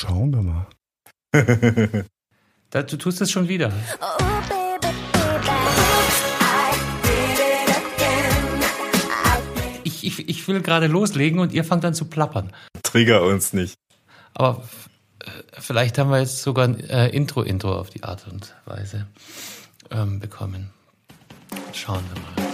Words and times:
Schauen 0.00 0.32
wir 0.32 0.40
mal. 0.40 0.66
da, 2.70 2.82
du 2.82 2.96
tust 2.96 3.20
es 3.20 3.30
schon 3.30 3.48
wieder. 3.48 3.70
Ich, 9.84 10.02
ich, 10.06 10.26
ich 10.26 10.48
will 10.48 10.62
gerade 10.62 10.86
loslegen 10.86 11.38
und 11.38 11.52
ihr 11.52 11.64
fangt 11.64 11.84
an 11.84 11.92
zu 11.92 12.06
plappern. 12.06 12.50
Trigger 12.82 13.24
uns 13.24 13.52
nicht. 13.52 13.74
Aber 14.32 14.62
äh, 15.18 15.28
vielleicht 15.58 15.98
haben 15.98 16.08
wir 16.08 16.20
jetzt 16.20 16.40
sogar 16.40 16.64
ein 16.64 16.80
äh, 16.80 17.08
Intro-Intro 17.08 17.78
auf 17.78 17.90
die 17.90 18.02
Art 18.02 18.26
und 18.26 18.54
Weise 18.64 19.06
ähm, 19.90 20.18
bekommen. 20.18 20.70
Schauen 21.74 22.02
wir 22.14 22.22
mal. 22.22 22.50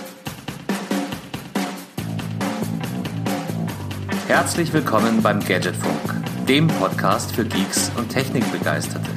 Herzlich 4.26 4.72
willkommen 4.72 5.22
beim 5.22 5.38
Gadgetfunk, 5.38 6.15
dem 6.48 6.68
Podcast 6.68 7.34
für 7.34 7.44
Geeks 7.44 7.90
und 7.96 8.08
Technikbegeisterte. 8.08 9.10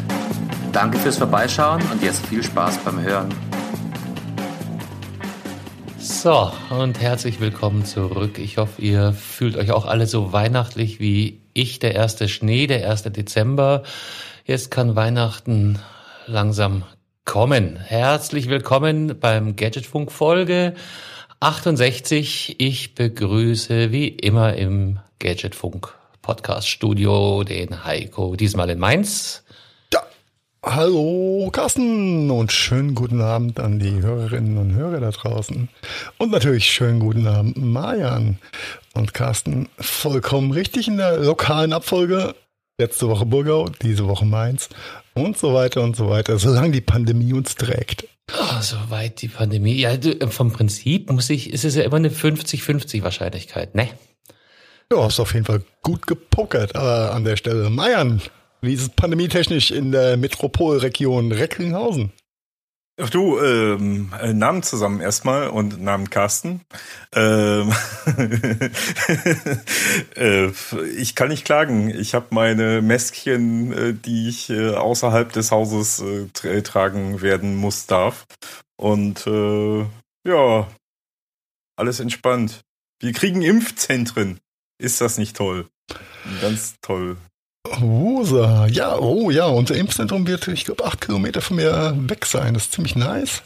Danke 0.71 0.97
fürs 0.97 1.17
Vorbeischauen 1.17 1.79
und 1.91 2.01
jetzt 2.01 2.25
viel 2.25 2.41
Spaß 2.41 2.79
beim 2.79 2.99
Hören. 3.01 3.29
So, 5.99 6.51
und 6.71 6.99
herzlich 6.99 7.39
willkommen 7.39 7.85
zurück. 7.85 8.39
Ich 8.39 8.57
hoffe, 8.57 8.81
ihr 8.81 9.13
fühlt 9.13 9.57
euch 9.57 9.71
auch 9.71 9.85
alle 9.85 10.07
so 10.07 10.33
weihnachtlich 10.33 10.99
wie 10.99 11.39
ich. 11.53 11.77
Der 11.77 11.93
erste 11.93 12.27
Schnee, 12.27 12.65
der 12.65 12.81
erste 12.81 13.11
Dezember. 13.11 13.83
Jetzt 14.43 14.71
kann 14.71 14.95
Weihnachten 14.95 15.77
langsam 16.25 16.83
kommen. 17.25 17.75
Herzlich 17.77 18.49
willkommen 18.49 19.19
beim 19.19 19.55
Gadgetfunk 19.55 20.11
Folge 20.11 20.73
68. 21.41 22.55
Ich 22.59 22.95
begrüße 22.95 23.91
wie 23.91 24.07
immer 24.07 24.55
im 24.55 24.99
Gadgetfunk 25.19 25.98
Podcast 26.21 26.67
Studio 26.67 27.43
den 27.43 27.85
Heiko, 27.85 28.35
diesmal 28.35 28.69
in 28.69 28.79
Mainz. 28.79 29.43
Ja, 29.93 30.03
hallo 30.63 31.49
Carsten 31.51 32.29
und 32.29 32.51
schönen 32.51 32.95
guten 32.95 33.21
Abend 33.21 33.59
an 33.59 33.79
die 33.79 34.01
Hörerinnen 34.01 34.57
und 34.57 34.75
Hörer 34.75 34.99
da 34.99 35.11
draußen. 35.11 35.69
Und 36.17 36.31
natürlich 36.31 36.65
schönen 36.69 36.99
guten 36.99 37.27
Abend 37.27 37.57
Marian 37.57 38.37
und 38.93 39.13
Carsten. 39.13 39.69
Vollkommen 39.79 40.51
richtig 40.51 40.87
in 40.87 40.97
der 40.97 41.17
lokalen 41.17 41.73
Abfolge. 41.73 42.35
Letzte 42.77 43.09
Woche 43.09 43.25
Burgau, 43.25 43.69
diese 43.81 44.07
Woche 44.07 44.25
Mainz 44.25 44.69
und 45.13 45.37
so 45.37 45.53
weiter 45.53 45.81
und 45.81 45.95
so 45.95 46.09
weiter, 46.09 46.37
solange 46.39 46.71
die 46.71 46.81
Pandemie 46.81 47.33
uns 47.33 47.55
trägt. 47.55 48.07
Oh, 48.31 48.61
soweit 48.61 49.21
die 49.21 49.27
Pandemie. 49.27 49.75
Ja, 49.75 49.91
vom 50.29 50.51
Prinzip 50.51 51.11
muss 51.11 51.29
ich, 51.29 51.51
ist 51.51 51.65
es 51.65 51.75
ja 51.75 51.83
immer 51.83 51.97
eine 51.97 52.09
50-50 52.09 53.03
Wahrscheinlichkeit, 53.03 53.75
ne? 53.75 53.89
Du 54.91 55.03
hast 55.03 55.19
auf 55.19 55.35
jeden 55.35 55.45
Fall 55.45 55.61
gut 55.83 56.07
gepokert 56.07 56.73
äh, 56.73 56.79
an 56.79 57.23
der 57.23 57.35
Stelle. 57.35 57.69
Meiern, 57.69 58.23
wie 58.61 58.73
ist 58.73 58.81
es 58.81 58.89
pandemietechnisch 58.89 59.69
in 59.69 59.91
der 59.91 60.17
Metropolregion 60.17 61.31
Recklinghausen? 61.31 62.11
Ach 62.99 63.11
du, 63.11 63.39
ähm, 63.39 64.11
äh, 64.19 64.33
Namen 64.33 64.63
zusammen 64.63 64.99
erstmal 64.99 65.49
und 65.49 65.79
Namen 65.79 66.09
Carsten. 66.09 66.61
Ähm, 67.13 67.71
äh, 70.15 70.47
ich 70.97 71.13
kann 71.15 71.29
nicht 71.29 71.45
klagen. 71.45 71.91
Ich 71.91 72.15
habe 72.15 72.25
meine 72.31 72.81
Mäskchen, 72.81 73.71
äh, 73.71 73.93
die 73.93 74.27
ich 74.27 74.49
äh, 74.49 74.71
außerhalb 74.71 75.31
des 75.31 75.51
Hauses 75.51 76.01
äh, 76.01 76.29
tra 76.33 76.59
tragen 76.61 77.21
werden 77.21 77.55
muss, 77.55 77.85
darf. 77.85 78.25
Und 78.75 79.27
äh, 79.27 79.85
ja, 80.27 80.67
alles 81.77 81.99
entspannt. 81.99 82.61
Wir 82.99 83.13
kriegen 83.13 83.43
Impfzentren. 83.43 84.39
Ist 84.79 85.01
das 85.01 85.17
nicht 85.17 85.35
toll? 85.35 85.67
Ganz 86.41 86.75
toll. 86.81 87.17
Rosa, 87.81 88.65
ja, 88.67 88.97
oh 88.97 89.29
ja, 89.29 89.45
unser 89.45 89.75
Impfzentrum 89.75 90.25
wird, 90.25 90.47
ich 90.47 90.65
glaube, 90.65 90.85
acht 90.85 91.01
Kilometer 91.01 91.41
von 91.41 91.57
mir 91.57 91.93
weg 92.07 92.25
sein. 92.25 92.53
Das 92.53 92.63
ist 92.63 92.71
ziemlich 92.71 92.95
nice. 92.95 93.43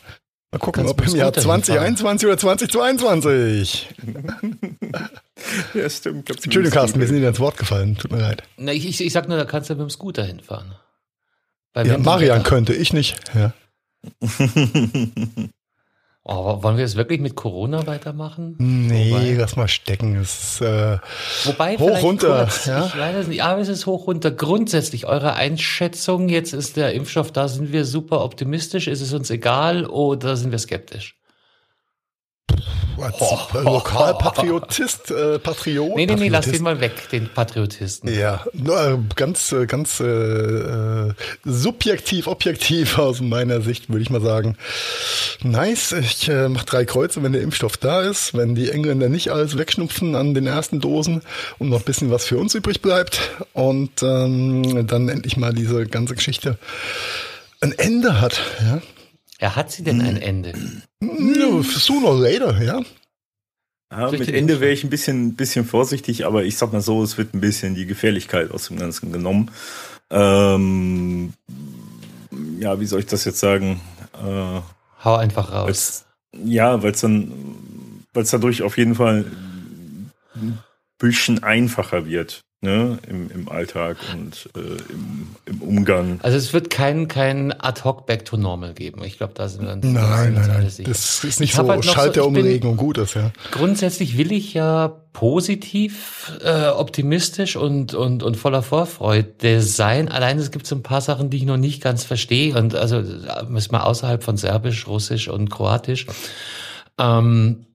Mal 0.52 0.60
gucken, 0.60 0.86
ob 0.86 1.02
im 1.06 1.16
Jahr 1.16 1.34
2021 1.34 2.28
oder 2.28 2.38
2022. 2.38 3.90
ja, 5.74 5.90
stimmt. 5.90 6.30
Entschuldigung, 6.30 6.72
Carsten, 6.72 7.00
wir 7.00 7.08
sind 7.08 7.18
Ihnen 7.18 7.26
ins 7.26 7.40
Wort 7.40 7.58
gefallen. 7.58 7.98
Tut 7.98 8.12
mir 8.12 8.20
leid. 8.20 8.44
Na, 8.58 8.72
ich, 8.72 8.86
ich, 8.88 9.04
ich 9.04 9.12
sag 9.12 9.28
nur, 9.28 9.38
da 9.38 9.46
kannst 9.46 9.72
du 9.72 9.74
mit 9.74 9.82
dem 9.82 9.90
Scooter 9.90 10.24
hinfahren. 10.24 10.76
ja, 11.76 11.98
Marian 11.98 12.44
könnte, 12.44 12.76
ich 12.76 12.94
nicht. 12.94 13.20
Ja. 13.34 13.54
Oh, 16.26 16.64
wollen 16.64 16.78
wir 16.78 16.86
es 16.86 16.96
wirklich 16.96 17.20
mit 17.20 17.36
Corona 17.36 17.86
weitermachen? 17.86 18.56
Nee, 18.58 19.12
Wobei, 19.12 19.36
lass 19.38 19.58
mal 19.58 19.68
stecken. 19.68 20.16
Es 20.16 20.54
ist 20.54 20.62
äh, 20.62 20.98
Wobei 21.44 21.78
hoch 21.78 22.02
runter. 22.02 22.46
Kurz, 22.46 22.66
ja? 22.66 22.86
Ich 22.86 22.98
weiß 22.98 23.16
es 23.18 23.28
nicht, 23.28 23.44
aber 23.44 23.60
es 23.60 23.68
ist 23.68 23.86
hoch 23.88 24.08
runter. 24.08 24.32
Grundsätzlich 24.32 25.06
eure 25.06 25.34
Einschätzung, 25.34 26.30
jetzt 26.30 26.54
ist 26.54 26.78
der 26.78 26.94
Impfstoff 26.94 27.34
da, 27.34 27.50
sind 27.50 27.74
wir 27.74 27.84
super 27.84 28.24
optimistisch, 28.24 28.88
ist 28.88 29.02
es 29.02 29.12
uns 29.12 29.30
egal 29.32 29.86
oder 29.86 30.38
sind 30.38 30.52
wir 30.52 30.60
skeptisch? 30.60 31.18
Als 33.02 33.16
oh, 33.20 33.40
Lokalpatriotist, 33.60 35.12
äh, 35.12 35.40
Patriot. 35.40 35.96
Nee, 35.96 36.06
nee, 36.06 36.16
nee, 36.16 36.28
lass 36.30 36.46
den 36.46 36.62
mal 36.62 36.80
weg, 36.80 37.10
den 37.12 37.28
Patriotisten. 37.28 38.14
Ja, 38.14 38.46
nur 38.54 39.04
ganz, 39.16 39.52
äh, 39.52 39.66
ganz 39.66 40.00
äh, 40.00 40.06
äh, 40.06 41.14
subjektiv, 41.44 42.28
objektiv 42.28 42.98
aus 43.00 43.22
meiner 43.22 43.62
Sicht, 43.62 43.90
würde 43.90 44.02
ich 44.02 44.10
mal 44.10 44.22
sagen. 44.22 44.58
Nice, 45.42 45.94
ich 45.94 46.30
äh, 46.30 46.50
mache 46.50 46.66
drei 46.66 46.86
Kreuze, 46.86 47.24
wenn 47.24 47.34
der 47.34 47.42
Impfstoff 47.42 47.78
da 47.78 48.02
ist, 48.02 48.36
wenn 48.36 48.56
die 48.56 48.70
Engländer 48.70 49.10
nicht 49.10 49.32
alles 49.32 49.58
wegschnupfen 49.58 50.16
an 50.16 50.34
den 50.34 50.48
ersten 50.48 50.80
Dosen 50.80 51.22
und 51.60 51.70
noch 51.70 51.80
ein 51.80 51.86
bisschen 51.86 52.12
was 52.12 52.26
für 52.26 52.38
uns 52.38 52.56
übrig 52.56 52.82
bleibt 52.82 53.20
und 53.54 54.04
ähm, 54.04 54.88
dann 54.88 55.10
endlich 55.10 55.38
mal 55.38 55.54
diese 55.54 55.86
ganze 55.88 56.16
Geschichte 56.16 56.58
ein 57.64 57.72
Ende 57.72 58.20
hat, 58.20 58.42
ja. 58.62 58.82
Ja, 59.44 59.58
hat 59.58 59.74
sie 59.74 59.84
denn 59.84 60.00
ein 60.00 60.16
Ende? 60.16 60.54
Sooner 61.02 62.08
or 62.08 62.18
later, 62.18 62.64
ja. 62.64 62.82
Ja, 63.92 64.10
mit 64.10 64.30
Ende 64.30 64.62
wäre 64.62 64.72
ich 64.72 64.86
ein 64.86 64.90
bisschen, 64.90 65.36
bisschen 65.36 65.66
vorsichtig, 65.66 66.26
aber 66.26 66.46
ich 66.46 66.58
sag 66.58 66.72
mal 66.72 66.80
so, 66.80 67.04
es 67.04 67.18
wird 67.18 67.34
ein 67.34 67.42
bisschen 67.42 67.76
die 67.76 67.86
Gefährlichkeit 67.86 68.52
aus 68.52 68.68
dem 68.70 68.78
Ganzen 68.80 69.12
genommen. 69.12 69.52
Ähm, 70.10 71.34
ja, 72.58 72.80
wie 72.80 72.86
soll 72.86 73.02
ich 73.02 73.06
das 73.06 73.26
jetzt 73.26 73.40
sagen? 73.40 73.82
Äh, 74.14 74.62
Hau 75.04 75.16
einfach 75.18 75.52
raus. 75.52 75.66
Weil's, 75.68 76.06
ja, 76.46 76.82
weil 76.82 76.94
es 76.94 77.02
dann, 77.02 77.34
weil 78.14 78.24
es 78.24 78.32
dadurch 78.32 78.62
auf 78.62 78.78
jeden 78.78 78.96
Fall 78.96 79.26
ein 80.36 80.60
bisschen 81.00 81.44
einfacher 81.44 82.06
wird 82.06 82.46
ne, 82.64 82.98
im, 83.08 83.30
im 83.30 83.50
Alltag 83.50 83.98
und 84.14 84.50
äh, 84.56 84.60
im, 84.92 85.36
im 85.46 85.62
Umgang. 85.62 86.20
Also 86.24 86.38
es 86.38 86.54
wird 86.54 86.70
kein, 86.70 87.08
kein 87.08 87.52
Ad-Hoc 87.52 88.06
Back 88.06 88.26
to 88.26 88.38
Normal 88.38 88.74
geben. 88.74 89.04
Ich 89.04 89.18
glaube, 89.18 89.34
da 89.36 89.50
sind 89.50 89.66
wir 89.66 89.74
uns 89.74 89.86
Nein, 89.86 90.34
nein, 90.34 90.48
nein. 90.48 90.72
Das 90.86 91.24
ist 91.24 91.40
nicht 91.40 91.54
so 91.54 91.68
halt 91.68 91.84
Schalter 91.84 92.24
so, 92.24 92.28
und 92.30 92.78
gut 92.78 92.98
ist, 92.98 93.16
ja. 93.16 93.32
Grundsätzlich 93.52 94.18
will 94.18 94.32
ich 94.32 94.54
ja 94.54 95.02
positiv, 95.12 96.32
äh, 96.44 96.70
optimistisch 96.70 97.56
und, 97.56 97.94
und, 97.94 98.24
und 98.24 98.38
voller 98.38 98.64
Vorfreude 98.64 99.62
sein. 99.62 100.08
Allein 100.10 100.40
es 100.40 100.50
gibt 100.50 100.66
so 100.66 100.76
ein 100.76 100.84
paar 100.84 101.02
Sachen, 101.02 101.30
die 101.30 101.38
ich 101.38 101.46
noch 101.46 101.58
nicht 101.58 101.84
ganz 101.84 102.04
verstehe. 102.06 102.58
Und 102.58 102.76
also 102.76 103.04
müssen 103.48 103.74
wir 103.74 103.86
außerhalb 103.86 104.24
von 104.24 104.38
Serbisch, 104.38 104.88
Russisch 104.88 105.28
und 105.28 105.50
Kroatisch. 105.50 106.08
Ähm, 106.98 107.66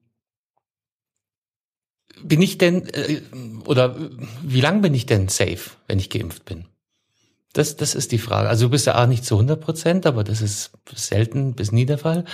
bin 2.23 2.43
ich 2.43 2.59
denn, 2.59 2.87
äh, 2.89 3.21
oder 3.67 3.97
wie 4.43 4.61
lang 4.61 4.83
bin 4.83 4.95
ich 4.95 5.07
denn 5.07 5.29
safe, 5.29 5.71
wenn 5.87 5.99
ich 5.99 6.11
geimpft 6.11 6.45
bin? 6.45 6.67
Das, 7.53 7.77
das 7.77 7.95
ist 7.95 8.13
die 8.13 8.19
Frage. 8.19 8.49
Also 8.49 8.67
du 8.67 8.71
bist 8.71 8.87
ja 8.87 9.03
auch 9.03 9.07
nicht 9.07 9.25
zu 9.25 9.35
100 9.35 9.61
Prozent, 9.61 10.07
aber 10.07 10.23
das 10.25 10.43
ist 10.43 10.71
selten 10.95 11.55
bis 11.55 11.73
nie 11.73 11.87
der 11.87 11.99
Fall. 11.99 12.25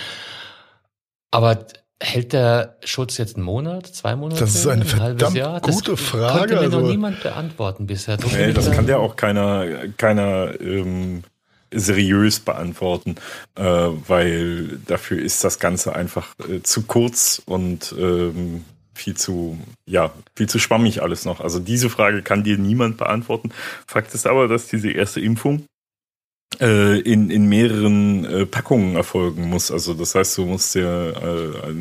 Aber 1.31 1.65
hält 2.01 2.33
der 2.33 2.77
Schutz 2.83 3.17
jetzt 3.17 3.35
einen 3.35 3.45
Monat, 3.45 3.87
zwei 3.87 4.15
Monate? 4.15 4.41
Das 4.41 4.55
ist 4.55 4.67
eine 4.67 4.81
ein 4.81 4.87
verdammt 4.87 5.35
Jahr? 5.35 5.61
gute 5.61 5.91
das 5.91 6.01
Frage. 6.01 6.39
Konnte 6.39 6.55
mir 6.55 6.61
also, 6.61 6.81
noch 6.81 6.87
niemand 6.87 7.23
beantworten 7.23 7.87
bisher. 7.87 8.17
Nee, 8.31 8.53
das 8.53 8.71
kann 8.71 8.87
ja 8.87 8.97
auch 8.97 9.15
keiner, 9.15 9.87
keiner 9.97 10.59
ähm, 10.59 11.23
seriös 11.71 12.39
beantworten, 12.39 13.15
äh, 13.55 13.63
weil 13.63 14.79
dafür 14.85 15.21
ist 15.21 15.43
das 15.43 15.59
Ganze 15.59 15.95
einfach 15.95 16.35
äh, 16.47 16.61
zu 16.61 16.83
kurz 16.83 17.41
und 17.45 17.95
ähm, 17.97 18.65
viel 18.95 19.15
zu, 19.15 19.59
ja, 19.85 20.11
viel 20.35 20.47
zu 20.47 20.57
schwammig 20.57 21.01
alles 21.01 21.25
noch. 21.25 21.41
Also 21.41 21.59
diese 21.59 21.89
Frage 21.89 22.21
kann 22.21 22.43
dir 22.43 22.57
niemand 22.57 22.97
beantworten. 22.97 23.51
Fakt 23.85 24.13
ist 24.13 24.25
aber, 24.25 24.47
dass 24.47 24.67
diese 24.67 24.91
erste 24.91 25.21
Impfung 25.21 25.65
äh, 26.59 26.99
in, 26.99 27.29
in 27.29 27.47
mehreren 27.47 28.25
äh, 28.25 28.45
Packungen 28.45 28.95
erfolgen 28.95 29.49
muss. 29.49 29.71
Also 29.71 29.93
das 29.93 30.15
heißt, 30.15 30.37
du 30.37 30.45
musst 30.45 30.75
dir 30.75 31.13
äh, 31.61 31.73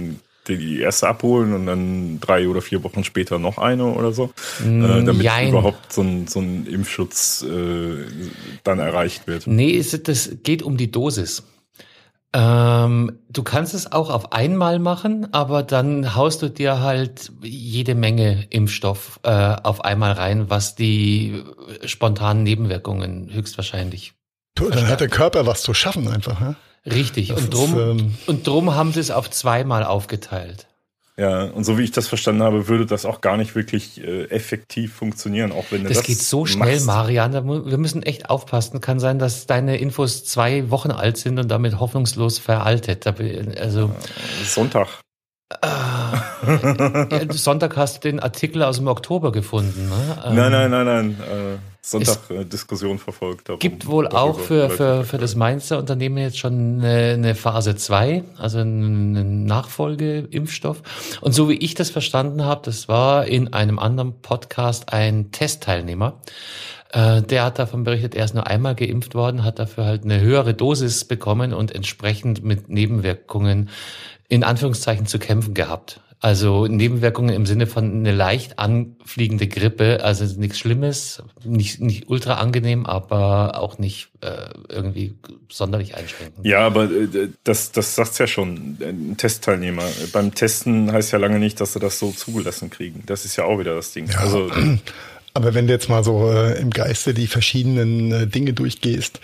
die 0.49 0.81
erste 0.81 1.09
abholen 1.09 1.55
und 1.55 1.67
dann 1.67 2.21
drei 2.21 2.49
oder 2.49 2.61
vier 2.61 2.83
Wochen 2.85 3.05
später 3.05 3.39
noch 3.39 3.59
eine 3.59 3.87
oder 3.87 4.13
so, 4.13 4.31
äh, 4.63 4.69
mm, 4.69 5.07
damit 5.07 5.23
Jein. 5.23 5.49
überhaupt 5.49 5.93
so 5.93 6.03
ein, 6.03 6.27
so 6.27 6.41
ein 6.41 6.67
Impfschutz 6.67 7.43
äh, 7.43 8.05
dann 8.63 8.79
erreicht 8.79 9.27
wird. 9.27 9.47
Nee, 9.47 9.83
das 10.03 10.31
geht 10.43 10.63
um 10.63 10.77
die 10.77 10.91
Dosis. 10.91 11.45
Ähm, 12.37 13.21
du 13.31 13.45
kannst 13.45 13.75
es 13.75 13.93
auch 13.93 14.11
auf 14.11 14.33
einmal 14.33 14.81
machen, 14.81 15.33
aber 15.33 15.63
dann 15.63 16.17
haust 16.17 16.43
du 16.43 16.51
dir 16.51 16.81
halt 16.81 17.31
jede 17.43 17.95
Menge 17.95 18.49
Impfstoff 18.51 19.21
äh, 19.23 19.31
auf 19.31 19.85
einmal 19.85 20.13
rein, 20.13 20.51
was 20.51 20.75
die 20.75 21.45
spontanen 21.85 22.43
Nebenwirkungen 22.43 23.33
höchstwahrscheinlich. 23.33 24.15
Du, 24.57 24.69
dann 24.69 24.89
hat 24.89 25.01
der 25.01 25.09
Körper 25.09 25.47
was 25.47 25.63
zu 25.63 25.75
schaffen 25.75 26.09
einfach. 26.09 26.41
Ja? 26.41 26.57
Richtig. 26.85 27.29
Das 27.29 27.41
und 27.41 27.55
drum, 27.55 27.71
ist, 27.71 27.79
ähm, 27.79 28.15
und 28.27 28.47
drum 28.47 28.75
haben 28.75 28.93
sie 28.93 29.01
es 29.01 29.13
auf 29.13 29.31
zweimal 29.31 29.85
aufgeteilt. 29.85 30.67
Ja, 31.17 31.45
und 31.45 31.63
so 31.63 31.79
wie 31.79 31.83
ich 31.83 31.93
das 31.93 32.09
verstanden 32.09 32.43
habe, 32.43 32.67
würde 32.67 32.87
das 32.87 33.05
auch 33.07 33.21
gar 33.21 33.37
nicht 33.37 33.55
wirklich 33.55 34.03
äh, 34.03 34.25
effektiv 34.25 34.95
funktionieren, 34.95 35.53
auch 35.53 35.67
wenn 35.71 35.85
das. 35.85 35.93
Das 35.93 36.03
geht 36.03 36.19
so 36.19 36.45
schnell, 36.45 36.75
machst. 36.75 36.87
Marian. 36.87 37.33
Wir 37.33 37.79
müssen 37.79 38.03
echt 38.03 38.31
aufpassen. 38.31 38.81
Kann 38.81 38.99
sein, 38.99 39.21
dass 39.21 39.47
deine 39.47 39.77
Infos 39.77 40.25
zwei 40.25 40.71
Wochen 40.71 40.91
alt 40.91 41.17
sind 41.17 41.39
und 41.39 41.49
damit 41.49 41.79
hoffnungslos 41.79 42.41
veraltet. 42.41 43.07
Also 43.07 43.93
Sonntag. 44.45 44.89
Ah, 45.63 46.21
ja, 47.11 47.33
Sonntag 47.33 47.77
hast 47.77 48.03
du 48.03 48.09
den 48.09 48.19
Artikel 48.19 48.65
aus 48.65 48.79
dem 48.79 48.89
Oktober 48.89 49.31
gefunden. 49.31 49.89
Ne? 49.89 50.35
nein, 50.35 50.51
nein, 50.51 50.71
nein, 50.71 50.85
nein. 50.85 51.17
Äh, 51.21 51.74
Sonntag 51.87 52.31
äh, 52.31 52.47
Diskussion 52.47 52.99
verfolgt. 52.99 53.51
Darum, 53.51 53.59
gibt 53.59 53.87
wohl 53.87 54.09
auch 54.09 54.39
für, 54.41 54.71
für, 54.71 55.05
für 55.05 55.19
das 55.19 55.35
Mainzer 55.35 55.79
Unternehmen 55.79 56.17
jetzt 56.17 56.39
schon 56.39 56.81
eine, 56.81 57.13
eine 57.13 57.35
Phase 57.35 57.77
2, 57.77 58.25
also 58.39 58.61
einen 58.61 59.45
Nachfolgeimpfstoff. 59.45 60.83
Und 61.21 61.33
so 61.33 61.51
wie 61.51 61.57
ich 61.57 61.75
das 61.75 61.91
verstanden 61.91 62.43
habe, 62.43 62.63
das 62.65 62.89
war 62.89 63.27
in 63.27 63.53
einem 63.53 63.79
anderen 63.79 64.19
Podcast 64.23 64.95
ein 64.95 65.31
Testteilnehmer. 65.31 66.21
Äh, 66.91 67.21
der 67.21 67.45
hat 67.45 67.59
davon 67.59 67.85
berichtet, 67.85 68.15
er 68.15 68.25
ist 68.25 68.35
nur 68.35 68.47
einmal 68.47 68.75
geimpft 68.75 69.15
worden, 69.15 69.45
hat 69.45 69.59
dafür 69.59 69.85
halt 69.85 70.05
eine 70.05 70.21
höhere 70.21 70.55
Dosis 70.55 71.05
bekommen 71.05 71.53
und 71.53 71.75
entsprechend 71.75 72.43
mit 72.43 72.71
Nebenwirkungen 72.71 73.69
in 74.31 74.43
Anführungszeichen 74.43 75.05
zu 75.05 75.19
kämpfen 75.19 75.53
gehabt. 75.53 76.01
Also 76.25 76.67
Nebenwirkungen 76.67 77.35
im 77.35 77.45
Sinne 77.45 77.67
von 77.67 77.85
eine 77.85 78.11
leicht 78.11 78.59
anfliegende 78.59 79.47
Grippe, 79.47 80.03
also 80.03 80.25
nichts 80.41 80.59
Schlimmes, 80.59 81.23
nicht, 81.45 81.83
nicht 81.83 82.09
ultra 82.09 82.37
angenehm, 82.37 82.87
aber 82.87 83.61
auch 83.61 83.77
nicht 83.77 84.09
äh, 84.23 84.49
irgendwie 84.71 85.17
sonderlich 85.51 85.97
einschränkend. 85.97 86.47
Ja, 86.47 86.61
aber 86.61 86.85
äh, 86.85 87.29
das, 87.45 87.73
das 87.73 87.95
sagt's 87.95 88.17
ja 88.17 88.27
schon, 88.27 88.79
ein 88.81 89.19
Testteilnehmer. 89.19 89.83
Beim 90.15 90.35
Testen 90.35 90.91
heißt 90.91 91.13
ja 91.13 91.19
lange 91.19 91.39
nicht, 91.39 91.61
dass 91.61 91.75
sie 91.75 91.79
das 91.79 91.99
so 91.99 92.11
zugelassen 92.11 92.71
kriegen. 92.71 93.03
Das 93.05 93.27
ist 93.27 93.37
ja 93.37 93.45
auch 93.45 93.59
wieder 93.59 93.75
das 93.75 93.93
Ding. 93.93 94.09
Ja. 94.09 94.21
Also 94.21 94.51
Aber 95.37 95.53
wenn 95.53 95.67
du 95.67 95.73
jetzt 95.73 95.89
mal 95.89 96.05
so 96.05 96.31
äh, 96.31 96.61
im 96.61 96.71
Geiste 96.71 97.13
die 97.13 97.27
verschiedenen 97.27 98.13
äh, 98.13 98.27
Dinge 98.29 98.53
durchgehst, 98.53 99.19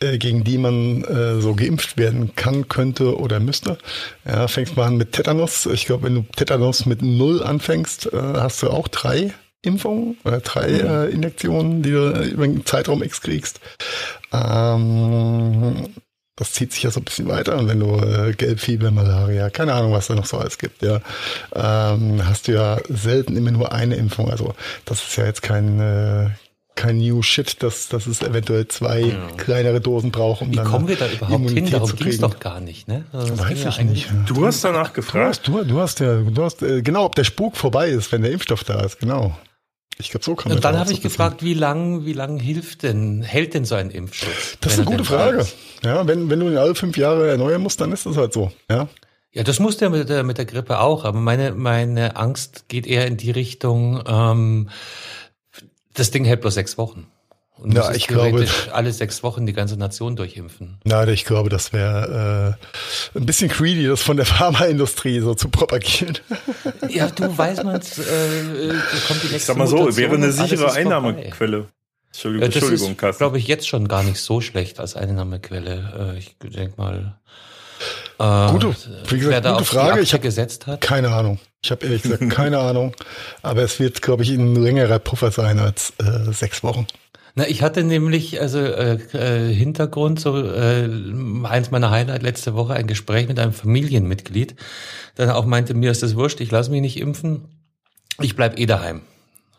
äh, 0.00 0.18
gegen 0.18 0.42
die 0.42 0.58
man 0.58 1.04
äh, 1.04 1.40
so 1.40 1.54
geimpft 1.54 1.96
werden 1.96 2.34
kann, 2.34 2.68
könnte 2.68 3.16
oder 3.16 3.38
müsste, 3.38 3.78
ja, 4.26 4.48
fängst 4.48 4.76
mal 4.76 4.86
an 4.86 4.96
mit 4.96 5.12
Tetanus. 5.12 5.66
Ich 5.66 5.86
glaube, 5.86 6.04
wenn 6.04 6.16
du 6.16 6.24
Tetanus 6.34 6.84
mit 6.84 7.00
null 7.00 7.44
anfängst, 7.44 8.12
äh, 8.12 8.18
hast 8.18 8.62
du 8.64 8.70
auch 8.70 8.88
drei 8.88 9.32
Impfungen 9.62 10.16
oder 10.24 10.40
drei 10.40 10.68
mhm. 10.68 10.88
äh, 10.88 11.06
Injektionen, 11.06 11.82
die 11.82 11.92
du 11.92 12.10
über 12.24 12.42
einen 12.42 12.66
Zeitraum 12.66 13.02
X 13.04 13.20
kriegst. 13.20 13.60
Ähm, 14.32 15.90
das 16.36 16.52
zieht 16.52 16.72
sich 16.72 16.82
ja 16.82 16.90
so 16.90 17.00
ein 17.00 17.04
bisschen 17.04 17.28
weiter. 17.28 17.58
Und 17.58 17.68
wenn 17.68 17.80
du 17.80 17.96
äh, 17.96 18.32
Gelbfieber, 18.32 18.90
Malaria, 18.90 19.50
keine 19.50 19.74
Ahnung, 19.74 19.92
was 19.92 20.06
da 20.06 20.14
noch 20.14 20.26
so 20.26 20.38
alles 20.38 20.58
gibt, 20.58 20.82
ja, 20.82 21.00
ähm, 21.54 22.26
hast 22.26 22.48
du 22.48 22.52
ja 22.52 22.78
selten 22.88 23.36
immer 23.36 23.50
nur 23.50 23.72
eine 23.72 23.96
Impfung. 23.96 24.30
Also 24.30 24.54
das 24.84 25.02
ist 25.02 25.16
ja 25.16 25.26
jetzt 25.26 25.42
kein, 25.42 25.78
äh, 25.78 26.30
kein 26.74 26.96
New 26.96 27.20
Shit, 27.22 27.62
dass, 27.62 27.88
dass 27.88 28.06
es 28.06 28.22
eventuell 28.22 28.66
zwei 28.68 29.00
ja. 29.00 29.28
kleinere 29.36 29.82
Dosen 29.82 30.10
braucht, 30.10 30.40
um 30.40 30.50
Wie 30.50 30.56
dann 30.56 30.66
kommen 30.66 30.88
wir 30.88 30.96
da 30.96 31.06
überhaupt 31.06 31.34
Immunität 31.34 31.64
hin? 31.64 31.72
Darum 31.72 31.96
ging 31.96 32.08
es 32.08 32.18
doch 32.18 32.40
gar 32.40 32.60
nicht, 32.60 32.88
ne? 32.88 33.04
Also 33.12 33.38
Weiß 33.38 33.66
ich 33.66 33.84
nicht. 33.84 34.10
Du 34.26 34.46
hast 34.46 34.64
danach 34.64 34.94
gefragt. 34.94 35.46
Du 35.46 35.58
hast, 35.58 35.66
du, 35.68 35.74
du 35.74 35.80
hast 35.80 36.00
ja, 36.00 36.16
du 36.16 36.42
hast, 36.42 36.62
äh, 36.62 36.80
genau, 36.80 37.04
ob 37.04 37.14
der 37.14 37.24
Spuk 37.24 37.56
vorbei 37.58 37.90
ist, 37.90 38.10
wenn 38.10 38.22
der 38.22 38.32
Impfstoff 38.32 38.64
da 38.64 38.80
ist, 38.80 38.98
genau. 39.00 39.36
Ich 39.98 40.10
glaube, 40.10 40.24
so 40.24 40.34
kann 40.34 40.48
man 40.48 40.56
Und 40.56 40.64
dann 40.64 40.78
habe 40.78 40.92
ich 40.92 41.00
gefragt, 41.00 41.42
wie 41.42 41.54
lang, 41.54 42.04
wie 42.04 42.12
lang 42.12 42.38
hilft 42.38 42.82
denn, 42.82 43.22
hält 43.22 43.54
denn 43.54 43.64
so 43.64 43.74
ein 43.74 43.90
Impfschutz? 43.90 44.58
Das 44.60 44.72
ist 44.74 44.78
eine 44.80 44.86
gute 44.86 45.04
Frage. 45.04 45.46
Ja, 45.84 46.06
wenn, 46.06 46.30
wenn 46.30 46.40
du 46.40 46.48
ihn 46.48 46.56
alle 46.56 46.74
fünf 46.74 46.96
Jahre 46.96 47.30
erneuern 47.30 47.62
musst, 47.62 47.80
dann 47.80 47.92
ist 47.92 48.06
das 48.06 48.16
halt 48.16 48.32
so, 48.32 48.50
ja. 48.70 48.88
Ja, 49.32 49.44
das 49.44 49.58
muss 49.60 49.78
der 49.78 49.88
mit 49.88 50.08
der, 50.08 50.24
mit 50.24 50.38
der 50.38 50.44
Grippe 50.44 50.78
auch, 50.80 51.04
aber 51.04 51.18
meine, 51.18 51.52
meine 51.52 52.16
Angst 52.16 52.68
geht 52.68 52.86
eher 52.86 53.06
in 53.06 53.16
die 53.16 53.30
Richtung, 53.30 54.02
ähm, 54.06 54.68
das 55.94 56.10
Ding 56.10 56.24
hält 56.24 56.42
bloß 56.42 56.54
sechs 56.54 56.76
Wochen. 56.76 57.06
Und 57.62 57.74
ja, 57.74 57.92
ich 57.92 58.08
glaube, 58.08 58.44
alle 58.72 58.92
sechs 58.92 59.22
Wochen 59.22 59.46
die 59.46 59.52
ganze 59.52 59.76
Nation 59.76 60.16
durchimpfen. 60.16 60.78
Na, 60.82 61.06
ich 61.06 61.24
glaube, 61.24 61.48
das 61.48 61.72
wäre 61.72 62.58
äh, 63.14 63.18
ein 63.18 63.24
bisschen 63.24 63.48
greedy, 63.48 63.86
das 63.86 64.02
von 64.02 64.16
der 64.16 64.26
Pharmaindustrie 64.34 65.20
so 65.20 65.34
zu 65.34 65.48
propagieren. 65.48 66.18
Ja, 66.88 67.08
du 67.08 67.38
weißt 67.38 67.62
man, 67.64 67.76
äh, 67.76 67.80
kommt 67.80 69.22
die 69.22 69.28
nächste 69.28 69.36
Ich 69.36 69.44
sag 69.44 69.56
mal 69.56 69.66
so, 69.66 69.76
Mutation 69.76 69.96
wäre 69.96 70.14
eine 70.16 70.32
sichere 70.32 70.72
Einnahmequelle. 70.72 71.68
Entschuldigung, 72.08 72.50
ja, 72.50 72.54
Entschuldigung, 72.54 72.96
Carsten. 72.96 73.18
glaube 73.18 73.38
ich, 73.38 73.46
jetzt 73.46 73.68
schon 73.68 73.88
gar 73.88 74.02
nicht 74.02 74.20
so 74.20 74.40
schlecht 74.40 74.80
als 74.80 74.96
Einnahmequelle. 74.96 76.14
Äh, 76.14 76.18
ich 76.18 76.36
denke 76.42 76.74
mal. 76.76 77.16
Äh, 78.18 78.50
gute, 78.50 78.74
wie 79.08 79.18
gesagt, 79.18 79.46
gute 79.46 79.64
Frage. 79.64 80.00
Ich 80.00 80.12
habe 80.12 80.22
gesetzt 80.22 80.66
hat. 80.66 80.80
Keine 80.80 81.10
Ahnung. 81.14 81.38
Ich 81.62 81.70
habe 81.70 81.86
ehrlich 81.86 82.02
gesagt 82.02 82.28
keine 82.30 82.58
Ahnung. 82.58 82.94
Aber 83.42 83.62
es 83.62 83.78
wird, 83.78 84.02
glaube 84.02 84.24
ich, 84.24 84.30
ein 84.30 84.56
längerer 84.56 84.98
Puffer 84.98 85.30
sein 85.30 85.58
als 85.60 85.92
äh, 85.98 86.32
sechs 86.32 86.62
Wochen. 86.62 86.86
Na, 87.34 87.48
ich 87.48 87.62
hatte 87.62 87.82
nämlich, 87.82 88.40
also 88.40 88.58
äh, 88.58 88.98
äh, 89.14 89.54
Hintergrund, 89.54 90.20
so 90.20 90.36
äh, 90.38 90.88
eins 91.44 91.70
meiner 91.70 91.90
Highlight 91.90 92.22
letzte 92.22 92.54
Woche, 92.54 92.74
ein 92.74 92.86
Gespräch 92.86 93.26
mit 93.26 93.38
einem 93.38 93.54
Familienmitglied, 93.54 94.54
der 95.16 95.36
auch 95.36 95.46
meinte, 95.46 95.72
mir 95.72 95.90
ist 95.90 96.02
das 96.02 96.14
wurscht, 96.14 96.40
ich 96.40 96.50
lasse 96.50 96.70
mich 96.70 96.82
nicht 96.82 96.98
impfen, 96.98 97.48
ich 98.20 98.36
bleib 98.36 98.58
eh 98.58 98.66
daheim. 98.66 99.00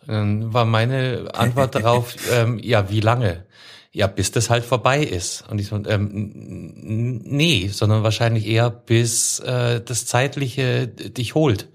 Dann 0.05 0.53
war 0.53 0.65
meine 0.65 1.29
Antwort 1.33 1.73
darauf, 1.73 2.15
ähm, 2.31 2.59
ja, 2.61 2.91
wie 2.91 2.99
lange? 2.99 3.45
Ja, 3.91 4.07
bis 4.07 4.31
das 4.31 4.49
halt 4.49 4.65
vorbei 4.65 5.03
ist. 5.03 5.43
Und 5.49 5.59
ich 5.59 5.67
so, 5.67 5.75
ähm, 5.85 7.21
nee, 7.23 7.69
sondern 7.71 8.03
wahrscheinlich 8.03 8.47
eher 8.47 8.69
bis 8.69 9.39
äh, 9.39 9.81
das 9.81 10.05
Zeitliche 10.05 10.87
dich 10.87 11.35
holt. 11.35 11.69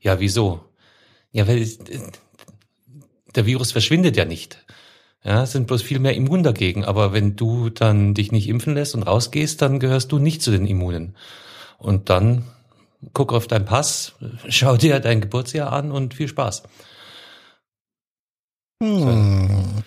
Ja, 0.00 0.18
wieso? 0.18 0.64
Ja, 1.32 1.46
weil 1.46 1.62
äh, 1.62 1.68
der 3.34 3.46
Virus 3.46 3.72
verschwindet 3.72 4.16
ja 4.16 4.24
nicht. 4.24 4.64
Ja, 5.22 5.44
sind 5.44 5.66
bloß 5.66 5.82
viel 5.82 5.98
mehr 5.98 6.14
immun 6.14 6.42
dagegen. 6.42 6.84
Aber 6.84 7.12
wenn 7.12 7.36
du 7.36 7.68
dann 7.68 8.14
dich 8.14 8.32
nicht 8.32 8.48
impfen 8.48 8.74
lässt 8.74 8.94
und 8.94 9.02
rausgehst, 9.02 9.60
dann 9.60 9.78
gehörst 9.78 10.12
du 10.12 10.18
nicht 10.18 10.42
zu 10.42 10.50
den 10.50 10.66
Immunen. 10.66 11.14
Und 11.78 12.08
dann 12.08 12.44
guck 13.12 13.32
auf 13.32 13.46
deinen 13.46 13.64
Pass, 13.64 14.14
schau 14.48 14.76
dir 14.76 15.00
dein 15.00 15.20
Geburtsjahr 15.20 15.72
an 15.72 15.92
und 15.92 16.14
viel 16.14 16.28
Spaß. 16.28 16.62
Hm. 18.82 19.84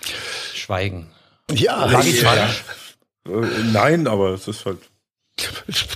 Schweigen. 0.53 1.09
Ja, 1.51 1.89
ja, 1.89 2.35
ja. 2.35 2.49
Äh, 3.27 3.63
nein, 3.71 4.07
aber 4.07 4.29
es 4.29 4.47
ist 4.47 4.65
halt 4.65 4.79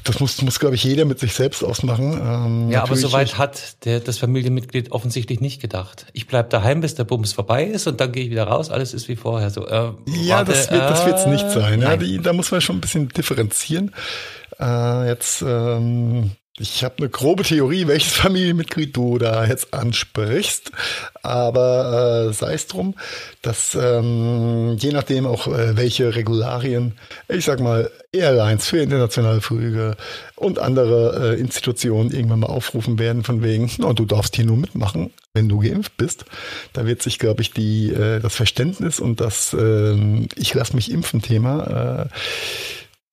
das 0.03 0.19
muss, 0.19 0.41
muss 0.41 0.59
glaube 0.59 0.75
ich, 0.75 0.83
jeder 0.83 1.05
mit 1.05 1.19
sich 1.19 1.33
selbst 1.33 1.63
ausmachen. 1.63 2.13
Ähm, 2.13 2.71
ja, 2.71 2.83
aber 2.83 2.95
soweit 2.95 3.37
hat 3.37 3.85
der, 3.85 3.99
das 3.99 4.17
Familienmitglied 4.17 4.91
offensichtlich 4.91 5.39
nicht 5.39 5.61
gedacht. 5.61 6.07
Ich 6.13 6.27
bleib 6.27 6.49
daheim, 6.49 6.81
bis 6.81 6.95
der 6.95 7.03
Bums 7.03 7.33
vorbei 7.33 7.63
ist 7.63 7.87
und 7.87 7.99
dann 7.99 8.11
gehe 8.11 8.23
ich 8.23 8.29
wieder 8.29 8.45
raus, 8.45 8.69
alles 8.69 8.93
ist 8.93 9.07
wie 9.07 9.15
vorher. 9.15 9.49
So, 9.49 9.67
äh, 9.67 9.91
ja, 10.07 10.37
warte, 10.37 10.51
das 10.51 10.71
wird 10.71 10.91
es 10.91 10.99
äh, 11.01 11.05
wird's 11.05 11.25
nicht 11.25 11.49
sein. 11.51 11.81
Ja, 11.81 11.97
die, 11.97 12.19
da 12.19 12.33
muss 12.33 12.51
man 12.51 12.61
schon 12.61 12.77
ein 12.77 12.81
bisschen 12.81 13.09
differenzieren. 13.09 13.93
Äh, 14.59 15.07
jetzt 15.07 15.41
ähm, 15.41 16.31
ich 16.59 16.83
habe 16.83 16.95
eine 16.97 17.09
grobe 17.09 17.43
Theorie, 17.43 17.87
welches 17.87 18.13
Familienmitglied 18.15 18.95
du 18.95 19.17
da 19.17 19.45
jetzt 19.45 19.73
ansprichst, 19.73 20.71
aber 21.21 22.27
äh, 22.29 22.33
sei 22.33 22.53
es 22.53 22.67
drum, 22.67 22.95
dass 23.41 23.77
ähm, 23.79 24.75
je 24.79 24.91
nachdem 24.91 25.27
auch 25.27 25.47
äh, 25.47 25.77
welche 25.77 26.15
Regularien, 26.15 26.97
ich 27.27 27.45
sag 27.45 27.59
mal 27.59 27.91
Airlines 28.11 28.67
für 28.67 28.79
internationale 28.79 29.41
Flüge 29.41 29.95
und 30.35 30.57
andere 30.57 31.35
äh, 31.35 31.39
Institutionen 31.39 32.11
irgendwann 32.11 32.39
mal 32.39 32.47
aufrufen 32.47 32.97
werden 32.97 33.23
von 33.23 33.43
wegen, 33.43 33.69
no, 33.77 33.93
du 33.93 34.05
darfst 34.05 34.35
hier 34.35 34.45
nur 34.45 34.57
mitmachen, 34.57 35.11
wenn 35.33 35.49
du 35.49 35.59
geimpft 35.59 35.97
bist, 35.97 36.25
da 36.73 36.87
wird 36.87 37.03
sich, 37.03 37.19
glaube 37.19 37.43
ich, 37.43 37.51
die 37.51 37.91
äh, 37.91 38.19
das 38.19 38.35
Verständnis 38.35 38.99
und 38.99 39.21
das 39.21 39.53
äh, 39.53 40.27
ich 40.35 40.53
lass 40.55 40.73
mich 40.73 40.91
impfen 40.91 41.21
Thema 41.21 42.07
äh, 42.09 42.15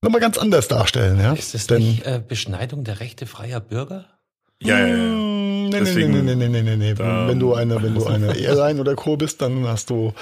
nochmal 0.05 0.21
ganz 0.21 0.39
anders 0.39 0.69
darstellen. 0.69 1.19
Ja? 1.19 1.33
Ist 1.33 1.55
das 1.55 1.67
Denn, 1.67 1.83
nicht 1.83 2.07
äh, 2.07 2.21
Beschneidung 2.27 2.85
der 2.85 3.01
Rechte 3.01 3.27
freier 3.27 3.61
Bürger? 3.61 4.07
Ja, 4.61 4.79
ja, 4.79 4.87
ja. 4.87 4.95
Mm, 4.97 5.69
nee, 5.69 5.81
Deswegen, 5.81 6.13
nee, 6.13 6.23
nee, 6.23 6.35
nee, 6.35 6.49
nee, 6.49 6.63
nee, 6.63 6.77
nee. 6.77 6.95
Da, 6.95 7.29
wenn 7.29 7.39
du 7.39 7.55
eine, 7.55 7.83
wenn 7.83 7.95
du 7.95 8.05
eine 8.07 8.37
Airline 8.37 8.81
oder 8.81 8.95
Co. 8.95 9.17
bist, 9.17 9.43
dann 9.43 9.67
hast 9.67 9.91
du, 9.91 10.13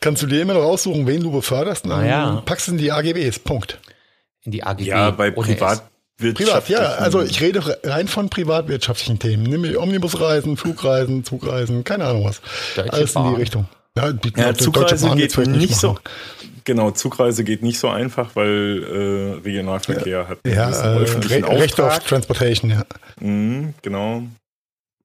kannst 0.00 0.22
du 0.22 0.26
dir 0.26 0.42
immer 0.42 0.54
noch 0.54 0.64
aussuchen, 0.64 1.06
wen 1.06 1.22
du 1.22 1.30
beförderst 1.30 1.84
und 1.84 1.90
dann 1.90 2.00
ah, 2.00 2.06
ja. 2.06 2.42
packst 2.44 2.68
in 2.68 2.78
die 2.78 2.92
AGBs. 2.92 3.38
Punkt. 3.40 3.78
In 4.44 4.52
die 4.52 4.62
AGBs. 4.62 4.86
Ja, 4.86 5.10
bei 5.10 5.30
Privatwirtschaft. 5.30 5.84
Privat, 6.18 6.68
ja, 6.68 6.80
also 6.80 7.22
ich 7.22 7.40
rede 7.40 7.78
rein 7.84 8.08
von 8.08 8.28
privatwirtschaftlichen 8.28 9.20
Themen, 9.20 9.44
nämlich 9.44 9.78
Omnibusreisen, 9.78 10.56
Flugreisen, 10.56 11.22
Zugreisen, 11.22 11.84
keine 11.84 12.06
Ahnung 12.06 12.24
was. 12.24 12.40
Deutsche 12.74 12.92
Alles 12.92 13.12
Bahn. 13.12 13.26
in 13.26 13.34
die 13.34 13.40
Richtung. 13.40 13.68
Ja, 13.96 14.12
die, 14.12 14.32
ja, 14.36 14.54
Zugreisen 14.54 15.16
geht 15.16 15.36
nicht, 15.38 15.48
nicht 15.48 15.76
so. 15.76 15.96
Genau, 16.68 16.90
Zugreise 16.90 17.44
geht 17.44 17.62
nicht 17.62 17.78
so 17.78 17.88
einfach, 17.88 18.36
weil 18.36 18.84
äh, 18.84 19.42
Regionalverkehr 19.42 20.06
ja, 20.06 20.28
hat 20.28 20.38
ja, 20.46 20.68
äh, 20.68 20.98
Recht 20.98 21.80
auf 21.80 22.00
Transportation, 22.00 22.70
ja. 22.70 22.84
Mhm, 23.20 23.72
genau. 23.80 24.24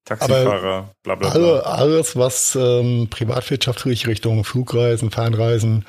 Taxifahrer, 0.04 0.50
Aber 0.50 0.90
bla 1.04 1.16
bla 1.16 1.30
bla. 1.30 1.30
Alle, 1.30 1.66
alles, 1.66 2.18
was 2.18 2.58
ähm, 2.60 3.08
privatwirtschaftlich 3.10 4.08
Richtung 4.08 4.44
Flugreisen, 4.44 5.10
Fernreisen 5.10 5.86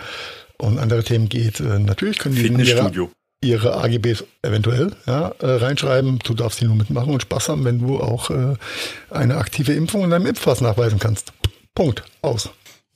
und 0.59 0.79
andere 0.79 1.03
Themen 1.03 1.29
geht, 1.29 1.59
äh, 1.59 1.81
natürlich 1.81 2.21
können 2.21 2.37
die 2.37 2.47
ihre, 2.47 3.11
ihre 3.43 3.77
AGBs 3.77 4.23
eventuell 4.43 4.93
ja, 5.07 5.35
äh, 5.41 5.57
reinschreiben. 5.57 6.21
Du 6.21 6.35
darfst 6.35 6.61
sie 6.61 6.67
nur 6.67 6.77
mitmachen 6.77 7.13
und 7.13 7.23
Spaß 7.23 7.49
haben, 7.49 7.65
wenn 7.65 7.81
du 7.81 7.99
auch 7.99 8.31
äh, 8.31 8.55
eine 9.11 9.39
aktive 9.39 9.73
Impfung 9.73 10.05
in 10.05 10.11
deinem 10.11 10.27
Impfpass 10.27 10.61
nachweisen 10.61 11.01
kannst. 11.01 11.33
Punkt. 11.75 12.05
Aus. 12.23 12.51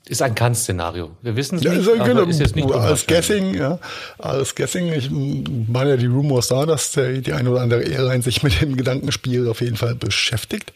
Ist 0.08 0.22
ein 0.22 0.34
Kann-Szenario. 0.34 1.10
Wir 1.20 1.36
wissen 1.36 1.56
es 1.56 1.64
ja, 1.64 1.72
nicht, 1.72 1.86
ist, 1.86 2.04
genau, 2.04 2.22
ist 2.22 2.40
jetzt 2.40 2.56
nicht 2.56 2.70
Als 2.70 3.06
Guessing, 3.06 3.54
ja. 3.54 3.78
Als 4.18 4.54
Guessing. 4.54 4.90
Ich 4.92 5.10
meine 5.10 5.90
ja 5.90 5.96
die 5.96 6.06
Rumors 6.06 6.48
da, 6.48 6.64
dass 6.64 6.92
der, 6.92 7.20
die 7.20 7.34
eine 7.34 7.50
oder 7.50 7.60
andere 7.60 7.82
Airline 7.82 8.22
sich 8.22 8.42
mit 8.42 8.58
dem 8.60 8.76
Gedankenspiel 8.76 9.48
auf 9.48 9.60
jeden 9.60 9.76
Fall 9.76 9.94
beschäftigt. 9.94 10.72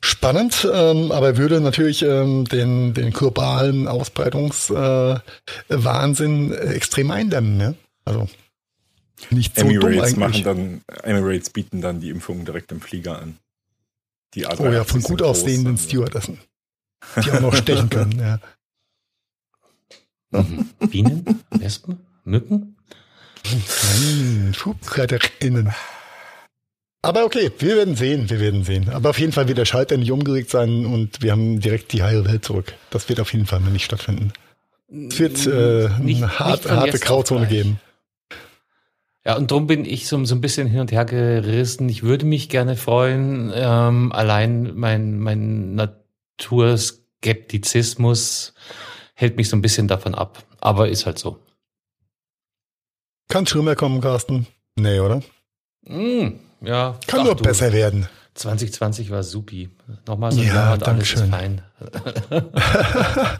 Spannend, 0.00 0.68
ähm, 0.72 1.10
aber 1.10 1.38
würde 1.38 1.60
natürlich 1.60 2.02
ähm, 2.02 2.44
den, 2.44 2.94
den 2.94 3.12
globalen 3.12 3.88
Ausbreitungswahnsinn 3.88 6.52
äh, 6.52 6.74
extrem 6.74 7.10
eindämmen. 7.10 7.60
Ja? 7.60 7.74
Also 8.04 8.28
nicht 9.30 9.58
so 9.58 9.66
Emirates 9.66 10.10
dumm 10.10 10.20
machen 10.20 10.44
dann, 10.44 10.82
Emirates 11.02 11.50
bieten 11.50 11.80
dann 11.80 12.00
die 12.00 12.10
Impfung 12.10 12.44
direkt 12.44 12.70
im 12.70 12.80
Flieger 12.80 13.20
an. 13.20 13.38
Die 14.34 14.46
oh 14.46 14.68
ja, 14.68 14.84
von 14.84 15.02
gut 15.02 15.20
aussehenden 15.22 15.78
Stewardessen. 15.78 16.38
Die 17.24 17.30
auch 17.30 17.40
noch 17.40 17.54
stechen 17.54 17.90
können, 17.90 18.18
ja. 18.18 18.40
Bienen? 20.90 21.42
Wespen? 21.50 22.00
Mücken? 22.24 22.76
Nein, 23.44 24.52
SchubkleiderInnen. 24.54 25.72
Aber 27.00 27.24
okay, 27.24 27.50
wir 27.58 27.76
werden 27.76 27.94
sehen, 27.94 28.28
wir 28.28 28.40
werden 28.40 28.64
sehen. 28.64 28.88
Aber 28.90 29.10
auf 29.10 29.18
jeden 29.18 29.32
Fall 29.32 29.48
wird 29.48 29.58
der 29.58 29.64
Schalter 29.64 29.96
nicht 29.96 30.10
umgelegt 30.10 30.50
sein 30.50 30.84
und 30.84 31.22
wir 31.22 31.32
haben 31.32 31.60
direkt 31.60 31.92
die 31.92 32.02
heile 32.02 32.24
Welt 32.24 32.44
zurück. 32.44 32.74
Das 32.90 33.08
wird 33.08 33.20
auf 33.20 33.32
jeden 33.32 33.46
Fall 33.46 33.60
mal 33.60 33.70
nicht 33.70 33.84
stattfinden. 33.84 34.32
Es 34.90 35.18
wird 35.18 35.46
äh, 35.46 35.88
nicht, 36.00 36.22
eine 36.22 36.38
hart, 36.38 36.68
harte 36.68 36.98
Grauzone 36.98 37.46
geben. 37.46 37.80
Ja, 39.24 39.36
und 39.36 39.50
darum 39.50 39.66
bin 39.66 39.84
ich 39.84 40.08
so, 40.08 40.24
so 40.24 40.34
ein 40.34 40.40
bisschen 40.40 40.66
hin 40.66 40.80
und 40.80 40.90
her 40.90 41.04
gerissen. 41.04 41.88
Ich 41.88 42.02
würde 42.02 42.24
mich 42.24 42.48
gerne 42.48 42.76
freuen, 42.76 43.52
ähm, 43.54 44.10
allein 44.12 44.72
mein, 44.74 45.18
mein 45.18 45.74
Naturskeptizismus 46.38 48.54
hält 49.14 49.36
mich 49.36 49.48
so 49.48 49.56
ein 49.56 49.62
bisschen 49.62 49.88
davon 49.88 50.14
ab. 50.14 50.44
Aber 50.60 50.88
ist 50.88 51.06
halt 51.06 51.18
so. 51.18 51.40
Kann 53.28 53.46
schlimmer 53.46 53.74
kommen, 53.76 54.00
Carsten? 54.00 54.46
Nee, 54.76 55.00
oder? 55.00 55.22
Mm, 55.86 56.28
ja. 56.60 56.98
Kann 57.06 57.24
nur 57.24 57.36
besser 57.36 57.72
werden. 57.72 58.08
2020 58.34 59.10
war 59.10 59.22
supi. 59.22 59.70
Nochmal 60.06 60.32
so 60.32 60.40
ein 60.40 60.46
ja, 60.46 60.54
Jahr 60.54 60.74
und 60.74 60.86
alles 60.86 61.08
schön. 61.08 61.24
ist 61.24 61.30
fein. 61.30 61.62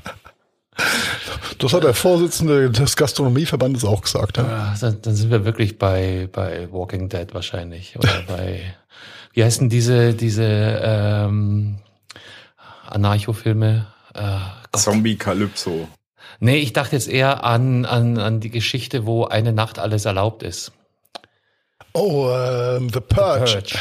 Das 1.58 1.72
hat 1.72 1.82
der 1.82 1.94
Vorsitzende 1.94 2.70
des 2.70 2.94
Gastronomieverbandes 2.94 3.84
auch 3.84 4.02
gesagt. 4.02 4.36
Ja? 4.36 4.44
ja 4.44 4.76
dann, 4.80 5.02
dann, 5.02 5.16
sind 5.16 5.32
wir 5.32 5.44
wirklich 5.44 5.76
bei, 5.76 6.28
bei 6.30 6.70
Walking 6.70 7.08
Dead 7.08 7.34
wahrscheinlich. 7.34 7.98
Oder 7.98 8.12
bei, 8.28 8.60
wie 9.32 9.42
heißen 9.42 9.68
diese, 9.68 10.14
diese 10.14 10.44
ähm, 10.44 11.80
Anarcho-Filme? 12.92 13.86
Äh, 14.14 14.38
Zombie 14.76 15.16
Calypso. 15.16 15.88
Nee, 16.40 16.58
ich 16.58 16.72
dachte 16.72 16.96
jetzt 16.96 17.08
eher 17.08 17.44
an, 17.44 17.84
an, 17.84 18.18
an 18.18 18.40
die 18.40 18.50
Geschichte, 18.50 19.06
wo 19.06 19.24
eine 19.24 19.52
Nacht 19.52 19.78
alles 19.78 20.04
erlaubt 20.04 20.42
ist. 20.42 20.72
Oh, 21.94 22.30
ähm, 22.30 22.90
The 22.90 23.00
Purge. 23.00 23.46
The 23.46 23.54
Purge. 23.54 23.78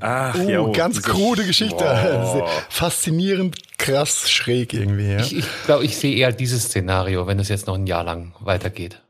Ach, 0.00 0.34
uh, 0.34 0.48
ja, 0.48 0.66
ganz 0.72 1.02
krude 1.02 1.44
Geschichte. 1.44 1.84
Wow. 1.84 2.50
Faszinierend, 2.68 3.78
krass, 3.78 4.28
schräg 4.30 4.74
irgendwie. 4.74 5.12
Ja? 5.12 5.20
Ich, 5.20 5.38
ich 5.38 5.46
glaube, 5.66 5.84
ich 5.84 5.96
sehe 5.96 6.16
eher 6.16 6.32
dieses 6.32 6.64
Szenario, 6.64 7.26
wenn 7.26 7.38
es 7.38 7.48
jetzt 7.48 7.66
noch 7.66 7.76
ein 7.76 7.86
Jahr 7.86 8.02
lang 8.02 8.34
weitergeht. 8.40 9.00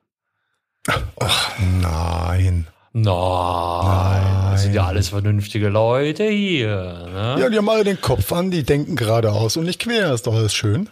Ach, 1.18 1.52
nein. 1.80 2.66
Nein, 2.96 3.82
Nein. 3.84 4.52
Das 4.52 4.62
sind 4.62 4.72
ja 4.72 4.86
alles 4.86 5.08
vernünftige 5.08 5.68
Leute 5.68 6.28
hier. 6.28 7.08
Ne? 7.12 7.36
Ja, 7.40 7.48
die 7.50 7.58
haben 7.58 7.68
alle 7.68 7.82
den 7.82 8.00
Kopf 8.00 8.32
an, 8.32 8.52
die 8.52 8.62
denken 8.62 8.94
geradeaus 8.94 9.56
und 9.56 9.64
nicht 9.64 9.80
quer. 9.80 10.14
Ist 10.14 10.28
doch 10.28 10.34
alles 10.34 10.54
schön. 10.54 10.88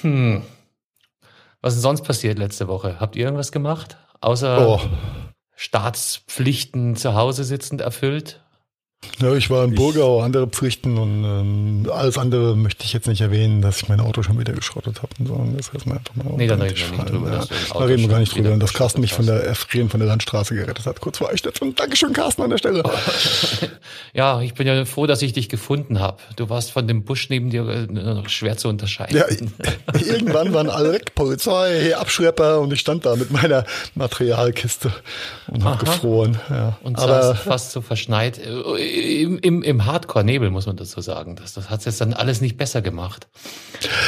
Hm. 0.00 0.42
Was 1.60 1.74
ist 1.74 1.80
denn 1.80 1.82
sonst 1.82 2.02
passiert 2.02 2.38
letzte 2.38 2.66
Woche? 2.66 2.96
Habt 2.98 3.14
ihr 3.14 3.24
irgendwas 3.24 3.52
gemacht? 3.52 3.98
Außer 4.22 4.66
oh. 4.66 4.80
Staatspflichten 5.54 6.96
zu 6.96 7.14
Hause 7.14 7.44
sitzend 7.44 7.82
erfüllt? 7.82 8.41
Ja, 9.22 9.34
ich 9.34 9.50
war 9.50 9.64
in 9.64 9.74
Burgau, 9.74 10.20
andere 10.20 10.48
Pflichten 10.48 10.98
und 10.98 11.24
ähm, 11.24 11.90
alles 11.92 12.18
andere 12.18 12.56
möchte 12.56 12.84
ich 12.84 12.92
jetzt 12.92 13.06
nicht 13.06 13.20
erwähnen, 13.20 13.62
dass 13.62 13.82
ich 13.82 13.88
mein 13.88 14.00
Auto 14.00 14.22
schon 14.22 14.38
wieder 14.38 14.52
geschrottet 14.52 15.00
habe 15.02 15.10
und 15.18 15.28
so. 15.28 15.46
Das 15.56 15.72
heißt 15.72 15.86
mal 15.86 15.98
einfach 15.98 16.14
mal. 16.16 16.36
Nee, 16.36 16.48
da 16.48 16.54
reden 16.54 16.76
wir 16.76 16.98
nicht 16.98 17.10
drüber. 17.10 17.30
Ja. 17.30 17.44
Da 17.72 17.84
reden 17.84 18.02
wir 18.02 18.08
gar 18.08 18.18
nicht 18.18 18.34
drüber. 18.34 18.52
Und 18.52 18.60
dass 18.60 18.72
Carsten 18.72 19.00
mich 19.00 19.12
von 19.12 19.26
der 19.26 19.44
Erfrieren 19.44 19.90
von 19.90 20.00
der 20.00 20.08
Landstraße 20.08 20.54
gerettet 20.54 20.86
hat, 20.86 21.00
kurz 21.00 21.18
vor 21.18 21.30
Eichstätt. 21.30 21.60
Dankeschön, 21.76 22.12
Carsten, 22.12 22.42
an 22.42 22.50
der 22.50 22.58
Stelle. 22.58 22.82
ja, 24.12 24.40
ich 24.40 24.54
bin 24.54 24.66
ja 24.66 24.84
froh, 24.84 25.06
dass 25.06 25.22
ich 25.22 25.32
dich 25.32 25.48
gefunden 25.48 26.00
habe. 26.00 26.18
Du 26.34 26.48
warst 26.48 26.72
von 26.72 26.88
dem 26.88 27.04
Busch 27.04 27.28
neben 27.28 27.50
dir 27.50 27.68
äh, 27.68 27.86
noch 27.86 28.28
schwer 28.28 28.56
zu 28.56 28.68
unterscheiden. 28.68 29.16
Ja, 29.16 29.26
irgendwann 30.00 30.52
waren 30.52 30.68
alle 30.68 30.92
weg, 30.92 31.14
Polizei, 31.14 31.96
Abschlepper 31.96 32.60
und 32.60 32.72
ich 32.72 32.80
stand 32.80 33.06
da 33.06 33.14
mit 33.14 33.30
meiner 33.30 33.64
Materialkiste 33.94 34.92
und 35.46 35.62
habe 35.62 35.84
gefroren. 35.84 36.40
Ja. 36.50 36.78
Und 36.82 36.98
Aber 36.98 37.36
fast 37.36 37.70
so 37.70 37.80
verschneit 37.82 38.38
im, 38.92 39.38
im, 39.38 39.62
im 39.62 39.84
Hardcore-Nebel, 39.86 40.50
muss 40.50 40.66
man 40.66 40.76
dazu 40.76 41.00
sagen. 41.00 41.36
Das, 41.36 41.54
das 41.54 41.70
hat 41.70 41.80
es 41.80 41.86
jetzt 41.86 42.00
dann 42.00 42.12
alles 42.12 42.40
nicht 42.40 42.56
besser 42.56 42.82
gemacht. 42.82 43.28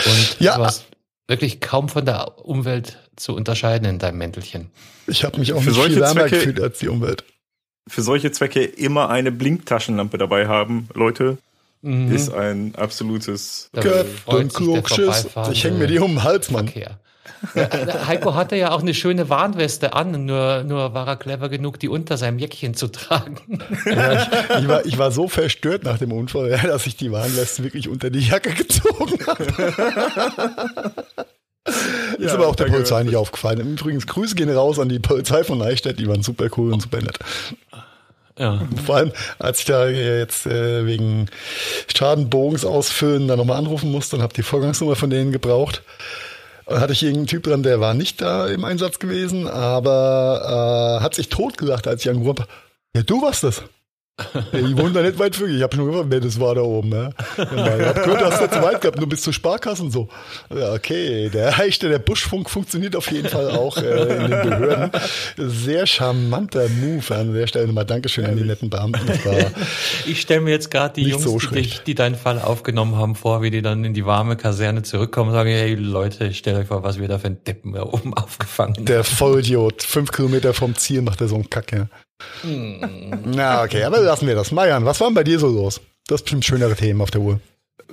Und 0.06 0.40
ja. 0.40 0.56
du 0.56 0.64
hast 0.64 0.84
wirklich 1.26 1.60
kaum 1.60 1.88
von 1.88 2.04
der 2.04 2.44
Umwelt 2.44 2.98
zu 3.16 3.34
unterscheiden 3.34 3.88
in 3.88 3.98
deinem 3.98 4.18
Mäntelchen. 4.18 4.70
Ich 5.06 5.24
habe 5.24 5.38
mich 5.38 5.52
auch 5.52 5.62
für 5.62 5.70
nicht 5.70 5.82
viel 5.82 6.00
wärmer 6.00 6.22
Zwecke, 6.22 6.36
gefühlt 6.36 6.60
als 6.60 6.78
die 6.78 6.88
Umwelt. 6.88 7.24
Für 7.88 8.02
solche 8.02 8.32
Zwecke 8.32 8.64
immer 8.64 9.10
eine 9.10 9.32
Blinktaschenlampe 9.32 10.18
dabei 10.18 10.46
haben, 10.46 10.88
Leute. 10.94 11.38
Mhm. 11.82 12.12
Ist 12.12 12.32
ein 12.32 12.74
absolutes 12.76 13.70
Captain 13.74 14.48
Klugschiss. 14.48 15.28
Ich 15.52 15.64
hänge 15.64 15.78
mir 15.78 15.86
die 15.86 15.98
um 15.98 16.12
den 16.12 16.22
Hals, 16.22 16.50
Mann. 16.50 16.66
Verkehr. 16.66 16.98
Heiko 17.54 18.34
hatte 18.34 18.56
ja 18.56 18.72
auch 18.72 18.80
eine 18.80 18.94
schöne 18.94 19.28
Warnweste 19.28 19.92
an, 19.94 20.24
nur, 20.24 20.64
nur 20.64 20.94
war 20.94 21.06
er 21.06 21.16
clever 21.16 21.48
genug, 21.48 21.78
die 21.78 21.88
unter 21.88 22.16
seinem 22.16 22.38
Jäckchen 22.38 22.74
zu 22.74 22.88
tragen. 22.88 23.60
Ja, 23.86 24.12
ich, 24.12 24.28
ich, 24.60 24.68
war, 24.68 24.86
ich 24.86 24.98
war 24.98 25.10
so 25.10 25.28
verstört 25.28 25.84
nach 25.84 25.98
dem 25.98 26.12
Unfall, 26.12 26.50
dass 26.62 26.86
ich 26.86 26.96
die 26.96 27.12
Warnweste 27.12 27.62
wirklich 27.62 27.88
unter 27.88 28.10
die 28.10 28.20
Jacke 28.20 28.50
gezogen 28.50 29.18
habe. 29.26 29.44
Ist 32.18 32.26
ja, 32.26 32.34
aber 32.34 32.48
auch 32.48 32.56
der 32.56 32.66
Polizei 32.66 33.02
nicht 33.04 33.16
aufgefallen. 33.16 33.78
Übrigens, 33.78 34.06
Grüße 34.06 34.34
gehen 34.34 34.50
raus 34.50 34.78
an 34.78 34.90
die 34.90 34.98
Polizei 34.98 35.44
von 35.44 35.58
Neustadt, 35.58 35.98
die 35.98 36.06
waren 36.06 36.22
super 36.22 36.48
cool 36.56 36.72
und 36.72 36.80
super 36.80 37.00
nett. 37.00 37.18
Ja. 38.38 38.60
Vor 38.84 38.96
allem, 38.96 39.12
als 39.38 39.60
ich 39.60 39.64
da 39.66 39.88
jetzt 39.88 40.46
äh, 40.46 40.86
wegen 40.86 41.26
Schadenbogens 41.94 42.64
ausfüllen 42.64 43.28
da 43.28 43.36
nochmal 43.36 43.58
anrufen 43.58 43.92
musste, 43.92 44.16
dann 44.16 44.22
habe 44.22 44.34
die 44.34 44.42
Vorgangsnummer 44.42 44.96
von 44.96 45.08
denen 45.08 45.30
gebraucht. 45.32 45.82
Hatte 46.66 46.92
ich 46.94 47.02
irgendeinen 47.02 47.26
Typ 47.26 47.42
dran, 47.42 47.62
der 47.62 47.80
war 47.80 47.94
nicht 47.94 48.20
da 48.20 48.46
im 48.46 48.64
Einsatz 48.64 48.98
gewesen, 48.98 49.46
aber 49.46 50.98
äh, 50.98 51.02
hat 51.02 51.14
sich 51.14 51.28
totgelacht, 51.28 51.86
als 51.86 52.02
ich 52.02 52.10
angerufen 52.10 52.40
habe. 52.40 52.48
Ja, 52.96 53.02
du 53.02 53.20
warst 53.20 53.44
das. 53.44 53.62
Ich 54.52 54.76
wohne 54.76 54.92
da 54.92 55.02
nicht 55.02 55.18
weit 55.18 55.40
weg. 55.40 55.48
Ich 55.50 55.62
habe 55.62 55.74
schon 55.74 55.86
gefragt, 55.86 56.06
wer 56.08 56.20
das 56.20 56.38
war 56.38 56.54
da 56.54 56.60
oben. 56.60 56.92
Ja. 56.92 57.10
Ich 57.36 57.38
habe 57.38 58.00
gehört, 58.00 58.20
du 58.20 58.24
hast 58.24 58.40
nicht 58.40 58.54
so 58.54 58.62
weit 58.62 58.80
gehabt, 58.80 59.02
du 59.02 59.06
bist 59.08 59.24
zur 59.24 59.32
Sparkasse 59.32 59.82
und 59.82 59.90
so. 59.90 60.08
Okay, 60.50 61.28
der 61.30 61.56
Heichte, 61.56 61.88
der 61.88 61.98
Buschfunk 61.98 62.48
funktioniert 62.48 62.94
auf 62.94 63.10
jeden 63.10 63.28
Fall 63.28 63.50
auch 63.50 63.76
äh, 63.76 64.14
in 64.14 64.30
den 64.30 64.30
Behörden. 64.30 64.90
Sehr 65.36 65.86
charmanter 65.86 66.68
Move 66.68 67.12
an 67.12 67.34
der 67.34 67.48
Stelle. 67.48 67.66
Nochmal 67.66 67.86
Dankeschön 67.86 68.24
an 68.26 68.36
die 68.36 68.44
netten 68.44 68.70
Beamten. 68.70 69.00
ich 70.06 70.20
stelle 70.20 70.42
mir 70.42 70.50
jetzt 70.50 70.70
gerade 70.70 70.94
die 70.94 71.08
Jungs, 71.08 71.24
so 71.24 71.36
die, 71.38 71.54
dich, 71.54 71.80
die 71.80 71.96
deinen 71.96 72.14
Fall 72.14 72.40
aufgenommen 72.40 72.94
haben, 72.96 73.16
vor, 73.16 73.42
wie 73.42 73.50
die 73.50 73.62
dann 73.62 73.84
in 73.84 73.94
die 73.94 74.06
warme 74.06 74.36
Kaserne 74.36 74.84
zurückkommen 74.84 75.30
und 75.30 75.34
sagen, 75.34 75.50
hey 75.50 75.74
Leute, 75.74 76.32
stellt 76.34 76.56
euch 76.56 76.68
vor, 76.68 76.84
was 76.84 77.00
wir 77.00 77.08
da 77.08 77.18
für 77.18 77.26
einen 77.26 77.42
Deppen 77.42 77.72
da 77.72 77.82
oben 77.82 78.14
aufgefangen 78.14 78.76
haben. 78.76 78.84
Der 78.84 79.02
Vollidiot, 79.02 79.82
fünf 79.82 80.12
Kilometer 80.12 80.54
vom 80.54 80.76
Ziel 80.76 81.02
macht 81.02 81.20
er 81.20 81.26
so 81.26 81.34
einen 81.34 81.50
Kack, 81.50 81.72
ja. 81.72 81.88
Hm. 82.42 83.22
Na, 83.24 83.62
okay, 83.62 83.84
aber 83.84 84.00
lassen 84.00 84.26
wir 84.26 84.34
das. 84.34 84.52
Marian, 84.52 84.84
was 84.84 85.00
war 85.00 85.08
denn 85.08 85.14
bei 85.14 85.24
dir 85.24 85.38
so 85.38 85.48
los? 85.48 85.80
Das 86.06 86.20
ist 86.20 86.24
bestimmt 86.24 86.44
schönere 86.44 86.74
Themen 86.74 87.00
auf 87.00 87.10
der 87.10 87.20
Uhr. 87.20 87.40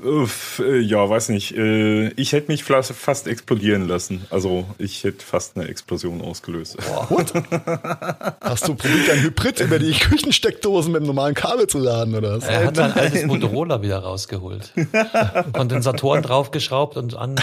Äh, 0.04 0.80
ja, 0.80 1.08
weiß 1.10 1.30
nicht. 1.30 1.56
Äh, 1.56 2.10
ich 2.10 2.34
hätte 2.34 2.52
mich 2.52 2.64
fast 2.64 3.28
explodieren 3.28 3.88
lassen. 3.88 4.26
Also 4.30 4.66
ich 4.78 5.04
hätte 5.04 5.24
fast 5.26 5.58
eine 5.58 5.68
Explosion 5.68 6.22
ausgelöst. 6.22 6.78
What? 7.10 7.34
Hast 8.42 8.68
du 8.68 8.76
probiert, 8.76 9.10
ein 9.12 9.22
Hybrid 9.22 9.60
über 9.60 9.80
die 9.80 9.92
Küchensteckdosen 9.92 10.92
mit 10.92 11.02
einem 11.02 11.08
normalen 11.08 11.36
Kabel 11.36 11.68
zu 11.68 11.80
laden, 11.80 12.16
oder 12.16 12.38
was? 12.38 12.46
Er 12.46 12.66
hat 12.66 12.76
sein 12.76 12.94
altes 12.94 13.26
Motorola 13.26 13.82
wieder 13.82 14.00
rausgeholt. 14.00 14.74
Kondensatoren 15.54 16.24
draufgeschraubt 16.24 16.98
und 16.98 17.16
an 17.16 17.36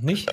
nicht? 0.00 0.32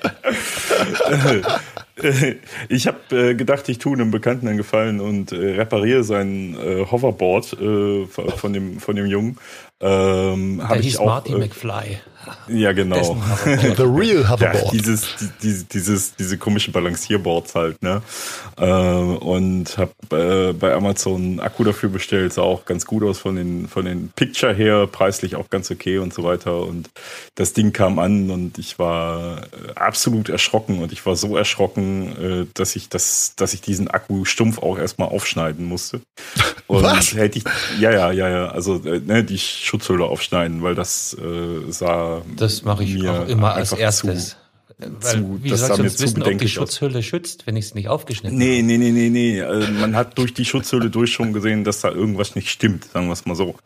ich 2.68 2.86
habe 2.86 2.98
äh, 3.16 3.34
gedacht, 3.34 3.68
ich 3.68 3.78
tue 3.78 3.92
einem 3.92 4.10
Bekannten 4.10 4.48
einen 4.48 4.56
Gefallen 4.56 5.00
und 5.00 5.32
äh, 5.32 5.36
repariere 5.36 6.02
sein 6.02 6.56
äh, 6.56 6.86
Hoverboard 6.90 7.52
äh, 7.60 8.06
von 8.06 8.52
dem 8.52 8.80
von 8.80 8.96
dem 8.96 9.06
Jungen. 9.06 9.38
Ähm, 9.80 10.62
hieß 10.74 10.84
ich 10.84 10.98
auch, 10.98 11.06
Marty 11.06 11.34
McFly. 11.34 12.00
Ja, 12.48 12.72
genau. 12.72 13.16
The 13.44 13.82
real 13.82 14.28
Hoverboard. 14.28 14.64
Ja, 14.64 14.70
dieses, 14.72 15.06
die, 15.42 15.64
dieses, 15.64 16.16
diese 16.16 16.36
komische 16.36 16.70
Balancierboards 16.70 17.54
halt, 17.54 17.82
ne? 17.82 18.02
Äh, 18.58 18.66
und 18.66 19.78
habe 19.78 19.92
äh, 20.50 20.52
bei 20.52 20.74
Amazon 20.74 21.40
Akku 21.40 21.64
dafür 21.64 21.88
bestellt, 21.88 22.32
sah 22.32 22.42
auch 22.42 22.64
ganz 22.64 22.84
gut 22.84 23.02
aus 23.04 23.18
von 23.18 23.36
den, 23.36 23.68
von 23.68 23.84
den 23.84 24.10
Picture 24.14 24.52
her, 24.52 24.86
preislich 24.86 25.36
auch 25.36 25.48
ganz 25.48 25.70
okay 25.70 25.98
und 25.98 26.12
so 26.12 26.22
weiter. 26.24 26.62
Und 26.62 26.90
das 27.36 27.52
Ding 27.52 27.72
kam 27.72 27.98
an 27.98 28.30
und 28.30 28.58
ich 28.58 28.78
war 28.78 29.38
äh, 29.38 29.72
absolut 29.76 30.28
erschrocken 30.28 30.82
und 30.82 30.92
ich 30.92 31.06
war 31.06 31.16
so 31.16 31.36
erschrocken, 31.36 32.48
dass 32.54 32.76
ich 32.76 32.88
das, 32.88 33.34
dass 33.36 33.54
ich 33.54 33.60
diesen 33.60 33.88
Akku 33.88 34.24
stumpf 34.24 34.58
auch 34.58 34.78
erstmal 34.78 35.08
aufschneiden 35.08 35.66
musste. 35.66 36.00
Und 36.66 36.84
Was? 36.84 37.14
hätte 37.14 37.38
ich, 37.38 37.44
ja, 37.80 37.90
ja, 37.90 38.12
ja, 38.12 38.28
ja, 38.28 38.48
also 38.50 38.76
ne, 38.76 39.24
die 39.24 39.38
Schutzhülle 39.38 40.04
aufschneiden, 40.04 40.62
weil 40.62 40.76
das 40.76 41.16
äh, 41.20 41.70
sah. 41.72 42.09
Das 42.36 42.62
mache 42.62 42.84
ich 42.84 43.08
auch 43.08 43.26
immer 43.26 43.54
als 43.54 43.72
erstes. 43.72 44.30
Zu, 44.30 44.36
weil, 45.00 45.12
zu, 45.12 45.38
wie 45.42 45.50
das 45.50 45.66
soll 45.66 45.86
ich 45.86 46.00
wissen, 46.00 46.22
ob 46.22 46.38
die 46.38 46.44
aus. 46.44 46.50
Schutzhülle 46.50 47.02
schützt, 47.02 47.46
wenn 47.46 47.56
ich 47.56 47.66
es 47.66 47.74
nicht 47.74 47.88
aufgeschnitten 47.88 48.36
Nee, 48.38 48.62
nee, 48.62 48.78
nee, 48.78 48.90
nee, 48.90 49.10
nee. 49.10 49.38
Äh, 49.38 49.70
Man 49.70 49.96
hat 49.96 50.16
durch 50.18 50.34
die 50.34 50.44
Schutzhülle 50.44 50.90
durch 50.90 51.12
schon 51.12 51.32
gesehen, 51.32 51.64
dass 51.64 51.80
da 51.80 51.90
irgendwas 51.90 52.34
nicht 52.34 52.48
stimmt, 52.50 52.84
sagen 52.84 53.06
wir 53.06 53.12
es 53.12 53.26
mal 53.26 53.34
so. 53.34 53.56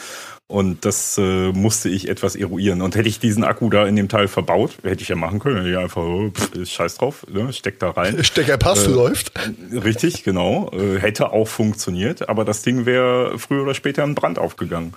Und 0.46 0.84
das 0.84 1.16
äh, 1.16 1.52
musste 1.52 1.88
ich 1.88 2.06
etwas 2.08 2.36
eruieren. 2.36 2.82
Und 2.82 2.94
hätte 2.96 3.08
ich 3.08 3.18
diesen 3.18 3.44
Akku 3.44 3.70
da 3.70 3.86
in 3.86 3.96
dem 3.96 4.10
Teil 4.10 4.28
verbaut, 4.28 4.72
hätte 4.82 5.02
ich 5.02 5.08
ja 5.08 5.16
machen 5.16 5.38
können. 5.38 5.56
Hätte 5.56 5.70
ich 5.70 5.78
einfach, 5.78 6.02
oh, 6.02 6.30
pff, 6.30 6.68
scheiß 6.68 6.96
drauf, 6.98 7.26
ne, 7.32 7.50
steck 7.54 7.78
da 7.80 7.90
rein. 7.90 8.22
Steckerpass 8.24 8.86
Äh, 8.86 8.90
läuft. 8.90 9.32
Richtig, 9.72 10.22
genau. 10.22 10.70
Äh, 10.72 10.98
hätte 11.00 11.32
auch 11.32 11.48
funktioniert, 11.48 12.28
aber 12.28 12.44
das 12.44 12.60
Ding 12.60 12.84
wäre 12.84 13.38
früher 13.38 13.62
oder 13.62 13.72
später 13.74 14.04
in 14.04 14.14
Brand 14.14 14.38
aufgegangen. 14.38 14.92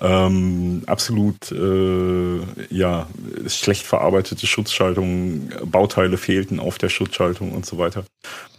Ähm, 0.00 0.82
absolut, 0.86 1.50
äh, 1.50 2.38
ja, 2.70 3.08
schlecht 3.48 3.84
verarbeitete 3.84 4.46
Schutzschaltung, 4.46 5.50
Bauteile 5.64 6.16
fehlten 6.18 6.60
auf 6.60 6.78
der 6.78 6.88
Schutzschaltung 6.88 7.52
und 7.52 7.66
so 7.66 7.78
weiter. 7.78 8.04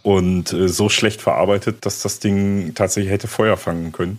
Und 0.02 0.52
äh, 0.52 0.68
so 0.68 0.88
schlecht 0.88 1.22
verarbeitet, 1.22 1.86
dass 1.86 2.02
das 2.02 2.20
Ding 2.20 2.74
tatsächlich 2.74 3.12
hätte 3.12 3.28
Feuer 3.28 3.56
fangen 3.56 3.92
können. 3.92 4.18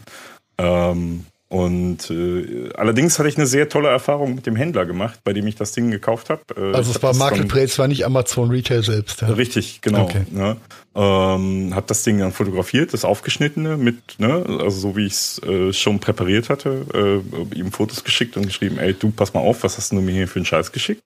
Ähm, 0.58 1.26
und 1.48 2.10
äh, 2.10 2.70
allerdings 2.76 3.20
hatte 3.20 3.30
ich 3.30 3.38
eine 3.38 3.46
sehr 3.46 3.70
tolle 3.70 3.90
Erfahrung 3.90 4.34
mit 4.36 4.46
dem 4.48 4.56
Händler 4.56 4.86
gemacht, 4.86 5.20
bei 5.24 5.32
dem 5.32 5.46
ich 5.46 5.56
das 5.56 5.74
Ding 5.74 5.92
gekauft 5.92 6.30
habe. 6.30 6.42
Äh, 6.58 6.76
Also 6.76 6.92
es 6.92 7.04
war 7.04 7.14
Marketplace, 7.16 7.78
war 7.78 7.88
nicht 7.88 8.06
Amazon 8.06 8.50
Retail 8.50 8.82
selbst. 8.82 9.22
Ja. 9.22 9.28
Richtig, 9.28 9.82
genau. 9.82 10.04
Okay. 10.06 10.24
Ne? 10.32 10.58
Ähm, 10.96 11.76
hab 11.76 11.88
das 11.88 12.04
Ding 12.04 12.18
dann 12.20 12.32
fotografiert, 12.32 12.94
das 12.94 13.06
aufgeschnittene 13.06 13.78
mit, 13.78 14.18
ne, 14.18 14.44
also 14.60 14.80
so 14.80 14.96
wie 14.96 15.06
ich 15.06 15.14
es 15.14 15.42
äh, 15.44 15.74
schon 15.74 16.00
präpariert 16.00 16.50
hatte, 16.50 17.24
äh, 17.54 17.56
ihm 17.56 17.72
Fotos 17.72 18.04
geschickt 18.04 18.38
und 18.38 18.48
geschrieben, 18.48 18.80
ey, 18.80 18.94
du 18.94 19.12
pass 19.12 19.34
mal 19.34 19.42
auf, 19.42 19.64
was 19.64 19.78
hast 19.78 19.92
du 19.92 19.98
mir 19.98 20.14
hier 20.14 20.28
für 20.28 20.40
einen 20.40 20.46
Scheiß 20.46 20.72
geschickt? 20.72 21.02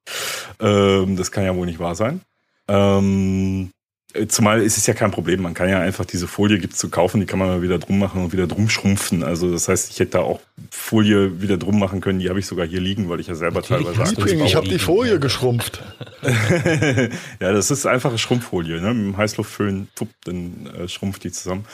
Ähm, 0.59 1.17
das 1.17 1.31
kann 1.31 1.43
ja 1.43 1.55
wohl 1.55 1.65
nicht 1.65 1.79
wahr 1.79 1.95
sein. 1.95 2.21
Ähm, 2.67 3.71
äh, 3.71 3.78
Zumal 4.27 4.63
ist 4.63 4.75
es 4.77 4.87
ja 4.87 4.95
kein 4.95 5.11
Problem, 5.11 5.43
man 5.43 5.53
kann 5.53 5.69
ja 5.69 5.79
einfach 5.79 6.03
diese 6.03 6.27
Folie 6.27 6.57
gibt's 6.57 6.79
zu 6.79 6.89
kaufen, 6.89 7.19
die 7.19 7.27
kann 7.27 7.37
man 7.37 7.47
mal 7.47 7.61
wieder 7.61 7.77
drum 7.77 7.99
machen 7.99 8.23
und 8.23 8.33
wieder 8.33 8.47
drum 8.47 8.67
schrumpfen. 8.67 9.21
Also 9.23 9.51
das 9.51 9.67
heißt, 9.67 9.91
ich 9.91 9.99
hätte 9.99 10.13
da 10.13 10.19
auch 10.21 10.39
Folie 10.71 11.41
wieder 11.43 11.57
drum 11.57 11.77
machen 11.77 12.01
können, 12.01 12.17
die 12.17 12.27
habe 12.27 12.39
ich 12.39 12.47
sogar 12.47 12.65
hier 12.65 12.81
liegen, 12.81 13.07
weil 13.07 13.19
ich 13.19 13.27
ja 13.27 13.35
selber 13.35 13.61
Natürlich 13.61 13.85
teilweise 13.85 14.15
Liebling, 14.15 14.43
ich 14.43 14.55
habe 14.55 14.67
die 14.67 14.79
Folie 14.79 15.19
geschrumpft. 15.19 15.83
ja, 16.23 17.53
das 17.53 17.69
ist 17.69 17.85
einfache 17.85 18.17
Schrumpffolie, 18.17 18.81
ne? 18.81 18.95
Mit 18.95 19.13
dem 19.13 19.17
Heißluftföhn, 19.17 19.89
tupp, 19.93 20.09
dann 20.25 20.67
äh, 20.75 20.87
schrumpft 20.87 21.23
die 21.23 21.31
zusammen. 21.31 21.65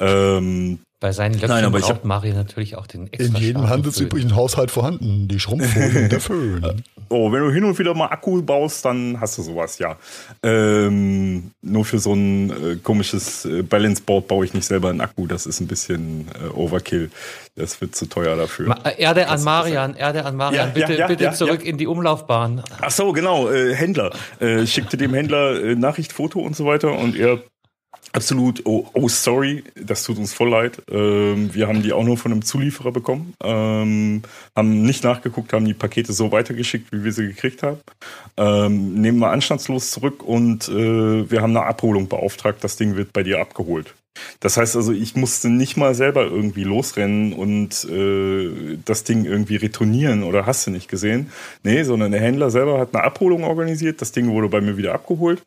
Ähm, 0.00 0.80
Bei 1.04 1.12
seinen 1.12 1.34
Löffeln 1.34 1.50
Nein, 1.50 1.64
aber 1.66 1.76
ich 1.76 1.84
braucht 1.84 1.96
hab- 1.96 2.04
Mario 2.06 2.32
natürlich 2.32 2.76
auch 2.76 2.86
den 2.86 3.12
extra 3.12 3.36
In 3.36 3.44
jedem 3.44 3.68
handelsüblichen 3.68 4.34
Haushalt 4.34 4.70
vorhanden. 4.70 5.28
Die 5.28 5.38
Schrumpffolie 5.38 6.00
und 6.04 6.12
der 6.12 6.18
Föhn. 6.18 6.82
oh, 7.10 7.30
wenn 7.30 7.40
du 7.40 7.50
hin 7.52 7.64
und 7.64 7.78
wieder 7.78 7.92
mal 7.92 8.06
Akku 8.06 8.40
baust, 8.40 8.86
dann 8.86 9.20
hast 9.20 9.36
du 9.36 9.42
sowas, 9.42 9.78
ja. 9.78 9.98
Ähm, 10.42 11.50
nur 11.60 11.84
für 11.84 11.98
so 11.98 12.14
ein 12.14 12.48
äh, 12.48 12.76
komisches 12.82 13.44
äh, 13.44 13.60
Balance-Board 13.60 14.28
baue 14.28 14.46
ich 14.46 14.54
nicht 14.54 14.64
selber 14.64 14.88
einen 14.88 15.02
Akku. 15.02 15.26
Das 15.26 15.44
ist 15.44 15.60
ein 15.60 15.66
bisschen 15.66 16.26
äh, 16.42 16.48
Overkill. 16.56 17.10
Das 17.54 17.82
wird 17.82 17.94
zu 17.94 18.06
teuer 18.06 18.36
dafür. 18.36 18.68
Ma 18.68 18.78
äh, 18.84 18.98
Erde 18.98 19.28
an 19.28 19.44
Marian, 19.44 19.96
Erde 19.96 20.24
an 20.24 20.36
Marian, 20.36 20.68
Ja, 20.68 20.72
bitte, 20.72 20.92
ja, 20.94 20.98
ja, 21.00 21.06
bitte 21.06 21.24
ja, 21.24 21.32
zurück 21.32 21.62
ja. 21.62 21.68
in 21.68 21.76
die 21.76 21.86
Umlaufbahn. 21.86 22.62
Ach 22.80 22.90
so, 22.90 23.12
genau, 23.12 23.50
äh, 23.50 23.74
Händler. 23.74 24.10
Äh, 24.40 24.66
schickte 24.66 24.96
dem 24.96 25.12
Händler 25.12 25.62
äh, 25.62 25.74
Nachricht, 25.74 26.14
Foto 26.14 26.40
und 26.40 26.56
so 26.56 26.64
weiter 26.64 26.98
und 26.98 27.14
er 27.14 27.40
absolut, 28.14 28.62
oh, 28.64 28.86
oh 28.94 29.08
sorry, 29.08 29.64
das 29.74 30.04
tut 30.04 30.18
uns 30.18 30.32
voll 30.32 30.50
leid. 30.50 30.80
Ähm, 30.90 31.52
wir 31.52 31.68
haben 31.68 31.82
die 31.82 31.92
auch 31.92 32.04
nur 32.04 32.16
von 32.16 32.32
einem 32.32 32.42
Zulieferer 32.42 32.92
bekommen, 32.92 33.34
ähm, 33.42 34.22
haben 34.56 34.82
nicht 34.82 35.04
nachgeguckt, 35.04 35.52
haben 35.52 35.64
die 35.64 35.74
Pakete 35.74 36.12
so 36.12 36.32
weitergeschickt, 36.32 36.92
wie 36.92 37.04
wir 37.04 37.12
sie 37.12 37.26
gekriegt 37.26 37.62
haben. 37.62 37.78
Ähm, 38.36 38.94
nehmen 38.94 39.18
wir 39.18 39.30
anstandslos 39.30 39.90
zurück 39.90 40.22
und 40.22 40.68
äh, 40.68 41.30
wir 41.30 41.42
haben 41.42 41.56
eine 41.56 41.66
Abholung 41.66 42.08
beauftragt, 42.08 42.62
das 42.62 42.76
Ding 42.76 42.96
wird 42.96 43.12
bei 43.12 43.22
dir 43.22 43.40
abgeholt. 43.40 43.94
Das 44.38 44.56
heißt 44.56 44.76
also, 44.76 44.92
ich 44.92 45.16
musste 45.16 45.48
nicht 45.48 45.76
mal 45.76 45.94
selber 45.94 46.22
irgendwie 46.22 46.62
losrennen 46.62 47.32
und 47.32 47.84
äh, 47.90 48.78
das 48.84 49.02
Ding 49.02 49.24
irgendwie 49.24 49.56
retournieren 49.56 50.22
oder 50.22 50.46
hast 50.46 50.66
du 50.66 50.70
nicht 50.70 50.88
gesehen. 50.88 51.32
Nee, 51.64 51.82
sondern 51.82 52.12
der 52.12 52.20
Händler 52.20 52.50
selber 52.50 52.78
hat 52.78 52.94
eine 52.94 53.02
Abholung 53.02 53.42
organisiert. 53.42 54.00
Das 54.00 54.12
Ding 54.12 54.30
wurde 54.30 54.48
bei 54.48 54.60
mir 54.60 54.76
wieder 54.76 54.94
abgeholt, 54.94 55.42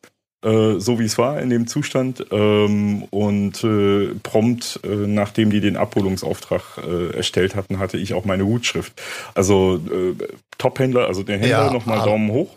äh, 0.45 0.79
so 0.79 0.99
wie 0.99 1.05
es 1.05 1.17
war 1.17 1.41
in 1.41 1.49
dem 1.49 1.67
Zustand. 1.67 2.25
Ähm, 2.31 3.03
und 3.09 3.63
äh, 3.63 4.09
prompt, 4.23 4.79
äh, 4.83 4.87
nachdem 4.87 5.49
die 5.49 5.59
den 5.61 5.77
Abholungsauftrag 5.77 6.61
äh, 6.87 7.15
erstellt 7.15 7.55
hatten, 7.55 7.79
hatte 7.79 7.97
ich 7.97 8.13
auch 8.13 8.25
meine 8.25 8.45
Gutschrift. 8.45 8.93
Also 9.35 9.77
äh, 9.91 10.15
Top-Händler, 10.57 11.07
also 11.07 11.23
der 11.23 11.35
Händler 11.37 11.65
Ja, 11.67 11.73
nochmal 11.73 11.97
aber- 11.99 12.11
Daumen 12.11 12.31
hoch. 12.31 12.55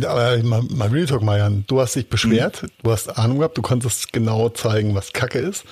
Ja, 0.00 0.08
aber 0.10 0.42
mal, 0.42 0.60
mal 0.74 0.88
Real 0.88 1.06
Talk, 1.06 1.22
Marian. 1.22 1.62
Du 1.68 1.80
hast 1.80 1.94
dich 1.94 2.08
beschwert, 2.08 2.66
du 2.82 2.90
hast 2.90 3.16
Ahnung 3.16 3.38
gehabt, 3.38 3.56
du 3.56 3.62
konntest 3.62 4.12
genau 4.12 4.48
zeigen, 4.48 4.92
was 4.96 5.12
Kacke 5.12 5.38
ist. 5.38 5.64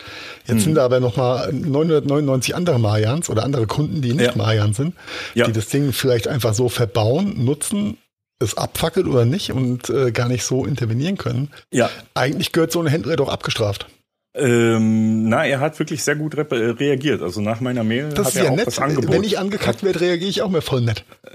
Jetzt 0.47 0.63
sind 0.63 0.77
da 0.77 0.85
aber 0.85 1.01
noch 1.01 1.17
mal 1.17 1.53
999 1.53 2.55
andere 2.55 2.79
Marians 2.79 3.29
oder 3.31 3.43
andere 3.43 3.67
Kunden, 3.67 4.01
die 4.01 4.13
nicht 4.13 4.27
Ja. 4.31 4.37
Marian 4.37 4.75
sind, 4.75 4.95
Ja. 5.35 5.47
die 5.47 5.53
das 5.53 5.67
Ding 5.67 5.93
vielleicht 5.93 6.29
einfach 6.29 6.55
so 6.55 6.69
verbauen, 6.69 7.45
nutzen, 7.45 7.97
es 8.43 8.57
abfackelt 8.57 9.07
oder 9.07 9.25
nicht 9.25 9.53
und 9.53 9.89
äh, 9.91 10.13
gar 10.13 10.29
nicht 10.29 10.45
so 10.45 10.65
intervenieren 10.67 11.17
können. 11.17 11.51
Ja, 11.73 11.89
Eigentlich 12.15 12.53
gehört 12.53 12.73
so 12.73 12.81
ein 12.81 12.87
Händler 12.87 13.17
doch 13.17 13.29
abgestraft. 13.29 13.87
Ähm, 14.35 15.29
na, 15.29 15.45
er 15.45 15.61
hat 15.61 15.79
wirklich 15.79 16.03
sehr 16.03 16.17
gut 16.17 16.35
re 16.39 16.47
äh, 16.53 16.71
reagiert. 16.71 17.21
Also 17.21 17.43
nach 17.43 17.61
meiner 17.61 17.85
Mail 17.85 18.09
Das 18.15 18.29
hat 18.29 18.33
ist 18.33 18.37
er 18.39 18.45
ja 18.45 18.51
auch 18.51 18.57
nett. 18.57 18.67
das 18.67 18.79
Angebot. 18.79 19.13
Wenn 19.13 19.25
ich 19.25 19.39
angekackt 19.39 19.83
werde, 19.83 20.01
reagiere 20.01 20.31
ich 20.31 20.41
auch 20.41 20.49
mehr 20.49 20.63
voll 20.63 20.81
nett. 20.81 21.05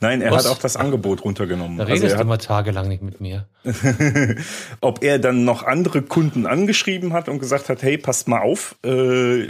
Nein, 0.00 0.22
er 0.22 0.32
Was? 0.32 0.46
hat 0.46 0.52
auch 0.52 0.58
das 0.58 0.76
Angebot 0.76 1.22
runtergenommen. 1.24 1.76
Da 1.76 1.84
Also 1.84 1.92
redest 1.92 2.12
er 2.12 2.16
du 2.16 2.20
hat, 2.20 2.26
mal 2.26 2.38
tagelang 2.38 2.88
nicht 2.88 3.02
mit 3.02 3.20
mir. 3.20 3.46
ob 4.80 5.02
er 5.04 5.18
dann 5.18 5.44
noch 5.44 5.62
andere 5.62 6.00
Kunden 6.00 6.46
angeschrieben 6.46 7.12
hat 7.12 7.28
und 7.28 7.38
gesagt 7.38 7.68
hat, 7.68 7.82
hey, 7.82 7.98
passt 7.98 8.28
mal 8.28 8.40
auf, 8.40 8.76
äh, 8.82 9.48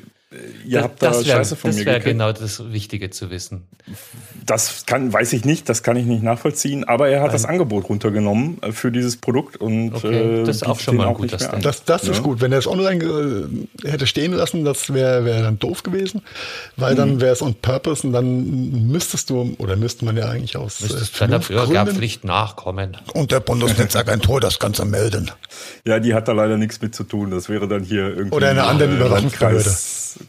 ihr 0.66 0.82
habt 0.82 1.00
da 1.02 1.08
das 1.10 1.24
wäre 1.26 1.38
Scheiße 1.38 1.54
von 1.56 1.70
mir 1.70 1.84
wär 1.86 1.94
gekriegt. 1.98 2.04
genau 2.06 2.32
das 2.32 2.72
Wichtige 2.72 3.10
zu 3.10 3.30
wissen. 3.30 3.68
Das 4.44 4.84
kann, 4.86 5.12
weiß 5.12 5.32
ich 5.32 5.44
nicht, 5.44 5.68
das 5.68 5.82
kann 5.84 5.96
ich 5.96 6.04
nicht 6.04 6.22
nachvollziehen, 6.22 6.82
aber 6.84 7.08
er 7.08 7.22
hat 7.22 7.32
das 7.32 7.44
Angebot 7.44 7.88
runtergenommen 7.88 8.60
äh, 8.62 8.72
für 8.72 8.90
dieses 8.90 9.16
Produkt 9.16 9.56
und 9.58 9.94
Okay, 9.94 10.40
äh, 10.40 10.44
das 10.44 10.56
ist 10.56 10.62
auch 10.66 10.80
schon 10.80 10.96
mal 10.96 11.06
ein 11.08 11.14
auch. 11.14 11.24
Step. 11.24 11.62
Das, 11.62 11.84
das 11.84 12.04
ist 12.04 12.16
Ja. 12.16 12.22
gut. 12.22 12.40
Wenn 12.40 12.50
er 12.52 12.58
es 12.58 12.66
online 12.66 13.04
äh, 13.84 13.88
hätte 13.88 14.06
stehen 14.08 14.32
lassen, 14.32 14.64
das 14.64 14.92
wäre 14.92 15.24
wär 15.24 15.42
dann 15.42 15.58
doof 15.60 15.84
gewesen, 15.84 16.22
weil 16.76 16.94
Mhm. 16.94 16.98
dann 16.98 17.20
wäre 17.20 17.32
es 17.32 17.40
on 17.42 17.54
purpose 17.54 18.04
und 18.06 18.12
dann 18.12 18.88
müsstest 18.88 19.30
du, 19.30 19.54
oder 19.58 19.76
müsste 19.76 20.04
man 20.04 20.16
ja 20.16 20.28
eigentlich 20.28 20.56
aus 20.56 20.80
äh, 20.80 20.84
Müsstest 20.84 21.16
Vernunftgründen 21.16 21.66
Bürgerpflicht 21.68 22.24
nachkommen. 22.24 22.96
und 23.14 23.30
der 23.30 23.40
Bundesnetzagentur 23.40 24.40
das 24.40 24.58
Ganze 24.58 24.84
melden. 24.84 25.30
Ja, 25.84 26.00
die 26.00 26.14
hat 26.14 26.26
da 26.28 26.32
leider 26.32 26.56
nichts 26.58 26.80
mit 26.82 26.94
zu 26.96 27.04
tun. 27.04 27.30
Das 27.30 27.48
wäre 27.48 27.68
dann 27.68 27.84
hier 27.84 28.08
irgendwie 28.08 28.34
Oder 28.36 28.50
eine 28.50 28.64
andere 28.64 28.90
äh, 28.90 28.98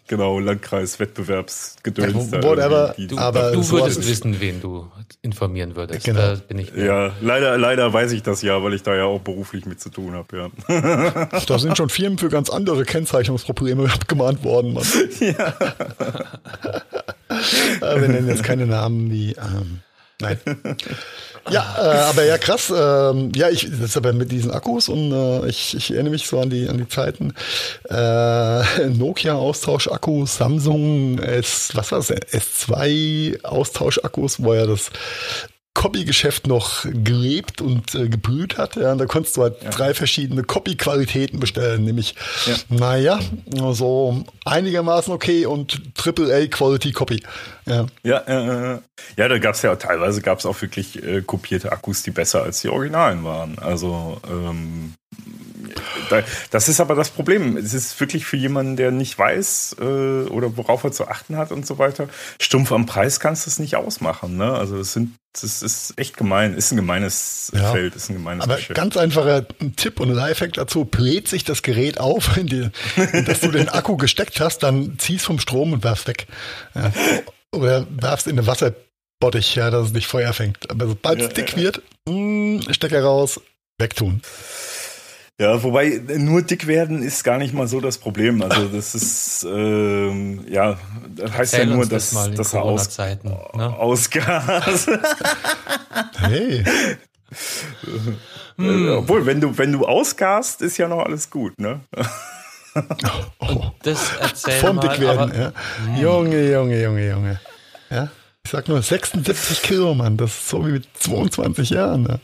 Genau, 0.08 0.39
Landkreis, 0.39 1.00
Wettbewerbsgedöns. 1.00 2.32
Ja, 2.32 2.39
da 2.39 2.47
whatever, 2.47 2.95
die- 2.97 3.17
aber 3.17 3.52
Du 3.52 3.69
würdest 3.69 4.08
wissen, 4.08 4.39
wen 4.39 4.62
du 4.62 4.88
informieren 5.21 5.76
würdest. 5.76 6.06
Genau. 6.06 6.19
Da 6.19 6.36
bin 6.36 6.60
ich. 6.60 6.73
Ja, 6.76 7.12
leider, 7.21 7.58
leider 7.58 7.91
weiß 7.93 8.12
ich 8.12 8.23
das 8.23 8.41
ja, 8.41 8.62
weil 8.63 8.73
ich 8.73 8.84
da 8.84 8.95
ja 8.95 9.06
auch 9.06 9.19
beruflich 9.21 9.65
mit 9.65 9.80
zu 9.80 9.89
tun 9.89 10.13
habe, 10.13 10.38
ja. 10.38 11.39
Da 11.47 11.60
sind 11.60 11.78
schon 11.78 11.89
Firmen 11.89 12.17
für 12.17 12.30
ganz 12.30 12.50
andere 12.50 12.84
Kennzeichnungsprobleme 12.86 13.86
abgemahnt 13.93 14.43
worden, 14.43 14.73
Mann. 14.73 14.86
Ja. 15.19 15.54
Wir 18.00 18.08
nennen 18.08 18.28
jetzt 18.28 18.43
keine 18.43 18.65
Namen, 18.65 19.10
die. 19.10 19.32
Ähm, 19.34 19.80
nein. 20.21 20.39
Ja, 21.49 21.75
äh, 21.77 22.10
aber 22.10 22.25
ja, 22.25 22.38
krass. 22.38 22.73
Ähm, 22.75 23.32
ja, 23.36 23.49
ich 23.49 23.63
ist 23.63 23.95
aber 23.95 24.12
mit 24.13 24.32
diesen 24.32 24.51
Akkus 24.51 24.89
und 24.89 25.12
äh, 25.13 25.47
ich, 25.47 25.75
ich 25.75 25.91
erinnere 25.91 26.12
mich 26.12 26.27
so 26.27 26.39
an 26.39 26.49
die 26.49 26.67
an 26.67 26.77
die 26.77 26.88
Zeiten. 26.88 27.34
Äh, 27.89 28.88
Nokia 28.89 29.36
Austauschakku, 29.36 30.25
Samsung 30.25 31.19
S, 31.19 31.71
was 31.73 31.91
war 31.91 31.99
das? 31.99 32.12
S2 32.12 33.43
Austauschakkus, 33.43 34.43
wo 34.43 34.53
ja 34.53 34.65
das 34.65 34.91
Copy-Geschäft 35.78 36.48
noch 36.48 36.86
gelebt 36.86 37.62
und 37.62 37.94
äh, 37.94 38.10
gebrüht 38.10 38.58
hat. 38.58 38.78
Ja, 38.78 38.94
und 38.94 38.98
da 38.98 39.06
konntest 39.06 39.38
du 39.38 39.44
halt 39.44 39.62
ja. 39.62 39.70
drei 39.70 39.94
verschiedene 39.94 40.42
Copy-Qualitäten 40.42 41.40
bestellen, 41.40 41.84
nämlich, 41.84 42.16
ja. 42.48 42.56
naja, 42.70 43.20
so 43.74 44.24
einigermaßen 44.44 45.13
okay 45.13 45.46
und 45.46 45.94
Triple-A 45.94 46.48
Quality 46.48 46.94
Copy. 46.94 47.22
Ja, 47.68 47.86
ja, 48.02 48.18
äh, 48.22 48.80
ja 49.18 49.28
da 49.28 49.38
gab 49.38 49.54
es 49.54 49.62
ja 49.62 49.76
teilweise 49.76 50.24
gab 50.24 50.40
es 50.40 50.48
auch 50.48 50.60
wirklich 50.63 51.04
äh, 51.04 51.22
kopierte 51.22 51.72
Akkus, 51.72 52.02
die 52.02 52.12
besser 52.12 52.42
als 52.42 52.62
die 52.62 52.70
Originalen 52.70 53.24
waren. 53.24 53.60
Also 53.60 54.20
ähm, 54.28 54.96
das 56.51 56.69
ist 56.69 56.80
aber 56.80 56.95
das 56.95 57.10
Problem. 57.10 57.58
Es 57.58 57.73
ist 57.73 57.99
wirklich 57.99 58.25
für 58.25 58.38
jemanden, 58.38 58.75
der 58.75 58.91
nicht 58.91 59.17
weiß 59.17 59.77
äh, 59.80 59.84
oder 59.84 60.58
worauf 60.58 60.84
er 60.84 60.91
zu 60.91 61.08
achten 61.08 61.38
hat 61.38 61.51
und 61.51 61.65
so 61.65 61.77
weiter. 61.77 62.10
Stumpf 62.39 62.71
am 62.71 62.86
Preis 62.86 63.19
kannst 63.19 63.45
du 63.45 63.49
es 63.49 63.60
nicht 63.60 63.75
ausmachen. 63.75 64.38
Ne? 64.38 64.51
Also 64.51 64.77
es 64.77 64.93
sind, 64.93 65.15
das 65.34 65.62
ist 65.62 65.93
echt 65.97 66.17
gemein. 66.17 66.53
Ist 66.53 66.71
ein 66.71 66.77
gemeines 66.77 67.51
ja. 67.53 67.71
Feld, 67.71 67.95
ist 67.95 68.10
ein 68.10 68.13
gemeines 68.13 68.43
Aber 68.43 68.56
Geschäft. 68.56 68.75
ganz 68.75 68.97
einfacher 68.97 69.45
Tipp 69.75 69.99
und 69.99 70.10
Lifehack 70.10 70.53
dazu: 70.53 70.86
Bläht 70.86 71.27
sich 71.27 71.43
das 71.43 71.62
Gerät 71.62 71.99
auf, 71.99 72.38
in 72.38 72.47
die, 72.47 72.69
dass 73.25 73.41
du 73.41 73.51
den 73.51 73.69
Akku 73.69 73.97
gesteckt 73.97 74.39
hast, 74.39 74.63
dann 74.63 74.97
ziehst 74.99 75.25
vom 75.25 75.39
Strom 75.39 75.73
und 75.73 75.84
werfst 75.84 76.08
weg. 76.08 76.27
Ja. 76.75 76.91
Oder 77.51 77.88
werfst 77.89 78.27
in 78.27 78.38
eine 78.38 78.47
Wasserbottich, 78.47 79.56
ja, 79.56 79.69
dass 79.69 79.88
es 79.88 79.93
nicht 79.93 80.08
Feuer 80.08 80.34
fängt. 80.34 80.69
Aber 80.69 80.88
sobald 80.88 81.21
es 81.21 81.30
dick 81.30 81.56
wird, 81.56 81.82
mh, 82.08 82.13
mm, 82.13 82.73
Stecker 82.73 83.03
raus, 83.03 83.39
wegtun. 83.77 84.21
Ja, 85.39 85.62
wobei 85.62 86.02
nur 86.17 86.41
dick 86.41 86.65
werden 86.65 87.04
ist 87.04 87.23
gar 87.23 87.38
nicht 87.38 87.54
mal 87.54 87.67
so 87.67 87.80
das 87.80 88.00
Problem. 88.00 88.41
Also 88.41 88.69
das 88.69 88.95
ist 88.95 89.45
ähm, 89.47 90.43
ja, 90.50 90.80
das 91.15 91.32
heißt 91.32 91.54
Erzähl 91.54 91.69
ja 91.69 91.76
nur, 91.76 91.86
dass 91.86 92.10
das, 92.10 92.32
das 92.34 92.56
Aus, 92.56 92.97
ne? 92.97 93.78
Ausgas. 93.78 94.88
hey. 96.17 96.63
hm. 98.56 98.89
Obwohl, 98.97 99.28
wenn 99.28 99.39
du 99.39 99.56
wenn 99.56 99.71
du 99.71 99.86
ausgast, 99.86 100.63
ist 100.63 100.78
ja 100.78 100.88
noch 100.88 101.06
alles 101.06 101.30
gut, 101.30 101.60
ne? 101.60 101.82
Oh. 103.39 103.71
Das 103.82 104.12
erzähl 104.19 104.60
Vom 104.60 104.76
mal, 104.76 104.88
Dickwerden, 104.88 105.34
ja. 105.34 105.52
Hm. 105.86 105.97
Junge, 105.97 106.52
Junge, 106.52 106.84
Junge, 106.84 107.10
Junge. 107.10 107.39
Ja, 107.89 108.10
ich 108.43 108.52
sag 108.52 108.67
nur 108.67 108.84
76 108.84 109.63
Kilo, 109.63 109.95
Mann. 109.95 110.15
Das 110.15 110.30
ist 110.30 110.50
so 110.50 110.63
wie 110.65 110.73
mit 110.73 110.88
22 111.00 111.71
Jahren. 111.71 112.04
Ne? 112.04 112.19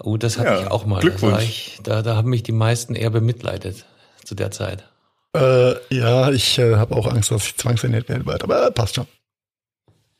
Oh, 0.00 0.16
das 0.16 0.38
hatte 0.38 0.48
ja, 0.48 0.60
ich 0.62 0.70
auch 0.70 0.86
mal. 0.86 1.00
Glückwunsch. 1.00 1.42
Ich, 1.42 1.80
da, 1.82 2.02
da 2.02 2.16
haben 2.16 2.30
mich 2.30 2.42
die 2.42 2.52
meisten 2.52 2.94
eher 2.94 3.10
bemitleidet 3.10 3.84
zu 4.24 4.34
der 4.34 4.50
Zeit. 4.50 4.84
Äh, 5.34 5.74
ja, 5.94 6.30
ich 6.30 6.58
äh, 6.58 6.76
habe 6.76 6.94
auch 6.96 7.06
Angst, 7.06 7.30
dass 7.30 7.46
ich 7.46 7.56
zwangsernährt 7.56 8.08
werde 8.08 8.24
bald, 8.24 8.42
aber 8.42 8.66
äh, 8.66 8.70
passt 8.70 8.96
schon. 8.96 9.06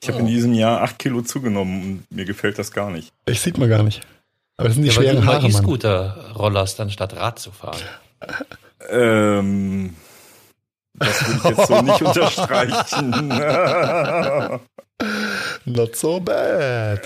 Ich 0.03 0.09
habe 0.09 0.21
in 0.21 0.27
diesem 0.27 0.53
Jahr 0.53 0.83
acht 0.83 0.99
Kilo 0.99 1.23
zugenommen 1.23 1.83
und 1.83 2.05
mir 2.11 2.25
gefällt 2.25 2.59
das 2.59 2.73
gar 2.73 2.91
nicht. 2.91 3.13
Ich 3.27 3.41
sieht 3.41 3.57
man 3.57 3.69
gar 3.69 3.83
nicht. 3.83 4.01
Aber 4.57 4.69
es 4.69 4.75
sind 4.75 4.83
die 4.83 4.89
ja, 4.89 4.95
schweren 4.95 5.25
Haare, 5.25 5.43
Mann. 5.43 5.51
E-Scooter-Rollers 5.51 6.77
dann 6.77 6.91
statt 6.91 7.15
Rad 7.15 7.39
zu 7.39 7.53
fahren. 7.53 7.81
Ähm, 8.89 9.95
das 10.95 11.27
würde 11.27 11.39
ich 11.39 11.45
jetzt 11.57 11.69
so 11.69 11.83
nicht 11.83 12.03
unterstreichen. 12.03 13.31
Not 15.65 15.97
so 15.97 16.21
bad. 16.21 17.01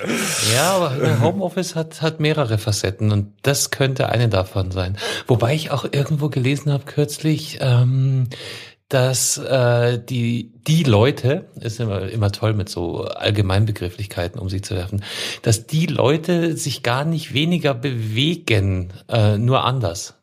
Ja, 0.55 0.77
aber 0.77 1.21
Homeoffice 1.21 1.75
hat, 1.75 2.03
hat 2.03 2.21
mehrere 2.21 2.59
Facetten 2.59 3.13
und 3.13 3.33
das 3.43 3.71
könnte 3.71 4.09
eine 4.09 4.29
davon 4.29 4.71
sein. 4.71 4.97
Wobei 5.27 5.55
ich 5.55 5.71
auch 5.71 5.85
irgendwo 5.91 6.29
gelesen 6.29 6.73
habe 6.73 6.85
kürzlich, 6.85 7.59
ähm, 7.61 8.29
dass 8.89 9.37
äh, 9.39 9.99
die 9.99 10.53
die 10.67 10.85
Leute 10.85 11.47
ist 11.61 11.81
immer 11.81 12.09
immer 12.09 12.31
toll 12.31 12.55
mit 12.55 12.69
so 12.69 13.05
Allgemeinbegrifflichkeiten 13.05 14.41
um 14.41 14.49
sich 14.49 14.63
zu 14.63 14.77
werfen, 14.77 15.03
dass 15.43 15.67
die 15.67 15.87
Leute 15.87 16.57
sich 16.57 16.83
gar 16.83 17.05
nicht 17.05 17.35
weniger 17.35 17.75
bewegen, 17.75 18.93
äh, 19.09 19.39
nur 19.39 19.65
anders. 19.65 20.15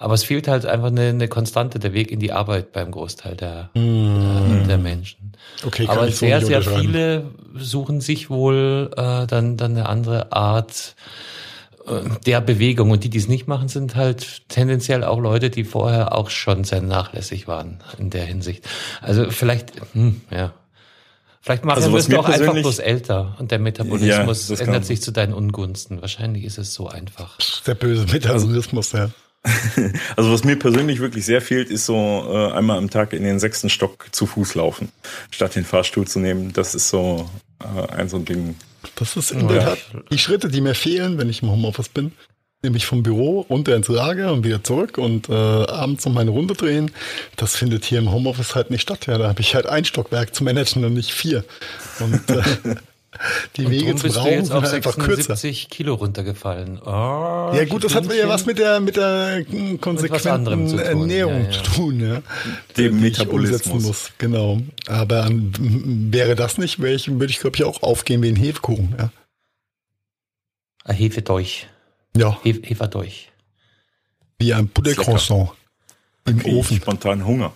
Aber 0.00 0.14
es 0.14 0.24
fehlt 0.24 0.48
halt 0.48 0.64
einfach 0.64 0.86
eine, 0.86 1.10
eine 1.10 1.28
Konstante, 1.28 1.78
der 1.78 1.92
Weg 1.92 2.10
in 2.10 2.20
die 2.20 2.32
Arbeit 2.32 2.72
beim 2.72 2.90
Großteil 2.90 3.36
der, 3.36 3.68
mm. 3.74 4.62
äh, 4.62 4.66
der 4.66 4.78
Menschen. 4.78 5.32
Okay, 5.62 5.84
kann 5.84 5.98
Aber 5.98 6.08
ich 6.08 6.16
sehr, 6.16 6.40
so 6.40 6.46
sehr 6.46 6.62
viele 6.62 7.26
suchen 7.54 8.00
sich 8.00 8.30
wohl 8.30 8.90
äh, 8.96 9.26
dann, 9.26 9.58
dann 9.58 9.72
eine 9.72 9.90
andere 9.90 10.32
Art 10.32 10.96
äh, 11.86 12.00
der 12.24 12.40
Bewegung. 12.40 12.92
Und 12.92 13.04
die, 13.04 13.10
die 13.10 13.18
es 13.18 13.28
nicht 13.28 13.46
machen, 13.46 13.68
sind 13.68 13.94
halt 13.94 14.48
tendenziell 14.48 15.04
auch 15.04 15.20
Leute, 15.20 15.50
die 15.50 15.64
vorher 15.64 16.16
auch 16.16 16.30
schon 16.30 16.64
sehr 16.64 16.80
nachlässig 16.80 17.46
waren 17.46 17.80
in 17.98 18.08
der 18.08 18.24
Hinsicht. 18.24 18.66
Also 19.02 19.30
vielleicht, 19.30 19.72
hm, 19.92 20.22
ja. 20.30 20.54
Vielleicht 21.42 21.66
machen 21.66 21.82
also, 21.84 21.92
wir 21.92 21.98
es 21.98 22.14
auch 22.14 22.26
einfach 22.26 22.54
bloß 22.54 22.78
älter 22.78 23.36
und 23.38 23.50
der 23.50 23.58
Metabolismus 23.58 24.48
ja, 24.48 24.56
ändert 24.60 24.86
sich 24.86 25.02
zu 25.02 25.10
deinen 25.10 25.34
Ungunsten. 25.34 26.00
Wahrscheinlich 26.00 26.44
ist 26.44 26.56
es 26.56 26.72
so 26.72 26.88
einfach. 26.88 27.36
Der 27.66 27.74
böse 27.74 28.06
Metabolismus, 28.10 28.92
ja. 28.92 29.10
also 30.16 30.32
was 30.32 30.44
mir 30.44 30.56
persönlich 30.56 31.00
wirklich 31.00 31.24
sehr 31.24 31.40
fehlt, 31.40 31.70
ist 31.70 31.86
so 31.86 31.94
äh, 31.94 32.52
einmal 32.52 32.76
am 32.76 32.90
Tag 32.90 33.12
in 33.12 33.24
den 33.24 33.38
sechsten 33.38 33.70
Stock 33.70 34.08
zu 34.12 34.26
Fuß 34.26 34.54
laufen, 34.54 34.90
statt 35.30 35.54
den 35.54 35.64
Fahrstuhl 35.64 36.06
zu 36.06 36.18
nehmen. 36.18 36.52
Das 36.52 36.74
ist 36.74 36.90
so 36.90 37.28
äh, 37.60 37.92
ein 37.92 38.08
so 38.08 38.18
ein 38.18 38.24
Ding. 38.26 38.56
Das 38.96 39.16
ist 39.16 39.30
in 39.30 39.48
der 39.48 39.64
Tat 39.64 39.78
die 40.10 40.18
Schritte, 40.18 40.48
die 40.48 40.60
mir 40.60 40.74
fehlen, 40.74 41.18
wenn 41.18 41.28
ich 41.28 41.42
im 41.42 41.50
Homeoffice 41.50 41.88
bin. 41.88 42.12
Nämlich 42.62 42.84
vom 42.84 43.02
Büro 43.02 43.40
runter 43.48 43.74
ins 43.74 43.88
Lager 43.88 44.34
und 44.34 44.44
wieder 44.44 44.62
zurück 44.62 44.98
und 44.98 45.30
äh, 45.30 45.32
abends 45.32 46.04
noch 46.04 46.12
meine 46.12 46.30
Runde 46.30 46.52
drehen. 46.52 46.90
Das 47.36 47.56
findet 47.56 47.86
hier 47.86 47.98
im 47.98 48.12
Homeoffice 48.12 48.54
halt 48.54 48.70
nicht 48.70 48.82
statt. 48.82 49.06
Ja, 49.06 49.16
da 49.16 49.28
habe 49.28 49.40
ich 49.40 49.54
halt 49.54 49.64
ein 49.64 49.86
Stockwerk 49.86 50.34
zu 50.34 50.44
managen 50.44 50.84
und 50.84 50.92
nicht 50.92 51.10
vier. 51.10 51.42
Und 52.00 52.28
äh, 52.28 52.42
Die 53.56 53.64
und 53.64 53.72
Wege 53.72 53.96
zum 53.96 54.10
Raum 54.12 54.44
sind 54.44 54.52
einfach 54.52 54.96
kürzer. 54.96 55.34
Kilo 55.34 55.94
runtergefallen. 55.94 56.80
Oh, 56.80 57.52
ja 57.52 57.64
gut, 57.64 57.82
das 57.82 57.94
hat 57.94 58.12
ja 58.12 58.28
was 58.28 58.46
mit 58.46 58.58
der 58.58 58.78
mit 58.78 58.96
der 58.96 59.44
konsequenten 59.80 60.68
zu 60.68 60.78
Ernährung 60.78 61.44
ja, 61.44 61.50
ja. 61.50 61.50
zu 61.50 61.62
tun, 61.62 62.00
ja. 62.00 62.22
Dem 62.76 63.00
Metabolismus. 63.00 63.82
Muss. 63.82 64.12
Genau. 64.18 64.60
Aber 64.86 65.28
wäre 65.30 66.36
das 66.36 66.56
nicht, 66.58 66.80
wäre 66.80 66.94
ich, 66.94 67.08
würde 67.10 67.32
ich 67.32 67.40
glaube 67.40 67.56
ich 67.56 67.64
auch 67.64 67.82
aufgehen 67.82 68.22
wie 68.22 68.28
ein 68.28 68.36
Hefekuchen, 68.36 68.94
ja. 68.96 69.10
Ein 70.84 70.96
Hefedolch. 70.96 71.68
Ja. 72.16 72.38
Hef 72.42 72.58
Heferdolch. 72.62 73.32
Wie 74.38 74.54
ein 74.54 74.68
Pudercroissant 74.68 75.50
im 76.26 76.44
Ofen. 76.44 76.76
Spontan 76.76 77.26
Hunger. 77.26 77.52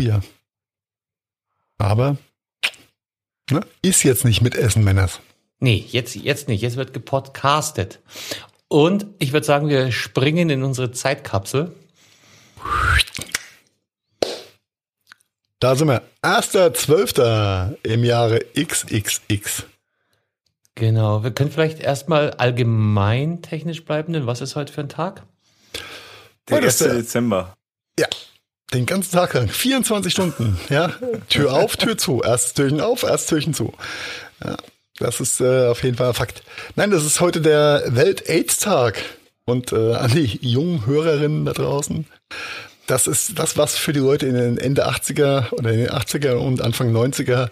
Ja. 0.00 0.20
Aber 1.78 2.16
Ne? 3.50 3.60
Ist 3.82 4.02
jetzt 4.02 4.24
nicht 4.24 4.42
mit 4.42 4.54
Essen, 4.54 4.84
Männers. 4.84 5.20
Nee, 5.58 5.84
jetzt, 5.88 6.14
jetzt 6.14 6.48
nicht. 6.48 6.62
Jetzt 6.62 6.76
wird 6.76 6.92
gepodcastet. 6.92 8.00
Und 8.68 9.06
ich 9.18 9.32
würde 9.32 9.46
sagen, 9.46 9.68
wir 9.68 9.92
springen 9.92 10.48
in 10.48 10.62
unsere 10.62 10.92
Zeitkapsel. 10.92 11.74
Da 15.58 15.76
sind 15.76 15.88
wir. 15.88 16.02
1.12. 16.22 17.76
im 17.82 18.04
Jahre 18.04 18.40
XXX. 18.58 19.64
Genau. 20.74 21.22
Wir 21.22 21.32
können 21.32 21.50
vielleicht 21.50 21.80
erstmal 21.80 22.30
allgemein 22.32 23.42
technisch 23.42 23.84
bleiben, 23.84 24.14
denn 24.14 24.26
was 24.26 24.40
ist 24.40 24.56
heute 24.56 24.72
für 24.72 24.80
ein 24.80 24.88
Tag? 24.88 25.24
Der 26.48 26.62
1. 26.62 26.78
Dezember. 26.78 27.56
Ja, 27.98 28.06
den 28.72 28.86
ganzen 28.86 29.12
Tag 29.12 29.34
lang, 29.34 29.48
24 29.48 30.12
Stunden, 30.12 30.58
ja. 30.68 30.92
Tür 31.28 31.52
auf, 31.54 31.76
Tür 31.76 31.98
zu. 31.98 32.22
Erstes 32.22 32.54
Türchen 32.54 32.80
auf, 32.80 33.02
erstes 33.02 33.28
Türchen 33.28 33.54
zu. 33.54 33.72
Ja, 34.44 34.56
das 34.98 35.20
ist 35.20 35.40
äh, 35.40 35.66
auf 35.66 35.82
jeden 35.82 35.96
Fall 35.96 36.08
ein 36.08 36.14
Fakt. 36.14 36.42
Nein, 36.76 36.90
das 36.90 37.04
ist 37.04 37.20
heute 37.20 37.40
der 37.40 37.84
Welt-AIDS-Tag. 37.86 39.02
Und 39.44 39.72
äh, 39.72 39.94
an 39.94 40.12
die 40.12 40.38
jungen 40.42 40.86
Hörerinnen 40.86 41.44
da 41.44 41.52
draußen, 41.52 42.06
das 42.86 43.06
ist 43.06 43.38
das, 43.38 43.56
was 43.56 43.76
für 43.76 43.92
die 43.92 44.00
Leute 44.00 44.26
in 44.26 44.34
den 44.34 44.58
Ende 44.58 44.88
80er 44.88 45.52
oder 45.52 45.72
in 45.72 45.78
den 45.78 45.90
80er 45.90 46.34
und 46.34 46.60
Anfang 46.60 46.94
90er 46.94 47.48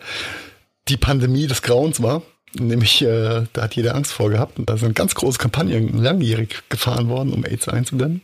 die 0.89 0.97
Pandemie 0.97 1.47
des 1.47 1.63
Grauens 1.63 2.03
war. 2.03 2.23
Nämlich, 2.55 3.03
äh, 3.03 3.45
da 3.53 3.63
hat 3.63 3.75
jeder 3.75 3.95
Angst 3.95 4.13
vor 4.13 4.31
gehabt. 4.31 4.59
Und 4.59 4.69
da 4.69 4.77
sind 4.77 4.95
ganz 4.95 5.15
große 5.15 5.39
Kampagnen 5.39 6.03
langjährig 6.03 6.63
gefahren 6.69 7.09
worden, 7.09 7.33
um 7.33 7.45
AIDS 7.45 7.69
einzudämmen. 7.69 8.23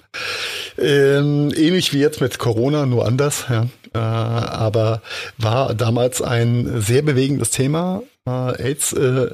Ähm, 0.78 1.52
ähnlich 1.56 1.92
wie 1.92 1.98
jetzt 1.98 2.20
mit 2.20 2.38
Corona, 2.38 2.86
nur 2.86 3.06
anders. 3.06 3.46
Ja. 3.48 3.66
Äh, 3.94 3.98
aber 3.98 5.02
war 5.38 5.74
damals 5.74 6.22
ein 6.22 6.80
sehr 6.80 7.02
bewegendes 7.02 7.50
Thema. 7.50 8.02
Äh, 8.26 8.62
AIDS, 8.62 8.92
äh, 8.92 9.30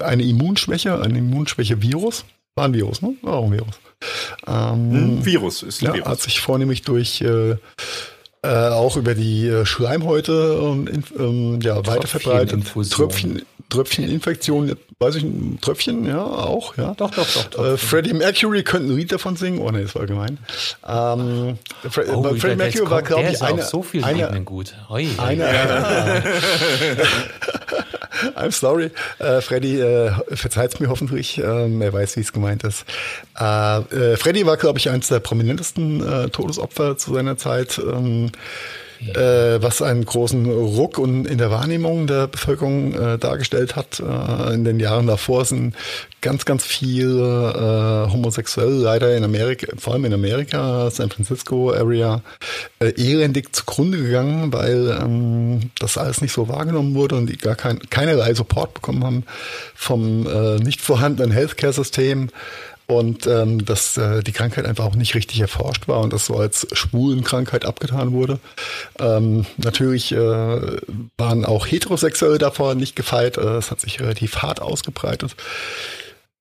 eine 0.00 0.22
Immunschwäche, 0.22 1.00
ein 1.00 1.16
Immunschwäche-Virus. 1.16 2.24
War 2.54 2.66
ein 2.66 2.74
Virus, 2.74 3.02
ne? 3.02 3.14
War 3.22 3.34
auch 3.34 3.46
ein 3.46 3.52
Virus. 3.52 3.80
Ähm, 4.46 5.18
ein 5.18 5.24
Virus 5.24 5.62
ist 5.62 5.82
ein 5.82 5.86
ja, 5.86 5.94
Virus. 5.94 6.08
Hat 6.08 6.20
sich 6.20 6.40
vornehmlich 6.40 6.82
durch 6.82 7.24
äh, 8.46 8.68
auch 8.68 8.96
über 8.96 9.14
die 9.14 9.48
äh, 9.48 9.66
Schleimhäute 9.66 10.58
ähm, 10.60 11.02
ähm, 11.18 11.60
ja, 11.60 11.84
weiterverbreitet. 11.86 12.64
Tröpfchen, 12.90 13.42
Tröpfcheninfektion, 13.68 14.76
weiß 14.98 15.16
ich, 15.16 15.26
Tröpfchen, 15.60 16.06
ja, 16.06 16.22
auch, 16.22 16.76
ja. 16.76 16.94
Doch, 16.94 17.10
doch, 17.10 17.26
doch. 17.50 17.64
Äh, 17.64 17.76
Freddie 17.76 18.14
Mercury 18.14 18.62
könnte 18.62 18.92
ein 18.92 18.96
Lied 18.96 19.12
davon 19.12 19.36
singen. 19.36 19.58
Oh 19.58 19.70
ne, 19.70 19.82
das 19.82 19.94
war 19.94 20.06
gemein. 20.06 20.38
Ähm, 20.86 21.58
Fre 21.90 22.04
oh, 22.14 22.22
Freddie 22.36 22.56
Mercury 22.56 22.90
war, 22.90 23.02
glaube 23.02 23.30
ich, 23.30 23.42
eine, 23.42 23.62
so 23.62 23.82
viel 23.82 24.04
eine, 24.04 24.42
gut. 24.42 24.74
Hoi, 24.88 25.08
eine, 25.18 26.22
I'm 28.36 28.52
sorry. 28.52 28.90
Äh, 29.18 29.40
Freddy 29.40 29.80
äh, 29.80 30.12
verzeiht 30.34 30.80
mir 30.80 30.88
hoffentlich. 30.88 31.38
Ähm, 31.38 31.80
er 31.82 31.92
weiß, 31.92 32.16
wie 32.16 32.20
es 32.20 32.32
gemeint 32.32 32.64
ist. 32.64 32.84
Äh, 33.38 33.78
äh, 33.78 34.16
Freddy 34.16 34.46
war, 34.46 34.56
glaube 34.56 34.78
ich, 34.78 34.90
eines 34.90 35.08
der 35.08 35.20
prominentesten 35.20 36.06
äh, 36.06 36.28
Todesopfer 36.28 36.96
zu 36.96 37.14
seiner 37.14 37.36
Zeit. 37.36 37.78
Ähm, 37.78 38.32
äh, 39.00 39.62
was 39.62 39.82
einen 39.82 40.04
großen 40.04 40.46
Ruck 40.46 40.98
und 40.98 41.26
in 41.26 41.38
der 41.38 41.50
Wahrnehmung 41.50 42.06
der 42.06 42.26
Bevölkerung 42.26 42.94
äh, 42.94 43.18
dargestellt 43.18 43.76
hat. 43.76 44.00
Äh, 44.00 44.54
in 44.54 44.64
den 44.64 44.80
Jahren 44.80 45.06
davor 45.06 45.44
sind 45.44 45.74
ganz, 46.20 46.44
ganz 46.44 46.64
viele 46.64 48.06
äh, 48.08 48.12
Homosexuelle 48.12 48.72
leider 48.72 49.16
in 49.16 49.24
Amerika, 49.24 49.68
vor 49.76 49.94
allem 49.94 50.06
in 50.06 50.14
Amerika, 50.14 50.90
San 50.90 51.10
Francisco 51.10 51.72
Area, 51.72 52.22
äh, 52.80 52.92
elendig 52.96 53.54
zugrunde 53.54 53.98
gegangen, 53.98 54.52
weil 54.52 54.98
ähm, 55.00 55.70
das 55.78 55.98
alles 55.98 56.20
nicht 56.20 56.32
so 56.32 56.48
wahrgenommen 56.48 56.94
wurde 56.94 57.16
und 57.16 57.26
die 57.28 57.36
gar 57.36 57.54
kein, 57.54 57.78
keinerlei 57.90 58.34
Support 58.34 58.74
bekommen 58.74 59.04
haben 59.04 59.24
vom 59.74 60.26
äh, 60.26 60.56
nicht 60.58 60.80
vorhandenen 60.80 61.32
Healthcare-System 61.32 62.30
und 62.86 63.26
ähm, 63.26 63.64
dass 63.64 63.96
äh, 63.96 64.22
die 64.22 64.32
Krankheit 64.32 64.64
einfach 64.64 64.84
auch 64.84 64.94
nicht 64.94 65.14
richtig 65.14 65.40
erforscht 65.40 65.88
war 65.88 66.00
und 66.00 66.12
das 66.12 66.26
so 66.26 66.36
als 66.36 66.66
Schwulenkrankheit 66.72 67.64
abgetan 67.64 68.12
wurde. 68.12 68.38
Ähm, 68.98 69.44
natürlich 69.56 70.12
äh, 70.12 70.16
waren 71.18 71.44
auch 71.44 71.66
Heterosexuelle 71.66 72.38
davor 72.38 72.74
nicht 72.74 72.94
gefeit. 72.94 73.38
Äh, 73.38 73.56
es 73.56 73.70
hat 73.70 73.80
sich 73.80 74.00
relativ 74.00 74.36
hart 74.38 74.62
ausgebreitet. 74.62 75.34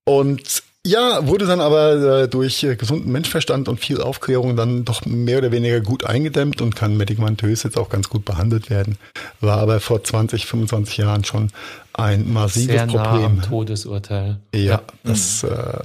Und 0.04 0.64
ja, 0.88 1.26
wurde 1.26 1.48
dann 1.48 1.62
aber 1.62 2.22
äh, 2.22 2.28
durch 2.28 2.64
äh, 2.64 2.76
gesunden 2.76 3.12
Menschverstand 3.12 3.68
und 3.68 3.80
viel 3.80 4.00
Aufklärung 4.00 4.56
dann 4.56 4.86
doch 4.86 5.04
mehr 5.04 5.40
oder 5.40 5.52
weniger 5.52 5.82
gut 5.82 6.04
eingedämmt 6.04 6.62
und 6.62 6.76
kann 6.76 6.96
medikamentös 6.96 7.64
jetzt 7.64 7.76
auch 7.76 7.90
ganz 7.90 8.08
gut 8.08 8.24
behandelt 8.24 8.70
werden. 8.70 9.00
War 9.42 9.58
aber 9.58 9.80
vor 9.80 10.04
20, 10.04 10.46
25 10.46 10.98
Jahren 10.98 11.24
schon 11.24 11.50
ein 11.98 12.32
massives 12.32 12.68
Sehr 12.68 12.86
nah 12.86 13.04
Problem. 13.04 13.26
am 13.26 13.42
Todesurteil. 13.42 14.40
Ja, 14.54 14.82
das 15.04 15.44
äh, 15.44 15.80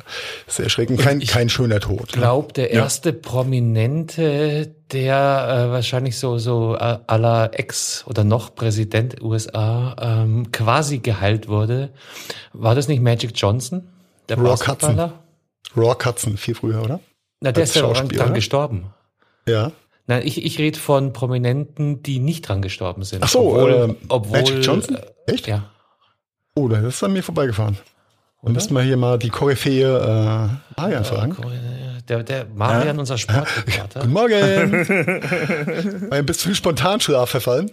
sehr 0.46 0.64
erschreckend. 0.64 1.01
Kein, 1.01 1.20
kein 1.20 1.49
schöner 1.49 1.81
Tod. 1.81 2.05
Ich 2.07 2.12
glaube, 2.12 2.53
der 2.53 2.70
erste 2.70 3.12
Prominente, 3.12 4.75
der 4.92 5.68
äh, 5.68 5.70
wahrscheinlich 5.70 6.18
so 6.18 6.38
so 6.38 6.75
äh, 6.75 6.99
aller 7.07 7.51
Ex 7.59 8.05
oder 8.07 8.25
noch 8.25 8.55
Präsident 8.55 9.23
USA 9.23 9.94
ähm, 10.01 10.51
quasi 10.53 10.99
geheilt 10.99 11.49
wurde, 11.49 11.90
war 12.53 12.75
das 12.75 12.88
nicht 12.88 13.03
Magic 13.03 13.33
Johnson, 13.35 13.88
der 14.29 14.38
Rock 14.38 14.66
Hudson. 14.66 15.12
Rock 15.77 16.07
Hudson, 16.07 16.37
viel 16.37 16.57
früher, 16.57 16.83
oder? 16.83 17.01
Na, 17.40 17.53
der 17.53 17.62
Als 17.62 17.70
ist 17.70 17.77
ja 17.77 17.92
dran 17.92 18.29
ne? 18.29 18.35
gestorben. 18.35 18.87
Ja. 19.46 19.73
Nein, 20.07 20.27
ich, 20.27 20.44
ich 20.44 20.59
rede 20.59 20.79
von 20.79 21.12
Prominenten, 21.12 22.03
die 22.03 22.18
nicht 22.18 22.49
dran 22.49 22.62
gestorben 22.62 23.05
sind. 23.05 23.23
Ach 23.23 23.29
so, 23.29 23.53
obwohl, 23.55 23.70
äh, 23.73 23.94
obwohl, 24.09 24.40
Magic 24.40 24.64
Johnson? 24.64 24.96
äh, 24.96 25.33
Echt? 25.33 25.46
Ja. 25.46 25.70
Oh, 26.55 26.69
das 26.69 26.83
ist 26.85 27.03
an 27.03 27.13
mir 27.13 27.23
vorbeigefahren. 27.23 27.79
Dann 28.43 28.53
müssen 28.55 28.75
wir 28.75 28.83
hier 28.83 28.97
mal 28.97 29.19
die 29.19 29.29
Koryphäe 29.29 29.85
äh, 29.99 30.49
Marian 30.81 31.05
fragen. 31.05 31.37
Der, 32.09 32.23
der 32.23 32.47
Marian, 32.55 32.99
unser 32.99 33.19
Sportreporter. 33.19 34.01
Guten 34.01 34.13
Morgen. 34.13 36.09
Ein 36.11 36.27
bisschen 36.27 36.55
Spontanschlaf 36.55 37.29
verfallen. 37.31 37.71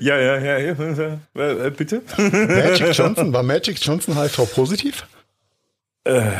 Ja, 0.00 0.18
ja, 0.18 0.38
ja, 0.38 0.58
ja. 0.58 1.18
Äh, 1.34 1.70
bitte? 1.70 2.02
Magic 2.16 2.88
Johnson, 2.96 3.32
war 3.32 3.42
Magic 3.42 3.78
Johnson 3.84 4.18
HIV-positiv? 4.20 5.06
Äh, 6.04 6.32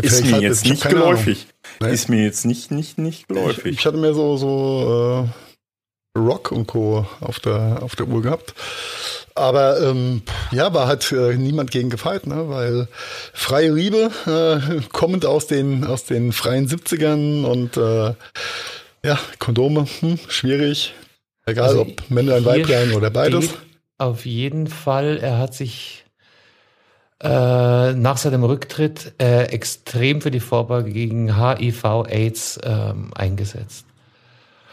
ist 0.00 0.24
mir 0.24 0.40
jetzt 0.40 0.64
nicht 0.64 0.88
geläufig. 0.88 1.48
Nee. 1.80 1.90
Ist 1.90 2.08
mir 2.08 2.22
jetzt 2.22 2.46
nicht, 2.46 2.70
nicht, 2.70 2.98
nicht 2.98 3.22
Ich, 3.22 3.28
geläufig. 3.28 3.78
ich 3.78 3.84
hatte 3.86 3.96
mir 3.96 4.14
so, 4.14 4.36
so 4.36 5.26
äh, 5.26 5.49
Rock 6.20 6.52
und 6.52 6.66
Co. 6.66 7.06
auf 7.20 7.40
der, 7.40 7.78
auf 7.82 7.96
der 7.96 8.08
Uhr 8.08 8.22
gehabt. 8.22 8.54
Aber 9.34 9.80
ähm, 9.80 10.22
ja, 10.50 10.74
war 10.74 10.86
halt 10.86 11.10
äh, 11.12 11.36
niemand 11.36 11.70
gegen 11.70 11.90
gefeit, 11.90 12.26
ne? 12.26 12.48
weil 12.48 12.88
freie 13.32 13.72
Liebe, 13.72 14.10
äh, 14.26 14.80
kommend 14.92 15.24
aus 15.24 15.46
den, 15.46 15.84
aus 15.84 16.04
den 16.04 16.32
freien 16.32 16.68
70ern 16.68 17.44
und 17.44 17.76
äh, 17.76 18.14
ja, 19.04 19.18
Kondome, 19.38 19.86
hm, 20.00 20.18
schwierig. 20.28 20.94
Egal 21.46 21.68
Also 21.68 21.80
ob 21.82 22.10
Männlein, 22.10 22.44
Weiblein 22.44 22.92
oder 22.92 23.10
beides. 23.10 23.50
Auf 23.98 24.26
jeden 24.26 24.66
Fall, 24.66 25.18
er 25.18 25.38
hat 25.38 25.54
sich 25.54 26.04
äh, 27.22 27.92
nach 27.92 28.16
seinem 28.16 28.44
Rücktritt 28.44 29.12
äh, 29.20 29.44
extrem 29.44 30.20
für 30.20 30.30
die 30.30 30.40
Vorbeuge 30.40 30.90
gegen 30.90 31.38
HIV, 31.38 31.84
AIDS 32.08 32.58
ähm, 32.62 33.10
eingesetzt. 33.14 33.84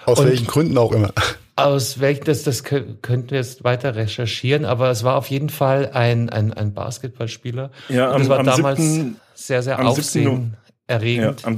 Aus 0.08 0.20
und- 0.20 0.28
welchen 0.28 0.48
Gründen 0.48 0.78
auch 0.78 0.92
immer. 0.92 1.12
Aus 1.56 2.00
welchen, 2.00 2.24
das, 2.26 2.44
das 2.44 2.64
kö- 2.64 2.96
könnten 3.02 3.32
wir 3.32 3.40
jetzt 3.40 3.64
weiter 3.64 3.96
recherchieren, 3.96 4.64
aber 4.64 4.92
es 4.92 5.04
war 5.04 5.16
auf 5.16 5.28
jeden 5.32 5.50
Fall 5.50 5.90
ein, 5.92 6.30
ein, 6.30 6.54
ein 6.54 6.74
Basketballspieler. 6.76 7.72
Ja, 7.90 8.10
Und 8.10 8.14
am, 8.14 8.20
das 8.22 8.30
war 8.30 8.40
am 8.40 8.46
damals 8.46 8.80
7. 8.80 9.16
sehr, 9.34 9.64
sehr 9.64 9.80
am 9.80 9.92
7. 9.92 10.54
Ja, 10.88 10.96
aufsehenerregend, 10.96 11.46
am, 11.46 11.56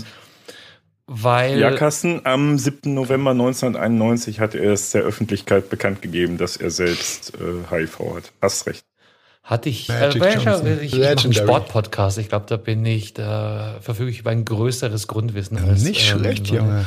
weil 1.05 1.59
ja, 1.59 1.71
Carsten, 1.71 2.21
am 2.23 2.57
7. 2.57 2.93
November 2.93 3.31
1991 3.31 4.39
hat 4.39 4.55
er 4.55 4.71
es 4.73 4.91
der 4.91 5.01
Öffentlichkeit 5.01 5.69
bekannt 5.69 6.01
gegeben, 6.01 6.37
dass 6.37 6.55
er 6.55 6.69
selbst 6.71 7.33
äh, 7.35 7.69
HIV 7.75 7.99
hat. 8.15 8.31
Hast 8.41 8.67
recht. 8.67 8.83
Hatte 9.43 9.67
ich, 9.69 9.87
Magic 9.87 10.21
äh, 10.23 10.29
ich, 10.37 10.43
Johnson. 10.45 10.67
ich, 10.81 10.93
ich 10.93 10.99
mache 10.99 11.23
einen. 11.23 11.33
Sportpodcast. 11.33 12.19
Ich 12.19 12.29
glaube, 12.29 12.45
da 12.47 12.57
bin 12.57 12.85
ich, 12.85 13.15
da 13.15 13.77
verfüge 13.81 14.11
ich 14.11 14.19
über 14.19 14.29
ein 14.29 14.45
größeres 14.45 15.07
Grundwissen. 15.07 15.57
Als, 15.57 15.83
Nicht 15.83 16.09
ähm, 16.11 16.19
schlecht, 16.19 16.47
Junge. 16.47 16.85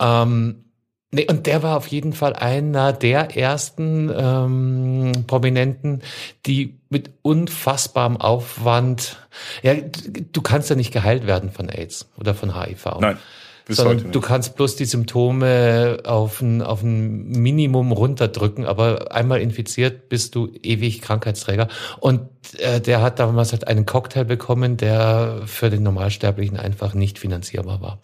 Ähm, 0.00 0.64
nee, 1.12 1.26
und 1.28 1.46
der 1.46 1.62
war 1.62 1.76
auf 1.76 1.86
jeden 1.86 2.12
Fall 2.12 2.32
einer 2.32 2.92
der 2.92 3.36
ersten 3.36 4.10
ähm, 4.14 5.12
Prominenten, 5.26 6.02
die 6.46 6.78
mit 6.88 7.10
unfassbarem 7.22 8.16
Aufwand, 8.16 9.18
ja, 9.62 9.74
du 9.74 10.42
kannst 10.42 10.70
ja 10.70 10.76
nicht 10.76 10.92
geheilt 10.92 11.26
werden 11.26 11.50
von 11.50 11.68
AIDS 11.68 12.10
oder 12.18 12.34
von 12.34 12.58
HIV. 12.58 12.98
Nein, 13.00 13.18
bis 13.64 13.78
heute 13.78 13.88
sondern 13.88 14.06
nicht. 14.06 14.14
du 14.14 14.20
kannst 14.20 14.56
bloß 14.56 14.76
die 14.76 14.84
Symptome 14.84 15.98
auf 16.04 16.40
ein, 16.40 16.62
auf 16.62 16.82
ein 16.82 17.28
Minimum 17.28 17.92
runterdrücken, 17.92 18.66
aber 18.66 19.12
einmal 19.12 19.40
infiziert 19.40 20.08
bist 20.08 20.34
du 20.34 20.48
ewig 20.62 21.00
Krankheitsträger. 21.00 21.68
Und 22.00 22.28
äh, 22.58 22.80
der 22.80 23.02
hat 23.02 23.18
damals 23.18 23.52
halt 23.52 23.68
einen 23.68 23.86
Cocktail 23.86 24.24
bekommen, 24.24 24.76
der 24.76 25.42
für 25.46 25.70
den 25.70 25.82
Normalsterblichen 25.82 26.56
einfach 26.56 26.94
nicht 26.94 27.18
finanzierbar 27.18 27.80
war. 27.80 27.98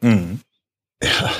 Mhm. 0.00 0.40
Ja, 1.02 1.30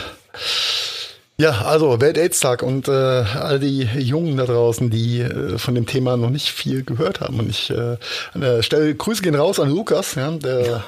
also 1.50 2.00
Welt-Aids-Tag 2.00 2.62
und 2.62 2.88
äh, 2.88 2.92
all 2.92 3.58
die 3.58 3.82
Jungen 3.82 4.38
da 4.38 4.46
draußen, 4.46 4.88
die 4.88 5.20
äh, 5.20 5.58
von 5.58 5.74
dem 5.74 5.84
Thema 5.84 6.16
noch 6.16 6.30
nicht 6.30 6.50
viel 6.50 6.82
gehört 6.82 7.20
haben. 7.20 7.38
Und 7.38 7.50
ich 7.50 7.68
äh, 7.68 7.98
an 8.32 8.40
der 8.40 8.62
Stelle 8.62 8.94
Grüße 8.94 9.20
gehen 9.20 9.34
raus 9.34 9.60
an 9.60 9.68
Lukas, 9.68 10.14
ja, 10.14 10.30
der 10.30 10.82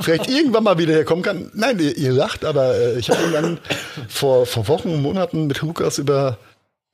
vielleicht 0.00 0.30
irgendwann 0.30 0.64
mal 0.64 0.78
wieder 0.78 0.94
herkommen 0.94 1.22
kann. 1.22 1.50
Nein, 1.52 1.78
ihr, 1.78 1.94
ihr 1.98 2.12
lacht, 2.12 2.46
aber 2.46 2.74
äh, 2.76 2.98
ich 2.98 3.10
habe 3.10 3.20
irgendwann 3.20 3.58
vor, 4.08 4.46
vor 4.46 4.68
Wochen, 4.68 5.02
Monaten 5.02 5.46
mit 5.46 5.60
Lukas 5.60 5.98
über, 5.98 6.38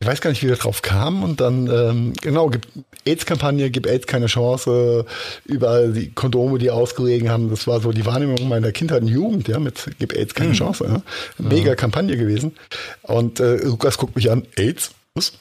ich 0.01 0.07
weiß 0.07 0.21
gar 0.21 0.31
nicht, 0.31 0.43
wie 0.43 0.49
wir 0.49 0.57
drauf 0.57 0.83
kamen 0.83 1.23
und 1.23 1.41
dann, 1.41 1.69
ähm, 1.69 2.13
genau, 2.21 2.49
gibt 2.49 2.69
AIDS-Kampagne, 3.07 3.71
gibt 3.71 3.87
AIDS 3.87 4.07
keine 4.07 4.27
Chance, 4.27 5.07
überall 5.47 5.93
die 5.93 6.11
Kondome, 6.13 6.59
die 6.59 6.71
ausgelegen 6.71 7.31
haben, 7.31 7.49
das 7.49 7.67
war 7.67 7.81
so 7.81 7.93
die 7.93 8.05
Wahrnehmung 8.05 8.47
meiner 8.49 8.73
Kindheit 8.73 9.03
und 9.03 9.09
Jugend, 9.09 9.49
ja, 9.49 9.59
mit 9.59 9.91
gibt 9.99 10.15
AIDS 10.15 10.35
keine 10.35 10.53
Chance, 10.53 10.85
ja. 10.87 11.03
Mega 11.39 11.75
Kampagne 11.75 12.17
gewesen. 12.17 12.55
Und 13.03 13.41
äh, 13.41 13.57
Lukas 13.57 13.97
guckt 13.97 14.17
mich 14.17 14.31
an, 14.31 14.47
AIDS? 14.57 14.91
Was? 15.15 15.33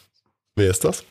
Wer 0.55 0.69
ist 0.71 0.85
das? 0.85 1.03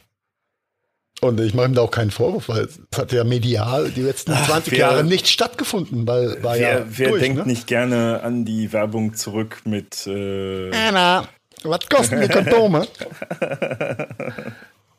Und 1.20 1.38
ich 1.40 1.54
mache 1.54 1.66
ihm 1.68 1.74
da 1.74 1.82
auch 1.82 1.90
keinen 1.90 2.10
Vorwurf, 2.10 2.48
weil 2.48 2.64
es 2.64 2.78
hat 2.98 3.12
ja 3.12 3.24
medial 3.24 3.90
die 3.90 4.02
letzten 4.02 4.32
20 4.32 4.72
wer- 4.72 4.78
Jahre 4.78 5.04
nicht 5.04 5.28
stattgefunden, 5.28 6.06
weil 6.06 6.42
war 6.42 6.56
ja 6.56 6.68
Wer, 6.78 6.86
wer 6.98 7.08
durch, 7.10 7.22
denkt 7.22 7.38
ne? 7.38 7.46
nicht 7.46 7.66
gerne 7.66 8.22
an 8.22 8.44
die 8.44 8.72
Werbung 8.72 9.14
zurück 9.14 9.62
mit 9.64 10.06
äh, 10.06 10.70
Anna, 10.72 11.28
was 11.64 11.88
kosten 11.88 12.20
die 12.20 12.28
Kondome? 12.28 12.86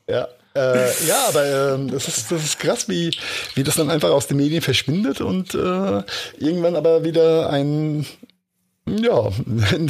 ja, 0.08 0.28
äh, 0.56 1.06
ja, 1.06 1.28
aber 1.28 1.74
ähm, 1.76 1.92
das, 1.92 2.08
ist, 2.08 2.32
das 2.32 2.44
ist 2.44 2.60
krass, 2.60 2.88
wie, 2.88 3.12
wie 3.56 3.64
das 3.64 3.76
dann 3.76 3.90
einfach 3.90 4.10
aus 4.10 4.28
den 4.28 4.38
Medien 4.38 4.62
verschwindet 4.62 5.22
und 5.22 5.54
äh, 5.54 6.04
irgendwann 6.38 6.76
aber 6.76 7.04
wieder 7.04 7.50
ein, 7.50 8.06
ja, 8.88 9.32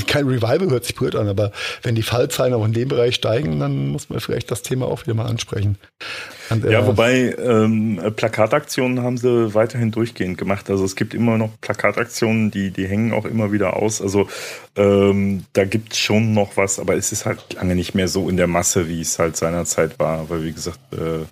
kein 0.08 0.25
Revival 0.25 0.69
hört 0.69 0.86
sich 0.86 0.95
blöd 0.95 1.15
an, 1.15 1.27
aber 1.27 1.51
wenn 1.84 1.95
die 1.95 2.01
Fallzahlen 2.01 2.53
auch 2.53 2.63
in 2.63 2.71
dem 2.71 2.88
Bereich 2.88 3.15
steigen, 3.15 3.60
dann 3.60 3.89
muss 3.89 4.10
man 4.10 4.21
vielleicht 4.21 4.49
das 4.51 4.62
Thema 4.62 4.86
auch 4.86 5.03
wieder 5.03 5.13
mal 5.13 5.25
ansprechen. 5.25 5.77
Und, 6.49 6.63
äh, 6.63 6.71
Ja, 6.71 6.88
wobei 6.88 7.36
ähm, 7.38 7.99
Plakataktionen 8.15 9.01
haben 9.01 9.17
sie 9.17 9.53
weiterhin 9.53 9.91
durchgehend 9.91 10.38
gemacht. 10.38 10.69
Also 10.69 10.86
es 10.86 10.95
gibt 10.95 11.13
immer 11.13 11.38
noch 11.38 11.49
Plakataktionen, 11.60 12.51
die, 12.51 12.71
die 12.71 12.88
hängen 12.88 13.12
auch 13.12 13.25
immer 13.25 13.51
wieder 13.51 13.75
aus. 13.75 14.01
Also 14.01 14.29
ähm, 14.77 15.43
da 15.51 15.65
gibt's 15.65 15.97
schon 15.97 16.34
noch 16.34 16.55
was, 16.55 16.79
aber 16.79 16.95
es 16.95 17.12
ist 17.12 17.25
halt 17.25 17.53
lange 17.55 17.75
nicht 17.75 17.95
mehr 17.95 18.08
so 18.08 18.29
in 18.29 18.38
der 18.38 18.47
Masse, 18.47 18.88
wie 18.88 19.01
es 19.01 19.19
halt 19.19 19.36
seinerzeit 19.36 19.99
war. 19.99 20.29
Weil 20.29 20.43
wie 20.43 20.53
gesagt, 20.53 20.79
äh, 20.93 21.25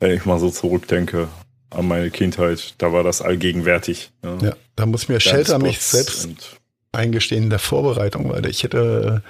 wenn 0.00 0.12
ich 0.12 0.24
mal 0.24 0.38
so 0.38 0.48
zurückdenke 0.48 1.28
an 1.68 1.88
meine 1.88 2.10
Kindheit, 2.10 2.74
da 2.78 2.90
war 2.92 3.02
das 3.02 3.20
allgegenwärtig. 3.20 4.12
ne? 4.22 4.38
Ja, 4.40 4.56
da 4.76 4.86
muss 4.86 5.02
ich 5.02 5.08
mir 5.10 5.20
Shelter 5.20 5.58
mich 5.58 5.80
selbst 5.80 6.56
eingestehen 6.96 7.44
in 7.44 7.50
der 7.50 7.58
Vorbereitung, 7.58 8.30
weil 8.30 8.46
ich 8.46 8.62
hätte 8.62 9.22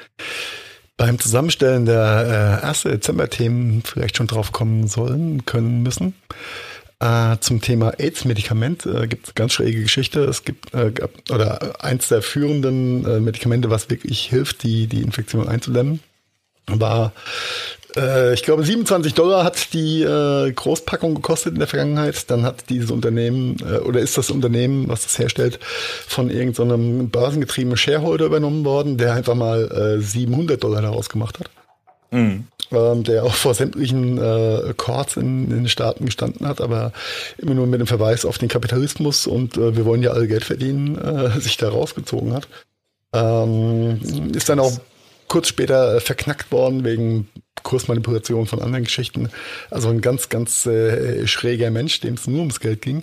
beim 0.96 1.18
Zusammenstellen 1.18 1.84
der 1.84 2.60
äh, 2.62 2.66
1. 2.66 2.84
Dezember-Themen 2.84 3.82
vielleicht 3.84 4.16
schon 4.16 4.26
drauf 4.26 4.52
kommen 4.52 4.86
sollen, 4.88 5.44
können 5.44 5.82
müssen. 5.82 6.14
Äh, 6.98 7.36
zum 7.40 7.60
Thema 7.60 7.92
AIDS-Medikament 7.98 8.86
äh, 8.86 9.06
gibt 9.06 9.28
es 9.28 9.34
ganz 9.34 9.52
schräge 9.52 9.82
Geschichte. 9.82 10.24
Es 10.24 10.44
gibt 10.44 10.72
äh, 10.72 10.92
oder 11.30 11.84
eins 11.84 12.08
der 12.08 12.22
führenden 12.22 13.04
äh, 13.04 13.20
Medikamente, 13.20 13.68
was 13.68 13.90
wirklich 13.90 14.22
hilft, 14.22 14.62
die 14.62 14.86
die 14.86 15.02
Infektion 15.02 15.46
einzudämmen, 15.46 16.00
war 16.66 17.12
äh, 17.96 18.34
ich 18.34 18.42
glaube 18.42 18.64
27 18.64 19.14
Dollar 19.14 19.44
hat 19.44 19.72
die 19.72 20.02
äh, 20.02 20.52
Großpackung 20.52 21.14
gekostet 21.14 21.54
in 21.54 21.58
der 21.58 21.68
Vergangenheit. 21.68 22.30
Dann 22.30 22.44
hat 22.44 22.68
dieses 22.68 22.90
Unternehmen 22.90 23.56
äh, 23.60 23.78
oder 23.78 24.00
ist 24.00 24.18
das 24.18 24.30
Unternehmen, 24.30 24.88
was 24.88 25.04
das 25.04 25.18
herstellt, 25.18 25.58
von 25.62 26.30
irgendeinem 26.30 27.00
so 27.00 27.06
börsengetriebenen 27.06 27.76
Shareholder 27.76 28.26
übernommen 28.26 28.64
worden, 28.64 28.98
der 28.98 29.14
einfach 29.14 29.34
mal 29.34 29.98
äh, 29.98 30.02
700 30.02 30.62
Dollar 30.62 30.82
daraus 30.82 31.08
gemacht 31.08 31.38
hat. 31.38 31.50
Mhm 32.10 32.44
ähm, 32.72 33.04
der 33.04 33.24
auch 33.24 33.34
vor 33.34 33.54
sämtlichen 33.54 34.18
äh, 34.18 34.74
Courts 34.76 35.16
in, 35.16 35.44
in, 35.44 35.50
den 35.50 35.68
Staaten 35.68 36.06
gestanden 36.06 36.46
hat, 36.46 36.60
aber 36.60 36.92
immer 37.38 37.54
nur 37.54 37.66
mit 37.66 37.80
dem 37.80 37.86
Verweis 37.86 38.24
auf 38.24 38.38
den 38.38 38.48
Kapitalismus 38.48 39.26
und 39.26 39.56
äh, 39.56 39.76
wir 39.76 39.84
wollen 39.84 40.02
ja 40.02 40.10
alle 40.10 40.28
Geld 40.28 40.44
verdienen, 40.44 40.98
äh, 40.98 41.30
sich 41.40 41.56
da 41.56 41.68
rausgezogen 41.68 42.34
hat. 42.34 42.48
Ähm, 43.12 44.00
ist 44.34 44.48
dann 44.48 44.60
auch 44.60 44.72
kurz 45.28 45.48
später 45.48 46.00
verknackt 46.00 46.52
worden 46.52 46.84
wegen 46.84 47.28
Kursmanipulation 47.62 48.46
von 48.46 48.60
anderen 48.60 48.84
Geschichten. 48.84 49.28
Also 49.70 49.88
ein 49.88 50.00
ganz, 50.00 50.28
ganz 50.28 50.66
äh, 50.66 51.26
schräger 51.26 51.70
Mensch, 51.70 52.00
dem 52.00 52.14
es 52.14 52.26
nur 52.26 52.40
ums 52.40 52.60
Geld 52.60 52.80
ging. 52.82 53.02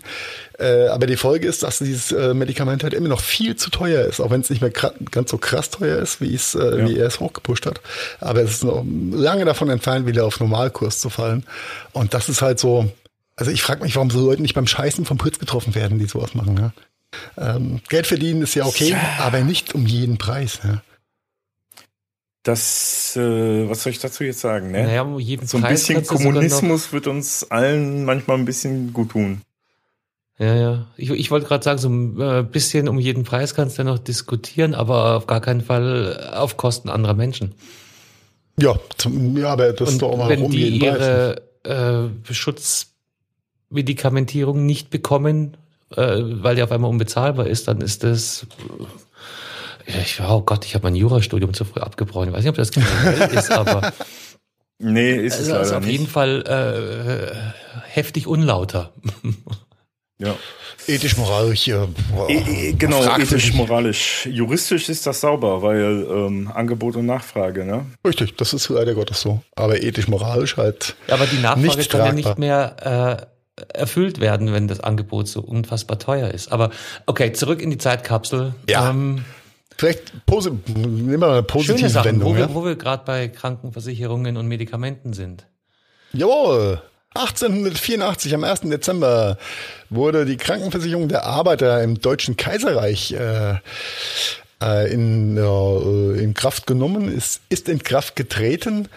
Äh, 0.57 0.87
aber 0.87 1.05
die 1.05 1.17
Folge 1.17 1.47
ist, 1.47 1.63
dass 1.63 1.79
dieses 1.79 2.11
äh, 2.11 2.33
Medikament 2.33 2.83
halt 2.83 2.93
immer 2.93 3.09
noch 3.09 3.19
viel 3.19 3.55
zu 3.57 3.69
teuer 3.69 4.05
ist, 4.05 4.21
auch 4.21 4.31
wenn 4.31 4.41
es 4.41 4.49
nicht 4.49 4.61
mehr 4.61 4.71
ganz 4.71 5.31
so 5.31 5.37
krass 5.37 5.69
teuer 5.69 5.99
ist, 5.99 6.21
wie, 6.21 6.33
es, 6.33 6.55
äh, 6.55 6.79
ja. 6.79 6.87
wie 6.87 6.97
er 6.97 7.07
es 7.07 7.19
hochgepusht 7.19 7.65
hat. 7.65 7.81
Aber 8.21 8.41
es 8.41 8.51
ist 8.51 8.63
noch 8.63 8.85
lange 9.11 9.43
davon 9.43 9.69
entfernt, 9.69 10.07
wieder 10.07 10.25
auf 10.25 10.39
Normalkurs 10.39 10.99
zu 10.99 11.09
fallen. 11.09 11.45
Und 11.91 12.13
das 12.13 12.29
ist 12.29 12.41
halt 12.41 12.59
so, 12.59 12.89
also 13.35 13.51
ich 13.51 13.61
frage 13.63 13.83
mich, 13.83 13.95
warum 13.95 14.11
so 14.11 14.25
Leute 14.25 14.41
nicht 14.41 14.53
beim 14.53 14.67
Scheißen 14.67 15.03
vom 15.05 15.17
Pritz 15.17 15.39
getroffen 15.39 15.75
werden, 15.75 15.99
die 15.99 16.05
sowas 16.05 16.35
machen. 16.35 16.57
Ja? 17.37 17.55
Ähm, 17.55 17.81
Geld 17.89 18.07
verdienen 18.07 18.41
ist 18.41 18.55
ja 18.55 18.65
okay, 18.65 18.91
ja. 18.91 18.99
aber 19.19 19.41
nicht 19.41 19.75
um 19.75 19.85
jeden 19.85 20.17
Preis. 20.17 20.59
Ja? 20.63 20.81
Das, 22.43 23.15
äh, 23.15 23.69
was 23.69 23.83
soll 23.83 23.91
ich 23.91 23.99
dazu 23.99 24.25
jetzt 24.25 24.41
sagen? 24.41 24.71
Ne? 24.71 24.83
Naja, 24.83 25.03
um 25.03 25.17
jeden 25.17 25.47
so 25.47 25.55
ein 25.57 25.63
Preis 25.63 25.87
bisschen 25.87 26.05
Kommunismus 26.05 26.91
wird 26.91 27.07
uns 27.07 27.49
allen 27.49 28.03
manchmal 28.03 28.37
ein 28.37 28.43
bisschen 28.45 28.91
gut 28.91 29.11
tun. 29.11 29.41
Ja, 30.39 30.55
ja. 30.55 30.87
Ich, 30.97 31.09
ich 31.09 31.31
wollte 31.31 31.47
gerade 31.47 31.63
sagen, 31.63 31.79
so 31.79 31.87
ein 31.89 32.19
äh, 32.19 32.43
bisschen 32.43 32.89
um 32.89 32.99
jeden 32.99 33.23
Preis 33.23 33.55
kannst 33.55 33.77
du 33.77 33.83
ja 33.83 33.85
noch 33.85 33.99
diskutieren, 33.99 34.73
aber 34.73 35.15
auf 35.15 35.25
gar 35.25 35.39
keinen 35.39 35.61
Fall 35.61 36.31
auf 36.33 36.57
Kosten 36.57 36.89
anderer 36.89 37.13
Menschen. 37.13 37.55
Ja, 38.59 38.77
zum, 38.97 39.37
ja 39.37 39.53
aber 39.53 39.71
das 39.71 39.87
Und 39.87 39.93
ist 39.93 40.01
doch 40.01 40.11
auch 40.11 40.17
mal 40.17 40.27
wenn 40.29 40.41
um 40.41 40.51
die 40.51 40.67
jeden 40.67 40.79
Preis. 40.79 41.37
ihre 41.63 42.11
äh, 42.27 42.33
Schutzmedikamentierung 42.33 44.65
nicht 44.65 44.89
bekommen, 44.89 45.55
äh, 45.95 46.17
weil 46.19 46.55
die 46.55 46.63
auf 46.63 46.73
einmal 46.73 46.89
unbezahlbar 46.89 47.47
ist, 47.47 47.69
dann 47.69 47.79
ist 47.81 48.03
das 48.03 48.47
ich, 49.85 50.19
oh 50.21 50.41
Gott, 50.41 50.65
ich 50.65 50.75
habe 50.75 50.83
mein 50.83 50.95
Jurastudium 50.95 51.53
zu 51.53 51.65
früh 51.65 51.79
abgebrochen. 51.81 52.29
Ich 52.29 52.33
weiß 52.33 52.41
nicht, 52.43 52.49
ob 52.49 52.55
das 52.55 52.71
generell 52.71 53.29
ist, 53.37 53.51
aber 53.51 53.91
nee, 54.79 55.15
ist 55.15 55.33
also, 55.33 55.43
es 55.43 55.47
leider 55.49 55.59
also 55.59 55.75
auf 55.75 55.83
nicht. 55.85 55.91
jeden 55.91 56.07
Fall 56.07 56.43
äh, 57.75 57.79
heftig 57.89 58.27
unlauter. 58.27 58.91
Ja. 60.19 60.35
Ethisch, 60.87 61.17
moralisch, 61.17 61.67
äh, 61.69 61.85
E 62.27 62.69
e 62.69 62.73
genau, 62.73 63.01
fragwürdig. 63.01 63.31
ethisch, 63.31 63.53
moralisch. 63.53 64.25
Juristisch 64.29 64.89
ist 64.89 65.05
das 65.07 65.21
sauber, 65.21 65.61
weil 65.61 66.05
ähm, 66.09 66.51
Angebot 66.53 66.95
und 66.95 67.05
Nachfrage, 67.05 67.65
ne? 67.65 67.85
Richtig, 68.05 68.35
das 68.37 68.53
ist 68.53 68.67
leider 68.69 68.93
Gottes 68.93 69.21
so. 69.21 69.41
Aber 69.55 69.81
ethisch, 69.81 70.07
moralisch 70.07 70.57
halt. 70.57 70.95
Ja, 71.07 71.15
aber 71.15 71.25
die 71.25 71.37
Nachfrage 71.39 71.77
Nicht 71.77 71.89
kann 71.89 71.99
ja 72.01 72.05
tragbar. 72.11 72.13
nicht 72.13 72.37
mehr 72.37 73.27
äh, 73.57 73.63
erfüllt 73.77 74.19
werden, 74.19 74.51
wenn 74.51 74.67
das 74.67 74.79
Angebot 74.81 75.27
so 75.27 75.41
unfassbar 75.41 75.99
teuer 75.99 76.29
ist. 76.29 76.51
Aber 76.51 76.71
okay, 77.05 77.31
zurück 77.33 77.61
in 77.61 77.69
die 77.69 77.77
Zeitkapsel. 77.77 78.53
Ja. 78.69 78.89
Ähm, 78.89 79.23
Vielleicht 79.77 80.13
nehmen 80.67 81.09
wir 81.09 81.17
mal 81.17 81.27
eine 81.27 81.35
schöne 81.37 81.43
positive 81.43 81.89
Sachen, 81.89 82.05
Wendung. 82.11 82.29
wo, 82.29 82.33
Ja? 82.39 82.47
wir, 82.47 82.55
wo 82.55 82.65
wir 82.65 82.75
gerade 82.75 83.03
bei 83.05 83.27
Krankenversicherungen 83.27 84.37
und 84.37 84.47
Medikamenten 84.47 85.13
sind. 85.13 85.45
Jawohl. 86.13 86.81
1884, 87.15 88.33
am 88.33 88.43
1. 88.43 88.61
Dezember, 88.61 89.37
wurde 89.89 90.25
die 90.25 90.37
Krankenversicherung 90.37 91.07
der 91.09 91.25
Arbeiter 91.25 91.83
im 91.83 92.01
Deutschen 92.01 92.37
Kaiserreich 92.37 93.11
äh, 93.11 93.55
äh, 94.63 94.91
in, 94.91 95.37
äh, 95.37 96.19
in 96.23 96.33
Kraft 96.33 96.65
genommen, 96.65 97.15
ist, 97.15 97.41
ist 97.49 97.69
in 97.69 97.83
Kraft 97.83 98.15
getreten. 98.15 98.87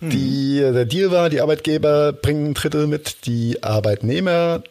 Die, 0.00 0.58
der 0.60 0.86
Deal 0.86 1.10
war, 1.10 1.28
die 1.28 1.40
Arbeitgeber 1.42 2.12
bringen 2.14 2.46
ein 2.46 2.54
Drittel 2.54 2.86
mit, 2.86 3.26
die 3.26 3.62
Arbeitnehmer, 3.62 4.62
äh, 4.64 4.68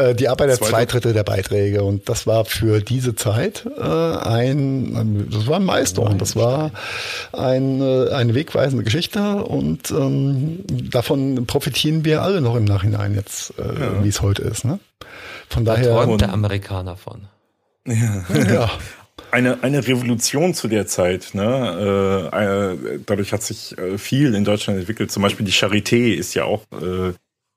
die 0.00 0.28
Arbeiter 0.28 0.54
Zwei 0.54 0.66
zwei 0.68 0.86
Drittel 0.86 1.12
der 1.12 1.22
Beiträge. 1.22 1.84
Und 1.84 2.08
das 2.08 2.26
war 2.26 2.44
für 2.44 2.80
diese 2.80 3.14
Zeit 3.14 3.66
äh, 3.78 3.82
ein, 3.82 5.28
das 5.30 5.46
war 5.46 5.56
ein 5.56 5.66
Milestone, 5.66 6.16
das 6.16 6.34
war 6.34 6.70
ein, 7.32 7.80
äh, 7.80 8.08
eine 8.10 8.34
wegweisende 8.34 8.84
Geschichte 8.84 9.44
und 9.44 9.90
ähm, 9.90 10.64
davon 10.90 11.46
profitieren 11.46 12.04
wir 12.04 12.22
alle 12.22 12.40
noch 12.40 12.56
im 12.56 12.64
Nachhinein 12.64 13.14
jetzt, 13.14 13.52
äh, 13.58 13.62
Ja. 13.80 14.02
wie 14.04 14.08
es 14.08 14.22
heute 14.22 14.42
ist. 14.42 14.64
Ne? 14.64 14.78
Von 15.48 15.64
Da 15.64 15.74
daher, 15.74 15.92
träumt 15.92 16.20
der 16.20 16.32
Amerikaner 16.32 16.96
von. 16.96 17.22
ja, 17.86 18.70
Eine, 19.30 19.62
eine 19.62 19.86
Revolution 19.86 20.54
zu 20.54 20.68
der 20.68 20.86
Zeit. 20.86 21.30
Ne? 21.34 22.30
Äh, 22.32 22.94
äh, 22.94 22.98
dadurch 23.06 23.32
hat 23.32 23.42
sich 23.42 23.76
äh, 23.78 23.98
viel 23.98 24.34
in 24.34 24.44
Deutschland 24.44 24.78
entwickelt. 24.78 25.10
Zum 25.10 25.22
Beispiel 25.22 25.44
die 25.46 25.52
Charité 25.52 26.14
ist 26.14 26.34
ja 26.34 26.44
auch 26.44 26.62
äh, 26.72 27.12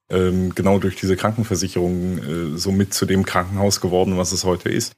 ähm, 0.09 0.53
genau 0.53 0.79
durch 0.79 0.95
diese 0.95 1.15
Krankenversicherung 1.15 2.17
äh, 2.17 2.57
so 2.57 2.71
mit 2.71 2.93
zu 2.93 3.05
dem 3.05 3.25
Krankenhaus 3.25 3.81
geworden, 3.81 4.17
was 4.17 4.31
es 4.31 4.43
heute 4.43 4.69
ist. 4.69 4.93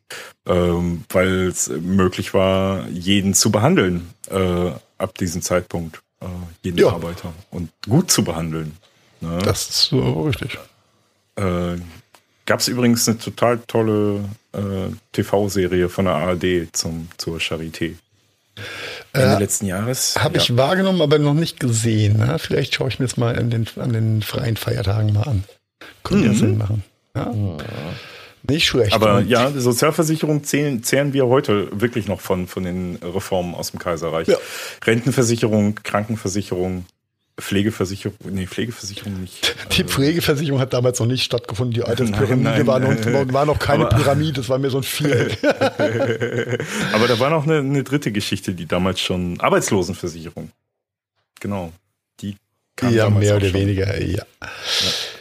Ähm, 0.46 1.04
weil 1.10 1.48
es 1.48 1.70
möglich 1.70 2.34
war, 2.34 2.88
jeden 2.90 3.34
zu 3.34 3.52
behandeln 3.52 4.10
äh, 4.30 4.72
ab 4.98 5.18
diesem 5.18 5.42
Zeitpunkt. 5.42 6.02
Äh, 6.22 6.26
jeden 6.64 6.78
Ja. 6.78 6.90
Arbeiter. 6.90 7.34
Und 7.52 7.70
gut 7.88 8.12
zu 8.12 8.24
behandeln. 8.24 8.76
Ne? 9.22 9.40
das 9.44 9.70
ist 9.70 9.84
so 9.84 10.22
richtig. 10.24 10.60
Äh, 11.36 11.78
Gab 12.48 12.62
es 12.62 12.70
übrigens 12.70 13.08
eine 13.10 13.18
total 13.18 13.60
tolle 13.68 14.24
äh, 14.54 14.90
TV-Serie 15.12 15.90
von 15.90 16.06
der 16.06 16.16
ARD 16.16 16.70
zum, 16.72 17.10
zur 17.18 17.40
Charité. 17.40 17.96
Ende 19.18 19.36
Äh, 19.36 19.40
letzten 19.40 19.66
Jahres. 19.66 20.16
Habe 20.18 20.38
ich 20.38 20.56
wahrgenommen, 20.58 21.02
aber 21.02 21.20
noch 21.20 21.34
nicht 21.34 21.60
gesehen. 21.60 22.18
Ne? 22.18 22.38
Vielleicht 22.40 22.76
schaue 22.76 22.88
ich 22.90 23.00
mir 23.00 23.06
das 23.06 23.18
mal 23.18 23.38
an 23.38 23.50
den, 23.50 23.68
an 23.78 23.94
den 23.94 24.22
freien 24.22 24.58
Feiertagen 24.58 25.14
mal 25.14 25.24
an. 25.24 25.44
Könnte 26.04 26.26
ja 26.28 26.32
Mhm. 26.34 26.38
Sinn 26.38 26.58
machen. 26.58 26.84
Ja? 27.16 27.34
Nicht 28.50 28.66
schlecht. 28.68 28.94
Aber 28.94 29.16
Und- 29.18 29.28
ja, 29.28 29.50
die 29.50 29.60
Sozialversicherung 29.60 30.44
zählen, 30.44 30.82
zehren 30.84 31.12
wir 31.14 31.28
heute 31.28 31.68
wirklich 31.72 32.08
noch 32.08 32.22
von, 32.22 32.48
von 32.48 32.64
den 32.64 32.98
Reformen 33.04 33.56
aus 33.56 33.72
dem 33.72 33.80
Kaiserreich. 33.80 34.28
Ja. 34.28 34.38
Rentenversicherung, 34.86 35.76
Krankenversicherung, 35.84 36.86
Pflegeversicherung, 37.40 38.18
nee, 38.32 38.48
Pflegeversicherung 38.48 39.22
nicht. 39.22 39.56
Die 39.78 39.84
Pflegeversicherung 39.84 40.60
hat 40.60 40.74
damals 40.74 41.00
noch 41.00 41.06
nicht 41.06 41.24
stattgefunden. 41.24 41.74
Die 41.74 41.84
Alterspyramide 41.84 42.66
war, 42.68 42.80
noch, 42.80 43.34
war 43.34 43.46
noch 43.46 43.60
keine 43.60 43.86
Aber- 43.88 43.96
Pyramide, 43.96 44.34
das 44.34 44.50
war 44.50 44.58
mehr 44.58 44.72
so 44.72 44.78
ein 44.78 44.84
Viereck. 44.84 45.38
Aber 46.94 47.08
da 47.08 47.20
war 47.20 47.30
noch 47.30 47.44
eine, 47.46 47.60
eine 47.60 47.84
dritte 47.84 48.12
Geschichte, 48.12 48.54
die 48.54 48.66
damals 48.66 49.00
schon 49.00 49.40
Arbeitslosenversicherung. 49.40 50.50
Genau. 51.40 51.72
Die 52.22 52.36
kam 52.76 52.92
ja, 52.94 53.04
damals 53.06 53.24
mehr 53.26 53.34
auch 53.34 53.38
oder 53.38 53.50
schon. 53.50 53.60
weniger, 53.62 54.02
ja. 54.04 54.24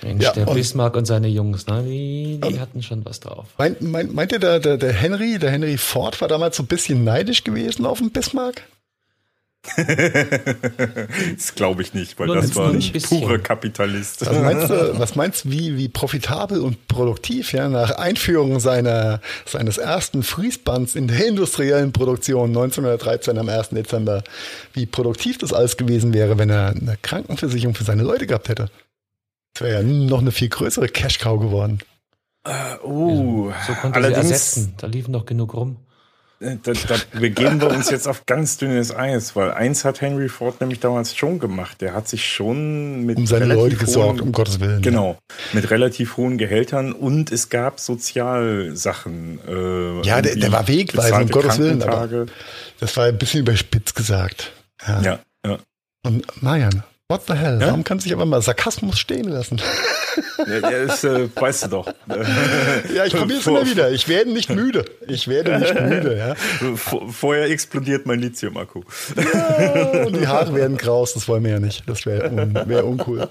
Mensch, 0.03 0.25
Ja, 0.25 0.33
der 0.33 0.49
und- 0.49 0.55
Bismarck 0.55 0.97
und 0.97 1.05
seine 1.05 1.29
Jungs, 1.29 1.67
ne, 1.67 1.83
die, 1.83 2.41
die 2.43 2.61
hatten 2.61 2.83
schon 2.83 3.05
was 3.05 3.21
drauf. 3.21 3.47
Meint, 3.59 3.83
meint, 3.83 4.15
meint 4.15 4.33
ihr, 4.33 4.39
der, 4.39 4.59
der, 4.61 4.79
der 4.79 4.93
Henry, 4.93 5.39
der 5.39 5.51
Henry 5.51 5.77
Ford 5.77 6.19
war 6.21 6.29
damals 6.29 6.57
so 6.57 6.63
ein 6.63 6.67
bisschen 6.67 7.05
neidisch 7.05 7.45
gewesen 7.45 7.85
auf 7.85 7.99
den 7.99 8.11
Bismarck? 8.11 8.63
das 11.37 11.55
glaube 11.55 11.83
ich 11.83 11.95
nicht, 11.95 12.19
weil 12.19 12.27
Nur 12.27 12.37
das 12.37 12.55
war 12.55 12.71
ein 12.71 12.81
purer 13.03 13.39
Kapitalist. 13.39 14.25
Was 14.25 14.39
meinst 14.39 14.71
du, 14.71 14.99
was 14.99 15.17
meinst 15.17 15.45
du 15.45 15.51
wie, 15.51 15.77
wie 15.77 15.89
profitabel 15.89 16.61
und 16.61 16.89
produktiv, 16.89 17.53
ja, 17.53 17.69
nach 17.69 17.93
Einführung 17.93 18.61
seiner, 18.61 19.21
seines 19.45 19.79
ersten 19.79 20.23
Fließbands 20.23 20.95
in 20.95 21.09
der 21.09 21.27
industriellen 21.27 21.93
Produktion 21.93 22.49
1913 22.51 23.39
am 23.39 23.49
1. 23.49 23.71
Dezember, 23.71 24.23
wie 24.73 24.87
produktiv 24.87 25.39
das 25.39 25.53
alles 25.53 25.77
gewesen 25.77 26.15
wäre, 26.15 26.39
wenn 26.39 26.51
er 26.51 26.69
eine 26.69 26.97
Krankenversicherung 27.03 27.75
für 27.75 27.85
seine 27.85 28.03
Leute 28.03 28.27
gehabt 28.27 28.49
hätte? 28.49 28.71
Das 29.55 29.63
wäre 29.63 29.83
ja 29.83 29.83
noch 29.83 30.21
eine 30.21 30.33
viel 30.33 30.49
größere 30.49 30.89
Cash-Cow 30.89 31.41
geworden. 31.41 31.79
Oh, 32.83 33.51
So 33.67 33.73
konnte 33.75 33.99
er 33.99 34.05
allerdings, 34.05 34.31
ersetzen. 34.31 34.75
Da 34.77 34.87
liefen 34.87 35.13
doch 35.13 35.27
genug 35.27 35.55
rum. 35.55 35.77
Äh, 36.41 36.57
da, 36.63 36.73
da 36.73 37.19
begeben 37.19 37.61
wir 37.61 37.69
uns 37.71 37.91
jetzt 37.91 38.07
auf 38.07 38.27
ganz 38.27 38.57
dünnes 38.59 38.95
Eis, 38.95 39.35
weil 39.37 39.53
eins 39.53 39.85
hat 39.85 40.01
Henry 40.01 40.29
Ford 40.29 40.61
nämlich 40.61 40.81
damals 40.81 41.17
schon 41.17 41.39
gemacht. 41.39 41.81
Der 41.81 41.95
hat 41.95 42.09
sich 42.09 42.25
schon 42.31 43.05
mit 43.07 43.17
Um 43.19 43.27
seine 43.27 43.47
Leute 43.47 43.77
gesorgt, 43.77 44.21
hohen- 44.21 44.29
um 44.29 44.33
Gottes 44.33 44.61
Willen. 44.61 44.83
Genau, 44.83 45.19
mit 45.53 45.71
relativ 45.71 46.17
hohen 46.17 46.39
Gehältern 46.39 46.93
und 46.93 47.33
es 47.33 47.49
gab 47.49 47.81
Sozialsachen. 47.81 49.39
Äh, 49.47 50.07
Ja, 50.07 50.21
der- 50.23 50.37
der 50.37 50.53
war 50.53 50.69
wegweisend, 50.69 51.23
um 51.35 51.43
Gottes 51.43 51.59
Willen, 51.59 51.83
aber-. 51.83 52.27
Das 52.81 52.97
war 52.97 53.07
ein 53.07 53.19
bisschen 53.19 53.41
überspitzt 53.41 53.95
gesagt. 53.95 54.53
Ja, 54.87 55.01
ja. 55.03 55.19
ja. 55.47 55.59
Und 56.05 56.43
Marian, 56.43 56.83
what 57.09 57.23
the 57.27 57.35
hell? 57.35 57.61
Ja? 57.61 57.69
Warum 57.69 57.85
kann 57.85 57.99
sich 58.01 58.13
aber 58.13 58.27
mal 58.27 58.43
Sarkasmus 58.43 58.99
stehen 58.99 59.29
lassen? 59.29 59.61
Ja, 60.47 60.61
das 60.61 61.05
äh, 61.05 61.29
weißt 61.35 61.65
du 61.65 61.69
doch. 61.69 61.87
ja, 62.95 63.05
ich 63.05 63.15
probiere 63.15 63.41
es 63.41 63.47
immer 63.47 63.67
wieder. 63.67 63.91
Ich 63.91 64.09
werde 64.09 64.33
nicht 64.33 64.51
müde. 64.51 64.85
Ich 65.07 65.29
werde 65.29 65.59
nicht 65.59 65.75
müde. 65.75 66.17
Ja. 66.17 66.35
Vorher 66.75 67.51
explodiert 67.51 68.07
mein 68.07 68.21
Lithium-Akku. 68.21 68.83
Ja, 69.17 70.05
und 70.07 70.17
die 70.17 70.27
Haare 70.27 70.55
werden 70.55 70.77
kraus. 70.77 71.15
Das 71.15 71.29
wollen 71.29 71.45
wir 71.45 71.53
ja 71.53 71.61
nicht. 71.61 71.85
Das 71.87 72.07
wäre 72.07 72.31
un 72.31 72.55
wär 72.67 72.87
uncool. 72.87 73.29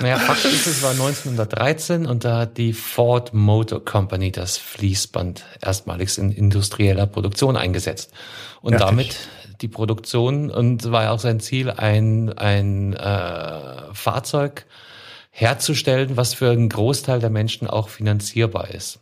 Naja, 0.00 0.18
Fakt 0.18 0.44
ist, 0.46 0.66
es 0.66 0.82
war 0.82 0.92
1913 0.92 2.06
und 2.06 2.24
da 2.24 2.38
hat 2.40 2.56
die 2.56 2.72
Ford 2.72 3.34
Motor 3.34 3.84
Company 3.84 4.32
das 4.32 4.56
Fließband 4.56 5.44
erstmalig 5.60 6.16
in 6.16 6.32
industrieller 6.32 7.06
Produktion 7.06 7.56
eingesetzt. 7.56 8.12
Und 8.62 8.76
Fertig. 8.76 8.88
damit 8.88 9.16
die 9.60 9.68
Produktion 9.68 10.50
und 10.50 10.90
war 10.90 11.04
ja 11.04 11.10
auch 11.12 11.18
sein 11.18 11.40
Ziel, 11.40 11.70
ein, 11.70 12.32
ein 12.36 12.94
äh, 12.94 13.94
Fahrzeug 13.94 14.66
herzustellen, 15.30 16.16
was 16.16 16.34
für 16.34 16.50
einen 16.50 16.68
Großteil 16.68 17.20
der 17.20 17.30
Menschen 17.30 17.68
auch 17.68 17.88
finanzierbar 17.88 18.70
ist. 18.70 18.98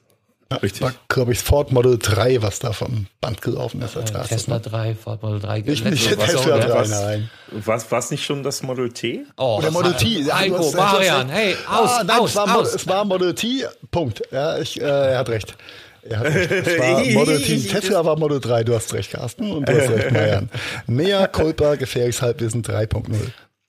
Ja, 0.50 0.58
Richtig. 0.58 0.80
War, 0.80 0.94
glaube 1.08 1.32
ich, 1.32 1.40
Ford 1.40 1.72
Model 1.72 1.98
3, 1.98 2.40
was 2.40 2.58
da 2.58 2.72
vom 2.72 3.06
Band 3.20 3.42
gelaufen 3.42 3.82
ist 3.82 3.98
als 3.98 4.10
äh, 4.10 4.14
erstes. 4.14 4.44
Tesla 4.44 4.58
3, 4.58 4.94
Ford 4.94 5.22
Model 5.22 5.40
3. 5.40 5.62
Ich 5.66 5.84
nicht 5.84 6.08
Tesla 6.08 6.58
3, 6.58 6.70
was, 6.70 6.88
nein. 6.88 7.30
Was, 7.50 7.92
was 7.92 8.10
nicht 8.10 8.24
schon 8.24 8.42
das 8.42 8.62
Model 8.62 8.90
T? 8.90 9.26
Oh, 9.36 9.58
Oder 9.58 9.70
Model 9.70 9.92
T. 9.92 10.24
Heiko, 10.32 10.72
Marian, 10.72 11.28
hey, 11.28 11.54
aus, 11.68 11.90
ah, 11.90 12.04
nein, 12.04 12.20
aus, 12.20 12.30
es 12.30 12.36
war, 12.36 12.56
aus. 12.56 12.74
es 12.74 12.86
war 12.88 13.04
Model 13.04 13.34
T, 13.34 13.66
Punkt. 13.90 14.22
Ja, 14.30 14.58
ich, 14.58 14.80
äh, 14.80 14.84
er 14.84 15.18
hat 15.18 15.28
recht. 15.28 15.54
Er 16.02 16.18
hat 16.18 16.26
recht. 16.26 16.50
Es 16.50 16.78
war 16.78 17.04
Model 17.12 17.40
T. 17.40 17.58
Tesla 17.58 18.04
war 18.04 18.18
Model 18.18 18.40
3, 18.40 18.64
du 18.64 18.74
hast 18.74 18.92
recht, 18.94 19.10
Carsten, 19.12 19.50
und 19.52 19.68
du 19.68 19.80
hast 19.80 19.90
recht, 19.90 20.10
Marian. 20.10 20.50
Mehr 20.86 21.28
Culpa, 21.28 21.76
gefährliches 21.76 22.22
Halbwissen 22.22 22.62
3.0. 22.62 23.14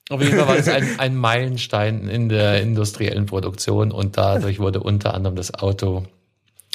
Auf 0.09 0.21
jeden 0.21 0.37
Fall 0.37 0.47
war 0.47 0.57
es 0.57 0.67
ein, 0.67 0.99
ein 0.99 1.15
Meilenstein 1.15 2.07
in 2.07 2.29
der 2.29 2.61
industriellen 2.61 3.27
Produktion 3.27 3.91
und 3.91 4.17
dadurch 4.17 4.59
wurde 4.59 4.79
unter 4.79 5.13
anderem 5.13 5.35
das 5.35 5.53
Auto 5.53 6.05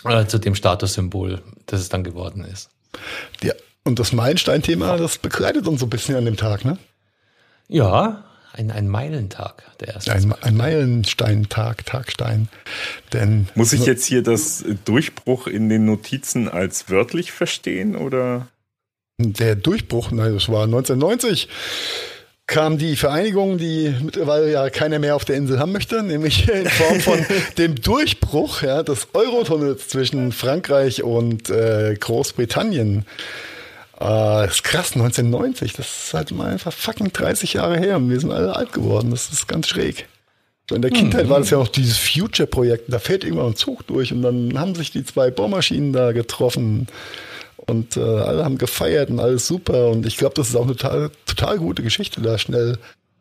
äh, 0.05 0.27
zu 0.27 0.39
dem 0.39 0.55
Statussymbol, 0.55 1.43
das 1.67 1.81
es 1.81 1.89
dann 1.89 2.05
geworden 2.05 2.45
ist. 2.45 2.71
Ja, 3.43 3.53
und 3.83 3.99
das 3.99 4.13
Meilenstein-Thema, 4.13 4.97
das 4.99 5.19
begleitet 5.19 5.67
uns 5.67 5.81
so 5.81 5.87
ein 5.87 5.91
bisschen 5.91 6.15
an 6.17 6.25
dem 6.25 6.37
Tag, 6.37 6.65
ne? 6.65 6.79
Ja, 7.69 8.25
ein, 8.55 8.71
ein 8.71 8.89
Meilentag, 8.89 9.63
der 9.81 9.95
erste. 9.95 10.13
Ein, 10.13 10.33
ein 10.41 10.57
Meilenstein-Tag, 10.57 11.85
Tagstein. 11.87 12.49
Denn 13.13 13.49
Muss 13.55 13.73
ich 13.73 13.85
jetzt 13.85 14.05
hier 14.05 14.23
das 14.23 14.65
Durchbruch 14.85 15.47
in 15.47 15.69
den 15.69 15.85
Notizen 15.85 16.49
als 16.49 16.89
wörtlich 16.89 17.33
verstehen 17.33 17.97
oder? 17.97 18.49
Der 19.19 19.57
Durchbruch, 19.57 20.11
nein, 20.11 20.35
das 20.35 20.49
war 20.49 20.65
1990 20.65 21.49
kam 22.47 22.77
die 22.77 22.97
Vereinigung, 22.97 23.57
die 23.57 23.95
mittlerweile 24.03 24.53
ja 24.53 24.69
keiner 24.69 24.99
mehr 24.99 25.17
auf 25.17 25.25
der 25.25 25.37
Insel 25.37 25.59
haben 25.59 25.73
möchte, 25.73 26.03
nämlich 26.03 26.49
in 26.53 26.69
Form 26.69 27.01
von 27.01 27.27
dem 27.59 27.77
Durchbruch 27.77 28.63
ja, 28.63 28.83
des 28.83 29.09
Eurotunnels 29.15 29.89
zwischen 29.89 30.31
Frankreich 30.31 31.03
und 31.03 31.49
äh, 31.49 31.97
Großbritannien. 31.99 33.07
Äh, 34.05 34.47
das 34.47 34.57
ist 34.57 34.65
krass, 34.65 34.93
1990, 34.93 35.73
das 35.73 35.87
ist 35.87 36.15
halt 36.15 36.31
mal 36.31 36.51
einfach 36.51 36.73
fucking 36.73 37.13
30 37.13 37.55
Jahre 37.55 37.79
her 37.79 37.97
und 37.97 38.11
wir 38.11 38.21
sind 38.21 38.33
alle 38.33 38.55
alt 38.55 38.73
geworden, 38.73 39.11
das 39.11 39.31
ist 39.31 39.49
ganz 39.49 39.69
schräg. 39.69 40.07
So 40.69 40.77
in 40.77 40.83
der 40.83 40.91
Kindheit 40.91 41.27
mhm. 41.27 41.31
war 41.31 41.39
das 41.41 41.51
ja 41.51 41.59
noch 41.59 41.69
dieses 41.69 41.99
Future-Projekt, 41.99 42.85
da 42.93 42.99
fährt 42.99 43.25
irgendwann 43.25 43.49
ein 43.49 43.57
Zug 43.57 43.87
durch 43.87 44.13
und 44.13 44.23
dann 44.23 44.59
haben 44.59 44.75
sich 44.75 44.91
die 44.91 45.05
zwei 45.05 45.31
Bohrmaschinen 45.31 45.93
da 45.93 46.13
getroffen 46.13 46.87
und 47.57 47.97
äh, 47.97 48.01
alle 48.01 48.45
haben 48.45 48.59
gefeiert 48.59 49.11
und 49.11 49.21
alles 49.21 49.47
super. 49.47 49.89
Und 49.89 50.07
ich 50.07 50.17
glaube, 50.17 50.35
das 50.35 50.49
ist 50.49 50.57
auch 50.57 50.65
eine 50.65 50.77
total, 50.77 51.11
total 51.27 51.59
gute 51.59 51.83
Geschichte, 51.83 52.21
da 52.21 52.37
schnell 52.39 52.79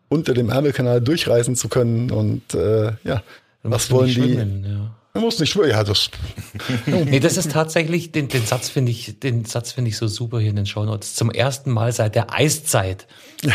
unter 0.10 0.34
dem 0.34 0.50
Ärmelkanal 0.50 1.02
durchreisen 1.02 1.56
zu 1.56 1.70
können. 1.70 2.12
Und 2.12 2.54
äh, 2.54 2.92
ja, 3.04 3.24
was 3.64 3.90
wollen 3.92 4.14
die? 4.14 4.36
Ja. 4.70 4.96
Man 5.16 5.26
muss 5.26 5.40
nicht 5.40 5.52
schwimmen, 5.52 5.70
ja, 5.70 5.84
das. 5.84 6.10
nee, 6.88 7.20
das 7.20 7.38
ist 7.38 7.52
tatsächlich, 7.52 8.12
den, 8.12 8.30
den 8.30 8.48
Satz 8.48 8.70
finde 8.70 8.92
ich, 8.92 9.20
den 9.20 9.46
Satz 9.46 9.72
finde 9.72 9.90
ich 9.90 9.98
so 9.98 10.08
super 10.08 10.40
hier 10.40 10.50
in 10.50 10.56
den 10.56 10.66
Shownotes. 10.66 11.14
Zum 11.14 11.30
ersten 11.30 11.70
Mal 11.70 11.92
seit 11.92 12.16
der 12.16 12.34
Eiszeit 12.34 13.06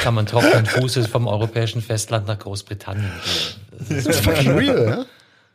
kann 0.03 0.15
man 0.15 0.27
trockenen 0.27 0.67
Fußes 0.67 1.09
vom 1.09 1.27
europäischen 1.27 1.83
Festland 1.83 2.29
nach 2.29 2.39
Großbritannien 2.39 3.11
gehen. 3.25 3.89
Das 3.89 4.07
ist, 4.07 4.21
fucking 4.25 4.53
real, 4.53 4.87
ja? 4.89 5.07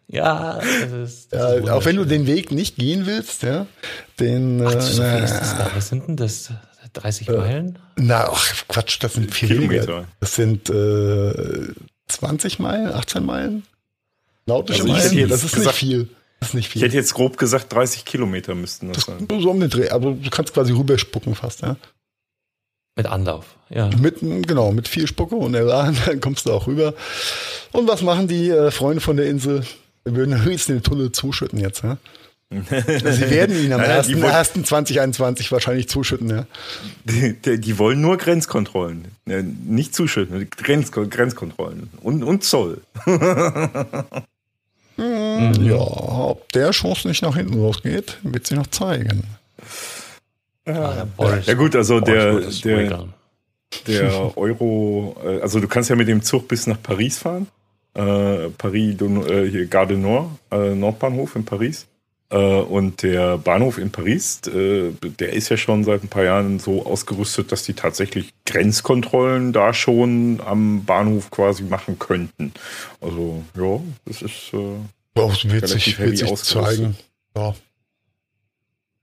Ja, 0.09 0.59
das 0.59 0.91
ist, 0.91 1.33
das 1.33 1.39
ja 1.39 1.53
ist 1.53 1.69
auch 1.69 1.85
wenn 1.85 1.95
du 1.95 2.03
den 2.03 2.27
Weg 2.27 2.51
nicht 2.51 2.75
gehen 2.75 3.05
willst, 3.05 3.43
ja, 3.43 3.65
den. 4.19 4.61
Ach, 4.61 4.81
so 4.81 5.01
äh, 5.01 5.23
ist 5.23 5.33
das 5.33 5.57
da. 5.57 5.71
Was 5.73 5.87
sind 5.87 6.07
denn 6.07 6.17
das? 6.17 6.51
30 6.91 7.29
äh, 7.29 7.31
Meilen? 7.31 7.79
Na, 7.95 8.27
ach, 8.29 8.67
Quatsch, 8.67 8.97
das 9.01 9.13
sind 9.13 9.33
viel 9.33 9.47
Kilometer. 9.47 9.87
Weniger. 9.87 10.07
Das 10.19 10.35
sind 10.35 10.69
äh, 10.69 11.73
20 12.09 12.59
Meilen, 12.59 12.93
18 12.93 13.25
Meilen. 13.25 13.63
Nautische 14.45 14.83
also 14.83 14.93
Meilen. 14.93 15.29
Das 15.29 15.43
ist 15.43 15.55
gesagt, 15.55 15.81
nicht 15.81 15.91
viel. 15.91 16.09
Das 16.39 16.49
ist 16.49 16.55
nicht 16.55 16.69
viel. 16.69 16.81
Ich 16.81 16.85
hätte 16.85 16.97
jetzt 16.97 17.13
grob 17.13 17.37
gesagt, 17.37 17.71
30 17.71 18.03
Kilometer 18.03 18.53
müssten 18.55 18.89
das, 18.89 19.05
das 19.05 19.17
sein. 19.17 19.27
So 19.39 19.49
um 19.49 19.59
den 19.59 19.69
Dreh, 19.69 19.89
aber 19.89 20.11
du 20.11 20.29
kannst 20.29 20.53
quasi 20.53 20.73
rüberspucken 20.73 21.35
fast, 21.35 21.61
ja. 21.61 21.77
Mit 22.95 23.07
Anlauf, 23.07 23.55
ja. 23.69 23.89
Mit, 23.97 24.19
genau, 24.19 24.71
mit 24.71 24.87
viel 24.87 25.07
Spucke 25.07 25.35
und 25.35 25.55
Elan, 25.55 25.97
dann 26.05 26.19
kommst 26.19 26.45
du 26.45 26.51
auch 26.51 26.67
rüber. 26.67 26.93
Und 27.71 27.87
was 27.87 28.01
machen 28.01 28.27
die 28.27 28.49
äh, 28.49 28.71
Freunde 28.71 29.01
von 29.01 29.17
der 29.17 29.27
Insel? 29.27 29.65
Wir 30.03 30.15
würden 30.15 30.43
höchstens 30.43 30.75
den 30.75 30.83
Tunnel 30.83 31.11
zuschütten 31.11 31.59
jetzt, 31.59 31.83
ja? 31.83 31.97
Sie 32.51 33.29
werden 33.31 33.57
ihn 33.57 33.73
am 33.73 33.81
ja, 33.81 33.97
1. 33.97 34.09
1. 34.09 34.67
2021 34.67 35.51
wahrscheinlich 35.51 35.89
zuschütten, 35.89 36.29
ja. 36.29 36.45
Die, 37.05 37.33
die, 37.33 37.59
die, 37.59 37.79
wollen 37.79 37.99
nur 37.99 38.17
Grenzkontrollen. 38.17 39.05
Nicht 39.65 39.95
zuschütten, 39.95 40.49
Grenz, 40.51 40.91
Grenzkontrollen. 40.91 41.89
Und, 42.01 42.21
und 42.21 42.43
Zoll. 42.43 42.81
mhm. 44.97 45.53
Ja, 45.63 45.77
ob 45.77 46.51
der 46.51 46.71
Chance 46.71 47.07
nicht 47.07 47.21
nach 47.21 47.35
hinten 47.35 47.57
losgeht, 47.57 48.17
wird 48.23 48.47
sie 48.47 48.55
noch 48.55 48.67
zeigen. 48.67 49.23
Ja, 50.65 51.07
ja 51.45 51.53
gut, 51.55 51.75
also 51.75 51.99
der, 51.99 52.39
der, 52.39 53.05
der 53.87 54.37
Euro, 54.37 55.15
äh, 55.25 55.41
also 55.41 55.59
du 55.59 55.67
kannst 55.67 55.89
ja 55.89 55.95
mit 55.95 56.07
dem 56.07 56.21
Zug 56.21 56.47
bis 56.47 56.67
nach 56.67 56.81
Paris 56.81 57.17
fahren 57.17 57.47
äh, 57.93 58.49
Paris, 58.49 59.01
äh, 59.01 59.49
hier 59.49 59.65
Gare 59.67 59.87
du 59.87 59.97
Nord, 59.97 60.31
äh, 60.51 60.75
Nordbahnhof 60.75 61.35
in 61.35 61.45
Paris. 61.45 61.87
Äh, 62.33 62.61
und 62.61 63.03
der 63.03 63.37
Bahnhof 63.37 63.77
in 63.77 63.91
Paris, 63.91 64.41
äh, 64.47 64.91
der 65.19 65.33
ist 65.33 65.49
ja 65.49 65.57
schon 65.57 65.83
seit 65.83 66.03
ein 66.03 66.07
paar 66.07 66.23
Jahren 66.23 66.57
so 66.57 66.83
ausgerüstet, 66.83 67.51
dass 67.51 67.63
die 67.63 67.73
tatsächlich 67.73 68.33
Grenzkontrollen 68.45 69.53
da 69.53 69.71
schon 69.73 70.41
am 70.43 70.83
Bahnhof 70.83 71.29
quasi 71.29 71.61
machen 71.63 71.99
könnten. 71.99 72.51
Also 72.99 73.43
ja, 73.55 73.79
das 74.05 74.23
ist 74.23 74.51
äh, 74.53 75.67
sich, 75.67 75.99
wird 75.99 76.17
sich 76.17 76.35
zeigen. 76.35 76.97
Ja, 77.35 77.53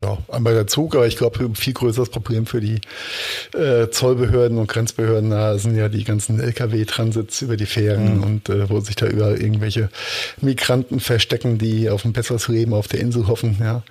ja, 0.03 0.17
einmal 0.29 0.55
der 0.55 0.67
Zug, 0.67 0.95
aber 0.95 1.07
ich 1.07 1.19
glaube, 1.19 1.45
ein 1.45 1.55
viel 1.55 1.75
größeres 1.75 2.09
Problem 2.09 2.47
für 2.47 2.63
die 2.63 2.81
äh, 3.53 3.91
Zollbehörden 3.91 4.57
und 4.57 4.67
Grenzbehörden 4.67 5.29
da 5.29 5.59
sind 5.59 5.77
ja 5.77 5.91
die 5.91 6.05
ganzen 6.05 6.41
Lkw-Transits 6.41 7.43
über 7.43 7.59
die 7.59 7.67
Fähren 7.67 8.17
mhm. 8.17 8.23
und 8.23 8.49
äh, 8.49 8.71
wo 8.71 8.81
sich 8.81 8.97
da 8.97 9.07
überall 9.07 9.39
irgendwelche 9.39 9.91
Migranten 10.41 11.01
verstecken, 11.01 11.59
die 11.59 11.91
auf 11.91 12.07
ein 12.07 12.15
besseres 12.15 12.49
Leben 12.49 12.73
auf 12.73 12.89
der 12.89 13.01
Insel 13.01 13.27
hoffen. 13.27 13.59
Ja, 13.61 13.83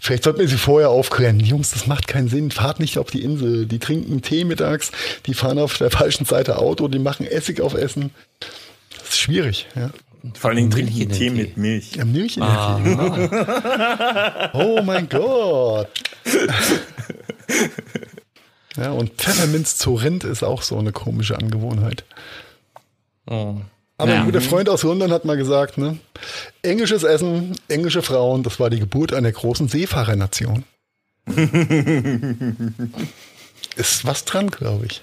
vielleicht 0.00 0.24
sollten 0.24 0.40
wir 0.40 0.48
sie 0.48 0.56
vorher 0.56 0.88
aufklären. 0.88 1.38
Jungs, 1.38 1.72
das 1.72 1.86
macht 1.86 2.08
keinen 2.08 2.28
Sinn. 2.28 2.50
Fahrt 2.50 2.80
nicht 2.80 2.96
auf 2.96 3.10
die 3.10 3.22
Insel. 3.22 3.66
Die 3.66 3.78
trinken 3.78 4.22
Tee 4.22 4.44
mittags, 4.44 4.90
die 5.26 5.34
fahren 5.34 5.58
auf 5.58 5.76
der 5.76 5.90
falschen 5.98 6.24
Seite 6.24 6.56
Auto, 6.56 6.88
die 6.88 6.98
machen 6.98 7.26
Essig 7.26 7.60
auf 7.60 7.74
Essen. 7.74 8.10
Das 8.98 9.10
ist 9.10 9.18
schwierig. 9.18 9.66
Ja. 9.76 9.90
Vor 10.34 10.50
allem 10.50 10.70
trinken 10.70 11.10
Tee 11.10 11.30
mit 11.30 11.56
Milch. 11.56 11.96
Ja, 11.96 12.04
Milch 12.04 12.36
in 12.36 12.42
ah. 12.42 12.78
der 12.78 12.84
Tee, 12.84 13.28
genau. 13.28 14.48
Oh 14.54 14.82
mein 14.82 15.08
Gott. 15.08 15.88
ja, 18.76 18.90
und 18.90 19.12
Pfefferminz 19.12 19.76
zu 19.76 19.94
Rind 19.94 20.24
ist 20.24 20.42
auch 20.42 20.62
so 20.62 20.78
eine 20.78 20.92
komische 20.92 21.36
Angewohnheit. 21.36 22.04
Oh. 23.26 23.56
Aber 23.98 24.12
ja. 24.12 24.20
ein 24.20 24.26
guter 24.26 24.40
Freund 24.40 24.68
aus 24.68 24.84
London 24.84 25.12
hat 25.12 25.24
mal 25.24 25.36
gesagt, 25.36 25.76
ne? 25.76 25.98
Englisches 26.62 27.02
Essen, 27.02 27.56
englische 27.68 28.02
Frauen, 28.02 28.44
das 28.44 28.60
war 28.60 28.70
die 28.70 28.78
Geburt 28.78 29.12
einer 29.12 29.32
großen 29.32 29.68
Seefahrernation. 29.68 30.64
ist 33.76 34.04
was 34.04 34.24
dran, 34.24 34.50
glaube 34.50 34.86
ich. 34.86 35.02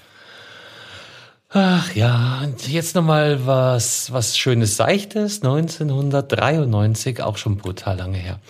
Ach 1.57 1.95
ja, 1.95 2.41
und 2.43 2.67
jetzt 2.67 2.95
nochmal 2.95 3.47
was, 3.47 4.11
was 4.11 4.37
Schönes 4.37 4.75
Seichtes. 4.75 5.41
1993, 5.41 7.21
auch 7.21 7.37
schon 7.37 7.55
brutal 7.55 7.95
lange 7.95 8.17
her, 8.17 8.41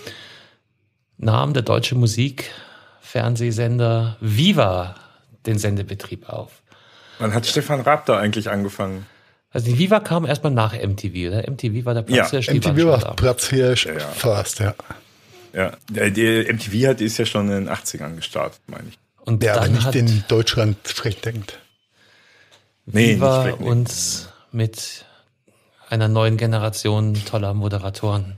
nahm 1.17 1.53
der 1.53 1.61
deutsche 1.61 1.93
Musikfernsehsender 1.93 4.17
Viva 4.21 4.95
den 5.45 5.59
Sendebetrieb 5.59 6.27
auf. 6.27 6.63
Wann 7.19 7.35
hat 7.35 7.45
Stefan 7.45 7.81
Raab 7.81 8.07
da 8.07 8.17
eigentlich 8.17 8.49
angefangen? 8.49 9.05
Also 9.51 9.67
die 9.67 9.77
Viva 9.77 9.99
kam 9.99 10.25
erstmal 10.25 10.53
nach 10.53 10.73
MTV, 10.73 11.27
oder? 11.27 11.47
MTV 11.47 11.85
war 11.85 11.93
der 11.93 12.01
Platzhirsch. 12.01 12.47
Ja, 12.47 12.55
MTV 12.55 12.87
war 12.87 13.15
Platzhirsch 13.15 13.85
ja, 13.85 13.93
ja. 13.93 13.99
fast, 13.99 14.61
ja. 14.61 14.73
Ja, 15.53 15.73
der, 15.91 16.51
MTV 16.51 16.87
hat 16.87 17.01
ist 17.01 17.19
ja 17.19 17.27
schon 17.27 17.51
in 17.51 17.65
den 17.65 17.69
80ern 17.69 18.15
gestartet, 18.15 18.61
meine 18.65 18.87
ich. 18.89 18.97
Und 19.25 19.43
der 19.43 19.57
aber 19.57 19.67
nicht 19.67 19.93
in 19.93 20.23
Deutschland 20.27 20.77
flächendeckend. 20.83 21.59
Nee, 22.85 23.15
wie 23.15 23.21
wir 23.21 23.61
uns 23.61 24.29
mit 24.51 25.05
einer 25.89 26.07
neuen 26.07 26.37
Generation 26.37 27.13
toller 27.25 27.53
Moderatoren. 27.53 28.37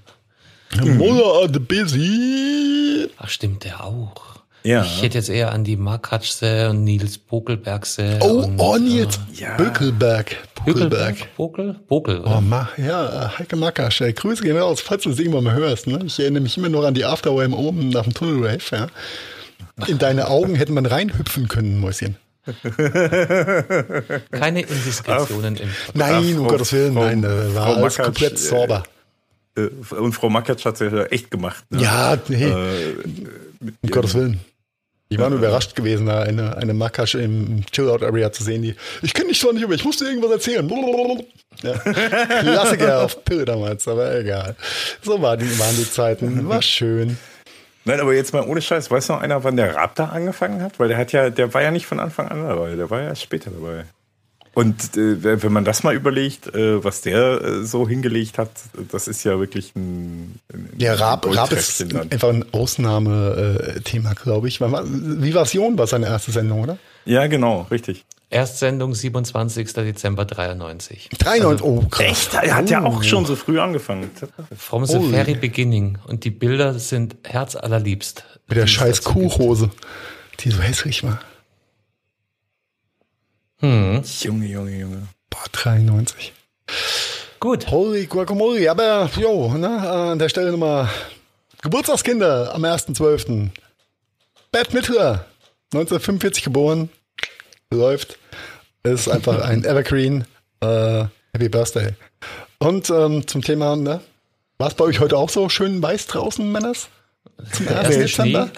Mola 0.83 1.47
the 1.51 1.59
Busy. 1.59 3.09
Ach, 3.17 3.29
stimmt, 3.29 3.63
der 3.63 3.83
auch. 3.83 4.37
Ja. 4.63 4.83
Ich 4.83 5.01
hätte 5.01 5.17
jetzt 5.17 5.29
eher 5.29 5.53
an 5.53 5.63
die 5.63 5.77
Markatschse 5.77 6.69
und 6.71 6.83
Nils 6.83 7.17
Bokelbergse. 7.17 8.19
Oh, 8.21 8.43
und, 8.43 8.59
oh 8.59 8.77
Nils 8.77 9.17
äh, 9.33 9.41
ja. 9.43 9.55
Bökelberg. 9.55 10.35
Bökelberg. 10.65 11.35
Bokel? 11.37 11.75
Bokel. 11.87 12.21
Oh, 12.25 12.41
ma, 12.41 12.67
ja, 12.75 13.31
Heike 13.39 13.55
Makasch. 13.55 13.99
Grüße 13.99 14.43
gehen 14.43 14.57
raus, 14.57 14.81
falls 14.81 15.03
du 15.03 15.11
es 15.11 15.19
irgendwann 15.19 15.45
mal 15.45 15.53
hörst. 15.53 15.87
Ne? 15.87 15.99
Ich 16.05 16.19
erinnere 16.19 16.43
mich 16.43 16.57
immer 16.57 16.67
noch 16.67 16.83
an 16.83 16.93
die 16.93 17.05
Afterwave 17.05 17.55
oben 17.55 17.89
nach 17.89 18.03
dem 18.03 18.13
Tunnel 18.13 18.45
Rave. 18.45 18.59
Ja? 18.71 18.87
In 19.87 19.99
deine 19.99 20.27
Augen 20.27 20.55
hätte 20.55 20.73
man 20.73 20.85
reinhüpfen 20.85 21.47
können, 21.47 21.79
Mäuschen. 21.79 22.17
Keine 24.31 24.61
Indiskretionen 24.61 25.57
im 25.57 25.69
Nein, 25.93 26.35
um 26.37 26.45
Frau- 26.45 26.51
Gottes 26.51 26.73
Willen, 26.73 26.93
Frau- 26.93 27.03
nein, 27.05 27.23
äh, 27.23 27.55
war 27.55 27.65
Frau 27.67 27.73
alles 27.73 27.97
Makatsch, 27.97 28.03
komplett 28.05 28.33
äh, 28.33 28.37
sauber. 28.37 28.83
Äh, 29.57 29.67
Und 29.95 30.13
Frau 30.13 30.29
Makatsch 30.29 30.65
hat 30.65 30.79
es 30.81 30.91
ja 30.91 31.03
echt 31.05 31.31
gemacht. 31.31 31.63
Ne? 31.69 31.81
Ja, 31.83 32.17
nee, 32.27 32.43
Äh, 32.45 32.95
um 33.81 33.89
Gottes 33.89 34.13
Willen. 34.15 34.39
Ich 35.09 35.17
war 35.17 35.29
nur 35.29 35.39
überrascht 35.39 35.73
gewesen, 35.73 36.07
da 36.07 36.23
eine, 36.23 36.57
eine 36.57 36.73
Makasch 36.73 37.15
im 37.15 37.65
Chill-Out-Area 37.71 38.29
zu 38.33 38.43
sehen, 38.43 38.61
die, 38.61 38.75
ich 39.01 39.13
kenne 39.13 39.29
dich 39.29 39.39
zwar 39.39 39.53
nicht, 39.53 39.63
aber 39.63 39.73
ich 39.73 39.85
musste 39.85 40.03
irgendwas 40.03 40.31
erzählen. 40.31 40.69
Ja. 41.63 41.73
Klassiker 42.41 43.03
auf 43.03 43.23
Pille 43.23 43.45
damals, 43.45 43.87
aber 43.87 44.13
egal. 44.19 44.57
So 45.01 45.21
war 45.21 45.37
die, 45.37 45.57
waren 45.59 45.77
die 45.77 45.89
Zeiten. 45.89 46.49
War 46.49 46.61
schön. 46.61 47.17
Nein, 47.87 47.99
aber 48.01 48.13
jetzt 48.13 48.33
mal 48.33 48.43
ohne 48.45 48.61
Scheiß, 48.61 48.91
weiß 48.91 49.09
noch 49.09 49.21
einer, 49.21 49.43
wann 49.43 49.55
der 49.57 49.75
Raptor 49.75 50.11
angefangen 50.11 50.61
hat? 50.61 50.77
Weil 50.79 50.89
der 50.89 50.97
hat 50.97 51.11
ja, 51.13 51.29
der 51.29 51.53
war 51.53 51.61
ja 51.61 51.71
nicht 51.71 51.85
von 51.87 51.99
Anfang 51.99 52.27
an 52.27 52.43
dabei, 52.47 52.75
der 52.75 52.89
war 52.89 53.01
ja 53.01 53.07
erst 53.09 53.23
später 53.23 53.49
dabei. 53.49 53.85
Und 54.53 54.97
äh, 54.97 55.41
wenn 55.43 55.51
man 55.53 55.65
das 55.65 55.83
mal 55.83 55.93
überlegt, 55.95 56.53
äh, 56.55 56.83
was 56.83 57.01
der 57.01 57.41
äh, 57.43 57.63
so 57.63 57.87
hingelegt 57.87 58.39
hat, 58.39 58.49
das 58.91 59.07
ist 59.07 59.23
ja 59.23 59.39
wirklich 59.39 59.75
ein, 59.75 60.39
ein 60.51 60.69
Ja, 60.77 60.95
Raab, 60.95 61.27
Raab 61.33 61.51
ist 61.51 61.81
einfach 61.93 62.29
ein 62.29 62.43
Ausnahmethema, 62.51 64.13
glaube 64.13 64.47
ich. 64.47 64.59
Wann 64.59 64.71
war- 64.71 64.83
Vivasion 64.85 65.77
war 65.77 65.85
seine 65.87 66.07
erste 66.07 66.31
Sendung, 66.31 66.61
oder? 66.63 66.77
Ja, 67.05 67.27
genau, 67.27 67.67
richtig. 67.71 68.03
Erstsendung 68.29 68.93
27. 68.93 69.73
Dezember 69.73 70.25
93. 70.25 71.09
93, 71.17 71.65
oh 71.65 71.81
krass. 71.89 72.05
Echt? 72.05 72.33
Er 72.33 72.55
hat 72.57 72.69
ja 72.69 72.83
auch 72.83 72.99
Oh. 72.99 73.03
schon 73.03 73.25
so 73.25 73.35
früh 73.37 73.59
angefangen. 73.59 74.11
From 74.57 74.85
the 74.85 74.97
Ui. 74.97 75.09
very 75.11 75.35
beginning. 75.35 75.97
Und 76.07 76.25
die 76.25 76.31
Bilder 76.31 76.77
sind 76.77 77.15
herzallerliebst. 77.23 78.25
Mit 78.47 78.57
der 78.57 78.67
scheiß. 78.67 79.03
Kuhhose, 79.03 79.69
die 80.41 80.51
so 80.51 80.61
hässlich 80.61 81.03
war. 81.03 81.19
Hm. 83.59 84.03
Junge, 84.21 84.45
Junge, 84.45 84.77
Junge. 84.77 85.07
Boah, 85.29 85.45
93. 85.51 86.33
Gut. 87.39 87.67
Holy 87.71 88.05
Guacamole, 88.07 88.69
aber 88.69 89.09
jo, 89.17 89.53
ne, 89.53 89.69
an 89.89 90.19
der 90.19 90.29
Stelle 90.29 90.51
nochmal 90.51 90.89
Geburtstagskinder 91.61 92.53
am 92.53 92.63
1.12. 92.65 93.49
Bad 94.51 94.73
Mittler, 94.73 95.25
1945 95.73 96.43
geboren, 96.43 96.89
läuft, 97.71 98.17
ist 98.83 99.07
einfach 99.07 99.41
ein 99.41 99.63
Evergreen. 99.63 100.25
Äh, 100.61 101.05
Happy 101.33 101.49
Birthday. 101.49 101.89
Und 102.59 102.89
ähm, 102.89 103.27
zum 103.27 103.41
Thema, 103.41 103.75
ne, 103.75 104.01
war 104.57 104.69
es 104.69 104.73
bei 104.73 104.85
euch 104.85 104.99
heute 104.99 105.17
auch 105.17 105.29
so 105.29 105.49
schön 105.49 105.81
weiß 105.81 106.07
draußen, 106.07 106.51
Männers? 106.51 106.89
Zum 107.51 107.67
1. 107.67 107.77
erste 107.77 107.99
Dezember? 107.99 108.49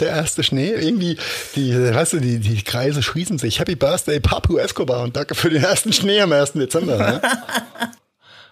Der 0.00 0.08
erste 0.08 0.42
Schnee. 0.42 0.70
Irgendwie, 0.70 1.16
die, 1.54 1.72
weißt 1.72 2.14
du, 2.14 2.20
die, 2.20 2.40
die 2.40 2.62
Kreise 2.62 3.02
schließen 3.02 3.38
sich. 3.38 3.60
Happy 3.60 3.76
Birthday, 3.76 4.18
Pablo 4.18 4.58
Escobar 4.58 5.02
und 5.02 5.16
danke 5.16 5.36
für 5.36 5.50
den 5.50 5.62
ersten 5.62 5.92
Schnee 5.92 6.20
am 6.20 6.32
1. 6.32 6.54
Dezember. 6.54 6.96
Ne? 6.96 7.22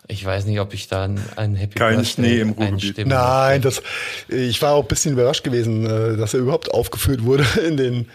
Ich 0.09 0.25
weiß 0.25 0.47
nicht, 0.47 0.61
ob 0.61 0.73
ich 0.73 0.89
da 0.89 1.09
ein 1.37 1.57
Happy 1.57 1.79
Kein 1.79 1.97
Birthday 1.97 2.05
Schnee 2.05 2.41
im 2.41 2.51
Ruhrgebiet. 2.51 3.07
Nein, 3.07 3.61
das, 3.61 3.83
ich 4.29 4.63
war 4.63 4.75
auch 4.75 4.83
ein 4.83 4.89
bisschen 4.89 5.15
überrascht 5.15 5.43
gewesen, 5.43 5.85
äh, 5.85 6.17
dass 6.17 6.35
er 6.35 6.41
überhaupt 6.41 6.71
aufgeführt 6.71 7.25
wurde 7.25 7.45
in 7.67 7.77
den, 7.77 8.09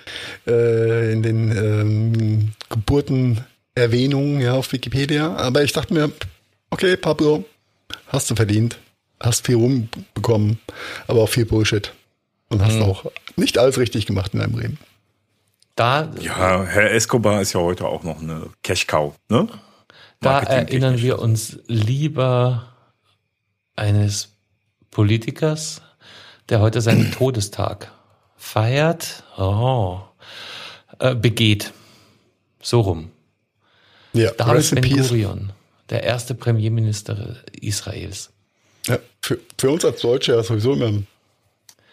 äh, 0.47 1.11
in 1.11 1.21
den 1.21 1.51
ähm, 1.51 2.51
Geburtenerwähnungen 2.69 4.39
ja, 4.39 4.53
auf 4.53 4.71
Wikipedia. 4.71 5.35
Aber 5.35 5.63
ich 5.63 5.73
dachte 5.73 5.93
mir, 5.93 6.11
okay, 6.69 6.95
Pablo, 6.95 7.43
hast 8.07 8.29
du 8.31 8.35
verdient, 8.35 8.77
hast 9.19 9.45
viel 9.45 9.55
rumbekommen, 9.55 10.59
aber 11.07 11.21
auch 11.21 11.29
viel 11.29 11.45
Bullshit. 11.45 11.93
Und 12.47 12.63
hast 12.65 12.81
auch 12.81 13.05
nicht 13.37 13.57
alles 13.57 13.77
richtig 13.77 14.05
gemacht 14.05 14.33
in 14.33 14.41
deinem 14.41 14.59
Leben. 14.59 14.77
Da, 15.75 16.11
Ja, 16.19 16.65
Herr 16.65 16.91
Escobar 16.91 17.41
ist 17.41 17.53
ja 17.53 17.61
heute 17.61 17.85
auch 17.85 18.03
noch 18.03 18.21
eine 18.21 18.49
Cash-Cow, 18.61 19.15
ne? 19.29 19.47
Da 20.21 20.33
Marketingtechnisch. 20.33 20.71
erinnern 20.71 21.01
wir 21.01 21.19
uns 21.19 21.59
lieber 21.67 22.73
eines 23.75 24.29
Politikers, 24.91 25.81
der 26.49 26.61
heute 26.61 26.81
seinen 26.81 27.11
Todestag 27.17 27.91
feiert, 28.37 29.23
oh, 29.37 29.99
äh, 30.99 31.15
begeht. 31.15 31.73
So 32.61 32.81
rum. 32.81 33.11
Ja, 34.13 34.31
David. 34.31 34.81
Ben-Gurion, 34.81 35.53
der 35.89 36.03
erste 36.03 36.35
Premierminister 36.35 37.37
Israels. 37.59 38.31
Ja, 38.87 38.99
für, 39.21 39.39
für 39.57 39.71
uns 39.71 39.85
als 39.85 40.01
Deutsche 40.01 40.33
ja 40.33 40.43
sowieso 40.43 40.73
immer 40.73 40.87
ein 40.87 41.07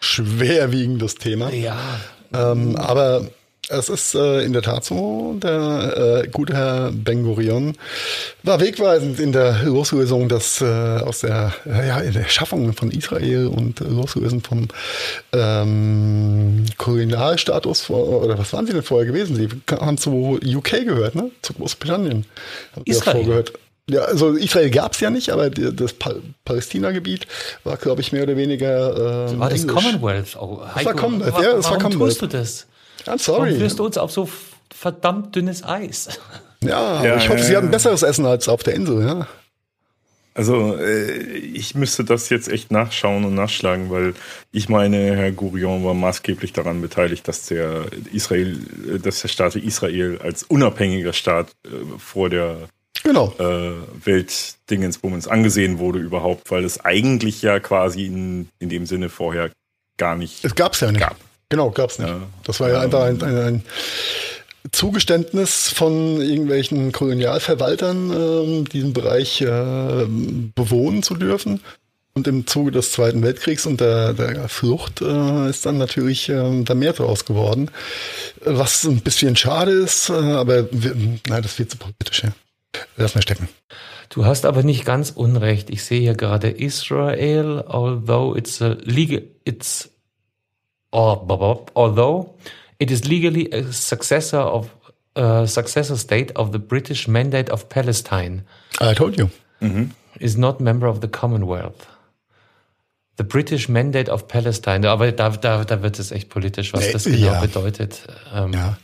schwerwiegendes 0.01 1.15
Thema. 1.15 1.51
Ja, 1.51 1.99
Ähm, 2.31 2.75
aber 2.75 3.27
es 3.69 3.89
ist 3.89 4.15
äh, 4.15 4.41
in 4.43 4.53
der 4.53 4.61
Tat 4.61 4.83
so, 4.83 5.35
der 5.41 6.23
äh, 6.25 6.27
gute 6.27 6.53
Herr 6.53 6.91
Ben 6.91 7.23
Gurion 7.23 7.75
war 8.43 8.59
wegweisend 8.59 9.19
in 9.19 9.31
der 9.31 9.63
Loslösung 9.63 10.27
des, 10.27 10.59
äh, 10.61 10.65
aus 10.65 11.19
der, 11.19 11.53
äh, 11.65 11.87
ja, 11.87 11.99
in 11.99 12.13
der 12.13 12.25
Schaffung 12.27 12.73
von 12.73 12.91
Israel 12.91 13.47
und 13.47 13.79
Loslösen 13.81 14.41
vom 14.41 14.67
ähm, 15.33 16.65
Kolonialstatus, 16.77 17.81
vor, 17.81 18.23
oder 18.23 18.37
was 18.37 18.51
waren 18.53 18.65
sie 18.65 18.73
denn 18.73 18.83
vorher 18.83 19.05
gewesen? 19.05 19.35
Sie 19.35 19.47
haben 19.75 19.97
zu 19.97 20.39
UK 20.43 20.85
gehört, 20.85 21.15
ne? 21.15 21.31
Zu 21.41 21.53
Großbritannien. 21.53 22.25
Israel. 22.85 23.43
Ja, 23.89 24.01
also 24.01 24.33
Israel 24.35 24.69
gab 24.69 24.93
es 24.93 24.99
ja 24.99 25.09
nicht, 25.09 25.31
aber 25.31 25.49
das 25.49 25.93
Pa- 25.93 26.13
Palästina-Gebiet 26.45 27.25
war, 27.63 27.75
glaube 27.77 28.01
ich, 28.01 28.11
mehr 28.11 28.21
oder 28.23 28.37
weniger 28.37 29.29
ähm, 29.31 29.39
war 29.39 29.49
das 29.49 29.61
englisch. 29.63 29.75
Commonwealth? 29.83 30.37
Oh, 30.39 30.61
Heiko, 30.75 30.93
Commonwealth, 30.93 31.33
wa- 31.33 31.41
ja, 31.41 31.53
das 31.55 31.65
war 31.65 31.71
warum 31.71 31.83
Commonwealth. 31.83 32.19
tust 32.19 32.21
du 32.21 32.27
das? 32.27 32.67
I'm 33.03 33.07
Warum 33.07 33.17
sorry. 33.19 33.55
führst 33.57 33.79
du 33.79 33.85
uns 33.85 33.97
auf 33.97 34.11
so 34.11 34.29
verdammt 34.73 35.35
dünnes 35.35 35.63
Eis? 35.63 36.19
Ja, 36.61 36.77
aber 36.77 37.07
Ja, 37.07 37.17
ich 37.17 37.29
hoffe, 37.29 37.39
ja, 37.39 37.45
Sie 37.45 37.51
ja. 37.53 37.57
hatten 37.59 37.71
besseres 37.71 38.03
Essen 38.03 38.25
als 38.25 38.47
auf 38.49 38.63
der 38.63 38.75
Insel, 38.75 39.05
ja. 39.05 39.27
Also 40.35 40.77
äh, 40.77 41.17
ich 41.37 41.75
müsste 41.75 42.03
das 42.05 42.29
jetzt 42.29 42.47
echt 42.47 42.71
nachschauen 42.71 43.25
und 43.25 43.33
nachschlagen, 43.35 43.89
weil 43.89 44.13
ich 44.51 44.69
meine, 44.69 45.15
Herr 45.15 45.31
Gurion 45.31 45.83
war 45.83 45.93
maßgeblich 45.93 46.53
daran 46.53 46.81
beteiligt, 46.81 47.27
dass 47.27 47.47
der 47.47 47.85
Israel, 48.13 48.57
äh, 48.87 48.99
dass 48.99 49.21
der 49.21 49.27
Staat 49.27 49.55
Israel 49.55 50.19
als 50.23 50.43
unabhängiger 50.43 51.13
Staat 51.13 51.47
äh, 51.65 51.69
vor 51.97 52.29
der 52.29 52.57
Genau. 53.03 53.33
äh, 53.39 53.71
Weltdingensbummens 54.05 55.27
angesehen 55.27 55.79
wurde 55.79 55.99
überhaupt, 55.99 56.51
weil 56.51 56.63
es 56.65 56.83
eigentlich 56.83 57.41
ja 57.41 57.59
quasi 57.59 58.05
in, 58.05 58.49
in 58.59 58.69
dem 58.69 58.85
Sinne 58.85 59.09
vorher 59.09 59.51
gar 59.97 60.15
nicht. 60.15 60.43
Es 60.43 60.53
gab's 60.55 60.79
ja 60.81 60.91
nicht. 60.91 61.01
Gab. 61.01 61.15
Genau, 61.49 61.71
gab's 61.71 61.99
nicht. 61.99 62.07
Ja. 62.07 62.21
Das 62.43 62.59
war 62.59 62.69
ja 62.69 62.79
einfach 62.79 63.03
ein, 63.03 63.21
ein, 63.21 63.37
ein 63.37 63.63
Zugeständnis 64.71 65.69
von 65.69 66.21
irgendwelchen 66.21 66.91
Kolonialverwaltern, 66.91 68.11
ähm, 68.11 68.65
diesen 68.69 68.93
Bereich 68.93 69.41
äh, 69.41 70.05
bewohnen 70.55 71.01
zu 71.03 71.15
dürfen. 71.15 71.61
Und 72.13 72.27
im 72.27 72.47
Zuge 72.47 72.71
des 72.71 72.91
Zweiten 72.91 73.23
Weltkriegs 73.23 73.65
und 73.65 73.79
der, 73.79 74.13
der 74.13 74.49
Flucht 74.49 75.01
äh, 75.01 75.49
ist 75.49 75.65
dann 75.65 75.77
natürlich 75.77 76.27
ähm, 76.29 76.65
da 76.65 76.73
mehr 76.75 76.93
draus 76.93 77.23
geworden. 77.23 77.71
Was 78.43 78.83
ein 78.83 79.01
bisschen 79.01 79.35
schade 79.35 79.71
ist, 79.71 80.09
äh, 80.09 80.13
aber 80.13 80.67
wir, 80.71 80.95
nein, 80.95 81.41
das 81.41 81.57
wird 81.57 81.71
zu 81.71 81.77
politisch, 81.77 82.23
ja. 82.23 82.33
Lass 82.97 83.15
mal 83.15 83.21
stecken. 83.21 83.47
Du 84.09 84.25
hast 84.25 84.45
aber 84.45 84.63
nicht 84.63 84.85
ganz 84.85 85.11
unrecht. 85.11 85.69
Ich 85.69 85.83
sehe 85.83 86.01
hier 86.01 86.15
gerade 86.15 86.49
Israel, 86.49 87.63
although 87.67 88.35
it's 88.35 88.61
a 88.61 88.75
legal, 88.81 89.21
it's, 89.45 89.89
although 90.91 92.33
it 92.79 92.91
is 92.91 93.05
legally 93.07 93.51
a 93.51 93.71
successor 93.71 94.39
of, 94.39 94.69
uh, 95.15 95.45
successor 95.45 95.97
state 95.97 96.31
of 96.35 96.51
the 96.51 96.59
British 96.59 97.07
Mandate 97.07 97.51
of 97.51 97.67
Palestine, 97.69 98.43
I 98.81 98.93
told 98.93 99.17
you. 99.17 99.29
is 100.19 100.37
not 100.37 100.59
member 100.59 100.87
of 100.87 101.01
the 101.01 101.07
Commonwealth. 101.07 101.87
The 103.17 103.23
British 103.25 103.67
Mandate 103.67 104.09
of 104.09 104.27
Palestine, 104.29 104.87
aber 104.87 105.11
da, 105.11 105.29
da, 105.29 105.65
da 105.65 105.81
wird 105.81 105.99
es 105.99 106.11
echt 106.11 106.29
politisch, 106.29 106.71
was 106.73 106.85
Nee, 106.85 106.91
das 106.93 107.03
genau 107.03 107.17
ja. 107.33 107.39
bedeutet. 107.41 108.07
Ähm, 108.33 108.53
Ja. 108.53 108.77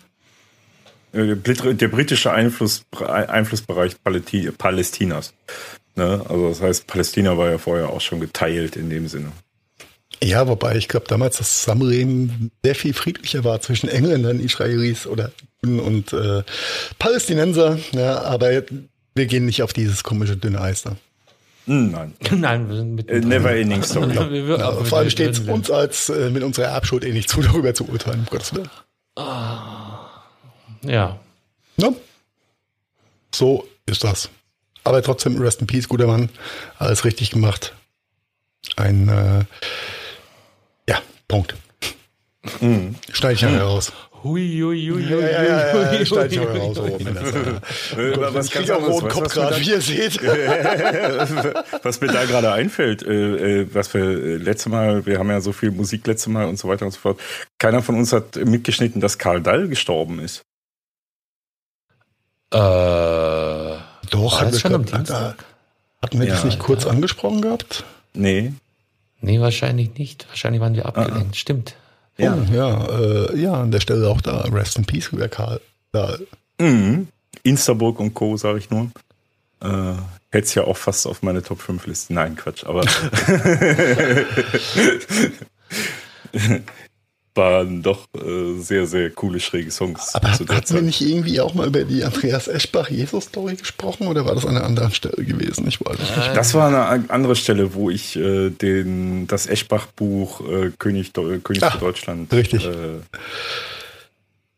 Äh, 1.13 1.25
Der 1.27 1.35
Brit- 1.35 1.79
der 1.79 1.87
britische 1.87 2.31
Einfluss, 2.33 2.83
Einflussbereich 3.01 3.95
Palästinas. 4.57 5.33
Ne? 5.95 6.21
Also 6.27 6.49
das 6.49 6.61
heißt, 6.61 6.87
Palästina 6.87 7.37
war 7.37 7.49
ja 7.49 7.57
vorher 7.57 7.89
auch 7.89 8.01
schon 8.01 8.19
geteilt 8.19 8.75
in 8.75 8.89
dem 8.89 9.07
Sinne. 9.07 9.31
Ja, 10.23 10.47
wobei 10.47 10.75
ich 10.75 10.87
glaube 10.87 11.07
damals 11.07 11.37
das 11.37 11.59
Zusammenleben 11.61 12.51
sehr 12.63 12.75
viel 12.75 12.93
friedlicher 12.93 13.43
war 13.43 13.61
zwischen 13.61 13.89
Engländern, 13.89 14.39
Israelis 14.39 15.05
oder 15.07 15.31
Juden 15.63 15.79
und 15.79 16.13
äh, 16.13 16.43
Palästinenser, 16.99 17.77
ja, 17.91 18.21
aber 18.21 18.63
wir 19.13 19.25
gehen 19.25 19.45
nicht 19.45 19.61
auf 19.61 19.73
dieses 19.73 20.03
komische 20.03 20.37
dünne 20.37 20.61
Eis 20.61 20.83
da. 20.83 20.95
Hm, 21.67 21.91
nein. 21.91 22.13
Nein, 22.31 22.69
wir 22.69 22.75
sind 22.75 22.93
mit 22.95 23.09
Äh, 23.09 23.21
Never 23.21 23.51
ending 23.55 23.81
story. 23.81 24.15
Wir- 24.31 24.57
Ja, 24.59 24.71
vor 24.71 24.99
allem 24.99 25.09
steht 25.09 25.31
es 25.31 25.39
uns 25.39 25.71
als 25.71 26.09
äh, 26.09 26.29
mit 26.29 26.43
unserer 26.43 26.67
Erbschuld 26.67 27.03
eh 27.03 27.11
nicht 27.11 27.27
zu, 27.29 27.41
darüber 27.41 27.73
zu 27.73 27.87
urteilen, 27.89 28.19
um 28.19 28.25
Gottes 28.27 28.53
Willen. 28.53 28.69
Ja. 30.83 31.19
Ne? 31.77 31.95
So 33.33 33.67
ist 33.87 34.03
das. 34.03 34.29
Aber 34.83 35.01
trotzdem, 35.01 35.41
Rest 35.41 35.61
in 35.61 35.67
Peace, 35.67 35.87
guter 35.89 36.05
Mann. 36.07 36.29
Alles 36.77 37.03
richtig 37.05 37.31
gemacht. 37.31 37.73
Ein, 38.75 39.09
äh, 39.09 39.43
Punkt. 41.35 41.55
Ich 43.11 43.21
nachher 43.21 43.61
raus. 43.61 43.91
Hui, 44.23 44.59
hui, 44.61 44.87
hui, 44.89 45.03
Ja, 45.03 45.15
hui, 45.17 45.21
ja, 45.21 45.43
ja, 45.43 45.43
ja, 45.43 45.73
hui, 45.73 45.81
ja, 45.81 46.01
ich 46.01 46.39
raus. 46.39 46.77
Oh. 46.79 46.97
Äh, 47.97 48.39
Ich 48.39 48.51
kriege 48.51 48.75
auch 48.75 48.87
roten 48.87 49.09
Kopf 49.09 49.33
gerade, 49.33 49.59
wie 49.59 49.69
ihr 49.69 49.81
seht. 49.81 50.21
was 51.83 52.01
mir 52.01 52.07
da 52.07 52.25
gerade 52.25 52.51
einfällt, 52.53 53.03
äh, 53.03 53.61
äh, 53.61 53.67
was 53.73 53.93
wir 53.93 54.03
äh, 54.03 54.37
letzte 54.37 54.69
Mal, 54.69 55.05
wir 55.05 55.19
haben 55.19 55.29
ja 55.29 55.41
so 55.41 55.51
viel 55.51 55.71
Musik 55.71 56.07
letzte 56.07 56.29
Mal 56.29 56.45
und 56.45 56.57
so 56.57 56.67
weiter 56.69 56.85
und 56.85 56.91
so 56.91 56.99
fort. 56.99 57.19
Keiner 57.59 57.83
von 57.83 57.95
uns 57.95 58.13
hat 58.13 58.37
mitgeschnitten, 58.37 59.01
dass 59.01 59.17
Karl 59.17 59.41
Dall 59.41 59.67
gestorben 59.67 60.19
ist. 60.19 60.43
Äh, 62.51 62.57
Doch, 62.57 64.41
das 64.41 64.53
wir, 64.53 64.59
schon 64.59 64.73
am 64.75 64.85
Dienstag? 64.85 65.43
hatten 66.01 66.19
wir 66.19 66.27
das 66.27 66.45
nicht 66.45 66.59
kurz 66.59 66.85
angesprochen 66.85 67.41
gehabt? 67.41 67.83
Nee. 68.13 68.53
Nee, 69.21 69.39
wahrscheinlich 69.39 69.97
nicht. 69.97 70.27
Wahrscheinlich 70.29 70.61
waren 70.61 70.75
wir 70.75 70.85
abgelenkt. 70.85 71.35
Stimmt. 71.35 71.75
Ja. 72.17 72.33
Oh, 72.35 72.53
ja, 72.53 72.85
äh, 72.99 73.37
ja, 73.39 73.53
an 73.53 73.71
der 73.71 73.79
Stelle 73.81 74.07
auch 74.09 74.21
da. 74.21 74.41
Rest 74.51 74.77
in 74.77 74.85
Peace, 74.85 75.11
lieber 75.11 75.27
Karl. 75.27 75.59
Da, 75.91 76.17
Mhm. 76.59 77.09
Instaburg 77.43 77.99
und 77.99 78.13
Co., 78.13 78.37
sage 78.37 78.59
ich 78.59 78.69
nur. 78.69 78.89
Äh, 79.61 79.67
Hätte 80.31 80.45
es 80.47 80.55
ja 80.55 80.63
auch 80.63 80.77
fast 80.77 81.05
auf 81.07 81.21
meine 81.23 81.43
Top 81.43 81.61
5 81.61 81.85
Liste. 81.87 82.13
Nein, 82.13 82.35
Quatsch, 82.35 82.65
aber 82.65 82.81
waren 87.35 87.83
doch 87.83 88.07
äh, 88.15 88.57
sehr, 88.59 88.87
sehr 88.87 89.09
coole, 89.11 89.39
schräge 89.39 89.69
Songs 89.69 90.15
aber 90.15 90.31
zu 90.33 90.45
der 90.45 90.55
hatten 90.55 90.69
wir 90.69 90.75
Zeit. 90.77 90.83
nicht 90.85 91.01
irgendwie 91.01 91.39
auch 91.41 91.53
mal 91.53 91.67
über 91.67 91.83
die 91.83 92.03
Andreas 92.03 92.47
Eschbach-Jesus-Story 92.47 93.55
gesprochen 93.57 94.07
oder 94.07 94.25
war 94.25 94.35
das 94.35 94.45
an 94.45 94.55
einer 94.55 94.65
anderen 94.65 94.93
Stelle 94.93 95.23
gewesen? 95.25 95.67
Ich 95.67 95.79
weiß 95.83 95.99
nicht. 95.99 96.35
Das 96.35 96.53
war 96.53 96.67
eine 96.69 97.09
andere 97.09 97.35
Stelle, 97.35 97.73
wo 97.73 97.89
ich 97.89 98.15
äh, 98.15 98.49
den, 98.51 99.27
das 99.27 99.47
Eschbach-Buch 99.47 100.41
äh, 100.49 100.71
König, 100.79 101.11
Deu- 101.11 101.39
König 101.41 101.61
Ah, 101.63 101.71
für 101.71 101.79
Deutschland 101.79 102.31
richtig. 102.33 102.65
Äh, 102.65 102.99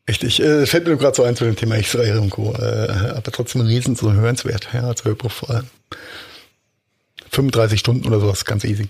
Richtig, 0.08 0.40
äh, 0.40 0.64
fällt 0.64 0.86
mir 0.86 0.96
gerade 0.96 1.14
so 1.14 1.22
ein 1.22 1.36
zu 1.36 1.44
dem 1.44 1.54
Thema 1.54 1.74
Israel 1.76 2.16
und 2.20 2.30
Co. 2.30 2.54
Äh, 2.54 3.12
aber 3.14 3.30
trotzdem 3.30 3.60
riesen 3.60 3.94
so 3.94 4.10
hörenswert, 4.10 4.66
ja, 4.72 4.84
als 4.84 5.04
Hörbuch 5.04 5.30
vor 5.30 5.50
allem. 5.50 5.66
35 7.30 7.78
Stunden 7.78 8.06
oder 8.06 8.18
sowas, 8.18 8.46
ganz 8.46 8.64
easy. 8.64 8.88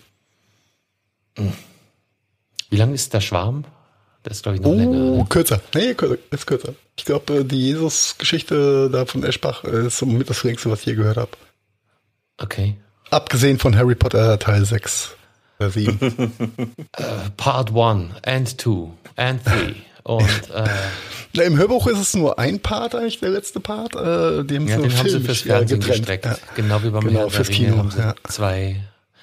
Wie 2.70 2.76
lang 2.76 2.94
ist 2.94 3.12
der 3.14 3.20
Schwarm? 3.20 3.64
Das 4.28 4.36
ist, 4.38 4.42
glaube 4.42 4.56
ich, 4.56 4.62
noch 4.62 4.70
Oh, 4.70 4.74
länger. 4.74 5.16
ne? 5.16 5.26
kürzer. 5.30 5.60
Nee, 5.74 5.94
kürzer, 5.94 6.18
ist 6.30 6.46
kürzer. 6.46 6.74
Ich 6.98 7.06
glaube, 7.06 7.44
die 7.46 7.60
Jesus-Geschichte 7.68 8.90
da 8.92 9.06
von 9.06 9.24
Eschbach 9.24 9.64
äh, 9.64 9.86
ist 9.86 9.96
somit 9.96 10.28
das 10.28 10.44
längste, 10.44 10.70
was 10.70 10.80
ich 10.80 10.86
je 10.86 10.94
gehört 10.96 11.16
habe. 11.16 11.30
Okay. 12.36 12.76
Abgesehen 13.10 13.58
von 13.58 13.74
Harry 13.74 13.94
Potter 13.94 14.38
Teil 14.38 14.66
6 14.66 15.16
oder 15.58 15.70
7. 15.70 15.98
Part 17.38 17.70
1 17.74 18.10
and 18.26 18.60
2 18.60 18.90
and 19.16 19.46
3. 19.46 19.74
Und 20.04 20.50
äh, 20.54 20.64
Na, 21.34 21.42
Im 21.44 21.56
Hörbuch 21.56 21.86
ist 21.86 21.98
es 21.98 22.14
nur 22.14 22.38
ein 22.38 22.60
Part 22.60 22.94
eigentlich, 22.94 23.20
der 23.20 23.30
letzte 23.30 23.60
Part. 23.60 23.94
Äh, 23.94 24.44
dem 24.44 24.68
ja, 24.68 24.76
den 24.76 24.94
haben 24.96 25.08
sie 25.08 25.20
fürs 25.20 25.40
Fernsehen 25.40 25.80
gestreckt. 25.80 26.26
Ja. 26.26 26.36
Genau 26.54 26.82
wie 26.82 26.90
beim 26.90 27.04
Genau, 27.04 27.30
fürs 27.30 27.48
Ringe 27.48 27.58
Kino, 27.68 27.78
haben 27.78 27.90
sie 27.90 27.98
ja. 28.00 28.14
zwei. 28.28 28.76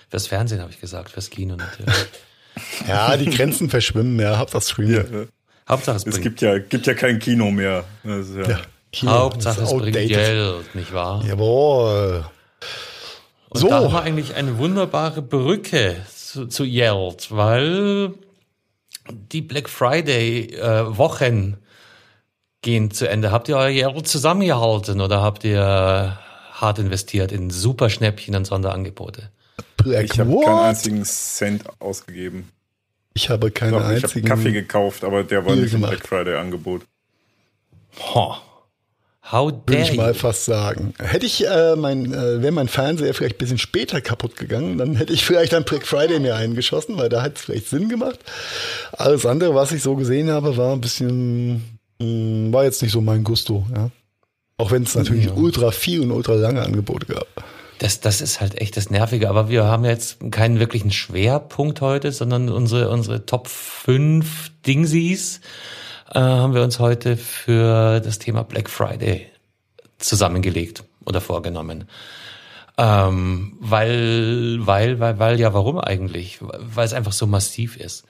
Fürs 0.09 0.25
Fernsehen 0.27 0.61
habe 0.61 0.71
ich 0.71 0.81
gesagt, 0.81 1.11
fürs 1.11 1.29
Kino 1.29 1.55
natürlich. 1.55 1.93
ja, 2.87 3.17
die 3.17 3.29
Grenzen 3.29 3.69
verschwimmen, 3.69 4.19
ja, 4.19 4.37
Hauptsache 4.37 4.63
Streaming. 4.63 4.95
ja, 4.95 5.25
Hauptsache 5.67 5.97
es 5.97 6.05
es 6.05 6.11
bringt, 6.13 6.23
gibt 6.23 6.41
ja, 6.41 6.57
gibt 6.59 6.87
ja 6.87 6.93
kein 6.93 7.19
Kino 7.19 7.51
mehr. 7.51 7.83
Ist 8.03 8.35
ja, 8.35 8.47
Ja, 8.49 8.59
Kino, 8.91 9.11
Hauptsache 9.11 9.59
das 9.61 9.69
es 9.69 9.73
ist 9.73 9.79
bringt 9.79 9.95
outdated. 9.97 10.09
Geld, 10.09 10.75
nicht 10.75 10.93
wahr? 10.93 11.23
Jawohl. 11.27 12.25
Und 13.49 13.59
So. 13.61 13.67
da 13.69 13.75
haben 13.83 13.93
wir 13.93 14.01
eigentlich 14.03 14.35
eine 14.35 14.57
wunderbare 14.57 15.21
Brücke 15.21 15.95
zu, 16.13 16.47
zu 16.47 16.63
Yeld, 16.63 17.27
weil 17.31 18.13
die 19.09 19.41
Black 19.41 19.69
Friday 19.69 20.53
äh, 20.55 20.97
Wochen 20.97 21.57
gehen 22.61 22.91
zu 22.91 23.07
Ende. 23.07 23.31
Habt 23.31 23.47
ihr 23.49 23.57
euer 23.57 23.69
Yeld 23.69 24.07
zusammengehalten 24.07 24.99
oder 25.01 25.21
habt 25.21 25.43
ihr 25.43 26.17
hart 26.53 26.79
investiert 26.79 27.31
in 27.31 27.49
super 27.49 27.89
Schnäppchen 27.89 28.35
und 28.35 28.45
Sonderangebote? 28.45 29.29
Black 29.77 30.05
ich 30.05 30.19
habe 30.19 30.39
keinen 30.43 30.59
einzigen 30.59 31.03
Cent 31.05 31.63
ausgegeben. 31.79 32.49
Ich 33.13 33.29
habe 33.29 33.47
Ich, 33.47 33.53
keine 33.53 33.71
glaub, 33.71 33.83
ich 33.83 33.87
habe 33.89 34.01
einzigen. 34.03 34.27
Kaffee 34.27 34.51
gekauft, 34.51 35.03
aber 35.03 35.23
der 35.23 35.45
war 35.45 35.55
nicht 35.55 35.73
im. 35.73 35.81
Black 35.81 36.05
Friday 36.07 36.35
Angebot. 36.35 36.81
Ho. 37.99 38.35
How 39.31 39.51
Würde 39.51 39.61
dare 39.65 39.81
ich 39.81 39.95
mal 39.97 40.11
you. 40.11 40.19
fast 40.19 40.45
sagen. 40.45 40.93
Hätte 40.99 41.25
ich 41.25 41.47
äh, 41.47 41.75
mein, 41.75 42.13
äh, 42.13 42.41
wäre 42.43 42.51
mein 42.51 42.67
Fernseher 42.67 43.11
vielleicht 43.15 43.35
ein 43.35 43.39
bisschen 43.39 43.57
später 43.57 43.99
kaputt 43.99 44.35
gegangen, 44.35 44.77
dann 44.77 44.95
hätte 44.95 45.13
ich 45.13 45.25
vielleicht 45.25 45.53
am 45.55 45.63
Black 45.63 45.87
Friday 45.87 46.19
mir 46.19 46.35
eingeschossen, 46.35 46.95
weil 46.97 47.09
da 47.09 47.23
hat 47.23 47.37
es 47.37 47.41
vielleicht 47.41 47.67
Sinn 47.67 47.89
gemacht. 47.89 48.19
Alles 48.91 49.25
andere, 49.25 49.55
was 49.55 49.71
ich 49.71 49.81
so 49.81 49.95
gesehen 49.95 50.29
habe, 50.29 50.57
war 50.57 50.73
ein 50.73 50.81
bisschen, 50.81 51.79
mh, 51.99 52.53
war 52.53 52.65
jetzt 52.65 52.83
nicht 52.83 52.91
so 52.91 53.01
mein 53.01 53.23
Gusto, 53.23 53.65
ja. 53.75 53.89
Auch 54.57 54.69
wenn 54.71 54.83
es 54.83 54.93
natürlich 54.93 55.25
Ja. 55.25 55.33
ultra 55.33 55.71
viel 55.71 56.01
und 56.01 56.11
ultra 56.11 56.33
lange 56.35 56.61
Angebote 56.61 57.07
gab. 57.07 57.27
Das, 57.79 57.99
das 57.99 58.21
ist 58.21 58.39
halt 58.39 58.59
echt 58.61 58.77
das 58.77 58.89
Nervige. 58.89 59.29
Aber 59.29 59.49
wir 59.49 59.65
haben 59.65 59.85
jetzt 59.85 60.17
keinen 60.31 60.59
wirklichen 60.59 60.91
Schwerpunkt 60.91 61.81
heute, 61.81 62.11
sondern 62.11 62.49
unsere, 62.49 62.89
unsere 62.89 63.25
Top 63.25 63.47
5 63.47 64.51
Dingsies 64.65 65.41
äh, 66.11 66.19
haben 66.19 66.53
wir 66.53 66.63
uns 66.63 66.79
heute 66.79 67.17
für 67.17 67.99
das 67.99 68.19
Thema 68.19 68.43
Black 68.43 68.69
Friday 68.69 69.27
zusammengelegt 69.97 70.83
oder 71.05 71.21
vorgenommen. 71.21 71.85
Ähm, 72.77 73.57
weil, 73.59 74.59
weil, 74.61 74.99
weil, 74.99 75.19
weil, 75.19 75.39
ja, 75.39 75.53
warum 75.53 75.79
eigentlich? 75.79 76.39
Weil 76.41 76.85
es 76.85 76.93
einfach 76.93 77.13
so 77.13 77.25
massiv 77.27 77.77
ist. 77.77 78.05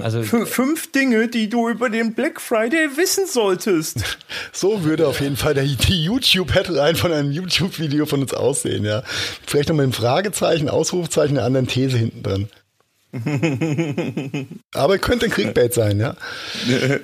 Also, 0.00 0.22
Fünf 0.22 0.90
Dinge, 0.92 1.28
die 1.28 1.48
du 1.48 1.68
über 1.68 1.90
den 1.90 2.14
Black 2.14 2.40
Friday 2.40 2.96
wissen 2.96 3.26
solltest. 3.26 3.98
So 4.52 4.84
würde 4.84 5.06
auf 5.06 5.20
jeden 5.20 5.36
Fall 5.36 5.54
der, 5.54 5.64
die 5.64 6.04
YouTube-Headline 6.04 6.96
von 6.96 7.12
einem 7.12 7.32
YouTube-Video 7.32 8.06
von 8.06 8.22
uns 8.22 8.32
aussehen, 8.32 8.84
ja. 8.84 9.02
Vielleicht 9.46 9.68
noch 9.68 9.76
mit 9.76 9.84
einem 9.84 9.92
Fragezeichen, 9.92 10.68
Ausrufezeichen, 10.68 11.36
einer 11.36 11.46
anderen 11.46 11.66
These 11.66 11.98
hinten 11.98 12.22
dran. 12.22 12.48
Aber 14.74 14.98
könnte 14.98 15.26
ein 15.26 15.30
Clickbait 15.30 15.74
sein, 15.74 16.00
ja. 16.00 16.16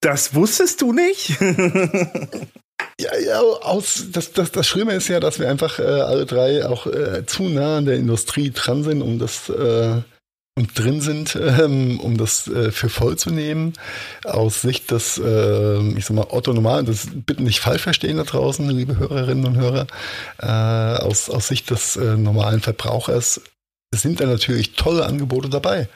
Das 0.00 0.34
wusstest 0.34 0.82
du 0.82 0.92
nicht? 0.92 1.36
Ja, 3.00 3.16
ja, 3.18 3.40
aus, 3.40 4.06
das, 4.12 4.32
das, 4.32 4.52
das 4.52 4.66
Schlimme 4.66 4.92
ist 4.94 5.08
ja, 5.08 5.18
dass 5.20 5.38
wir 5.38 5.48
einfach 5.48 5.78
äh, 5.78 5.82
alle 5.82 6.26
drei 6.26 6.66
auch 6.66 6.86
äh, 6.86 7.26
zu 7.26 7.44
nah 7.44 7.78
an 7.78 7.86
der 7.86 7.96
Industrie 7.96 8.50
dran 8.50 8.84
sind, 8.84 9.02
um 9.02 9.18
das 9.18 9.48
äh, 9.48 10.02
und 10.56 10.78
drin 10.78 11.00
sind, 11.00 11.36
ähm, 11.36 11.98
um 11.98 12.16
das 12.16 12.46
äh, 12.46 12.70
für 12.70 12.88
voll 12.88 13.16
zu 13.16 13.30
nehmen. 13.30 13.72
Aus 14.24 14.62
Sicht 14.62 14.90
des, 14.90 15.18
äh, 15.18 15.80
ich 15.96 16.04
sag 16.04 16.14
mal, 16.14 16.26
Otto 16.30 16.52
Normal, 16.52 16.84
das 16.84 17.08
bitte 17.12 17.42
nicht 17.42 17.58
falsch 17.60 17.82
verstehen 17.82 18.18
da 18.18 18.22
draußen, 18.22 18.68
liebe 18.70 18.96
Hörerinnen 18.96 19.46
und 19.46 19.56
Hörer, 19.56 19.86
äh, 20.38 20.46
aus, 21.02 21.28
aus 21.28 21.48
Sicht 21.48 21.70
des 21.70 21.96
äh, 21.96 22.16
normalen 22.16 22.60
Verbrauchers 22.60 23.40
sind 23.92 24.20
da 24.20 24.26
natürlich 24.26 24.74
tolle 24.74 25.06
Angebote 25.06 25.48
dabei. 25.48 25.88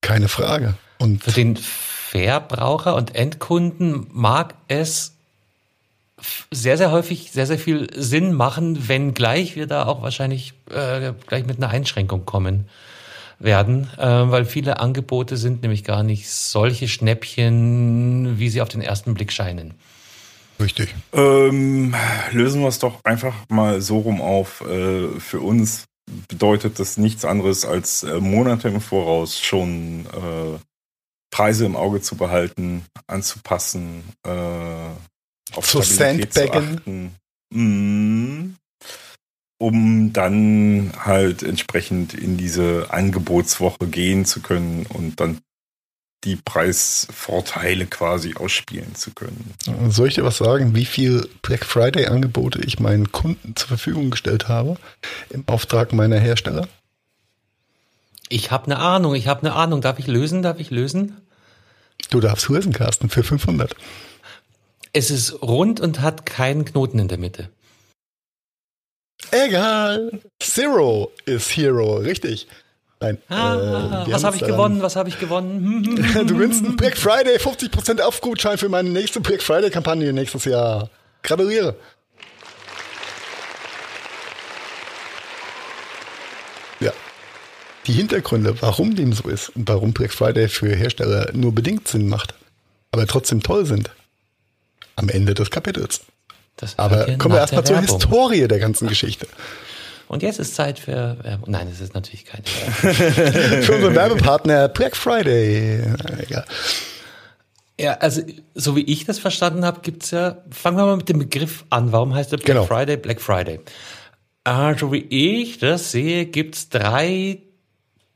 Keine 0.00 0.28
Frage. 0.28 0.74
Und 0.98 1.24
Für 1.24 1.32
den 1.32 1.56
Verbraucher 1.56 2.94
und 2.94 3.14
Endkunden 3.14 4.06
mag 4.10 4.54
es 4.68 5.14
sehr, 6.50 6.78
sehr 6.78 6.90
häufig 6.90 7.30
sehr, 7.30 7.46
sehr 7.46 7.58
viel 7.58 7.88
Sinn 7.94 8.32
machen, 8.32 8.88
wenn 8.88 9.12
gleich 9.12 9.54
wir 9.54 9.66
da 9.66 9.84
auch 9.84 10.02
wahrscheinlich 10.02 10.54
äh, 10.70 11.12
gleich 11.26 11.46
mit 11.46 11.58
einer 11.58 11.68
Einschränkung 11.68 12.24
kommen 12.24 12.68
werden, 13.38 13.88
äh, 13.96 14.04
weil 14.06 14.44
viele 14.44 14.80
Angebote 14.80 15.36
sind 15.36 15.62
nämlich 15.62 15.84
gar 15.84 16.02
nicht 16.02 16.28
solche 16.30 16.88
Schnäppchen, 16.88 18.38
wie 18.38 18.48
sie 18.48 18.60
auf 18.60 18.68
den 18.68 18.80
ersten 18.80 19.14
Blick 19.14 19.32
scheinen. 19.32 19.74
richtig. 20.60 20.94
Ähm, 21.12 21.94
lösen 22.32 22.60
wir 22.62 22.68
es 22.68 22.78
doch 22.78 23.04
einfach 23.04 23.34
mal 23.48 23.80
so 23.80 23.98
rum 24.00 24.20
auf. 24.20 24.62
Äh, 24.62 25.08
für 25.20 25.40
uns 25.40 25.84
bedeutet 26.28 26.78
das 26.78 26.96
nichts 26.96 27.24
anderes 27.24 27.64
als 27.64 28.02
äh, 28.02 28.18
Monate 28.18 28.68
im 28.68 28.80
Voraus 28.80 29.38
schon 29.38 30.06
äh, 30.06 30.58
Preise 31.30 31.66
im 31.66 31.76
Auge 31.76 32.00
zu 32.00 32.16
behalten, 32.16 32.84
anzupassen, 33.06 34.02
äh, 34.26 34.30
auf 35.54 35.66
Zu 35.66 35.82
Stabilität 35.82 36.32
zu 36.32 36.40
sandbaggen. 36.40 36.76
achten. 36.78 37.14
Mhm. 37.54 38.56
Um 39.58 40.12
dann 40.12 40.92
halt 41.04 41.42
entsprechend 41.42 42.14
in 42.14 42.36
diese 42.36 42.86
Angebotswoche 42.90 43.88
gehen 43.88 44.24
zu 44.24 44.40
können 44.40 44.86
und 44.86 45.18
dann 45.20 45.40
die 46.24 46.36
Preisvorteile 46.36 47.86
quasi 47.86 48.34
ausspielen 48.34 48.94
zu 48.94 49.12
können. 49.12 49.54
Soll 49.88 50.08
ich 50.08 50.14
dir 50.14 50.24
was 50.24 50.38
sagen, 50.38 50.74
wie 50.74 50.84
viel 50.84 51.28
Black 51.42 51.64
Friday 51.64 52.06
Angebote 52.06 52.60
ich 52.60 52.80
meinen 52.80 53.12
Kunden 53.12 53.54
zur 53.54 53.68
Verfügung 53.68 54.10
gestellt 54.10 54.48
habe 54.48 54.76
im 55.30 55.44
Auftrag 55.46 55.92
meiner 55.92 56.18
Hersteller? 56.18 56.66
Ich 58.28 58.50
habe 58.50 58.66
eine 58.66 58.78
Ahnung, 58.78 59.14
ich 59.14 59.28
habe 59.28 59.40
eine 59.40 59.54
Ahnung. 59.54 59.80
Darf 59.80 59.98
ich 59.98 60.06
lösen? 60.06 60.42
Darf 60.42 60.58
ich 60.58 60.70
lösen? 60.70 61.16
Du 62.10 62.20
darfst 62.20 62.48
lösen, 62.48 62.72
Carsten, 62.72 63.08
für 63.08 63.22
500. 63.22 63.74
Es 64.92 65.10
ist 65.10 65.42
rund 65.42 65.80
und 65.80 66.00
hat 66.00 66.26
keinen 66.26 66.64
Knoten 66.64 66.98
in 66.98 67.08
der 67.08 67.18
Mitte. 67.18 67.48
Egal. 69.30 70.20
Zero 70.40 71.12
ist 71.24 71.56
Hero, 71.56 71.96
richtig. 71.96 72.46
Nein. 73.00 73.18
Ah, 73.28 74.04
äh, 74.06 74.12
was 74.12 74.24
habe 74.24 74.36
ich 74.36 74.42
gewonnen? 74.42 74.82
Was 74.82 74.96
habe 74.96 75.08
ich 75.08 75.20
gewonnen? 75.20 75.84
du 75.84 76.34
gewinnst 76.34 76.64
einen 76.64 76.76
Black 76.76 76.96
Friday, 76.96 77.36
50% 77.36 78.00
Aufgutschein 78.00 78.58
für 78.58 78.68
meine 78.68 78.90
nächste 78.90 79.20
Black 79.20 79.42
Friday 79.42 79.70
Kampagne 79.70 80.12
nächstes 80.12 80.44
Jahr. 80.44 80.90
Gratuliere. 81.22 81.76
Ja. 86.80 86.92
Die 87.86 87.92
Hintergründe, 87.92 88.60
warum 88.60 88.96
dem 88.96 89.12
so 89.12 89.28
ist 89.28 89.50
und 89.50 89.68
warum 89.68 89.92
Black 89.92 90.12
Friday 90.12 90.48
für 90.48 90.74
Hersteller 90.74 91.30
nur 91.34 91.54
bedingt 91.54 91.86
Sinn 91.86 92.08
macht, 92.08 92.34
aber 92.90 93.06
trotzdem 93.06 93.42
toll 93.42 93.64
sind. 93.64 93.90
Am 94.96 95.08
Ende 95.08 95.34
des 95.34 95.50
Kapitels. 95.50 96.00
Aber 96.76 97.06
kommen 97.16 97.34
wir 97.34 97.40
erstmal 97.40 97.64
zur 97.64 97.80
Historie 97.80 98.48
der 98.48 98.58
ganzen 98.58 98.88
Geschichte. 98.88 99.26
Und 100.08 100.22
jetzt 100.22 100.38
ist 100.38 100.54
Zeit 100.54 100.78
für 100.78 101.18
Werbung. 101.22 101.50
Nein, 101.50 101.68
es 101.70 101.80
ist 101.80 101.94
natürlich 101.94 102.24
keine 102.24 102.44
Werbung. 102.44 103.62
für 103.62 103.74
unseren 103.74 103.94
Werbepartner 103.94 104.68
Black 104.68 104.96
Friday. 104.96 105.82
Ja. 106.28 106.44
Ja, 107.80 107.92
also 107.98 108.22
so 108.54 108.74
wie 108.74 108.82
ich 108.82 109.04
das 109.04 109.20
verstanden 109.20 109.64
habe, 109.64 109.80
gibt's 109.82 110.10
ja, 110.10 110.38
fangen 110.50 110.78
wir 110.78 110.86
mal 110.86 110.96
mit 110.96 111.08
dem 111.08 111.20
Begriff 111.20 111.64
an. 111.70 111.92
Warum 111.92 112.12
heißt 112.12 112.32
der 112.32 112.38
Black 112.38 112.46
genau. 112.46 112.64
Friday 112.64 112.96
Black 112.96 113.20
Friday? 113.20 113.60
Also 114.42 114.92
wie 114.92 115.06
ich 115.10 115.58
das 115.58 115.92
sehe, 115.92 116.26
gibt's 116.26 116.70
drei 116.70 117.42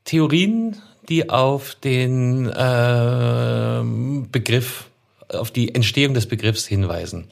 Theorien, 0.05 0.83
die 1.09 1.31
auf 1.31 1.77
den 1.77 2.49
äh, 2.49 3.83
Begriff, 4.33 4.87
auf 5.29 5.51
die 5.53 5.75
Entstehung 5.75 6.15
des 6.15 6.27
Begriffs 6.27 6.67
hinweisen. 6.67 7.31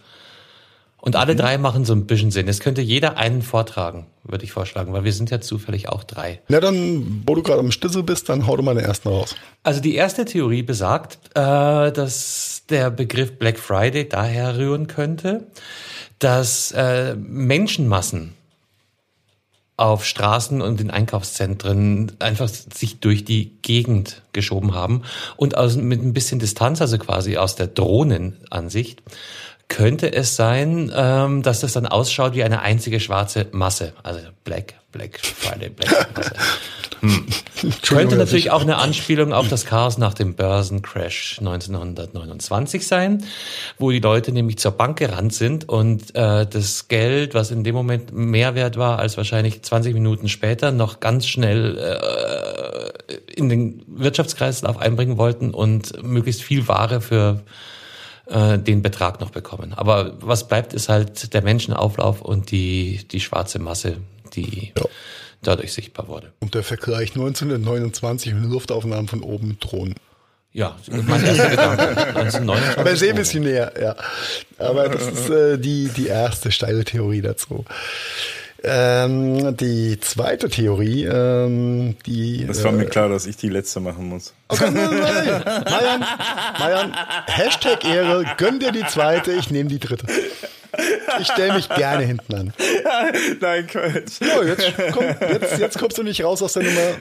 Und 1.00 1.16
alle 1.16 1.34
mhm. 1.34 1.38
drei 1.38 1.58
machen 1.58 1.84
so 1.84 1.92
ein 1.94 2.06
bisschen 2.06 2.30
Sinn. 2.30 2.48
Es 2.48 2.60
könnte 2.60 2.82
jeder 2.82 3.16
einen 3.16 3.42
vortragen, 3.42 4.06
würde 4.22 4.44
ich 4.44 4.52
vorschlagen, 4.52 4.92
weil 4.92 5.04
wir 5.04 5.12
sind 5.12 5.30
ja 5.30 5.40
zufällig 5.40 5.88
auch 5.88 6.04
drei. 6.04 6.40
Na 6.48 6.60
dann, 6.60 7.22
wo 7.26 7.34
du 7.34 7.42
gerade 7.42 7.60
am 7.60 7.72
Stissel 7.72 8.02
bist, 8.02 8.28
dann 8.28 8.46
hau 8.46 8.56
du 8.56 8.62
mal 8.62 8.74
den 8.74 8.84
ersten 8.84 9.08
raus. 9.08 9.34
Also 9.62 9.80
die 9.80 9.94
erste 9.94 10.24
Theorie 10.24 10.62
besagt, 10.62 11.18
äh, 11.34 11.92
dass 11.92 12.62
der 12.68 12.90
Begriff 12.90 13.38
Black 13.38 13.58
Friday 13.58 14.08
daher 14.08 14.56
rühren 14.56 14.86
könnte, 14.86 15.46
dass 16.18 16.72
äh, 16.72 17.16
Menschenmassen 17.16 18.34
auf 19.80 20.04
Straßen 20.04 20.60
und 20.60 20.78
in 20.82 20.90
Einkaufszentren 20.90 22.12
einfach 22.18 22.48
sich 22.48 23.00
durch 23.00 23.24
die 23.24 23.56
Gegend 23.62 24.20
geschoben 24.34 24.74
haben 24.74 25.02
und 25.38 25.56
aus, 25.56 25.76
mit 25.76 26.02
ein 26.02 26.12
bisschen 26.12 26.38
Distanz, 26.38 26.82
also 26.82 26.98
quasi 26.98 27.38
aus 27.38 27.56
der 27.56 27.66
Drohnenansicht, 27.66 29.02
könnte 29.70 30.12
es 30.12 30.36
sein, 30.36 30.92
ähm, 30.94 31.42
dass 31.42 31.60
das 31.60 31.72
dann 31.72 31.86
ausschaut 31.86 32.34
wie 32.34 32.44
eine 32.44 32.60
einzige 32.60 33.00
schwarze 33.00 33.46
Masse. 33.52 33.94
Also 34.02 34.20
Black, 34.44 34.74
Black 34.92 35.18
Friday, 35.20 35.70
Black 35.70 36.14
Masse. 36.14 36.34
Hm. 37.00 37.24
Könnte 37.80 38.16
natürlich 38.16 38.50
auch 38.50 38.60
eine 38.60 38.76
Anspielung 38.76 39.32
auf 39.32 39.48
das 39.48 39.64
Chaos 39.64 39.96
nach 39.96 40.12
dem 40.12 40.34
Börsencrash 40.34 41.38
1929 41.38 42.86
sein, 42.86 43.24
wo 43.78 43.90
die 43.90 44.00
Leute 44.00 44.32
nämlich 44.32 44.58
zur 44.58 44.72
Bank 44.72 44.98
gerannt 44.98 45.32
sind 45.32 45.66
und 45.66 46.14
äh, 46.14 46.46
das 46.46 46.88
Geld, 46.88 47.32
was 47.32 47.52
in 47.52 47.64
dem 47.64 47.74
Moment 47.74 48.12
mehr 48.12 48.54
wert 48.54 48.76
war 48.76 48.98
als 48.98 49.16
wahrscheinlich 49.16 49.62
20 49.62 49.94
Minuten 49.94 50.28
später, 50.28 50.72
noch 50.72 51.00
ganz 51.00 51.26
schnell 51.26 51.78
äh, 51.78 53.14
in 53.34 53.48
den 53.48 53.82
Wirtschaftskreislauf 53.86 54.76
einbringen 54.76 55.16
wollten 55.16 55.54
und 55.54 56.02
möglichst 56.02 56.42
viel 56.42 56.68
Ware 56.68 57.00
für 57.00 57.40
äh, 58.30 58.58
den 58.58 58.82
Betrag 58.82 59.20
noch 59.20 59.30
bekommen. 59.30 59.74
Aber 59.74 60.14
was 60.20 60.48
bleibt, 60.48 60.72
ist 60.72 60.88
halt 60.88 61.34
der 61.34 61.42
Menschenauflauf 61.42 62.22
und 62.22 62.50
die, 62.50 63.06
die 63.10 63.20
schwarze 63.20 63.58
Masse, 63.58 63.98
die 64.34 64.72
ja. 64.76 64.84
dadurch 65.42 65.72
sichtbar 65.72 66.08
wurde. 66.08 66.32
Und 66.40 66.54
der 66.54 66.62
Vergleich 66.62 67.10
1929 67.10 68.34
mit 68.34 68.50
Luftaufnahmen 68.50 69.08
von 69.08 69.22
oben 69.22 69.48
mit 69.48 69.64
Drohnen. 69.64 69.94
Ja, 70.52 70.76
mein 70.90 71.24
erster 71.24 71.50
Gedanke. 71.50 72.76
Aber 72.76 72.96
sehr 72.96 73.10
ein 73.10 73.16
bisschen 73.16 73.44
näher, 73.44 73.72
ja. 73.80 73.94
Aber 74.58 74.88
das 74.88 75.06
ist 75.06 75.30
äh, 75.30 75.58
die, 75.58 75.88
die 75.96 76.08
erste 76.08 76.50
steile 76.50 76.84
Theorie 76.84 77.22
dazu. 77.22 77.64
Ähm, 78.62 79.56
die 79.56 79.98
zweite 80.00 80.48
Theorie, 80.48 81.04
ähm, 81.04 81.96
die. 82.04 82.46
Es 82.48 82.62
war 82.62 82.72
äh, 82.72 82.76
mir 82.76 82.86
klar, 82.86 83.08
dass 83.08 83.26
ich 83.26 83.36
die 83.36 83.48
letzte 83.48 83.80
machen 83.80 84.08
muss. 84.08 84.34
Okay, 84.48 84.70
Marian, 84.70 86.04
Marian, 86.58 86.94
Hashtag 87.26 87.84
Ehre, 87.84 88.26
gönn 88.36 88.60
dir 88.60 88.72
die 88.72 88.84
zweite, 88.86 89.32
ich 89.32 89.50
nehme 89.50 89.70
die 89.70 89.78
dritte. 89.78 90.06
Ich 91.20 91.26
stelle 91.26 91.54
mich 91.54 91.68
gerne 91.68 92.04
hinten 92.04 92.34
an. 92.34 92.52
Nein, 93.40 93.66
Quatsch. 93.66 94.20
Ja, 94.20 94.42
jetzt, 94.42 94.72
komm, 94.92 95.04
jetzt, 95.04 95.58
jetzt 95.58 95.78
kommst 95.78 95.98
du 95.98 96.02
nicht 96.02 96.22
raus 96.22 96.42
aus 96.42 96.52
der 96.52 96.62
Nummer. 96.62 96.96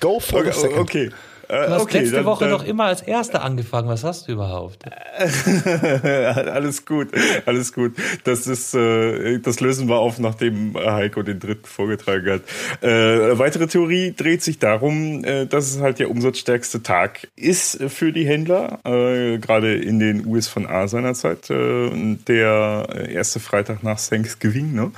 Go 0.00 0.20
for 0.20 0.40
okay, 0.40 0.52
the 0.52 0.60
second. 0.60 0.78
Okay. 0.78 1.10
Äh, 1.48 1.66
du 1.66 1.70
hast 1.70 1.82
okay, 1.82 1.98
letzte 2.00 2.16
dann, 2.16 2.24
Woche 2.24 2.44
dann, 2.44 2.52
noch 2.52 2.64
immer 2.64 2.84
als 2.84 3.02
Erster 3.02 3.42
angefangen. 3.42 3.88
Was 3.88 4.04
hast 4.04 4.28
du 4.28 4.32
überhaupt? 4.32 4.84
alles 6.04 6.84
gut, 6.84 7.08
alles 7.46 7.72
gut. 7.72 7.92
Das 8.24 8.46
ist, 8.46 8.74
äh, 8.74 9.38
das 9.38 9.60
lösen 9.60 9.88
wir 9.88 9.96
auf, 9.96 10.18
nachdem 10.18 10.74
Heiko 10.76 11.22
den 11.22 11.40
dritten 11.40 11.66
vorgetragen 11.66 12.30
hat. 12.30 12.42
Äh, 12.82 13.38
weitere 13.38 13.66
Theorie 13.66 14.14
dreht 14.16 14.42
sich 14.42 14.58
darum, 14.58 15.24
äh, 15.24 15.46
dass 15.46 15.70
es 15.70 15.80
halt 15.80 15.98
der 15.98 16.10
umsatzstärkste 16.10 16.82
Tag 16.82 17.28
ist 17.36 17.82
für 17.88 18.12
die 18.12 18.26
Händler, 18.26 18.80
äh, 18.84 19.38
gerade 19.38 19.74
in 19.74 19.98
den 19.98 20.26
US 20.26 20.48
von 20.48 20.66
A 20.66 20.88
seinerzeit, 20.88 21.48
der 21.48 22.88
erste 23.08 23.40
Freitag 23.40 23.82
nach 23.82 24.00
Thanksgiving, 24.00 24.72
ne? 24.72 24.92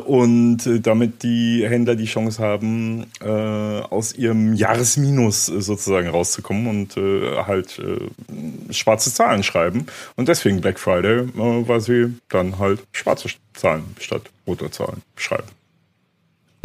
Und 0.00 0.58
damit 0.82 1.22
die 1.22 1.64
Händler 1.66 1.96
die 1.96 2.06
Chance 2.06 2.42
haben, 2.42 3.06
aus 3.20 4.14
ihrem 4.14 4.54
Jahresminus 4.54 5.49
sozusagen 5.58 6.08
rauszukommen 6.08 6.66
und 6.66 6.96
äh, 6.96 7.44
halt 7.44 7.78
äh, 7.78 8.72
schwarze 8.72 9.12
Zahlen 9.12 9.42
schreiben. 9.42 9.86
Und 10.16 10.28
deswegen 10.28 10.60
Black 10.60 10.78
Friday, 10.78 11.20
äh, 11.20 11.68
weil 11.68 11.80
sie 11.80 12.14
dann 12.28 12.58
halt 12.58 12.80
schwarze 12.92 13.28
Zahlen 13.54 13.96
statt 13.98 14.22
roter 14.46 14.70
Zahlen 14.70 15.02
schreiben. 15.16 15.48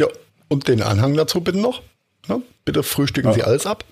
Ja, 0.00 0.08
und 0.48 0.68
den 0.68 0.82
Anhang 0.82 1.14
dazu 1.14 1.40
bitte 1.40 1.58
noch. 1.58 1.82
Ja, 2.28 2.40
bitte 2.64 2.82
frühstücken 2.82 3.28
ah. 3.28 3.32
Sie 3.32 3.42
alles 3.42 3.66
ab. 3.66 3.84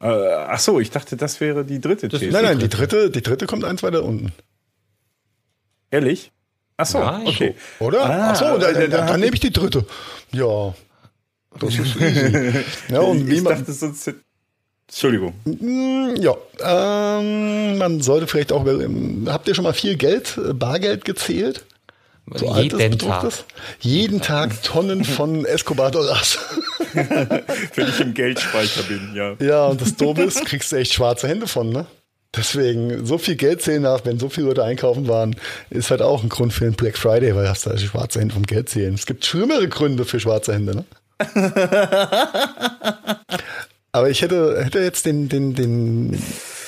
Äh, 0.00 0.06
ach 0.06 0.58
so, 0.58 0.80
ich 0.80 0.90
dachte, 0.90 1.16
das 1.16 1.40
wäre 1.40 1.64
die 1.64 1.80
dritte 1.80 2.08
These. 2.08 2.26
Nein, 2.26 2.44
nein, 2.44 2.58
die 2.58 2.68
dritte, 2.68 3.10
die 3.10 3.22
dritte 3.22 3.46
kommt 3.46 3.64
eins 3.64 3.82
weiter 3.82 4.04
unten. 4.04 4.32
Ehrlich? 5.90 6.32
Ach 6.76 6.86
so, 6.86 6.98
Nein. 6.98 7.26
okay. 7.26 7.54
Oder? 7.78 8.04
Ah, 8.04 8.30
ach 8.32 8.36
so, 8.36 8.58
dann, 8.58 8.74
dann, 8.74 9.06
dann 9.06 9.20
nehme 9.20 9.34
ich 9.34 9.40
die 9.40 9.52
dritte. 9.52 9.86
Ja. 10.32 10.74
Das 11.58 11.74
ist 11.74 11.96
easy. 11.96 12.64
ja, 12.88 13.00
und 13.00 13.28
wie 13.28 13.40
man, 13.40 13.58
dachte 13.58 13.72
sonst. 13.72 14.12
Entschuldigung. 14.88 15.34
Mm, 15.44 16.16
ja, 16.20 16.34
ähm, 16.60 17.78
man 17.78 18.00
sollte 18.00 18.26
vielleicht 18.26 18.52
auch. 18.52 18.66
Habt 19.26 19.48
ihr 19.48 19.54
schon 19.54 19.64
mal 19.64 19.72
viel 19.72 19.96
Geld, 19.96 20.38
äh, 20.38 20.52
Bargeld 20.52 21.04
gezählt? 21.04 21.64
So 22.32 22.54
jeden 22.56 22.98
Tag. 22.98 23.32
Jeden 23.80 24.20
Tag 24.20 24.62
Tonnen 24.62 25.04
von 25.04 25.44
Escobar-Dollars. 25.44 26.38
Wenn 26.94 27.88
ich 27.88 28.00
im 28.00 28.14
Geldspeicher 28.14 28.82
bin, 28.84 29.12
ja. 29.14 29.34
Ja, 29.40 29.66
und 29.66 29.80
das 29.80 29.96
Doofe 29.96 30.22
ist, 30.22 30.44
kriegst 30.44 30.72
du 30.72 30.76
echt 30.76 30.94
schwarze 30.94 31.28
Hände 31.28 31.46
von, 31.46 31.70
ne? 31.70 31.86
Deswegen, 32.36 33.04
so 33.06 33.18
viel 33.18 33.36
Geld 33.36 33.62
zählen 33.62 33.82
nach, 33.82 34.04
wenn 34.04 34.18
so 34.18 34.28
viele 34.28 34.48
Leute 34.48 34.64
einkaufen 34.64 35.06
waren, 35.06 35.36
ist 35.70 35.90
halt 35.90 36.02
auch 36.02 36.22
ein 36.22 36.28
Grund 36.28 36.52
für 36.52 36.64
den 36.64 36.74
Black 36.74 36.96
Friday, 36.98 37.34
weil 37.36 37.48
hast 37.48 37.66
da 37.66 37.76
schwarze 37.78 38.20
Hände 38.20 38.34
vom 38.34 38.44
Geld 38.44 38.68
zählen. 38.68 38.94
Es 38.94 39.06
gibt 39.06 39.24
schlimmere 39.24 39.68
Gründe 39.68 40.04
für 40.04 40.18
schwarze 40.18 40.52
Hände, 40.52 40.74
ne? 40.74 40.84
Aber 43.92 44.10
ich 44.10 44.22
hätte, 44.22 44.64
hätte 44.64 44.80
jetzt 44.80 45.06
den, 45.06 45.28
den, 45.28 45.54
den 45.54 46.20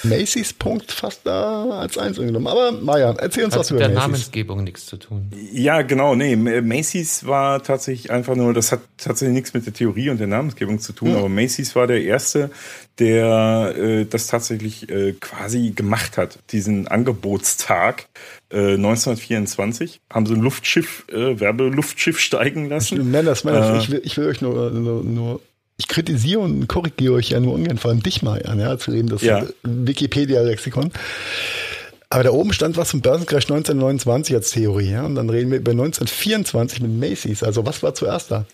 Macy's 0.04 0.52
Punkt 0.52 0.92
fast 0.92 1.22
da 1.24 1.64
als 1.70 1.98
eins 1.98 2.18
genommen. 2.18 2.46
Aber 2.46 2.72
Maja, 2.72 3.14
erzähl 3.18 3.44
uns 3.44 3.54
Hat 3.54 3.60
was 3.60 3.70
über 3.70 3.80
Macy's. 3.80 3.88
Mit 3.88 3.96
der 3.96 4.02
Namensgebung 4.02 4.64
nichts 4.64 4.86
zu 4.86 4.96
tun. 4.96 5.30
Ja, 5.52 5.82
genau. 5.82 6.14
Nee, 6.14 6.36
Macy's 6.36 7.26
war 7.26 7.62
tatsächlich 7.62 8.10
einfach 8.10 8.36
nur, 8.36 8.54
das 8.54 8.72
hat 8.72 8.80
tatsächlich 8.96 9.34
nichts 9.34 9.54
mit 9.54 9.66
der 9.66 9.72
Theorie 9.72 10.10
und 10.10 10.18
der 10.18 10.26
Namensgebung 10.26 10.78
zu 10.78 10.92
tun, 10.92 11.10
hm. 11.10 11.16
aber 11.16 11.28
Macy's 11.28 11.74
war 11.74 11.86
der 11.86 12.02
erste, 12.02 12.50
der 12.98 13.74
äh, 13.76 14.04
das 14.04 14.28
tatsächlich 14.28 14.88
äh, 14.88 15.12
quasi 15.12 15.70
gemacht 15.70 16.18
hat, 16.18 16.38
diesen 16.50 16.88
Angebotstag. 16.88 18.06
1924 18.50 19.96
äh, 19.96 20.14
haben 20.14 20.26
sie 20.26 20.34
ein 20.34 20.40
Luftschiff, 20.40 21.04
äh, 21.08 21.40
Werbeluftschiff 21.40 22.20
steigen 22.20 22.68
lassen. 22.68 23.10
Männers, 23.10 23.44
Männers, 23.44 23.74
äh, 23.74 23.78
ich, 23.78 23.90
will, 23.90 24.00
ich 24.04 24.16
will 24.16 24.26
euch 24.26 24.40
nur, 24.40 24.70
nur, 24.70 25.02
nur 25.02 25.40
ich 25.78 25.88
kritisiere 25.88 26.40
und 26.40 26.68
korrigiere 26.68 27.14
euch 27.14 27.30
ja 27.30 27.40
nur 27.40 27.54
ungern, 27.54 27.76
vor 27.76 27.90
allem 27.90 28.02
dich 28.02 28.22
mal 28.22 28.44
an, 28.46 28.60
ja, 28.60 28.78
zu 28.78 28.92
reden, 28.92 29.08
das 29.08 29.22
Ja. 29.22 29.46
Wikipedia-Lexikon. 29.62 30.92
Aber 32.08 32.22
da 32.22 32.30
oben 32.30 32.52
stand 32.52 32.76
was 32.76 32.90
zum 32.90 33.00
Börsencrash 33.00 33.44
1929 33.44 34.34
als 34.36 34.50
Theorie, 34.52 34.92
ja. 34.92 35.04
Und 35.04 35.16
dann 35.16 35.28
reden 35.28 35.50
wir 35.50 35.58
über 35.58 35.72
1924 35.72 36.80
mit 36.80 36.98
Macy's. 36.98 37.42
Also 37.42 37.66
was 37.66 37.82
war 37.82 37.94
zuerst 37.94 38.30
da? 38.30 38.46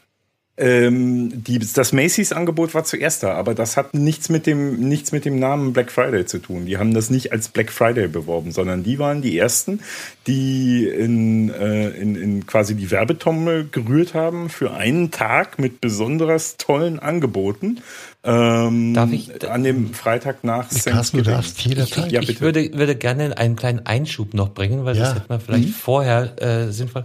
Ähm, 0.64 1.42
die, 1.42 1.58
das 1.58 1.92
Macy's-Angebot 1.92 2.72
war 2.72 2.84
zuerst 2.84 3.24
da, 3.24 3.34
aber 3.34 3.52
das 3.54 3.76
hat 3.76 3.94
nichts 3.94 4.28
mit, 4.28 4.46
dem, 4.46 4.78
nichts 4.88 5.10
mit 5.10 5.24
dem 5.24 5.40
Namen 5.40 5.72
Black 5.72 5.90
Friday 5.90 6.24
zu 6.24 6.38
tun. 6.38 6.66
Die 6.66 6.78
haben 6.78 6.94
das 6.94 7.10
nicht 7.10 7.32
als 7.32 7.48
Black 7.48 7.72
Friday 7.72 8.06
beworben, 8.06 8.52
sondern 8.52 8.84
die 8.84 9.00
waren 9.00 9.22
die 9.22 9.36
ersten, 9.36 9.80
die 10.28 10.86
in, 10.86 11.50
äh, 11.50 11.88
in, 11.90 12.14
in 12.14 12.46
quasi 12.46 12.76
die 12.76 12.92
Werbetrommel 12.92 13.68
gerührt 13.72 14.14
haben 14.14 14.48
für 14.50 14.72
einen 14.72 15.10
Tag 15.10 15.58
mit 15.58 15.80
besonders 15.80 16.58
tollen 16.58 17.00
Angeboten. 17.00 17.80
Ähm, 18.24 18.94
Darf 18.94 19.10
ich- 19.10 19.48
an 19.50 19.64
dem 19.64 19.92
Freitag 19.94 20.44
nach 20.44 20.68
Carsten, 20.84 21.16
du 21.18 21.22
darfst 21.24 21.58
Ich, 21.58 21.64
jederzeit. 21.66 22.12
Ja, 22.12 22.20
ich 22.20 22.40
würde, 22.40 22.70
würde 22.74 22.94
gerne 22.94 23.36
einen 23.36 23.56
kleinen 23.56 23.84
Einschub 23.84 24.32
noch 24.32 24.50
bringen, 24.50 24.84
weil 24.84 24.96
Ja. 24.96 25.02
das 25.06 25.14
hätte 25.16 25.26
man 25.28 25.40
vielleicht 25.40 25.70
vorher 25.70 26.40
äh, 26.40 26.70
sinnvoll. 26.70 27.04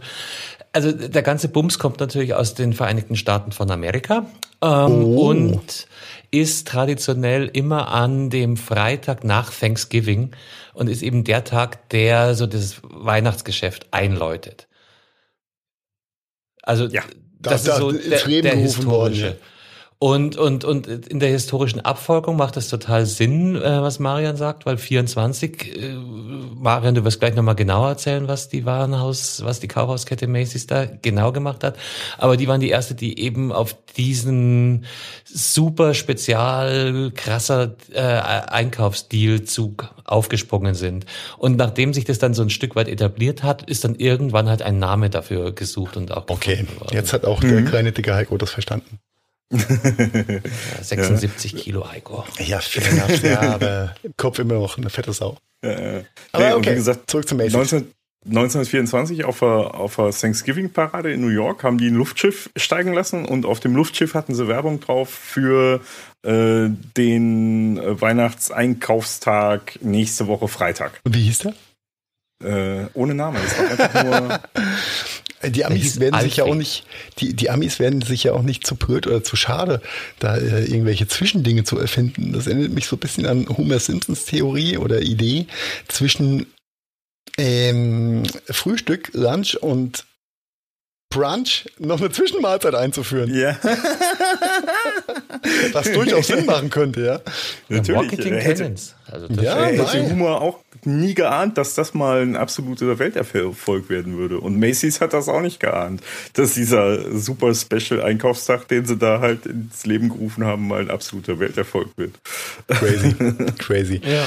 Also 0.78 0.92
der 0.92 1.24
ganze 1.24 1.48
Bums 1.50 1.80
kommt 1.80 2.00
natürlich 2.00 2.36
aus 2.36 2.54
den 2.54 2.72
Vereinigten 2.74 3.16
Staaten 3.16 3.52
von 3.52 3.72
Amerika 3.72 4.28
ähm, 4.62 5.04
Oh. 5.04 5.30
und 5.30 5.88
ist 6.30 6.68
traditionell 6.68 7.50
immer 7.52 7.88
an 7.88 8.30
dem 8.30 8.58
Freitag 8.58 9.24
nach 9.24 9.52
Thanksgiving 9.52 10.36
und 10.76 10.88
ist 10.88 11.02
eben 11.02 11.24
der 11.24 11.44
Tag, 11.46 11.90
der 11.90 12.36
so 12.36 12.46
das 12.46 12.76
Weihnachtsgeschäft 12.84 13.88
einläutet. 13.90 14.68
Also 16.62 16.86
Ja. 16.86 17.02
das 17.40 17.64
Da- 17.64 17.72
ist 17.74 17.78
so 17.80 17.92
der, 17.92 18.02
der 18.20 18.44
worden, 18.44 18.60
historische. 18.60 19.28
ja. 19.28 19.34
Und, 20.00 20.38
und, 20.38 20.64
und 20.64 20.86
in 20.86 21.20
der 21.20 21.30
historischen 21.30 21.80
Abfolgung 21.80 22.38
macht 22.38 22.56
das 22.56 22.70
total 22.70 23.08
Sinn, 23.08 23.56
äh, 23.56 23.82
was 23.82 23.98
Marian 23.98 24.38
sagt, 24.38 24.68
weil 24.68 24.78
24, 24.78 25.76
äh, 25.76 25.96
Marian, 26.56 26.94
du 26.94 27.04
wirst 27.04 27.20
gleich 27.20 27.34
nochmal 27.34 27.56
genauer 27.56 27.90
erzählen, 27.90 28.28
was 28.28 28.48
die 28.48 28.64
Warenhaus, 28.66 29.44
was 29.44 29.60
die 29.60 29.68
Kaufhauskette 29.68 30.28
Macy's 30.28 30.68
da 30.68 30.86
genau 30.86 31.32
gemacht 31.32 31.64
hat. 31.64 31.78
Aber 32.20 32.38
die 32.38 32.48
waren 32.48 32.62
die 32.62 32.70
erste, 32.70 32.94
die 32.94 33.20
eben 33.20 33.52
auf 33.52 33.76
diesen 33.98 34.86
super 35.26 35.96
spezial 35.96 37.12
krasser 37.16 37.76
äh, 37.92 38.02
Einkaufsdeal-Zug 38.02 39.96
aufgesprungen 40.04 40.76
sind. 40.76 41.08
Und 41.40 41.58
nachdem 41.58 41.96
sich 41.96 42.06
das 42.06 42.20
dann 42.20 42.36
so 42.36 42.44
ein 42.44 42.52
Stück 42.52 42.76
weit 42.76 42.88
etabliert 42.88 43.42
hat, 43.42 43.68
ist 43.68 43.84
dann 43.84 43.96
irgendwann 43.96 44.48
halt 44.48 44.62
ein 44.62 44.78
Name 44.78 45.10
dafür 45.10 45.54
gesucht 45.54 45.98
und 45.98 46.12
auch 46.12 46.26
Okay, 46.30 46.68
worden. 46.80 46.94
jetzt 46.94 47.14
hat 47.14 47.26
auch 47.26 47.40
der 47.40 47.64
kleine 47.64 47.92
dicke 47.94 48.14
Heiko 48.14 48.38
das 48.38 48.52
verstanden. 48.52 49.00
Ja, 49.58 50.84
76 50.84 51.56
Kilo 51.56 51.90
Heiko. 51.90 52.26
Ja, 52.40 52.60
ja, 53.24 53.42
aber 53.42 53.96
im 54.04 54.14
Kopf 54.18 54.40
immer 54.40 54.56
noch 54.56 54.78
eine 54.78 54.90
fette 54.90 55.14
Sau. 55.14 55.38
Äh, 55.62 56.04
Aber 56.32 56.48
nee, 56.48 56.54
und 56.54 56.60
okay, 56.60 56.72
wie 56.72 56.76
gesagt, 56.76 57.10
zurück 57.10 57.28
zu 57.28 57.36
Macy's. 57.36 57.54
19, 57.54 57.92
1924 58.26 59.24
auf 59.26 59.40
der, 59.40 59.48
auf 59.48 59.96
der 59.96 60.12
Thanksgiving-Parade 60.12 61.14
in 61.14 61.22
New 61.22 61.30
York 61.30 61.64
haben 61.64 61.78
die 61.78 61.88
ein 61.88 61.96
Luftschiff 61.96 62.50
steigen 62.58 62.94
lassen 62.94 63.26
und 63.26 63.46
auf 63.46 63.60
dem 63.60 63.76
Luftschiff 63.76 64.14
hatten 64.14 64.36
sie 64.36 64.48
Werbung 64.48 64.80
drauf 64.82 65.10
für 65.10 65.82
äh, 66.24 66.70
den 66.98 67.80
Weihnachtseinkaufstag 67.82 69.80
nächste 69.82 70.28
Woche 70.28 70.48
Freitag. 70.48 71.00
Und 71.06 71.16
wie 71.16 71.24
hieß 71.24 71.40
der? 71.40 71.54
Äh, 72.44 72.88
ohne 72.94 73.16
Name. 73.16 73.40
Das 73.40 73.58
war 73.58 73.70
einfach 73.70 74.04
nur. 74.04 74.40
Die 75.44 75.66
Amis 75.66 76.00
werden 76.00 76.20
sich 76.22 76.38
ja 76.38 76.46
auch 76.46 76.56
nicht, 76.56 76.86
die, 77.20 77.36
die 77.36 77.50
Amis 77.50 77.78
werden 77.80 78.02
sich 78.02 78.24
ja 78.24 78.34
auch 78.34 78.42
nicht 78.42 78.66
zu 78.66 78.76
blöd 78.76 79.06
oder 79.06 79.24
zu 79.24 79.36
schade, 79.36 79.82
da 80.20 80.36
äh, 80.36 80.66
irgendwelche 80.66 81.08
Zwischendinge 81.08 81.64
zu 81.64 81.78
erfinden. 81.78 82.34
Das 82.34 82.48
erinnert 82.48 82.72
mich 82.72 82.88
so 82.88 82.96
ein 82.96 83.00
bisschen 83.00 83.28
an 83.28 83.48
Homer 83.48 83.80
Simpsons 83.80 84.26
Theorie 84.26 84.78
oder 84.78 85.02
Idee 85.02 85.46
zwischen 85.88 86.48
ähm, 87.38 88.24
Frühstück, 88.50 89.12
Lunch 89.14 89.56
und 89.56 90.06
Brunch 91.10 91.66
noch 91.80 92.00
eine 92.02 92.12
Zwischenmahlzeit 92.12 92.76
einzuführen, 92.76 93.34
ja, 93.34 93.58
was 95.72 95.92
durchaus 95.92 96.28
Sinn 96.28 96.46
machen 96.46 96.70
könnte, 96.70 97.02
ja. 97.02 97.22
natürlich. 97.70 98.02
Marketing 98.02 98.34
hätte, 98.34 98.64
kennen's. 98.64 98.96
Also 99.10 99.28
das 99.30 99.44
Ja, 99.44 99.66
hätte 99.66 99.84
nein. 99.84 100.12
Humor 100.12 100.42
auch 100.42 100.60
nie 100.86 101.14
geahnt, 101.14 101.58
dass 101.58 101.74
das 101.74 101.94
mal 101.94 102.22
ein 102.22 102.36
absoluter 102.36 103.00
Welterfolg 103.00 103.90
werden 103.90 104.18
würde. 104.18 104.40
Und 104.40 104.60
Macy's 104.60 105.02
hat 105.02 105.14
das 105.14 105.30
auch 105.30 105.42
nicht 105.42 105.60
geahnt, 105.60 106.02
dass 106.34 106.54
dieser 106.54 107.18
super 107.18 107.54
Special 107.54 108.02
Einkaufstag, 108.02 108.68
den 108.68 108.86
sie 108.86 108.98
da 108.98 109.20
halt 109.20 109.46
ins 109.46 109.86
Leben 109.86 110.10
gerufen 110.10 110.46
haben, 110.46 110.68
mal 110.68 110.82
ein 110.82 110.90
absoluter 110.90 111.40
Welterfolg 111.40 111.90
wird. 111.98 112.14
Crazy, 112.68 113.16
crazy. 113.58 114.02
Ja. 114.04 114.26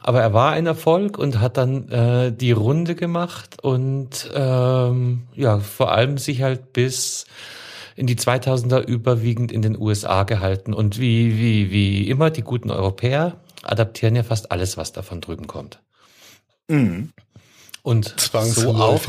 Aber 0.00 0.22
er 0.22 0.32
war 0.32 0.52
ein 0.52 0.66
Erfolg 0.66 1.18
und 1.18 1.40
hat 1.40 1.56
dann 1.56 1.88
äh, 1.88 2.32
die 2.32 2.52
Runde 2.52 2.94
gemacht 2.94 3.62
und 3.62 4.30
ähm, 4.32 5.24
ja, 5.34 5.58
vor 5.58 5.92
allem 5.92 6.18
sich 6.18 6.42
halt 6.42 6.72
bis 6.72 7.26
in 7.98 8.06
die 8.06 8.14
2000er 8.14 8.86
überwiegend 8.86 9.50
in 9.50 9.60
den 9.60 9.76
USA 9.76 10.22
gehalten. 10.22 10.72
Und 10.72 11.00
wie, 11.00 11.36
wie, 11.36 11.72
wie 11.72 12.08
immer, 12.08 12.30
die 12.30 12.42
guten 12.42 12.70
Europäer 12.70 13.40
adaptieren 13.62 14.16
ja 14.16 14.22
fast 14.22 14.52
alles, 14.52 14.76
was 14.76 14.92
da 14.92 15.02
von 15.02 15.20
drüben 15.20 15.46
kommt. 15.46 15.80
Mhm. 16.68 17.12
Und 17.82 18.14
so 18.18 18.74
auch 18.74 19.02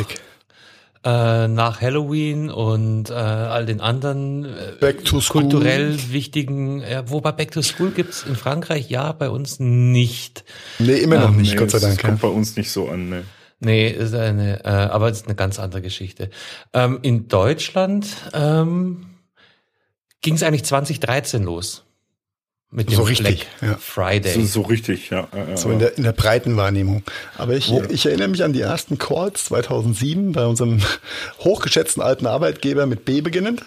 äh, 1.03 1.47
nach 1.47 1.81
Halloween 1.81 2.49
und 2.49 3.09
äh, 3.09 3.13
all 3.13 3.65
den 3.65 3.79
anderen 3.79 4.45
äh, 4.45 4.93
kulturell 5.29 5.97
wichtigen, 6.11 6.81
äh, 6.81 7.03
wobei 7.07 7.31
Back 7.31 7.51
to 7.51 7.61
School 7.61 7.91
gibt's 7.91 8.23
in 8.23 8.35
Frankreich 8.35 8.89
ja, 8.89 9.11
bei 9.13 9.29
uns 9.29 9.59
nicht. 9.59 10.43
Nee, 10.77 10.97
immer 10.97 11.19
noch 11.19 11.31
nicht, 11.31 11.51
Nee, 11.53 11.57
Gott 11.57 11.71
sei 11.71 11.79
das 11.79 11.87
Dank. 11.89 12.01
kommt 12.01 12.21
Ja. 12.23 12.29
bei 12.29 12.33
uns 12.33 12.57
nicht 12.57 12.71
so 12.71 12.89
an. 12.89 13.09
Ne. 13.09 13.23
Nee, 13.61 13.89
ist 13.89 14.13
eine, 14.13 14.63
äh, 14.65 14.69
aber 14.69 15.09
ist 15.09 15.25
eine 15.25 15.35
ganz 15.35 15.59
andere 15.59 15.81
Geschichte. 15.81 16.29
Ähm, 16.73 16.99
in 17.01 17.27
Deutschland 17.27 18.07
ähm, 18.33 19.05
ging 20.21 20.35
es 20.35 20.43
eigentlich 20.43 20.63
2013 20.65 21.43
los. 21.43 21.85
Mit 22.71 22.89
dem 22.89 22.97
So 22.97 23.03
richtig, 23.03 23.47
Black 23.59 23.71
ja. 23.71 23.77
Friday. 23.77 24.33
So, 24.33 24.45
so 24.45 24.61
richtig, 24.61 25.09
ja. 25.09 25.27
So 25.55 25.71
in 25.71 25.79
der, 25.79 25.97
in 25.97 26.03
der 26.03 26.11
breiten 26.11 26.55
Wahrnehmung. 26.55 27.03
Aber 27.37 27.55
ich, 27.55 27.73
ich 27.89 28.05
erinnere 28.05 28.27
mich 28.27 28.43
an 28.43 28.53
die 28.53 28.61
ersten 28.61 28.99
Calls 28.99 29.45
2007 29.45 30.33
bei 30.33 30.45
unserem 30.45 30.79
hochgeschätzten 31.39 32.03
alten 32.03 32.27
Arbeitgeber 32.27 32.85
mit 32.85 33.05
B 33.05 33.21
beginnend. 33.21 33.63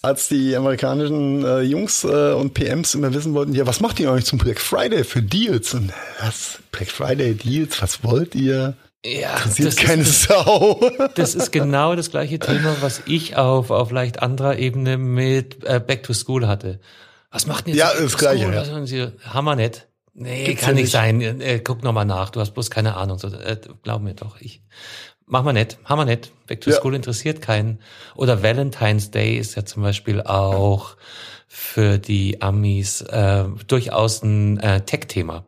Als 0.00 0.28
die 0.28 0.56
amerikanischen 0.56 1.44
äh, 1.44 1.60
Jungs 1.60 2.02
äh, 2.02 2.32
und 2.32 2.54
PMs 2.54 2.94
immer 2.94 3.14
wissen 3.14 3.34
wollten, 3.34 3.54
ja, 3.54 3.66
was 3.66 3.80
macht 3.80 4.00
ihr 4.00 4.10
eigentlich 4.10 4.24
zum 4.24 4.38
Black 4.38 4.58
Friday 4.58 5.04
für 5.04 5.22
Deals? 5.22 5.74
Und 5.74 5.92
was? 6.20 6.58
Black 6.72 6.88
Friday 6.88 7.34
Deals? 7.34 7.80
Was 7.82 8.02
wollt 8.02 8.34
ihr? 8.34 8.74
ja, 9.04 9.36
das 9.58 9.76
keine 9.76 10.02
ist, 10.02 10.24
Sau. 10.24 10.80
das 11.14 11.34
ist 11.34 11.52
genau 11.52 11.94
das 11.94 12.10
gleiche 12.10 12.38
Thema, 12.38 12.76
was 12.80 13.02
ich 13.06 13.36
auf, 13.36 13.70
auf 13.70 13.90
leicht 13.90 14.22
anderer 14.22 14.58
Ebene 14.58 14.96
mit 14.96 15.64
äh, 15.64 15.78
Back 15.78 16.04
to 16.04 16.14
School 16.14 16.46
hatte. 16.46 16.80
Was 17.32 17.46
macht 17.46 17.66
denn 17.66 17.74
jetzt 17.74 17.94
Ja, 17.94 18.00
das 18.00 18.16
Gleiche, 18.16 18.44
ja. 18.44 18.54
Was 18.54 18.70
machen 18.70 18.86
Sie? 18.86 19.08
Hammer 19.24 19.56
nicht. 19.56 19.88
Nee, 20.14 20.44
Gibt's 20.44 20.62
kann 20.62 20.76
ja 20.76 20.82
nicht 20.82 20.90
sein. 20.92 21.20
Äh, 21.40 21.60
guck 21.64 21.82
noch 21.82 21.92
mal 21.92 22.04
nach. 22.04 22.30
Du 22.30 22.40
hast 22.40 22.52
bloß 22.52 22.70
keine 22.70 22.96
Ahnung. 22.96 23.18
So, 23.18 23.28
äh, 23.28 23.56
glaub 23.82 24.02
mir 24.02 24.14
doch. 24.14 24.38
Ich 24.40 24.62
mach 25.26 25.42
mal 25.42 25.54
nicht. 25.54 25.78
Hammer 25.86 26.04
nicht. 26.04 26.30
Back 26.46 26.60
to 26.60 26.70
Ja. 26.70 26.76
School 26.76 26.94
interessiert 26.94 27.40
keinen. 27.40 27.78
Oder 28.14 28.42
Valentine's 28.42 29.10
Day 29.10 29.38
ist 29.38 29.54
ja 29.56 29.64
zum 29.64 29.82
Beispiel 29.82 30.20
auch 30.20 30.96
für 31.48 31.98
die 31.98 32.42
Amis 32.42 33.00
äh, 33.00 33.44
durchaus 33.66 34.22
ein 34.22 34.58
äh, 34.60 34.82
Tech-Thema. 34.82 35.46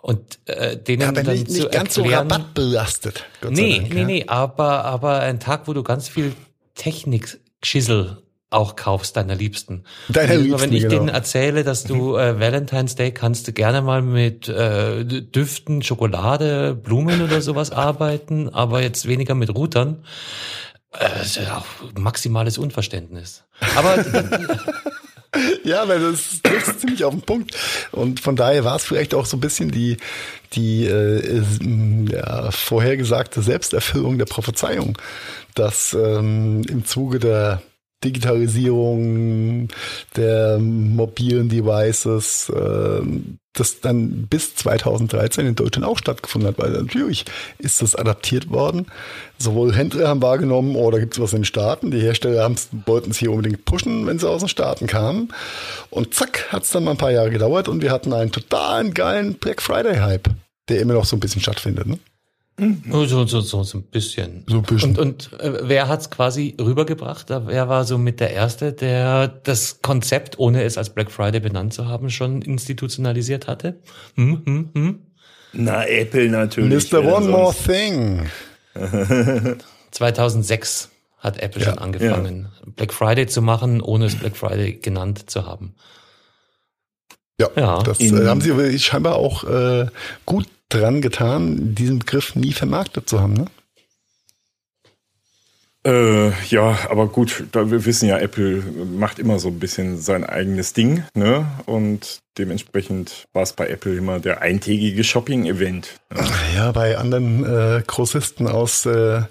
Und 0.00 0.38
äh, 0.46 0.76
denen 0.78 1.02
Aber 1.08 1.22
dann 1.22 1.34
nicht, 1.34 1.50
zu 1.50 1.58
nicht 1.58 1.72
ganz 1.72 1.94
so 1.94 2.02
erklären, 2.02 2.30
rabattbelastet. 2.30 3.24
Gott 3.42 3.50
Nee, 3.52 3.86
nee, 3.90 3.98
ja. 4.00 4.04
nee, 4.06 4.24
aber, 4.26 4.84
aber 4.84 5.20
ein 5.20 5.40
Tag, 5.40 5.68
wo 5.68 5.72
du 5.74 5.82
ganz 5.82 6.08
viel 6.08 6.32
Technik-Schissel 6.76 8.22
auch 8.56 8.76
kaufst, 8.76 9.16
deiner 9.16 9.34
Liebsten. 9.34 9.84
Deiner 10.08 10.34
Und 10.34 10.44
Liebsten, 10.44 10.60
Wenn 10.62 10.72
ich 10.72 10.82
genau. 10.82 10.94
denen 10.94 11.08
erzähle, 11.08 11.64
dass 11.64 11.84
du 11.84 12.16
äh, 12.16 12.40
Valentine's 12.40 12.94
Day 12.94 13.12
kannst 13.12 13.46
du 13.46 13.52
gerne 13.52 13.82
mal 13.82 14.02
mit 14.02 14.48
äh, 14.48 15.04
Düften, 15.04 15.82
Schokolade, 15.82 16.74
Blumen 16.74 17.22
oder 17.22 17.40
sowas 17.40 17.70
arbeiten, 17.72 18.48
aber 18.48 18.82
jetzt 18.82 19.06
weniger 19.06 19.34
mit 19.34 19.54
Routern. 19.54 20.04
Äh, 20.92 21.08
das 21.18 21.26
ist 21.26 21.36
ja 21.36 21.58
auch 21.58 21.66
maximales 21.98 22.58
Unverständnis. 22.58 23.44
Aber 23.76 24.04
Ja, 25.64 25.86
weil 25.88 26.00
das 26.00 26.40
trifft 26.42 26.80
ziemlich 26.80 27.04
auf 27.04 27.12
den 27.12 27.22
Punkt. 27.22 27.56
Und 27.92 28.20
von 28.20 28.36
daher 28.36 28.64
war 28.64 28.76
es 28.76 28.84
vielleicht 28.84 29.14
auch 29.14 29.26
so 29.26 29.36
ein 29.36 29.40
bisschen 29.40 29.70
die, 29.70 29.96
die 30.52 30.86
äh, 30.86 31.42
ja, 32.10 32.50
vorhergesagte 32.50 33.42
Selbsterfüllung 33.42 34.18
der 34.18 34.26
Prophezeiung, 34.26 34.96
dass 35.54 35.92
ähm, 35.92 36.62
im 36.68 36.84
Zuge 36.84 37.18
der 37.18 37.62
Digitalisierung 38.06 39.68
der 40.16 40.58
mobilen 40.58 41.48
Devices, 41.48 42.48
äh, 42.50 43.02
das 43.52 43.80
dann 43.80 44.26
bis 44.28 44.54
2013 44.56 45.46
in 45.46 45.54
Deutschland 45.54 45.86
auch 45.86 45.98
stattgefunden 45.98 46.48
hat, 46.48 46.58
weil 46.58 46.70
natürlich 46.70 47.24
ist 47.58 47.82
das 47.82 47.94
adaptiert 47.94 48.50
worden. 48.50 48.86
Sowohl 49.38 49.74
Händler 49.74 50.08
haben 50.08 50.22
wahrgenommen, 50.22 50.76
oh, 50.76 50.90
da 50.90 50.98
gibt 50.98 51.14
es 51.14 51.20
was 51.20 51.32
in 51.32 51.40
den 51.40 51.44
Staaten. 51.44 51.90
Die 51.90 52.00
Hersteller 52.00 52.50
wollten 52.84 53.10
es 53.10 53.18
hier 53.18 53.30
unbedingt 53.30 53.64
pushen, 53.64 54.06
wenn 54.06 54.18
sie 54.18 54.28
aus 54.28 54.40
den 54.40 54.48
Staaten 54.48 54.86
kamen. 54.86 55.32
Und 55.90 56.14
zack, 56.14 56.52
hat 56.52 56.64
es 56.64 56.70
dann 56.70 56.84
mal 56.84 56.92
ein 56.92 56.96
paar 56.98 57.12
Jahre 57.12 57.30
gedauert 57.30 57.68
und 57.68 57.82
wir 57.82 57.90
hatten 57.90 58.12
einen 58.12 58.32
totalen 58.32 58.94
geilen 58.94 59.34
Black 59.34 59.62
Friday-Hype, 59.62 60.28
der 60.68 60.80
immer 60.80 60.94
noch 60.94 61.04
so 61.04 61.16
ein 61.16 61.20
bisschen 61.20 61.42
stattfindet. 61.42 61.86
Ne? 61.86 61.98
So, 62.58 63.04
so, 63.04 63.40
so, 63.42 63.62
so 63.62 63.78
ein 63.78 63.82
bisschen. 63.82 64.44
So 64.46 64.56
ein 64.56 64.62
bisschen. 64.62 64.96
Und, 64.96 65.30
und 65.32 65.40
äh, 65.40 65.68
wer 65.68 65.88
hat's 65.88 66.08
quasi 66.08 66.56
rübergebracht? 66.58 67.28
Wer 67.28 67.68
war 67.68 67.84
so 67.84 67.98
mit 67.98 68.18
der 68.18 68.30
Erste, 68.30 68.72
der 68.72 69.28
das 69.28 69.82
Konzept, 69.82 70.38
ohne 70.38 70.62
es 70.62 70.78
als 70.78 70.90
Black 70.90 71.10
Friday 71.10 71.40
benannt 71.40 71.74
zu 71.74 71.86
haben, 71.86 72.08
schon 72.08 72.40
institutionalisiert 72.40 73.46
hatte? 73.46 73.80
Hm, 74.14 74.42
hm, 74.46 74.70
hm? 74.74 74.98
Na, 75.52 75.86
Apple 75.86 76.30
natürlich. 76.30 76.90
Mr. 76.90 77.04
One 77.04 77.28
More 77.28 77.54
Thing. 77.54 78.26
2006 79.90 80.90
hat 81.18 81.38
Apple 81.38 81.62
ja, 81.62 81.70
schon 81.70 81.78
angefangen, 81.78 82.48
ja. 82.64 82.72
Black 82.74 82.94
Friday 82.94 83.26
zu 83.26 83.42
machen, 83.42 83.82
ohne 83.82 84.06
es 84.06 84.16
Black 84.16 84.36
Friday 84.36 84.74
genannt 84.74 85.28
zu 85.28 85.44
haben. 85.44 85.74
Ja, 87.38 87.48
ja. 87.54 87.82
das 87.82 88.00
äh, 88.00 88.26
haben 88.26 88.40
sie 88.40 88.78
scheinbar 88.78 89.16
auch 89.16 89.44
äh, 89.44 89.86
gut 90.24 90.46
dran 90.68 91.00
getan, 91.00 91.74
diesen 91.74 92.00
Begriff 92.00 92.34
nie 92.34 92.52
vermarktet 92.52 93.08
zu 93.08 93.20
haben, 93.20 93.34
ne? 93.34 93.46
Äh, 95.86 96.32
ja, 96.48 96.76
aber 96.90 97.06
gut, 97.06 97.44
da 97.52 97.70
wir 97.70 97.84
wissen 97.84 98.08
ja, 98.08 98.18
Apple 98.18 98.60
macht 98.96 99.20
immer 99.20 99.38
so 99.38 99.48
ein 99.48 99.60
bisschen 99.60 99.98
sein 99.98 100.24
eigenes 100.24 100.72
Ding, 100.72 101.04
ne? 101.14 101.46
Und 101.66 102.22
dementsprechend 102.38 103.28
war 103.32 103.44
es 103.44 103.52
bei 103.52 103.68
Apple 103.68 103.96
immer 103.96 104.18
der 104.18 104.42
eintägige 104.42 105.04
Shopping-Event. 105.04 106.00
Ne? 106.12 106.24
Ja, 106.56 106.72
bei 106.72 106.98
anderen 106.98 107.44
äh, 107.44 107.82
Großisten 107.86 108.48
aus 108.48 108.84
äh, 108.86 109.22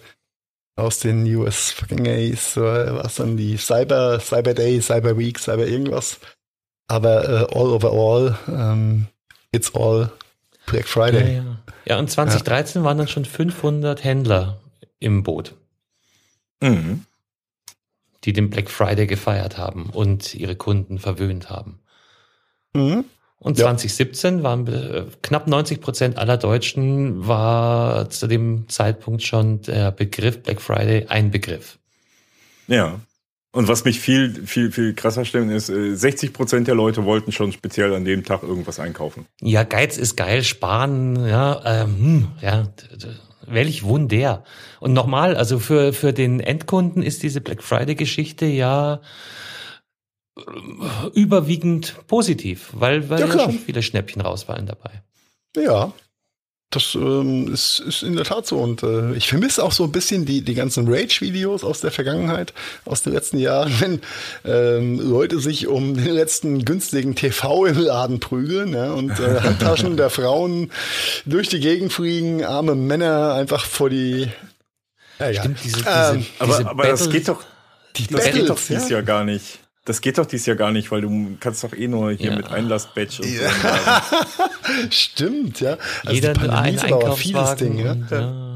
aus 0.78 1.00
den 1.00 1.26
US 1.36 1.72
fucking 1.72 2.08
A's, 2.08 2.58
äh, 2.58 2.62
was 2.62 3.16
dann 3.16 3.38
die 3.38 3.58
Cyber, 3.58 4.20
Cyber 4.20 4.54
Day, 4.54 4.82
Cyber 4.82 5.18
Week, 5.18 5.40
Cyber 5.40 5.68
irgendwas. 5.68 6.20
Aber 6.88 7.24
äh, 7.28 7.58
all 7.58 7.68
over 7.68 7.92
all, 7.92 8.38
ähm, 8.48 9.08
it's 9.52 9.74
all 9.74 10.12
Black 10.66 10.88
Friday. 10.88 11.38
Ja, 11.38 11.44
ja. 11.44 11.58
ja 11.86 12.00
und 12.00 12.10
2013 12.10 12.82
ja. 12.82 12.86
waren 12.86 12.98
dann 12.98 13.08
schon 13.08 13.26
500 13.26 14.04
Händler 14.04 14.60
im 15.00 15.24
Boot. 15.24 15.56
Mhm. 16.62 17.06
Die 18.24 18.34
den 18.34 18.50
Black 18.50 18.70
Friday 18.70 19.08
gefeiert 19.08 19.58
haben 19.58 19.90
und 19.92 20.34
ihre 20.34 20.56
Kunden 20.56 20.98
verwöhnt 20.98 21.50
haben. 21.50 21.80
Mhm. 22.74 23.06
Und 23.38 23.58
2017 23.58 24.42
waren 24.42 24.66
äh, 24.68 25.06
knapp 25.22 25.48
90 25.48 25.80
Prozent 25.82 26.18
aller 26.18 26.38
Deutschen 26.38 27.28
war 27.28 28.10
zu 28.10 28.28
dem 28.28 28.68
Zeitpunkt 28.70 29.22
schon 29.22 29.62
der 29.62 29.92
Begriff 29.92 30.42
Black 30.42 30.62
Friday 30.62 31.06
ein 31.10 31.30
Begriff. 31.30 31.78
Ja. 32.68 33.00
Und 33.56 33.70
was 33.70 33.86
mich 33.86 34.02
viel, 34.02 34.46
viel, 34.46 34.70
viel 34.70 34.94
krasser 34.94 35.24
stimmt, 35.24 35.50
ist, 35.50 35.68
60 35.68 36.30
äh, 36.30 36.34
Prozent 36.34 36.68
der 36.68 36.76
Leute 36.76 37.06
wollten 37.06 37.32
schon 37.32 37.54
speziell 37.54 37.94
an 37.94 38.04
dem 38.04 38.26
Tag 38.26 38.44
irgendwas 38.44 38.82
einkaufen. 38.82 39.28
Ja, 39.40 39.64
Geiz 39.64 39.98
ist 39.98 40.18
geil, 40.18 40.44
sparen, 40.44 41.26
ja, 41.26 41.62
ähm, 41.64 41.98
hm, 41.98 42.28
ja, 42.42 42.68
welch 43.48 43.84
Wunder. 43.84 44.44
Und 44.82 44.92
nochmal, 44.92 45.38
also 45.38 45.60
für, 45.60 45.94
für 45.94 46.12
den 46.12 46.42
Endkunden 46.42 47.02
ist 47.02 47.24
diese 47.24 47.40
Black 47.40 47.64
Friday-Geschichte 47.64 48.46
ja 48.46 49.00
äh, 50.38 50.42
überwiegend 51.14 51.96
positiv, 52.08 52.72
weil, 52.74 53.10
weil 53.10 53.22
ja, 53.22 53.28
ja 53.28 53.40
schon 53.40 53.58
viele 53.58 53.84
Schnäppchen 53.84 54.22
rausfallen 54.22 54.66
dabei. 54.66 55.02
Ja, 55.56 55.94
das 56.76 56.96
ähm, 56.96 57.54
ist, 57.54 57.80
ist 57.80 58.04
in 58.04 58.16
der 58.16 58.26
Tat 58.26 58.46
so. 58.46 58.58
Und 58.58 58.84
äh, 58.84 59.14
ich 59.14 59.30
vermisse 59.30 59.64
auch 59.64 59.72
so 59.72 59.84
ein 59.84 59.92
bisschen 59.92 60.26
die, 60.26 60.42
die 60.42 60.54
ganzen 60.54 60.88
Rage-Videos 60.88 61.64
aus 61.64 61.82
der 61.82 61.92
Vergangenheit, 61.92 62.54
aus 62.86 63.04
den 63.04 63.14
letzten 63.14 63.38
Jahren, 63.38 63.74
wenn 63.80 64.02
ähm, 64.46 65.00
Leute 65.00 65.40
sich 65.40 65.68
um 65.68 65.96
den 65.96 66.14
letzten 66.14 66.66
günstigen 66.66 67.16
TV 67.16 67.66
im 67.66 67.80
Laden 67.80 68.20
prügeln 68.20 68.74
ja, 68.74 68.92
und 68.92 69.12
äh, 69.20 69.40
Handtaschen 69.44 69.98
der 69.98 70.10
Frauen 70.10 70.72
durch 71.26 71.50
die 71.50 71.60
Gegend 71.60 71.94
fliegen, 71.94 72.44
arme 72.44 72.76
Männer 72.76 73.34
einfach 73.34 73.66
vor 73.66 73.90
die. 73.90 74.30
Ja, 75.20 75.34
Stimmt, 75.34 75.60
diese, 75.64 75.78
diese, 75.78 75.90
ähm, 75.90 76.18
diese 76.18 76.32
aber, 76.40 76.70
aber 76.72 76.88
das 76.88 77.10
geht 77.10 77.30
doch, 77.30 77.42
die 77.96 78.08
das 78.08 78.26
Battles, 78.26 78.34
geht 78.34 78.50
doch 78.50 78.60
dieses 78.60 78.90
ja. 78.90 78.98
Jahr 78.98 79.04
gar 79.04 79.24
nicht. 79.24 79.60
Das 79.86 80.02
geht 80.02 80.18
doch 80.18 80.26
dieses 80.26 80.48
Jahr 80.48 80.58
gar 80.58 80.72
nicht, 80.72 80.92
weil 80.92 81.02
du 81.02 81.38
kannst 81.40 81.64
doch 81.64 81.74
eh 81.74 81.88
nur 81.88 82.12
hier 82.12 82.32
ja. 82.32 82.36
mit 82.36 82.48
Einlass-Badge 82.48 83.22
und 83.22 83.32
ja. 83.32 83.50
so. 83.52 84.90
Stimmt, 84.90 85.62
ja. 85.62 85.78
Also 86.04 86.14
Jeder 86.16 86.34
die 86.34 86.50
ein 86.50 86.80
Einkaufswagen. 86.80 87.78
Ding, 87.78 87.86
ja? 87.86 87.96
ja. 88.10 88.56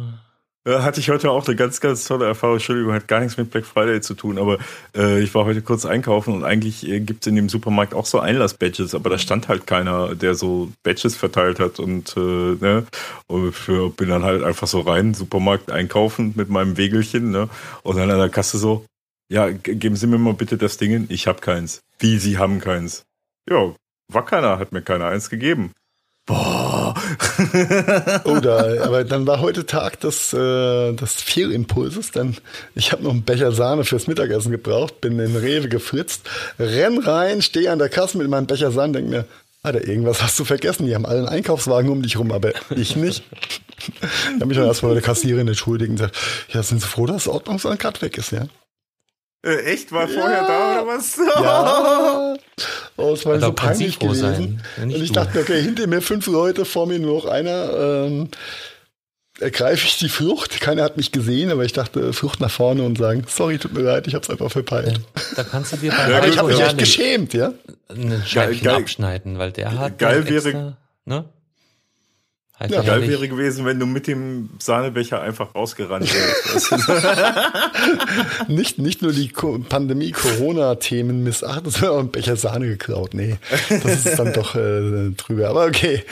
Ja, 0.67 0.83
hatte 0.83 0.99
ich 0.99 1.09
heute 1.09 1.31
auch 1.31 1.47
eine 1.47 1.55
ganz, 1.55 1.79
ganz 1.79 2.03
tolle 2.03 2.25
Erfahrung. 2.25 2.57
Entschuldigung, 2.57 2.93
hat 2.93 3.07
gar 3.07 3.21
nichts 3.21 3.37
mit 3.37 3.49
Black 3.49 3.65
Friday 3.65 4.01
zu 4.01 4.13
tun, 4.13 4.37
aber 4.37 4.57
äh, 4.95 5.21
ich 5.21 5.33
war 5.33 5.45
heute 5.45 5.61
kurz 5.61 5.85
einkaufen 5.85 6.33
und 6.33 6.43
eigentlich 6.43 6.85
äh, 6.87 6.99
gibt 6.99 7.23
es 7.23 7.27
in 7.27 7.35
dem 7.35 7.47
Supermarkt 7.47 7.93
auch 7.93 8.05
so 8.05 8.19
Einlass-Badges, 8.19 8.93
aber 8.93 9.09
da 9.09 9.17
stand 9.17 9.47
halt 9.47 9.65
keiner, 9.65 10.15
der 10.15 10.35
so 10.35 10.69
Badges 10.83 11.15
verteilt 11.15 11.59
hat 11.61 11.79
und, 11.79 12.15
äh, 12.17 12.19
ne, 12.19 12.85
und 13.27 13.53
für, 13.53 13.89
bin 13.89 14.09
dann 14.09 14.23
halt 14.23 14.43
einfach 14.43 14.67
so 14.67 14.81
rein, 14.81 15.13
Supermarkt 15.13 15.71
einkaufen 15.71 16.33
mit 16.35 16.49
meinem 16.49 16.75
Wegelchen, 16.75 17.31
ne, 17.31 17.47
und 17.83 17.97
dann 17.97 18.11
an 18.11 18.19
der 18.19 18.29
Kasse 18.29 18.57
so, 18.57 18.85
ja, 19.29 19.49
geben 19.49 19.95
Sie 19.95 20.07
mir 20.07 20.17
mal 20.17 20.33
bitte 20.33 20.57
das 20.57 20.77
Ding, 20.77 21.05
ich 21.09 21.27
habe 21.27 21.39
keins. 21.39 21.81
Wie, 21.99 22.17
Sie 22.17 22.37
haben 22.37 22.59
keins? 22.59 23.05
Ja, 23.49 23.73
war 24.11 24.25
keiner, 24.25 24.59
hat 24.59 24.71
mir 24.71 24.81
keiner 24.81 25.05
eins 25.05 25.29
gegeben. 25.29 25.73
Boah. 26.25 26.93
Oder, 28.25 28.83
aber 28.83 29.03
dann 29.03 29.25
war 29.25 29.39
heute 29.39 29.65
Tag 29.65 29.99
des, 29.99 30.33
äh, 30.33 30.93
des 30.93 31.15
Fehlimpulses, 31.15 32.11
denn 32.11 32.37
ich 32.75 32.91
habe 32.91 33.03
noch 33.03 33.11
einen 33.11 33.23
Becher 33.23 33.51
Sahne 33.51 33.83
fürs 33.83 34.07
Mittagessen 34.07 34.51
gebraucht, 34.51 35.01
bin 35.01 35.19
in 35.19 35.35
Rewe 35.35 35.69
gefritzt, 35.69 36.29
renn 36.59 36.99
rein, 36.99 37.41
stehe 37.41 37.71
an 37.71 37.79
der 37.79 37.89
Kasse 37.89 38.17
mit 38.17 38.29
meinem 38.29 38.45
Becher 38.45 38.71
Sahne, 38.71 38.93
denke 38.93 39.09
mir, 39.09 39.25
Alter, 39.61 39.85
irgendwas 39.87 40.23
hast 40.23 40.39
du 40.39 40.45
vergessen. 40.45 40.85
Die 40.85 40.95
haben 40.95 41.05
alle 41.05 41.19
einen 41.19 41.27
Einkaufswagen 41.27 41.89
um 41.89 42.01
dich 42.01 42.17
rum, 42.17 42.31
aber 42.31 42.53
ich 42.75 42.95
nicht. 42.95 43.23
ich 43.77 44.33
habe 44.35 44.45
mich 44.45 44.57
dann 44.57 44.67
erstmal 44.67 44.91
bei 44.91 44.99
der 44.99 45.03
Kassiererin 45.03 45.47
entschuldigt 45.47 45.89
und 45.89 45.97
gesagt, 45.97 46.17
ja, 46.49 46.63
sind 46.63 46.81
Sie 46.81 46.87
froh, 46.87 47.05
dass 47.05 47.25
das 47.25 47.33
Ordnungsamt 47.33 47.79
gerade 47.79 48.01
weg 48.01 48.17
ist, 48.17 48.31
ja? 48.31 48.45
Äh, 49.41 49.71
echt? 49.71 49.91
War 49.91 50.07
vorher 50.07 50.41
ja. 50.41 50.47
da 50.47 50.81
oder 50.81 50.87
was? 50.87 51.17
Ja. 51.17 52.35
Oh, 52.97 53.13
es 53.13 53.25
war 53.25 53.35
also 53.35 53.45
so 53.45 53.53
peinlich 53.53 53.97
gewesen. 53.97 54.61
Und 54.81 54.89
ich 54.89 55.07
du. 55.07 55.13
dachte, 55.13 55.39
okay, 55.39 55.61
hinter 55.61 55.87
mir 55.87 56.01
fünf 56.01 56.27
Leute, 56.27 56.65
vor 56.65 56.85
mir 56.85 56.99
nur 56.99 57.23
noch 57.23 57.25
einer. 57.25 57.73
Ähm, 57.73 58.29
ergreife 59.39 59.85
ich 59.85 59.97
die 59.97 60.09
Flucht. 60.09 60.59
Keiner 60.59 60.83
hat 60.83 60.97
mich 60.97 61.11
gesehen, 61.11 61.51
aber 61.51 61.63
ich 61.63 61.73
dachte, 61.73 62.13
Flucht 62.13 62.39
nach 62.41 62.51
vorne 62.51 62.83
und 62.83 62.97
sagen, 62.97 63.23
sorry, 63.27 63.57
tut 63.57 63.73
mir 63.73 63.81
leid, 63.81 64.07
ich 64.07 64.15
hab's 64.15 64.29
einfach 64.29 64.51
verpeilt. 64.51 64.99
Ja, 65.15 65.21
da 65.37 65.43
kannst 65.43 65.71
du 65.71 65.77
dir 65.77 65.91
bei 65.97 66.09
ja, 66.09 66.17
Aber 66.17 66.27
ich 66.27 66.37
habe 66.37 66.49
mich 66.49 66.59
echt 66.59 66.77
geschämt, 66.77 67.33
ja. 67.33 67.53
Einen 67.87 68.21
Scheibchen 68.25 68.63
geil, 68.63 68.75
abschneiden, 68.75 69.37
weil 69.37 69.51
der 69.51 69.77
hat 69.79 69.97
geil 69.97 70.27
wäre, 70.27 70.49
extra, 70.49 70.77
ne? 71.05 71.25
Halt 72.59 72.71
ja, 72.71 72.81
geil 72.81 73.07
wäre 73.07 73.29
gewesen, 73.29 73.65
wenn 73.65 73.79
du 73.79 73.85
mit 73.85 74.05
dem 74.05 74.49
Sahnebecher 74.59 75.21
einfach 75.21 75.55
rausgerannt 75.55 76.13
wärst. 76.13 76.73
nicht, 78.49 78.79
nicht 78.79 79.01
nur 79.01 79.13
die 79.13 79.29
Pandemie-Corona-Themen 79.29 81.23
missachtet, 81.23 81.71
sondern 81.71 81.99
einen 81.99 82.11
Becher 82.11 82.35
Sahne 82.35 82.67
geklaut. 82.67 83.13
Nee, 83.13 83.37
das 83.69 84.05
ist 84.05 84.19
dann 84.19 84.33
doch 84.33 84.55
äh, 84.55 85.11
drüber. 85.15 85.47
Aber 85.49 85.67
okay. 85.67 86.03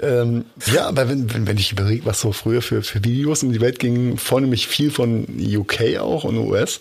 Ähm, 0.00 0.44
ja, 0.72 0.86
aber 0.86 1.08
wenn, 1.08 1.34
wenn, 1.34 1.48
wenn 1.48 1.58
ich 1.58 1.72
überlege, 1.72 2.06
was 2.06 2.20
so 2.20 2.30
früher 2.30 2.62
für, 2.62 2.82
für 2.82 3.02
Videos 3.02 3.42
in 3.42 3.52
die 3.52 3.60
Welt 3.60 3.80
ging, 3.80 4.16
vornehmlich 4.16 4.68
viel 4.68 4.92
von 4.92 5.26
UK 5.40 5.98
auch 5.98 6.22
und 6.22 6.38
US, 6.38 6.78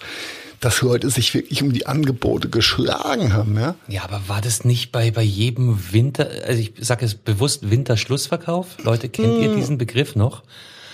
dass 0.60 0.82
Leute 0.82 1.10
sich 1.10 1.34
wirklich 1.34 1.62
um 1.62 1.74
die 1.74 1.86
Angebote 1.86 2.50
geschlagen 2.50 3.34
haben, 3.34 3.58
ja. 3.58 3.76
Ja, 3.88 4.04
aber 4.04 4.22
war 4.28 4.42
das 4.42 4.66
nicht 4.66 4.92
bei, 4.92 5.12
bei 5.12 5.22
jedem 5.22 5.92
Winter, 5.92 6.30
also 6.46 6.60
ich 6.60 6.74
sage 6.80 7.06
es 7.06 7.16
bewusst 7.16 7.70
Winterschlussverkauf? 7.70 8.78
Leute, 8.84 9.10
kennt 9.10 9.36
hm. 9.36 9.42
ihr 9.42 9.56
diesen 9.56 9.78
Begriff 9.78 10.16
noch? 10.16 10.44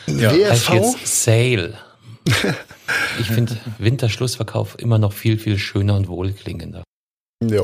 Ja. 0.08 0.32
WSV? 0.34 0.70
Heißt 0.70 0.74
jetzt 0.74 1.24
Sale. 1.24 1.74
ich 3.20 3.28
finde 3.28 3.58
Winterschlussverkauf 3.78 4.78
immer 4.80 5.00
noch 5.00 5.14
viel, 5.14 5.38
viel 5.38 5.58
schöner 5.58 5.96
und 5.96 6.08
wohlklingender. 6.08 6.84
Ja, 7.44 7.64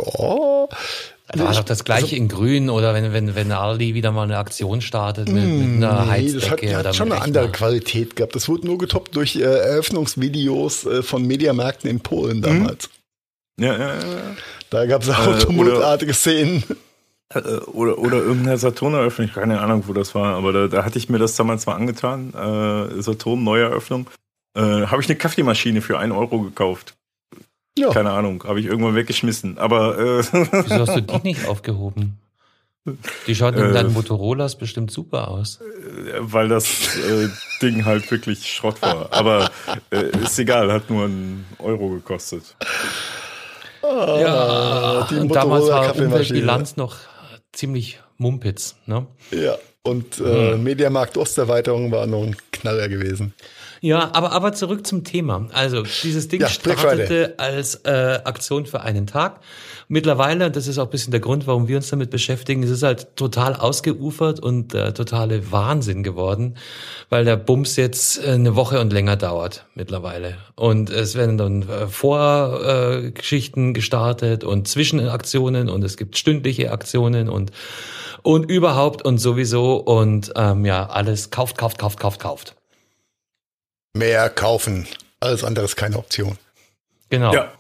da 1.28 1.44
war 1.44 1.54
doch 1.54 1.64
das 1.64 1.84
gleiche 1.84 2.16
in 2.16 2.30
Grün 2.30 2.70
oder 2.70 2.94
wenn, 2.94 3.12
wenn, 3.12 3.36
wenn 3.36 3.52
Aldi 3.52 3.94
wieder 3.94 4.12
mal 4.12 4.24
eine 4.24 4.38
Aktion 4.38 4.80
startet 4.82 5.28
mit, 5.28 5.44
mit 5.44 5.84
einer 5.84 6.06
nee, 6.06 6.12
Heizdecke. 6.12 6.68
Das 6.68 6.76
hat, 6.76 6.86
hat 6.86 6.96
schon 6.96 7.12
eine 7.12 7.22
andere 7.22 7.52
Qualität 7.52 8.16
gehabt. 8.16 8.36
Das 8.36 8.48
wurde 8.48 8.66
nur 8.66 8.78
getoppt 8.78 9.16
durch 9.16 9.36
äh, 9.36 9.42
Eröffnungsvideos 9.42 10.86
äh, 10.86 11.04
von 11.04 11.28
Mediamärkten 11.28 11.90
in 11.90 12.00
Polen 12.00 12.42
damals. 12.42 12.90
Mhm. 13.58 13.66
Ja, 13.66 13.74
ja, 13.78 13.94
ja. 13.96 14.36
Da 14.70 14.86
gab 14.86 15.02
es 15.02 15.10
auch 15.10 15.36
äh, 15.36 15.40
tumultartige 15.40 16.14
Szenen. 16.14 16.64
Äh, 17.34 17.40
oder, 17.40 17.98
oder 17.98 18.18
irgendeine 18.18 18.58
Saturn-Eröffnung, 18.58 19.30
keine 19.34 19.60
Ahnung, 19.60 19.84
wo 19.88 19.94
das 19.94 20.16
war, 20.16 20.36
aber 20.36 20.54
da, 20.54 20.68
da 20.68 20.86
hatte 20.86 20.98
ich 20.98 21.10
mir 21.10 21.20
das 21.20 21.36
damals 21.36 21.66
mal 21.66 21.76
angetan. 21.76 22.34
Äh, 22.34 23.02
Saturn, 23.02 23.44
Neueröffnung. 23.44 24.08
Äh, 24.56 24.62
Habe 24.62 25.02
ich 25.02 25.10
eine 25.10 25.18
Kaffeemaschine 25.18 25.82
für 25.82 26.00
einen 26.00 26.14
Euro 26.14 26.42
gekauft 26.42 26.97
Ja. 27.78 27.92
Keine 27.92 28.12
Ahnung, 28.12 28.44
habe 28.44 28.60
ich 28.60 28.66
irgendwann 28.66 28.96
weggeschmissen. 28.96 29.58
Aber 29.58 29.98
äh, 29.98 30.24
wieso 30.24 30.80
hast 30.80 30.96
du 30.96 31.02
die 31.02 31.18
nicht 31.24 31.48
aufgehoben? 31.48 32.18
Die 33.28 33.36
schauen 33.36 33.54
in 33.56 33.66
äh, 33.66 33.74
deinen 33.74 33.94
Motorolas 33.94 34.58
bestimmt 34.58 34.92
super 34.92 35.28
aus. 35.28 35.60
Äh, 35.62 36.14
weil 36.20 36.48
das 36.48 36.98
äh, 36.98 37.28
Ding 37.62 37.86
halt 37.86 38.10
wirklich 38.12 38.48
Schrott 38.48 38.82
war. 38.82 39.12
Aber 39.12 39.52
äh, 39.92 40.18
ist 40.24 40.40
egal, 40.40 40.72
hat 40.72 40.90
nur 40.90 41.06
einen 41.06 41.46
Euro 41.60 41.90
gekostet. 41.90 42.56
Ah, 43.84 44.20
ja, 44.20 45.20
und 45.22 45.36
damals 45.36 45.68
war 45.68 45.96
Umweltbilanz 45.96 46.78
noch 46.78 46.98
ziemlich 47.52 48.00
Mumpitz. 48.18 48.76
Ne? 48.86 49.06
Ja, 49.32 49.58
und 49.84 50.20
äh, 50.20 50.54
hm. 50.54 50.64
Mediamarkt 50.64 51.18
Osterweiterung 51.18 51.92
war 51.92 52.08
noch 52.08 52.24
ein 52.24 52.36
Knaller 52.52 52.90
gewesen. 52.90 53.34
Ja, 53.82 54.10
aber, 54.14 54.32
aber 54.32 54.54
zurück 54.54 54.86
zum 54.88 55.04
Thema. 55.04 55.48
Also 55.54 55.84
dieses 56.04 56.28
Ding 56.28 56.42
ja, 56.42 56.48
startete 56.48 57.36
als 57.38 57.76
äh, 57.86 58.20
Aktion 58.24 58.66
für 58.66 58.82
einen 58.82 59.08
Tag. 59.08 59.40
Mittlerweile, 59.88 60.48
und 60.48 60.56
das 60.56 60.68
ist 60.68 60.78
auch 60.80 60.86
ein 60.86 60.90
bisschen 60.90 61.12
der 61.12 61.22
Grund, 61.22 61.48
warum 61.48 61.68
wir 61.68 61.78
uns 61.78 61.90
damit 61.90 62.10
beschäftigen, 62.10 62.62
es 62.64 62.70
ist 62.70 62.84
halt 62.84 63.16
total 63.16 63.56
ausgeufert 63.56 64.40
und 64.40 64.74
äh, 64.74 64.92
totale 64.94 65.52
Wahnsinn 65.52 66.04
geworden, 66.04 66.56
weil 67.10 67.24
der 67.24 67.38
Bums 67.38 67.78
jetzt 67.78 68.22
äh, 68.24 68.32
eine 68.32 68.56
Woche 68.56 68.82
und 68.82 68.92
länger 68.92 69.16
dauert 69.16 69.66
mittlerweile. 69.76 70.38
Und 70.56 70.90
es 70.90 71.16
werden 71.16 71.38
dann 71.38 71.62
äh, 71.70 71.88
Vorgeschichten 71.88 73.70
äh, 73.70 73.74
gestartet 73.74 74.44
und 74.44 74.68
Zwischenaktionen 74.68 75.70
und 75.70 75.84
es 75.84 75.96
gibt 75.96 76.18
stündliche 76.18 76.72
Aktionen 76.72 77.30
und 77.30 77.52
und 78.24 78.52
überhaupt 78.52 79.06
und 79.06 79.20
sowieso 79.20 79.78
und 79.78 80.34
ähm, 80.36 80.66
ja, 80.66 80.88
alles 80.88 81.30
kauft, 81.30 81.58
kauft, 81.58 81.78
kauft, 81.78 82.00
kauft, 82.00 82.20
kauft 82.20 82.56
mehr 83.98 84.30
kaufen. 84.30 84.88
Alles 85.20 85.44
andere 85.44 85.66
ist 85.66 85.76
keine 85.76 85.98
Option. 85.98 86.38
Genau. 87.10 87.34
Ja. 87.34 87.52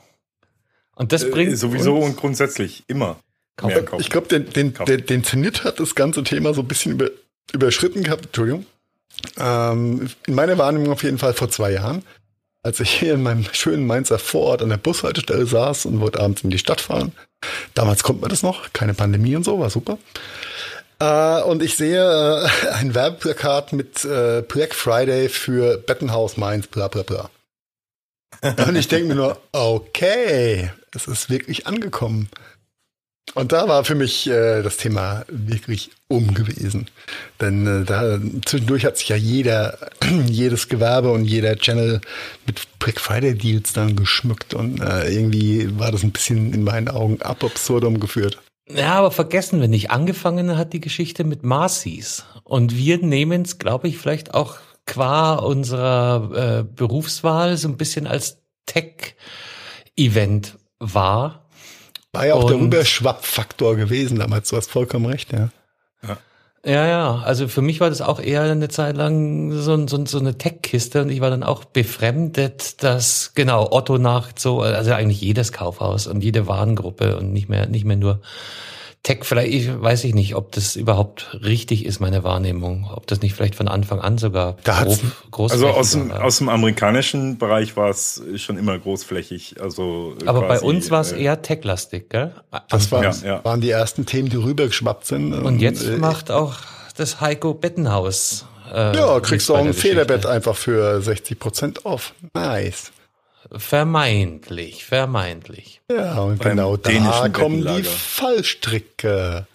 Und 0.95 1.11
das 1.11 1.29
bringt. 1.29 1.53
Äh, 1.53 1.55
sowieso 1.55 1.97
und 1.97 2.17
grundsätzlich 2.17 2.83
immer. 2.87 3.19
Mehr 3.61 3.83
kaufen. 3.83 4.01
Ich 4.01 4.09
glaube, 4.09 4.27
den, 4.27 4.49
den, 4.51 4.73
den, 4.73 5.05
den 5.05 5.23
Zenit 5.23 5.63
hat 5.63 5.79
das 5.79 5.95
ganze 5.95 6.23
Thema 6.23 6.53
so 6.53 6.61
ein 6.61 6.67
bisschen 6.67 6.91
über, 6.93 7.09
überschritten 7.53 8.03
gehabt. 8.03 8.27
Entschuldigung. 8.27 8.65
Ähm, 9.39 10.09
in 10.27 10.35
meiner 10.35 10.57
Wahrnehmung 10.57 10.91
auf 10.91 11.03
jeden 11.03 11.17
Fall 11.17 11.33
vor 11.33 11.49
zwei 11.49 11.71
Jahren, 11.71 12.03
als 12.61 12.79
ich 12.79 12.91
hier 12.91 13.15
in 13.15 13.23
meinem 13.23 13.45
schönen 13.51 13.87
Mainzer 13.87 14.19
Vorort 14.19 14.61
an 14.61 14.69
der 14.69 14.77
Bushaltestelle 14.77 15.47
saß 15.47 15.85
und 15.87 16.01
wollte 16.01 16.19
abends 16.19 16.43
in 16.43 16.51
die 16.51 16.59
Stadt 16.59 16.81
fahren. 16.81 17.13
Damals 17.73 18.03
konnte 18.03 18.21
man 18.21 18.29
das 18.29 18.43
noch, 18.43 18.73
keine 18.73 18.93
Pandemie 18.93 19.35
und 19.35 19.43
so, 19.43 19.59
war 19.59 19.69
super. 19.69 19.97
Äh, 20.99 21.41
und 21.43 21.61
ich 21.61 21.75
sehe 21.75 22.01
äh, 22.01 22.67
ein 22.73 22.95
Werbeplakat 22.95 23.73
mit 23.73 24.03
äh, 24.05 24.43
Black 24.47 24.73
Friday 24.73 25.29
für 25.29 25.77
Bettenhaus 25.77 26.37
Mainz, 26.37 26.67
bla 26.67 26.87
bla 26.87 27.03
bla. 27.03 27.29
und 28.67 28.75
ich 28.75 28.87
denke 28.87 29.09
mir 29.09 29.15
nur, 29.15 29.41
okay, 29.51 30.71
es 30.93 31.07
ist 31.07 31.29
wirklich 31.29 31.67
angekommen. 31.67 32.29
Und 33.33 33.51
da 33.51 33.67
war 33.67 33.83
für 33.83 33.95
mich 33.95 34.27
äh, 34.27 34.63
das 34.63 34.77
Thema 34.77 35.25
wirklich 35.27 35.91
um 36.07 36.33
gewesen. 36.33 36.87
Denn 37.41 37.67
äh, 37.67 37.85
da 37.85 38.19
zwischendurch 38.45 38.85
hat 38.85 38.97
sich 38.97 39.09
ja 39.09 39.15
jeder, 39.15 39.77
jedes 40.25 40.69
Gewerbe 40.69 41.11
und 41.11 41.25
jeder 41.25 41.57
Channel 41.57 41.99
mit 42.45 42.61
Black 42.79 42.99
Friday 42.99 43.35
Deals 43.35 43.73
dann 43.73 43.95
geschmückt 43.95 44.53
und 44.53 44.79
äh, 44.79 45.09
irgendwie 45.11 45.77
war 45.77 45.91
das 45.91 46.03
ein 46.03 46.11
bisschen 46.11 46.53
in 46.53 46.63
meinen 46.63 46.87
Augen 46.87 47.21
ab 47.21 47.43
absurdum 47.43 47.99
geführt. 47.99 48.39
Ja, 48.69 48.95
aber 48.95 49.11
vergessen 49.11 49.61
wir 49.61 49.67
nicht, 49.67 49.91
angefangen 49.91 50.57
hat 50.57 50.73
die 50.73 50.81
Geschichte 50.81 51.23
mit 51.23 51.43
Marcy's. 51.43 52.25
Und 52.43 52.75
wir 52.75 52.97
nehmen 52.97 53.43
es, 53.43 53.59
glaube 53.59 53.87
ich, 53.87 53.97
vielleicht 53.97 54.33
auch 54.33 54.57
qua 54.85 55.35
unserer 55.35 56.59
äh, 56.59 56.63
Berufswahl 56.63 57.57
so 57.57 57.67
ein 57.67 57.77
bisschen 57.77 58.07
als 58.07 58.41
Tech-Event 58.65 60.57
wahr. 60.79 61.49
War 62.11 62.25
ja 62.25 62.33
auch 62.33 62.43
Und, 62.43 62.51
der 62.51 62.59
Rüberschwapp-Faktor 62.59 63.75
gewesen 63.75 64.19
damals, 64.19 64.49
du 64.49 64.57
hast 64.57 64.69
vollkommen 64.69 65.05
recht, 65.05 65.31
ja. 65.31 65.49
ja. 66.03 66.17
Ja, 66.65 66.85
ja, 66.85 67.15
also 67.23 67.47
für 67.47 67.61
mich 67.61 67.79
war 67.79 67.89
das 67.89 68.01
auch 68.01 68.19
eher 68.19 68.41
eine 68.41 68.67
Zeit 68.67 68.97
lang 68.97 69.51
so, 69.53 69.87
so, 69.87 70.05
so 70.05 70.19
eine 70.19 70.37
Tech-Kiste 70.37 71.01
und 71.01 71.09
ich 71.09 71.21
war 71.21 71.29
dann 71.29 71.43
auch 71.43 71.63
befremdet, 71.63 72.83
dass 72.83 73.33
genau 73.35 73.71
Otto 73.71 73.97
nach 73.97 74.31
so, 74.35 74.61
also 74.61 74.91
eigentlich 74.91 75.21
jedes 75.21 75.53
Kaufhaus 75.53 76.07
und 76.07 76.23
jede 76.23 76.47
Warengruppe 76.47 77.15
und 77.17 77.31
nicht 77.31 77.47
mehr, 77.47 77.67
nicht 77.67 77.85
mehr 77.85 77.95
nur 77.95 78.21
Tech, 79.07 79.19
vielleicht 79.21 79.81
weiß 79.81 80.03
ich 80.03 80.13
nicht, 80.13 80.35
ob 80.35 80.51
das 80.51 80.75
überhaupt 80.75 81.39
richtig 81.41 81.85
ist, 81.85 82.01
meine 82.01 82.25
Wahrnehmung. 82.25 82.89
Ob 82.93 83.07
das 83.07 83.21
nicht 83.21 83.35
vielleicht 83.35 83.55
von 83.55 83.69
Anfang 83.69 84.01
an 84.01 84.17
sogar 84.17 84.57
da 84.65 84.83
grob, 84.83 84.99
groß 85.31 85.53
Also 85.53 85.69
aus 85.69 85.91
dem, 85.91 86.11
aus 86.11 86.39
dem 86.39 86.49
amerikanischen 86.49 87.37
Bereich 87.37 87.77
war 87.77 87.89
es 87.89 88.21
schon 88.35 88.57
immer 88.57 88.77
großflächig. 88.77 89.61
Also 89.61 90.13
Aber 90.25 90.41
quasi, 90.41 90.59
bei 90.59 90.67
uns 90.67 90.91
war 90.91 90.99
es 90.99 91.13
äh, 91.13 91.21
eher 91.21 91.41
tech-lastig, 91.41 92.09
gell? 92.09 92.33
Das 92.67 92.91
waren, 92.91 93.03
ja, 93.03 93.13
ja. 93.23 93.45
waren 93.45 93.61
die 93.61 93.69
ersten 93.69 94.05
Themen, 94.05 94.27
die 94.27 94.35
rübergeschwappt 94.35 95.05
sind. 95.05 95.31
Und 95.31 95.61
jetzt 95.61 95.87
äh, 95.87 95.95
macht 95.95 96.29
auch 96.29 96.55
das 96.97 97.21
Heiko 97.21 97.53
Bettenhaus. 97.53 98.45
Äh, 98.73 98.93
ja, 98.93 99.21
kriegst 99.21 99.47
du 99.47 99.55
auch 99.55 99.59
ein 99.59 99.73
Federbett 99.73 100.25
einfach 100.25 100.57
für 100.57 101.01
60 101.01 101.39
Prozent 101.39 101.85
auf. 101.85 102.13
Nice. 102.33 102.91
Vermeintlich, 103.51 104.85
vermeintlich. 104.85 105.81
Ja, 105.89 106.19
und 106.19 106.39
Beim 106.39 106.51
genau 106.51 106.77
da 106.77 107.29
kommen 107.29 107.65
die 107.65 107.83
Fallstricke. 107.83 109.47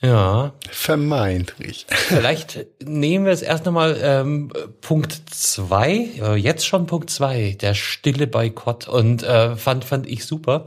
Ja. 0.00 0.52
Vermeintlich. 0.70 1.86
Vielleicht 1.88 2.66
nehmen 2.80 3.24
wir 3.24 3.32
es 3.32 3.42
erst 3.42 3.66
nochmal 3.66 3.98
ähm, 4.00 4.52
Punkt 4.80 5.22
zwei, 5.30 6.08
äh, 6.20 6.36
jetzt 6.36 6.66
schon 6.66 6.86
Punkt 6.86 7.10
zwei, 7.10 7.56
der 7.60 7.74
stille 7.74 8.28
Boykott 8.28 8.86
und 8.86 9.24
äh, 9.24 9.56
fand 9.56 9.84
fand 9.84 10.06
ich 10.06 10.24
super. 10.24 10.66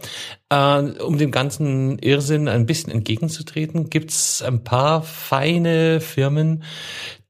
Äh, 0.49 0.79
um 0.81 1.17
dem 1.17 1.31
ganzen 1.31 1.97
Irrsinn 1.99 2.49
ein 2.49 2.65
bisschen 2.65 2.91
entgegenzutreten, 2.91 3.89
gibt's 3.89 4.41
ein 4.41 4.65
paar 4.65 5.01
feine 5.01 6.01
Firmen, 6.01 6.63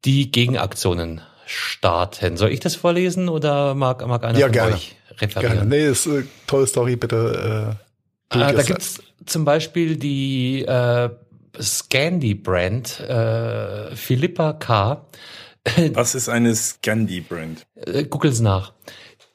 die 0.04 0.32
Gegenaktionen 0.32 1.22
starten. 1.46 2.36
Soll 2.36 2.50
ich 2.50 2.62
das 2.62 2.76
vorlesen 2.76 3.30
oder 3.30 3.76
mag 3.76 4.06
mag 4.08 4.24
einer 4.24 4.40
ja, 4.40 4.48
von 4.48 4.54
gerne. 4.54 4.74
euch? 4.74 4.96
Referieren. 5.22 5.54
Gerne. 5.54 5.70
Nee, 5.70 5.88
ist 5.88 6.08
eine 6.08 6.28
tolle 6.48 6.68
Story, 6.68 6.96
bitte. 6.96 7.78
Äh, 8.32 8.38
äh, 8.38 8.54
da 8.54 8.64
gibt's 8.64 9.02
zum 9.26 9.46
Beispiel 9.46 9.98
die 9.98 10.64
äh, 10.64 11.10
Scandi-Brand, 11.60 13.00
äh, 13.02 13.96
Philippa 13.96 14.54
K. 14.54 15.06
Was 15.94 16.16
ist 16.16 16.30
eine 16.30 16.56
Scandi-Brand? 16.56 17.64
Äh, 17.76 18.06
Googles 18.06 18.40
nach. 18.40 18.74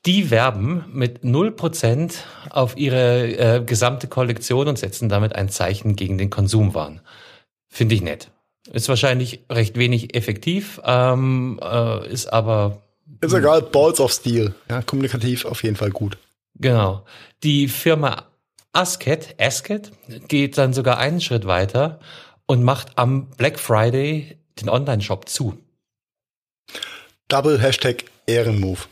Die 0.07 0.31
werben 0.31 0.85
mit 0.93 1.25
0% 1.25 2.15
auf 2.51 2.77
ihre 2.77 3.57
äh, 3.57 3.65
gesamte 3.65 4.07
Kollektion 4.07 4.69
und 4.69 4.79
setzen 4.79 5.09
damit 5.09 5.35
ein 5.35 5.49
Zeichen 5.49 5.97
gegen 5.97 6.17
den 6.17 6.31
Konsumwahn. 6.31 7.01
Finde 7.69 7.97
ich 7.97 8.03
nett. 8.03 8.31
Ist 8.73 8.89
wahrscheinlich 8.89 9.45
recht 9.51 9.77
wenig 9.77 10.15
effektiv, 10.17 10.81
ähm, 10.85 11.61
äh, 11.63 12.09
ist 12.09 12.33
aber 12.33 12.83
ist 13.21 13.33
egal, 13.33 13.63
Balls 13.63 14.01
of 14.01 14.13
Steel. 14.13 14.55
Ja, 14.69 14.83
kommunikativ 14.83 15.45
auf 15.45 15.63
jeden 15.63 15.77
Fall 15.77 15.91
gut. 15.91 16.19
Genau. 16.55 17.05
Die 17.43 17.69
Firma 17.69 18.25
Asket, 18.73 19.35
Asket 19.41 19.93
geht 20.29 20.59
dann 20.59 20.73
sogar 20.73 20.99
einen 20.99 21.21
Schritt 21.21 21.47
weiter 21.47 22.01
und 22.47 22.63
macht 22.63 22.99
am 22.99 23.31
Black 23.31 23.59
Friday 23.59 24.39
den 24.61 24.69
Online-Shop 24.69 25.29
zu. 25.29 25.59
Double 27.29 27.61
Hashtag 27.61 28.05
Ehrenmove. 28.27 28.87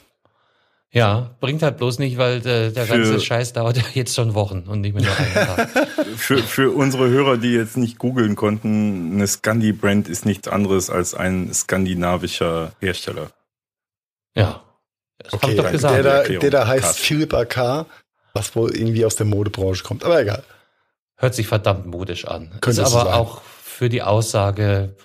Ja, 0.90 1.34
bringt 1.40 1.62
halt 1.62 1.78
bloß 1.78 1.98
nicht, 1.98 2.18
weil 2.18 2.40
der, 2.40 2.70
der 2.70 2.86
ganze 2.86 3.20
Scheiß 3.20 3.52
dauert 3.52 3.76
ja 3.76 3.82
jetzt 3.94 4.14
schon 4.14 4.34
Wochen 4.34 4.60
und 4.68 4.80
nicht 4.80 4.94
mehr 4.94 5.04
nur 5.04 5.16
einen 5.16 5.34
Tag. 5.34 5.88
für, 6.16 6.38
für 6.38 6.70
unsere 6.70 7.08
Hörer, 7.08 7.36
die 7.36 7.52
jetzt 7.52 7.76
nicht 7.76 7.98
googeln 7.98 8.36
konnten, 8.36 9.12
eine 9.14 9.26
Scandi-Brand 9.26 10.08
ist 10.08 10.24
nichts 10.24 10.46
anderes 10.46 10.90
als 10.90 11.14
ein 11.14 11.52
skandinavischer 11.52 12.72
Hersteller. 12.80 13.32
Ja. 14.36 14.62
Das 15.18 15.32
okay, 15.32 15.52
ich 15.52 15.56
doch 15.56 15.70
gesagt. 15.70 16.04
Der 16.04 16.22
da, 16.24 16.28
der 16.28 16.50
da 16.50 16.66
heißt 16.66 16.84
Cut. 16.84 16.96
Philipp 16.96 17.34
AK, 17.34 17.86
was 18.32 18.54
wohl 18.56 18.74
irgendwie 18.74 19.04
aus 19.04 19.16
der 19.16 19.26
Modebranche 19.26 19.82
kommt. 19.84 20.04
Aber 20.04 20.20
egal. 20.20 20.42
Hört 21.16 21.34
sich 21.34 21.46
verdammt 21.46 21.86
modisch 21.86 22.26
an. 22.26 22.50
Könnte 22.60 22.82
ist 22.82 22.92
aber 22.92 23.04
sein. 23.04 23.14
auch 23.14 23.40
für 23.42 23.88
die 23.88 24.02
Aussage 24.02 24.96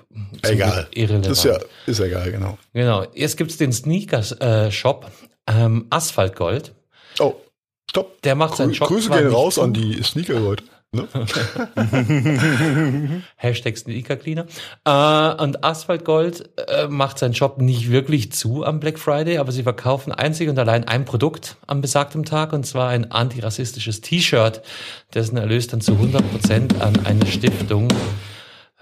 egal. 0.43 0.87
irrelevant. 0.91 1.27
Ist 1.27 1.43
ja 1.43 1.57
ist 1.85 1.99
egal, 1.99 2.31
genau. 2.31 2.57
Genau. 2.73 3.05
Jetzt 3.13 3.37
gibt's 3.37 3.57
den 3.57 3.71
Sneaker-Shop 3.71 5.11
äh, 5.47 5.63
ähm, 5.63 5.87
Asphaltgold. 5.89 6.73
Oh, 7.19 7.35
stopp. 7.89 8.21
Der 8.23 8.35
macht 8.35 8.51
Grü 8.51 8.57
seinen 8.57 8.75
Shop. 8.75 8.87
Grüße 8.87 9.09
gehen 9.09 9.27
raus 9.27 9.59
an 9.59 9.73
die 9.73 10.01
Sneaker-Leute. 10.03 10.63
Ne? 10.91 11.07
Hashtag 13.35 13.77
Sneaker 13.77 14.15
Cleaner. 14.15 14.47
Äh, 14.85 15.43
und 15.43 15.63
Asphaltgold 15.63 16.49
äh, 16.67 16.87
macht 16.87 17.19
seinen 17.19 17.33
Job 17.33 17.61
nicht 17.61 17.91
wirklich 17.91 18.31
zu 18.31 18.65
am 18.65 18.79
Black 18.79 18.97
Friday, 18.97 19.37
aber 19.37 19.51
sie 19.51 19.61
verkaufen 19.61 20.11
einzig 20.11 20.49
und 20.49 20.57
allein 20.57 20.87
ein 20.87 21.05
Produkt 21.05 21.57
am 21.67 21.81
besagten 21.81 22.25
Tag 22.25 22.53
und 22.53 22.65
zwar 22.65 22.89
ein 22.89 23.11
antirassistisches 23.11 24.01
T-Shirt, 24.01 24.63
dessen 25.13 25.37
Erlös 25.37 25.67
dann 25.67 25.81
zu 25.81 25.91
100 25.91 26.31
Prozent 26.31 26.81
an 26.81 27.05
eine 27.05 27.27
Stiftung 27.27 27.87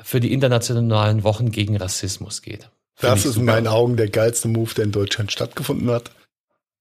für 0.01 0.21
die 0.21 0.31
internationalen 0.31 1.25
Wochen 1.25 1.51
gegen 1.51 1.75
Rassismus 1.75 2.41
geht. 2.41 2.69
Find 2.95 3.11
das 3.11 3.25
ist 3.25 3.35
in 3.35 3.43
meinen 3.43 3.67
Augen 3.67 3.97
der 3.97 4.09
geilste 4.09 4.47
Move, 4.47 4.73
der 4.73 4.85
in 4.85 4.93
Deutschland 4.93 5.33
stattgefunden 5.33 5.91
hat. 5.91 6.11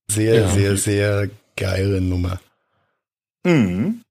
Sehr, 0.09 0.35
ja. 0.35 0.47
sehr, 0.47 0.77
sehr 0.77 1.29
geile 1.57 1.99
Nummer. 1.99 2.39
Mhm. 3.43 4.03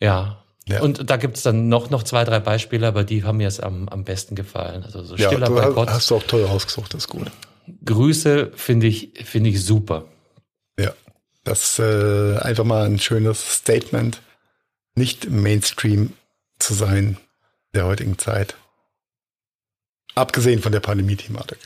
Ja. 0.00 0.42
ja. 0.66 0.80
Und 0.80 1.08
da 1.08 1.16
gibt 1.16 1.36
es 1.36 1.42
dann 1.42 1.68
noch, 1.68 1.90
noch 1.90 2.02
zwei, 2.02 2.24
drei 2.24 2.40
Beispiele, 2.40 2.86
aber 2.86 3.04
die 3.04 3.24
haben 3.24 3.38
mir 3.38 3.44
jetzt 3.44 3.62
am, 3.62 3.88
am 3.88 4.04
besten 4.04 4.34
gefallen. 4.34 4.84
Also 4.84 5.02
so 5.02 5.16
ja, 5.16 5.28
stiller 5.28 5.46
du 5.46 5.60
hast, 5.60 5.90
hast 5.90 6.10
du 6.10 6.16
auch 6.16 6.22
toll 6.22 6.44
rausgesucht, 6.44 6.94
das 6.94 7.04
ist 7.04 7.08
gut. 7.08 7.30
Grüße 7.84 8.52
finde 8.54 8.86
ich, 8.86 9.12
finde 9.24 9.50
ich 9.50 9.64
super. 9.64 10.04
Ja, 10.78 10.92
das 11.44 11.78
äh, 11.78 12.38
einfach 12.38 12.64
mal 12.64 12.86
ein 12.86 12.98
schönes 12.98 13.56
Statement, 13.56 14.20
nicht 14.94 15.30
Mainstream 15.30 16.12
zu 16.58 16.74
sein 16.74 17.18
der 17.74 17.86
heutigen 17.86 18.18
Zeit. 18.18 18.56
Abgesehen 20.14 20.62
von 20.62 20.72
der 20.72 20.80
Pandemie-Thematik. 20.80 21.58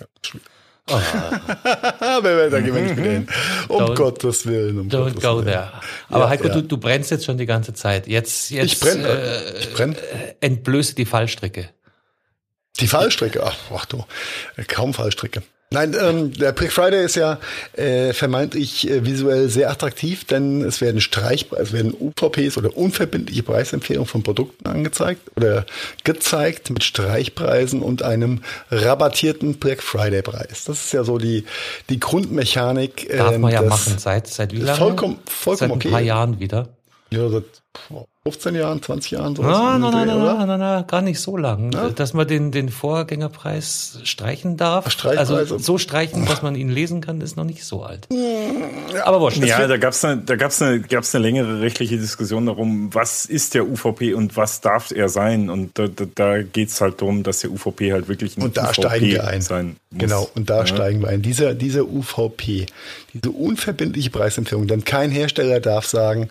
Oh. 0.88 0.98
da 2.00 2.20
gehen 2.60 2.74
wir 2.74 2.82
nicht 2.82 2.96
mit 2.96 3.04
hin. 3.04 3.28
Um 3.68 3.82
don't, 3.82 3.94
Gottes 3.94 4.46
Willen. 4.46 4.78
Um 4.78 4.88
don't 4.88 5.04
Gottes 5.04 5.22
go 5.22 5.36
Willen. 5.36 5.46
there. 5.46 5.70
Aber 6.08 6.24
ja, 6.24 6.30
Heiko, 6.30 6.48
ja. 6.48 6.54
Du, 6.54 6.62
du 6.62 6.78
brennst 6.78 7.10
jetzt 7.10 7.24
schon 7.24 7.38
die 7.38 7.46
ganze 7.46 7.74
Zeit. 7.74 8.06
Jetzt, 8.06 8.50
jetzt 8.50 8.72
ich 8.72 8.80
brenne. 8.80 9.08
Äh, 9.08 9.58
ich 9.58 9.72
brenn. 9.72 9.94
Äh, 9.94 10.34
entblöße 10.40 10.94
die 10.94 11.04
Fallstricke. 11.04 11.68
Die 12.80 12.86
Fallstricke? 12.86 13.42
Ach, 13.44 13.56
ach 13.74 13.84
du, 13.86 14.04
kaum 14.66 14.94
Fallstricke. 14.94 15.42
Nein, 15.72 15.94
ähm, 16.00 16.32
der 16.32 16.50
Black 16.50 16.72
Friday 16.72 17.04
ist 17.04 17.14
ja 17.14 17.38
äh, 17.74 18.12
vermeintlich 18.12 18.90
äh, 18.90 19.04
visuell 19.04 19.48
sehr 19.48 19.70
attraktiv, 19.70 20.24
denn 20.24 20.62
es 20.62 20.80
werden 20.80 21.00
Streich, 21.00 21.46
es 21.56 21.72
werden 21.72 21.94
UVPs 21.94 22.58
oder 22.58 22.76
unverbindliche 22.76 23.44
Preisempfehlungen 23.44 24.08
von 24.08 24.24
Produkten 24.24 24.66
angezeigt 24.66 25.30
oder 25.36 25.64
gezeigt 26.02 26.70
mit 26.70 26.82
Streichpreisen 26.82 27.82
und 27.82 28.02
einem 28.02 28.42
rabattierten 28.72 29.60
Black 29.60 29.80
Friday 29.80 30.22
Preis. 30.22 30.64
Das 30.64 30.86
ist 30.86 30.92
ja 30.92 31.04
so 31.04 31.18
die 31.18 31.44
die 31.88 32.00
Grundmechanik. 32.00 33.08
Äh, 33.08 33.18
Darf 33.18 33.38
man 33.38 33.52
ja 33.52 33.62
machen 33.62 33.96
seit 33.96 34.26
seit 34.26 34.52
wie 34.52 34.62
lange? 34.62 34.76
Vollkommen 34.76 35.20
vollkommen 35.24 35.70
seit 35.70 35.76
okay. 35.76 35.88
ein 35.88 35.92
paar 35.92 36.00
Jahren 36.00 36.40
wieder. 36.40 36.68
Ja, 37.12 37.28
seit 37.28 37.44
15 38.30 38.54
Jahren, 38.54 38.80
20 38.80 39.10
Jahren 39.10 39.34
sowas. 39.34 39.58
Nein, 39.58 39.80
nein, 39.80 40.06
nein, 40.06 40.06
nein, 40.06 40.46
nein, 40.46 40.60
nein, 40.60 40.84
gar 40.86 41.02
nicht 41.02 41.18
so 41.18 41.36
lang. 41.36 41.72
Ja? 41.72 41.90
Dass 41.90 42.14
man 42.14 42.28
den, 42.28 42.52
den 42.52 42.68
Vorgängerpreis 42.68 43.98
streichen 44.04 44.56
darf. 44.56 44.86
Also 45.04 45.58
so 45.58 45.78
streichen, 45.78 46.26
dass 46.26 46.42
man 46.42 46.54
ihn 46.54 46.68
lesen 46.68 47.00
kann, 47.00 47.20
ist 47.20 47.36
noch 47.36 47.44
nicht 47.44 47.64
so 47.64 47.82
alt. 47.82 48.06
Ja. 48.10 49.04
Aber 49.04 49.20
wurscht. 49.20 49.44
Ja, 49.44 49.66
da 49.66 49.76
gab's 49.78 50.04
eine, 50.04 50.22
da 50.22 50.36
gab's 50.36 50.62
eine, 50.62 50.80
gab's 50.80 51.12
eine 51.12 51.22
längere 51.22 51.60
rechtliche 51.60 51.98
Diskussion 51.98 52.46
darum, 52.46 52.94
was 52.94 53.26
ist 53.26 53.54
der 53.54 53.66
UVP 53.66 54.14
und 54.14 54.36
was 54.36 54.60
darf 54.60 54.92
er 54.92 55.08
sein. 55.08 55.50
Und 55.50 55.76
da, 55.76 55.88
da, 55.88 56.04
da 56.14 56.42
geht's 56.42 56.80
halt 56.80 57.00
darum, 57.00 57.24
dass 57.24 57.40
der 57.40 57.50
UVP 57.50 57.92
halt 57.92 58.06
wirklich 58.08 58.36
ein 58.36 58.44
und 58.44 58.56
da 58.56 58.70
UVP 58.70 58.74
steigen 58.74 59.06
wir 59.06 59.26
ein. 59.26 59.42
sein 59.42 59.76
muss. 59.90 60.00
Genau, 60.00 60.30
und 60.36 60.48
da 60.48 60.60
ja. 60.60 60.66
steigen 60.66 61.02
wir 61.02 61.08
ein. 61.08 61.22
Dieser, 61.22 61.54
dieser 61.54 61.84
UVP, 61.84 62.66
diese 63.12 63.30
unverbindliche 63.30 64.10
Preisempfehlung, 64.10 64.68
denn 64.68 64.84
kein 64.84 65.10
Hersteller 65.10 65.58
darf 65.58 65.86
sagen, 65.86 66.28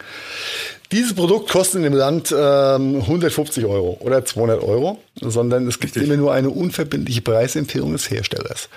dieses 0.91 1.13
Produkt 1.13 1.49
kostet 1.49 1.77
in 1.77 1.83
dem 1.83 1.93
Land 1.93 2.33
ähm, 2.35 3.01
150 3.01 3.65
Euro 3.65 3.97
oder 4.01 4.25
200 4.25 4.63
Euro, 4.63 4.99
sondern 5.21 5.67
es 5.67 5.79
gibt 5.79 5.95
Richtig. 5.95 6.09
immer 6.09 6.17
nur 6.17 6.33
eine 6.33 6.49
unverbindliche 6.49 7.21
Preisempfehlung 7.21 7.91
des 7.91 8.09
Herstellers, 8.09 8.69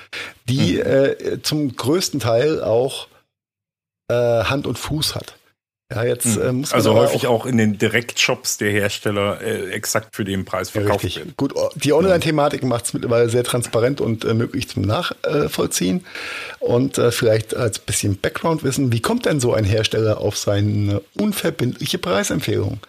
die 0.48 0.74
mhm. 0.74 0.80
äh, 0.80 1.42
zum 1.42 1.74
größten 1.74 2.20
Teil 2.20 2.62
auch 2.62 3.08
äh, 4.08 4.14
Hand 4.14 4.66
und 4.66 4.78
Fuß 4.78 5.14
hat. 5.14 5.34
Ja, 5.94 6.04
jetzt 6.04 6.36
hm. 6.36 6.42
äh, 6.42 6.52
muss 6.52 6.70
man 6.70 6.76
also 6.76 6.94
häufig 6.94 7.26
auch, 7.26 7.42
auch, 7.42 7.46
in 7.46 7.58
den 7.58 7.78
Direktshops 7.78 8.56
der 8.56 8.70
Hersteller 8.70 9.40
äh, 9.42 9.70
exakt 9.70 10.16
für 10.16 10.24
den 10.24 10.44
Preis 10.44 10.70
verkauft 10.70 11.04
ja, 11.04 11.16
werden. 11.16 11.34
Gut, 11.36 11.54
die 11.74 11.92
Online-Thematik 11.92 12.62
macht 12.62 12.86
es 12.86 12.94
mittlerweile 12.94 13.28
sehr 13.28 13.44
transparent 13.44 14.00
und 14.00 14.24
äh, 14.24 14.34
möglich 14.34 14.68
zum 14.68 14.82
Nachvollziehen. 14.82 16.04
und 16.60 16.98
äh, 16.98 17.12
vielleicht 17.12 17.54
als 17.54 17.78
bisschen 17.78 18.18
Background-Wissen, 18.18 18.92
wie 18.92 19.00
kommt 19.00 19.26
denn 19.26 19.40
so 19.40 19.52
ein 19.52 19.64
Hersteller 19.64 20.18
auf 20.18 20.38
seine 20.38 21.02
unverbindliche 21.14 21.98
Preisempfehlung? 21.98 22.80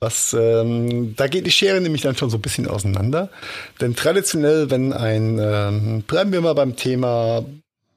Was, 0.00 0.36
ähm, 0.38 1.16
da 1.16 1.28
geht 1.28 1.46
die 1.46 1.50
Schere 1.50 1.80
nämlich 1.80 2.02
dann 2.02 2.14
schon 2.14 2.28
so 2.28 2.36
ein 2.36 2.42
bisschen 2.42 2.68
auseinander. 2.68 3.30
Denn 3.80 3.96
traditionell, 3.96 4.70
wenn 4.70 4.92
ein, 4.92 5.38
ähm, 5.40 6.02
bleiben 6.02 6.30
wir 6.30 6.42
mal 6.42 6.54
beim 6.54 6.76
Thema 6.76 7.42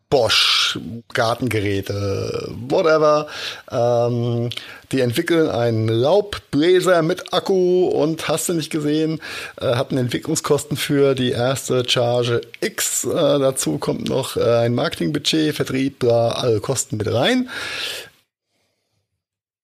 Bosch, 0.10 0.80
Gartengeräte, 1.14 2.50
whatever. 2.70 3.28
Ähm, 3.70 4.50
die 4.94 5.02
entwickeln 5.02 5.50
einen 5.50 5.90
Laubbläser 5.90 7.02
mit 7.02 7.34
Akku 7.34 7.88
und 7.88 8.30
hast 8.30 8.48
du 8.48 8.54
nicht 8.54 8.72
gesehen, 8.72 9.20
äh, 9.60 9.76
hatten 9.76 9.98
Entwicklungskosten 9.98 10.78
für 10.78 11.14
die 11.14 11.32
erste 11.32 11.88
Charge 11.88 12.42
X. 12.62 13.04
Äh, 13.04 13.10
dazu 13.10 13.80
kommt 13.80 14.08
noch 14.08 14.38
äh, 14.38 14.60
ein 14.60 14.76
Marketingbudget, 14.76 15.54
Vertrieb, 15.54 16.00
bla, 16.00 16.30
alle 16.30 16.62
Kosten 16.62 16.96
mit 16.96 17.14
rein 17.14 17.50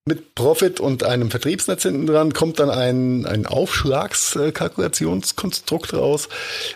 mit 0.06 0.36
Profit 0.36 0.80
und 0.80 1.04
einem 1.04 1.32
Vertriebsnetz 1.32 1.82
hinten 1.84 2.08
dran 2.08 2.34
kommt 2.34 2.60
dann 2.60 2.70
ein, 2.70 3.26
ein 3.26 3.46
Aufschlagskalkulationskonstrukt 3.46 5.94
raus, 5.94 6.28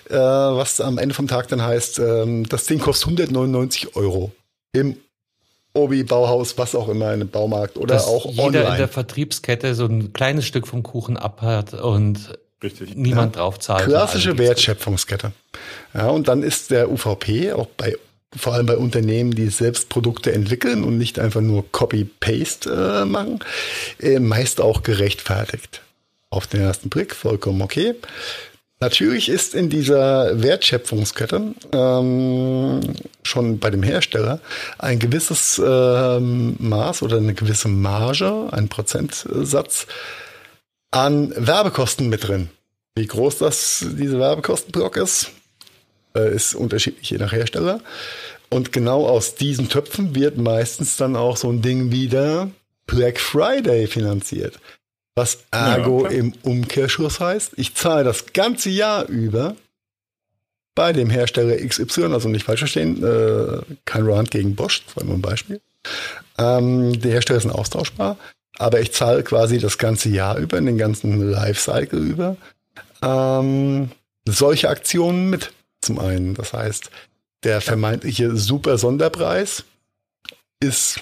äh, 0.10 0.16
was 0.16 0.80
am 0.80 0.98
Ende 0.98 1.14
vom 1.14 1.28
Tag 1.28 1.50
dann 1.50 1.62
heißt, 1.62 2.00
äh, 2.00 2.44
das 2.44 2.64
Ding 2.66 2.80
kostet 2.80 3.10
199 3.10 3.98
Euro 3.98 4.32
im 4.72 4.96
Obi, 5.74 6.04
Bauhaus, 6.04 6.58
was 6.58 6.74
auch 6.74 6.88
immer, 6.90 7.08
in 7.08 7.16
einem 7.22 7.30
Baumarkt 7.30 7.78
oder 7.78 7.96
Dass 7.96 8.08
auch 8.08 8.26
jeder 8.26 8.46
online. 8.46 8.70
in 8.70 8.78
der 8.78 8.88
Vertriebskette 8.88 9.76
so 9.76 9.86
ein 9.86 10.14
kleines 10.14 10.46
Stück 10.46 10.66
vom 10.66 10.82
Kuchen 10.82 11.18
abhat 11.18 11.74
und 11.76 12.40
Richtig. 12.64 12.96
niemand 12.96 13.36
ja. 13.36 13.44
drauf 13.44 13.60
zahlt. 13.60 13.86
Klassische 13.86 14.40
Wertschöpfungskette. 14.40 15.34
Ja, 15.94 16.10
und 16.10 16.28
dann 16.28 16.42
ist 16.42 16.72
der 16.72 16.92
UVP 16.92 17.54
auch 17.54 17.68
bei 17.68 17.96
vor 18.36 18.54
allem 18.54 18.66
bei 18.66 18.78
Unternehmen, 18.78 19.32
die 19.32 19.48
selbst 19.48 19.90
Produkte 19.90 20.34
entwickeln 20.34 20.84
und 20.84 20.98
nicht 20.98 21.20
einfach 21.20 21.42
nur 21.42 21.72
Copy-Paste 21.72 23.02
äh, 23.04 23.06
machen, 23.06 23.40
äh, 24.00 24.20
meist 24.20 24.60
auch 24.62 24.84
gerechtfertigt. 24.84 25.82
Auf 26.30 26.48
den 26.48 26.62
ersten 26.62 26.90
Blick 26.90 27.16
vollkommen 27.16 27.62
okay. 27.62 27.96
Natürlich 28.80 29.30
ist 29.30 29.56
in 29.56 29.70
dieser 29.70 30.44
Wertschöpfungskette 30.44 31.56
ähm, 31.72 32.82
schon 33.24 33.58
bei 33.58 33.72
dem 33.72 33.82
Hersteller 33.82 34.40
ein 34.78 35.00
gewisses 35.00 35.60
ähm, 35.64 36.56
Maß 36.60 37.02
oder 37.02 37.18
eine 37.18 37.34
gewisse 37.34 37.70
Marge, 37.70 38.50
ein 38.52 38.70
Prozentsatz 38.70 39.88
an 40.92 41.34
Werbekosten 41.36 42.08
mit 42.10 42.28
drin. 42.28 42.50
Wie 42.96 43.08
groß 43.08 43.40
das 43.40 43.84
diese 43.98 44.20
Werbekostenblock 44.20 44.98
ist, 44.98 45.32
äh, 46.18 46.36
ist 46.36 46.56
unterschiedlich 46.56 47.10
je 47.10 47.18
nach 47.18 47.32
Hersteller. 47.32 47.82
Und 48.50 48.72
genau 48.72 49.06
aus 49.06 49.36
diesen 49.36 49.70
Töpfen 49.70 50.16
wird 50.16 50.38
meistens 50.38 50.98
dann 50.98 51.16
auch 51.16 51.38
so 51.38 51.50
ein 51.50 51.62
Ding 51.62 51.92
wie 51.92 52.08
der 52.08 52.50
Black 52.86 53.20
Friday 53.20 53.88
finanziert. 53.88 54.60
Was 55.16 55.40
ergo 55.52 56.06
ja, 56.06 56.12
im 56.12 56.34
Umkehrschluss 56.44 57.20
heißt, 57.20 57.54
ich 57.58 57.76
zahle 57.76 58.04
das 58.04 58.34
ganze 58.34 58.70
Jahr 58.70 59.08
über 59.08 59.56
bei 60.76 60.94
dem 60.94 61.10
Hersteller 61.10 61.58
XY, 61.58 62.14
also 62.14 62.30
nicht 62.30 62.46
falsch 62.46 62.60
verstehen, 62.60 63.04
äh, 63.04 63.62
kein 63.86 64.08
Rand 64.08 64.30
gegen 64.30 64.56
Bosch, 64.56 64.84
das 64.86 64.96
war 64.96 65.04
nur 65.04 65.16
ein 65.16 65.22
Beispiel. 65.22 65.60
Ähm, 66.38 67.02
die 67.02 67.10
Hersteller 67.10 67.40
sind 67.40 67.52
austauschbar, 67.52 68.18
aber 68.60 68.80
ich 68.80 68.94
zahle 68.94 69.24
quasi 69.24 69.58
das 69.58 69.80
ganze 69.80 70.10
Jahr 70.10 70.38
über, 70.38 70.60
in 70.60 70.68
den 70.68 70.78
ganzen 70.78 71.32
Lifecycle 71.32 72.00
über, 72.00 72.38
ähm, 73.02 73.90
solche 74.26 74.70
Aktionen 74.70 75.32
mit 75.32 75.52
zum 75.88 76.00
einen. 76.00 76.36
Das 76.36 76.54
heißt, 76.54 76.92
der 77.44 77.62
vermeintliche 77.62 78.36
super 78.36 78.78
Sonderpreis 78.78 79.64
ist 80.60 81.02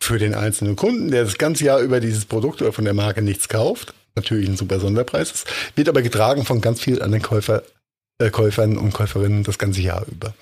für 0.00 0.18
den 0.18 0.34
einzelnen 0.34 0.76
Kunden, 0.76 1.10
der 1.10 1.24
das 1.24 1.38
ganze 1.38 1.64
Jahr 1.64 1.80
über 1.80 2.00
dieses 2.00 2.24
Produkt 2.24 2.62
oder 2.62 2.72
von 2.72 2.84
der 2.84 2.94
Marke 2.94 3.22
nichts 3.22 3.48
kauft, 3.48 3.94
natürlich 4.14 4.48
ein 4.48 4.56
super 4.56 4.78
Sonderpreis 4.80 5.32
ist, 5.32 5.46
wird 5.74 5.88
aber 5.88 6.02
getragen 6.02 6.44
von 6.44 6.60
ganz 6.60 6.80
vielen 6.80 7.02
anderen 7.02 7.22
Käufer, 7.22 7.62
äh, 8.18 8.30
Käufern 8.30 8.76
und 8.76 8.92
Käuferinnen 8.92 9.42
das 9.42 9.58
ganze 9.58 9.80
Jahr 9.80 10.04
über 10.06 10.34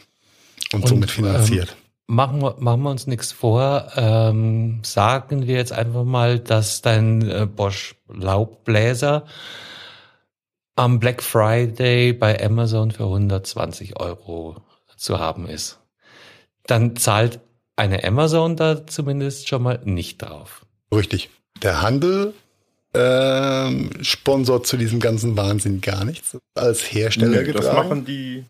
und, 0.72 0.82
und 0.82 0.89
somit 0.89 1.10
finanziert. 1.10 1.70
Ähm, 1.70 2.14
machen, 2.16 2.43
wir, 2.43 2.56
machen 2.59 2.82
wir 2.82 2.90
uns 2.90 3.06
nichts 3.06 3.32
vor. 3.32 3.93
Ähm, 3.97 4.81
sagen 4.82 5.47
wir 5.47 5.56
jetzt 5.56 5.72
einfach 5.72 6.05
mal, 6.05 6.39
dass 6.39 6.82
dein 6.82 7.28
äh, 7.31 7.47
Bosch 7.47 7.94
Laubbläser 8.09 9.24
am 10.76 10.98
Black 10.98 11.22
Friday 11.22 12.12
bei 12.12 12.42
Amazon 12.44 12.90
für 12.90 13.05
120 13.05 13.98
Euro 14.01 14.56
zu 14.96 15.18
haben 15.18 15.46
ist. 15.46 15.78
Dann 16.66 16.96
zahlt 16.96 17.40
eine 17.76 18.05
Amazon 18.05 18.56
da 18.56 18.86
zumindest 18.86 19.48
schon 19.48 19.62
mal 19.62 19.80
nicht 19.84 20.22
drauf. 20.22 20.64
Richtig. 20.92 21.30
Der 21.62 21.82
Handel 21.82 22.34
ähm, 22.94 23.90
sponsort 24.02 24.66
zu 24.66 24.76
diesem 24.76 25.01
ganzen 25.01 25.36
Wahnsinn 25.36 25.80
gar 25.80 26.05
nichts. 26.05 26.36
Als 26.55 26.80
Hersteller 26.92 27.40
nee, 27.40 27.44
getragen. 27.44 27.66
Das 27.66 27.74
machen 27.74 28.05
die. 28.05 28.44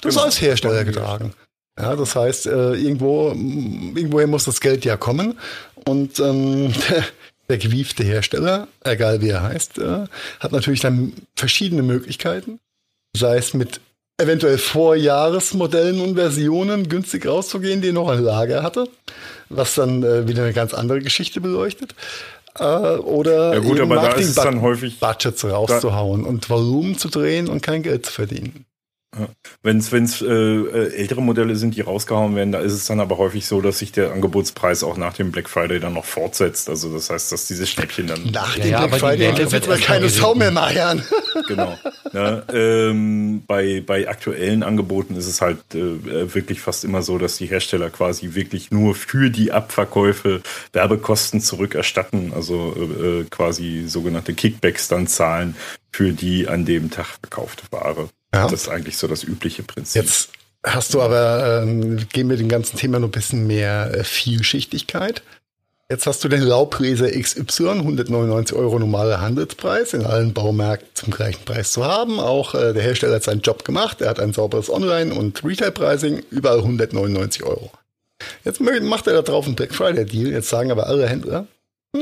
Das 0.00 0.14
genau, 0.14 0.26
als 0.26 0.40
Hersteller 0.40 0.84
getragen. 0.84 1.34
Ja, 1.78 1.96
das 1.96 2.16
heißt, 2.16 2.46
äh, 2.46 2.74
irgendwo, 2.74 3.28
irgendwoher 3.28 4.26
muss 4.26 4.44
das 4.44 4.60
Geld 4.60 4.84
ja 4.84 4.96
kommen. 4.96 5.38
Und 5.86 6.18
ähm, 6.18 6.72
der 7.50 7.58
gewiefte 7.58 8.04
Hersteller, 8.04 8.68
egal 8.84 9.20
wie 9.20 9.28
er 9.28 9.42
heißt, 9.42 9.78
äh, 9.78 10.06
hat 10.38 10.52
natürlich 10.52 10.80
dann 10.80 11.12
verschiedene 11.36 11.82
Möglichkeiten, 11.82 12.60
sei 13.14 13.36
es 13.36 13.52
mit 13.54 13.80
eventuell 14.18 14.58
Vorjahresmodellen 14.58 16.00
und 16.00 16.14
Versionen 16.14 16.88
günstig 16.88 17.26
rauszugehen, 17.26 17.80
die 17.80 17.88
er 17.88 17.94
noch 17.94 18.08
ein 18.08 18.22
Lager 18.22 18.62
hatte, 18.62 18.88
was 19.48 19.74
dann 19.74 20.02
äh, 20.02 20.28
wieder 20.28 20.44
eine 20.44 20.52
ganz 20.52 20.74
andere 20.74 21.00
Geschichte 21.00 21.40
beleuchtet. 21.40 21.94
äh, 22.58 22.64
oder 22.64 23.54
ja 23.54 23.60
gut, 23.60 23.80
aber 23.80 23.96
da 23.96 24.12
ist 24.12 24.28
es 24.28 24.34
dann 24.36 24.62
häufig 24.62 25.00
Budgets 25.00 25.44
rauszuhauen 25.44 26.24
und 26.24 26.48
Volumen 26.48 26.96
zu 26.96 27.08
drehen 27.08 27.48
und 27.48 27.62
kein 27.62 27.82
Geld 27.82 28.06
zu 28.06 28.12
verdienen. 28.12 28.64
Wenn 29.62 29.78
es 29.78 30.22
äh, 30.22 30.26
äh, 30.26 30.94
ältere 30.94 31.20
Modelle 31.20 31.56
sind, 31.56 31.74
die 31.74 31.80
rausgehauen 31.80 32.36
werden, 32.36 32.52
da 32.52 32.60
ist 32.60 32.72
es 32.72 32.86
dann 32.86 33.00
aber 33.00 33.18
häufig 33.18 33.44
so, 33.44 33.60
dass 33.60 33.80
sich 33.80 33.90
der 33.90 34.12
Angebotspreis 34.12 34.84
auch 34.84 34.96
nach 34.96 35.14
dem 35.14 35.32
Black 35.32 35.48
Friday 35.48 35.80
dann 35.80 35.94
noch 35.94 36.04
fortsetzt. 36.04 36.70
Also 36.70 36.92
das 36.92 37.10
heißt, 37.10 37.32
dass 37.32 37.46
diese 37.48 37.66
Schnäppchen 37.66 38.06
dann. 38.06 38.30
Nach 38.30 38.56
dem 38.56 38.70
ja, 38.70 38.86
Black 38.86 39.00
Friday 39.00 39.50
wird 39.50 39.68
man 39.68 39.80
keine 39.80 40.08
Sau 40.08 40.36
mehr 40.36 40.52
meiern. 40.52 41.02
genau. 41.48 41.76
Ja, 42.12 42.42
ähm, 42.52 43.42
bei, 43.48 43.82
bei 43.84 44.08
aktuellen 44.08 44.62
Angeboten 44.62 45.16
ist 45.16 45.26
es 45.26 45.40
halt 45.40 45.58
äh, 45.74 46.32
wirklich 46.32 46.60
fast 46.60 46.84
immer 46.84 47.02
so, 47.02 47.18
dass 47.18 47.36
die 47.36 47.46
Hersteller 47.46 47.90
quasi 47.90 48.34
wirklich 48.34 48.70
nur 48.70 48.94
für 48.94 49.30
die 49.30 49.50
Abverkäufe 49.50 50.40
Werbekosten 50.72 51.40
zurückerstatten, 51.40 52.32
also 52.32 52.74
äh, 52.76 53.06
äh 53.06 53.24
quasi 53.28 53.84
sogenannte 53.88 54.34
Kickbacks 54.34 54.86
dann 54.86 55.08
zahlen 55.08 55.56
für 55.92 56.12
die 56.12 56.46
an 56.46 56.64
dem 56.64 56.90
Tag 56.90 57.06
verkaufte 57.20 57.64
Ware. 57.72 58.08
Ja. 58.34 58.44
Das 58.48 58.62
ist 58.62 58.68
eigentlich 58.68 58.96
so 58.96 59.08
das 59.08 59.24
übliche 59.24 59.62
Prinzip. 59.62 60.02
Jetzt 60.02 60.30
hast 60.64 60.94
du 60.94 61.02
aber, 61.02 61.62
ähm, 61.62 62.06
gehen 62.12 62.28
wir 62.28 62.36
dem 62.36 62.48
ganzen 62.48 62.76
Thema 62.76 62.98
noch 63.00 63.08
ein 63.08 63.12
bisschen 63.12 63.46
mehr 63.46 63.92
äh, 63.92 64.04
Vielschichtigkeit. 64.04 65.22
Jetzt 65.88 66.06
hast 66.06 66.22
du 66.22 66.28
den 66.28 66.42
Laubräser 66.42 67.10
XY, 67.10 67.70
199 67.70 68.56
Euro 68.56 68.78
normaler 68.78 69.20
Handelspreis, 69.20 69.92
in 69.92 70.06
allen 70.06 70.32
Baumärkten 70.32 70.88
zum 70.94 71.10
gleichen 71.12 71.44
Preis 71.44 71.72
zu 71.72 71.84
haben. 71.84 72.20
Auch 72.20 72.54
äh, 72.54 72.72
der 72.72 72.82
Hersteller 72.82 73.16
hat 73.16 73.24
seinen 73.24 73.40
Job 73.40 73.64
gemacht, 73.64 74.00
er 74.00 74.10
hat 74.10 74.20
ein 74.20 74.32
sauberes 74.32 74.70
Online- 74.70 75.12
und 75.12 75.42
Retail-Pricing, 75.42 76.22
überall 76.30 76.58
199 76.58 77.42
Euro. 77.42 77.72
Jetzt 78.44 78.60
macht 78.60 79.08
er 79.08 79.14
da 79.14 79.22
drauf 79.22 79.46
einen 79.46 79.56
Black 79.56 79.74
Friday-Deal, 79.74 80.30
jetzt 80.30 80.48
sagen 80.48 80.70
aber 80.70 80.86
alle 80.86 81.08
Händler, 81.08 81.48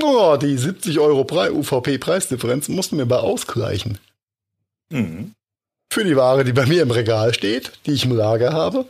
oh, 0.03 0.37
die 0.37 0.59
70 0.59 0.99
Euro 0.99 1.23
UVP-Preisdifferenz 1.23 2.69
mussten 2.69 2.99
wir 2.99 3.07
mal 3.07 3.21
ausgleichen. 3.21 3.97
Mhm 4.91 5.33
für 5.91 6.05
die 6.05 6.17
Ware, 6.17 6.45
die 6.45 6.53
bei 6.53 6.67
mir 6.67 6.83
im 6.83 6.91
Regal 6.91 7.35
steht, 7.35 7.73
die 7.87 7.93
ich 7.93 8.05
im 8.05 8.17
Lager 8.17 8.53
habe 8.53 8.87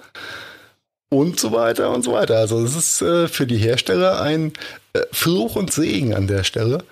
und 1.11 1.39
so 1.39 1.53
weiter 1.53 1.91
und 1.95 2.03
so 2.03 2.13
weiter. 2.13 2.37
Also 2.39 2.63
es 2.63 2.77
ist 2.77 3.03
äh, 3.03 3.29
für 3.29 3.47
die 3.47 3.57
Hersteller 3.57 4.21
ein 4.21 4.53
äh, 4.93 5.01
Fluch 5.13 5.57
und 5.57 5.73
Segen 5.73 6.15
an 6.15 6.27
der 6.27 6.45
Stelle. 6.45 6.85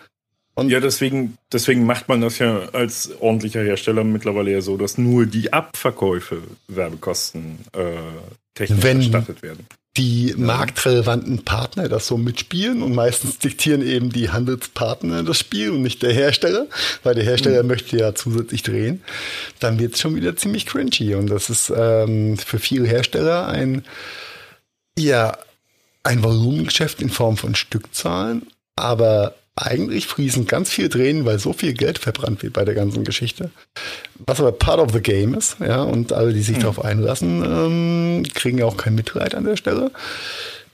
Und 0.55 0.71
ja, 0.71 0.81
deswegen, 0.81 1.37
deswegen 1.53 1.85
macht 1.85 2.09
man 2.09 2.23
das 2.23 2.39
ja 2.39 2.71
als 2.73 3.11
ordentlicher 3.21 3.63
Hersteller 3.63 4.05
mittlerweile 4.05 4.53
ja 4.53 4.63
so, 4.63 4.79
dass 4.79 4.97
nur 4.97 5.27
die 5.27 5.53
Abverkäufe 5.53 6.43
Werbekosten 6.69 7.59
äh, 7.73 7.97
technisch 8.55 8.83
wenn, 8.83 8.97
erstattet 8.99 9.43
werden 9.43 9.67
die 9.97 10.35
marktrelevanten 10.37 11.45
Partner 11.45 11.89
das 11.89 12.07
so 12.07 12.17
mitspielen 12.17 12.83
und 12.83 12.95
meistens 12.95 13.39
diktieren 13.39 13.83
eben 13.87 14.11
die 14.11 14.31
Handelspartner 14.31 15.23
das 15.23 15.39
Spiel 15.39 15.71
und 15.71 15.83
nicht 15.83 16.03
der 16.03 16.13
Hersteller, 16.13 16.67
weil 17.03 17.15
der 17.15 17.25
Hersteller 17.25 17.63
mhm. 17.63 17.69
möchte 17.69 17.97
ja 17.97 18.15
zusätzlich 18.15 18.63
drehen, 18.63 19.03
dann 19.61 19.79
wird 19.79 19.95
es 19.95 20.01
schon 20.01 20.15
wieder 20.15 20.37
ziemlich 20.37 20.67
cringy 20.67 21.15
und 21.15 21.29
das 21.29 21.51
ist 21.51 21.73
ähm, 21.75 22.37
für 22.37 22.59
viele 22.59 22.87
Hersteller 22.87 23.49
ein 23.49 23.85
ja 24.99 25.37
ein 26.03 26.23
Volumengeschäft 26.23 27.03
in 27.03 27.11
Form 27.11 27.37
von 27.37 27.55
Stückzahlen, 27.55 28.47
aber 28.77 29.35
eigentlich 29.57 30.07
fließen 30.07 30.47
ganz 30.47 30.71
viel 30.71 30.89
Tränen, 30.91 31.25
weil 31.25 31.39
so 31.39 31.55
viel 31.55 31.73
Geld 31.73 31.99
verbrannt 31.99 32.43
wird 32.43 32.53
bei 32.53 32.65
der 32.65 32.75
ganzen 32.75 33.05
Geschichte. 33.05 33.51
Was 34.27 34.39
aber 34.39 34.53
part 34.53 34.79
of 34.79 34.93
the 34.93 35.01
game 35.01 35.35
ist, 35.35 35.57
ja, 35.61 35.83
und 35.83 36.13
alle, 36.13 36.35
die 36.35 36.43
sich 36.43 36.59
mhm. 36.59 36.61
darauf 36.61 36.85
einlassen, 36.85 37.43
ähm, 37.43 38.23
kriegen 38.35 38.59
ja 38.59 38.67
auch 38.67 38.77
kein 38.77 38.95
Mitleid 38.95 39.35
an 39.35 39.45
der 39.45 39.57
Stelle. 39.57 39.91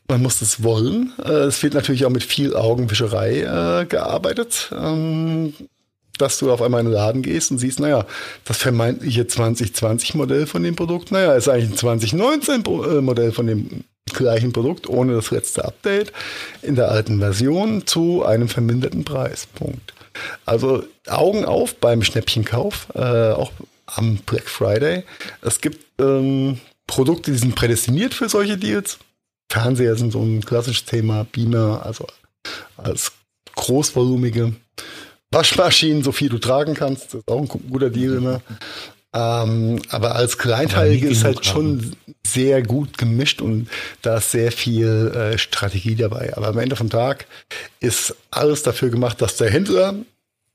Man 0.08 0.20
muss 0.20 0.40
das 0.40 0.64
wollen. 0.64 1.12
Äh, 1.24 1.44
es 1.44 1.62
wird 1.62 1.74
natürlich 1.74 2.04
auch 2.04 2.10
mit 2.10 2.24
viel 2.24 2.56
Augenwischerei 2.56 3.82
äh, 3.82 3.86
gearbeitet. 3.86 4.70
Ähm, 4.76 5.54
dass 6.18 6.38
du 6.38 6.52
auf 6.52 6.60
einmal 6.60 6.80
in 6.80 6.86
den 6.86 6.94
Laden 6.94 7.22
gehst 7.22 7.50
und 7.50 7.58
siehst, 7.58 7.80
naja, 7.80 8.06
das 8.44 8.58
vermeintliche 8.58 9.22
2020-Modell 9.22 10.46
von 10.46 10.62
dem 10.62 10.76
Produkt, 10.76 11.10
naja, 11.10 11.34
ist 11.34 11.48
eigentlich 11.48 11.70
ein 11.70 11.98
2019-Modell 11.98 13.32
von 13.32 13.46
dem 13.46 13.84
gleichen 14.14 14.52
Produkt 14.52 14.88
ohne 14.88 15.14
das 15.14 15.30
letzte 15.30 15.64
Update 15.64 16.12
in 16.62 16.74
der 16.74 16.90
alten 16.90 17.18
Version 17.18 17.86
zu 17.86 18.24
einem 18.24 18.48
verminderten 18.48 19.04
Preis. 19.04 19.46
Punkt. 19.46 19.94
Also 20.44 20.84
Augen 21.08 21.44
auf 21.44 21.76
beim 21.76 22.02
Schnäppchenkauf, 22.02 22.88
äh, 22.94 23.32
auch 23.32 23.52
am 23.86 24.16
Black 24.26 24.48
Friday. 24.48 25.04
Es 25.40 25.60
gibt 25.60 25.84
ähm, 26.00 26.60
Produkte, 26.86 27.30
die 27.32 27.38
sind 27.38 27.54
prädestiniert 27.54 28.14
für 28.14 28.28
solche 28.28 28.56
Deals. 28.56 28.98
Fernseher 29.50 29.96
sind 29.96 30.12
so 30.12 30.22
ein 30.22 30.44
klassisches 30.44 30.84
Thema, 30.84 31.26
Beamer, 31.30 31.84
also 31.84 32.06
als 32.76 33.12
großvolumige 33.54 34.54
Waschmaschinen, 35.30 36.02
so 36.02 36.12
viel 36.12 36.28
du 36.28 36.38
tragen 36.38 36.74
kannst, 36.74 37.06
das 37.06 37.20
ist 37.20 37.28
auch 37.28 37.40
ein 37.40 37.48
guter 37.48 37.90
Deal 37.90 38.14
immer. 38.14 38.42
Ähm, 39.14 39.82
aber 39.90 40.14
als 40.14 40.38
Kleinteilige 40.38 41.08
ist 41.08 41.24
halt 41.24 41.44
schon 41.44 41.96
sehr 42.26 42.62
gut 42.62 42.96
gemischt 42.96 43.42
und 43.42 43.68
da 44.00 44.18
ist 44.18 44.30
sehr 44.30 44.52
viel 44.52 45.12
äh, 45.14 45.38
Strategie 45.38 45.96
dabei. 45.96 46.34
Aber 46.36 46.48
am 46.48 46.58
Ende 46.58 46.76
vom 46.76 46.88
Tag 46.88 47.26
ist 47.80 48.16
alles 48.30 48.62
dafür 48.62 48.88
gemacht, 48.88 49.20
dass 49.20 49.36
der 49.36 49.50
Händler 49.50 49.96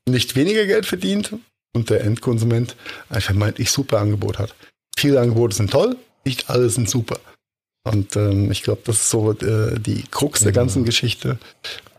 nicht 0.08 0.34
weniger 0.34 0.66
Geld 0.66 0.86
verdient 0.86 1.34
und 1.74 1.90
der 1.90 2.00
Endkonsument 2.00 2.74
ein 3.10 3.20
vermeintlich 3.20 3.70
super 3.70 3.98
Angebot 3.98 4.38
hat. 4.38 4.54
Viele 4.98 5.20
Angebote 5.20 5.54
sind 5.54 5.70
toll, 5.70 5.96
nicht 6.24 6.50
alle 6.50 6.68
sind 6.68 6.90
super. 6.90 7.20
Und 7.84 8.16
ähm, 8.16 8.50
ich 8.50 8.62
glaube, 8.64 8.82
das 8.84 8.96
ist 8.96 9.10
so 9.10 9.32
äh, 9.32 9.78
die 9.78 10.02
Krux 10.10 10.40
der 10.40 10.52
ganzen 10.52 10.84
Geschichte. 10.84 11.38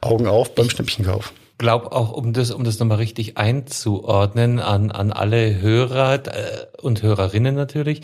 Augen 0.01 0.27
auf 0.27 0.55
beim 0.55 0.69
Schnäppchenkauf 0.69 1.33
glaube 1.59 1.91
auch, 1.91 2.11
um 2.11 2.33
das, 2.33 2.49
um 2.49 2.63
das 2.63 2.79
nochmal 2.79 2.97
richtig 2.97 3.37
einzuordnen 3.37 4.59
an, 4.59 4.89
an 4.89 5.11
alle 5.11 5.61
Hörer 5.61 6.13
äh, 6.15 6.65
und 6.81 7.03
Hörerinnen 7.03 7.53
natürlich, 7.53 8.01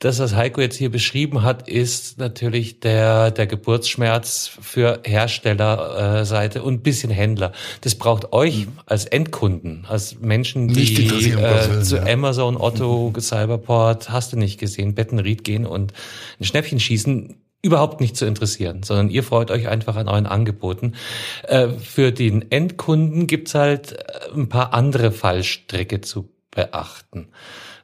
das, 0.00 0.18
was 0.18 0.34
Heiko 0.34 0.60
jetzt 0.60 0.76
hier 0.76 0.90
beschrieben 0.90 1.42
hat, 1.42 1.68
ist 1.68 2.18
natürlich 2.18 2.80
der, 2.80 3.30
der 3.30 3.46
Geburtsschmerz 3.46 4.50
für 4.60 5.00
Herstellerseite 5.04 6.62
und 6.62 6.82
bisschen 6.82 7.10
Händler. 7.10 7.52
Das 7.80 7.94
braucht 7.94 8.32
euch 8.32 8.66
mhm. 8.66 8.72
als 8.84 9.06
Endkunden, 9.06 9.86
als 9.88 10.18
Menschen, 10.18 10.68
die 10.68 11.32
äh, 11.32 11.82
zu 11.82 12.04
Amazon, 12.04 12.56
Otto, 12.56 13.14
Cyberport, 13.18 14.10
hast 14.10 14.32
du 14.32 14.36
nicht 14.36 14.58
gesehen, 14.58 14.94
Bettenried 14.94 15.44
gehen 15.44 15.64
und 15.64 15.92
ein 16.40 16.44
Schnäppchen 16.44 16.80
schießen, 16.80 17.36
überhaupt 17.68 18.00
nicht 18.00 18.16
zu 18.16 18.24
interessieren, 18.24 18.82
sondern 18.82 19.10
ihr 19.10 19.22
freut 19.22 19.50
euch 19.50 19.68
einfach 19.68 19.96
an 19.96 20.08
euren 20.08 20.26
Angeboten. 20.26 20.94
Äh, 21.42 21.68
für 21.68 22.12
den 22.12 22.50
Endkunden 22.50 23.26
gibt's 23.26 23.54
halt 23.54 23.92
äh, 23.92 24.34
ein 24.34 24.48
paar 24.48 24.72
andere 24.72 25.12
Fallstricke 25.12 26.00
zu 26.00 26.30
beachten. 26.50 27.28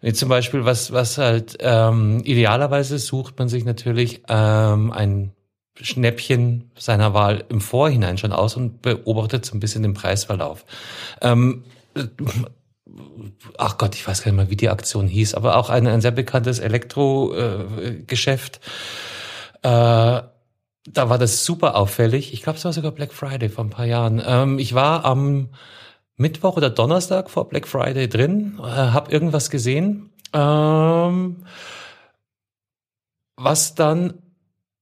Wie 0.01 0.15
zum 0.15 0.31
Beispiel, 0.31 0.65
was, 0.65 0.93
was 0.93 1.19
halt 1.19 1.59
ähm, 1.61 2.23
idealerweise 2.25 2.99
sucht 2.99 3.39
man 3.39 3.49
sich 3.49 3.65
natürlich 3.65 4.23
ähm, 4.29 4.91
ein 4.91 5.33
Schnäppchen 5.81 6.71
seiner 6.79 7.15
Wahl 7.15 7.45
im 7.49 7.61
Vorhinein 7.61 8.17
schon 8.17 8.33
aus 8.33 8.57
und 8.57 8.81
beobachtet 8.81 9.45
so 9.45 9.55
ein 9.55 9.61
bisschen 9.61 9.83
den 9.83 9.95
Preisverlauf. 9.95 10.65
Ähm, 11.21 11.65
ach 13.59 13.77
Gott, 13.79 13.95
ich 13.95 14.07
weiß 14.07 14.23
gar 14.23 14.33
nicht 14.33 14.37
mal, 14.37 14.51
wie 14.51 14.57
die 14.57 14.69
Aktion 14.71 15.09
hieß, 15.09 15.35
aber 15.35 15.57
auch 15.57 15.69
ein, 15.71 15.87
ein 15.87 16.01
sehr 16.01 16.11
bekanntes 16.11 16.59
Elektrogeschäft. 16.59 18.57
Äh, 18.57 18.61
äh, 19.65 20.23
da 20.87 21.09
war 21.09 21.19
das 21.19 21.45
super 21.45 21.77
auffällig. 21.77 22.33
Ich 22.33 22.43
glaube, 22.43 22.59
es 22.59 22.65
war 22.65 22.73
sogar 22.73 22.93
Black 22.93 23.13
Friday 23.13 23.49
vor 23.49 23.65
ein 23.65 23.71
paar 23.71 23.87
Jahren. 23.87 24.23
Ähm, 24.25 24.59
ich 24.59 24.75
war 24.75 25.05
am 25.05 25.49
Mittwoch 26.17 26.57
oder 26.57 26.71
Donnerstag 26.71 27.31
vor 27.31 27.49
Black 27.49 27.67
Friday 27.67 28.09
drin, 28.09 28.59
äh, 28.61 28.63
habe 28.63 29.11
irgendwas 29.11 29.51
gesehen, 29.51 30.11
ähm, 30.33 31.45
was 33.37 33.75
dann 33.75 34.21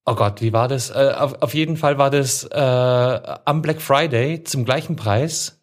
Oh 0.05 0.17
Gott, 0.17 0.41
wie 0.41 0.53
war 0.53 0.67
das? 0.67 0.91
Äh, 0.91 1.15
auf, 1.17 1.43
auf, 1.43 1.55
jeden 1.55 1.77
Fall 1.77 1.97
war 1.97 2.11
das 2.11 2.43
äh, 2.43 2.59
am 2.59 3.63
Black 3.63 3.81
Friday 3.81 4.43
zum 4.43 4.65
gleichen 4.65 4.97
Preis 4.97 5.61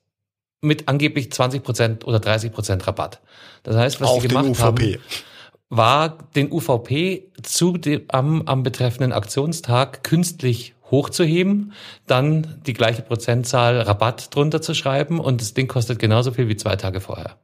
mit 0.61 0.87
angeblich 0.87 1.27
20% 1.27 2.05
oder 2.05 2.19
30% 2.19 2.87
Rabatt. 2.87 3.19
Das 3.63 3.75
heißt, 3.75 3.99
was 3.99 4.07
Auf 4.09 4.21
die 4.21 4.29
gemacht 4.29 4.59
haben, 4.59 4.97
war 5.69 6.17
den 6.35 6.51
UVP 6.51 7.29
zu 7.43 7.77
dem, 7.77 8.01
am, 8.07 8.41
am 8.43 8.63
betreffenden 8.63 9.11
Aktionstag 9.11 10.03
künstlich 10.03 10.73
hochzuheben, 10.89 11.73
dann 12.07 12.59
die 12.65 12.73
gleiche 12.73 13.03
Prozentzahl 13.03 13.79
Rabatt 13.81 14.33
drunter 14.33 14.61
zu 14.61 14.73
schreiben 14.73 15.19
und 15.19 15.41
das 15.41 15.53
Ding 15.53 15.67
kostet 15.67 15.99
genauso 15.99 16.31
viel 16.31 16.47
wie 16.47 16.57
zwei 16.57 16.75
Tage 16.75 16.99
vorher. 16.99 17.37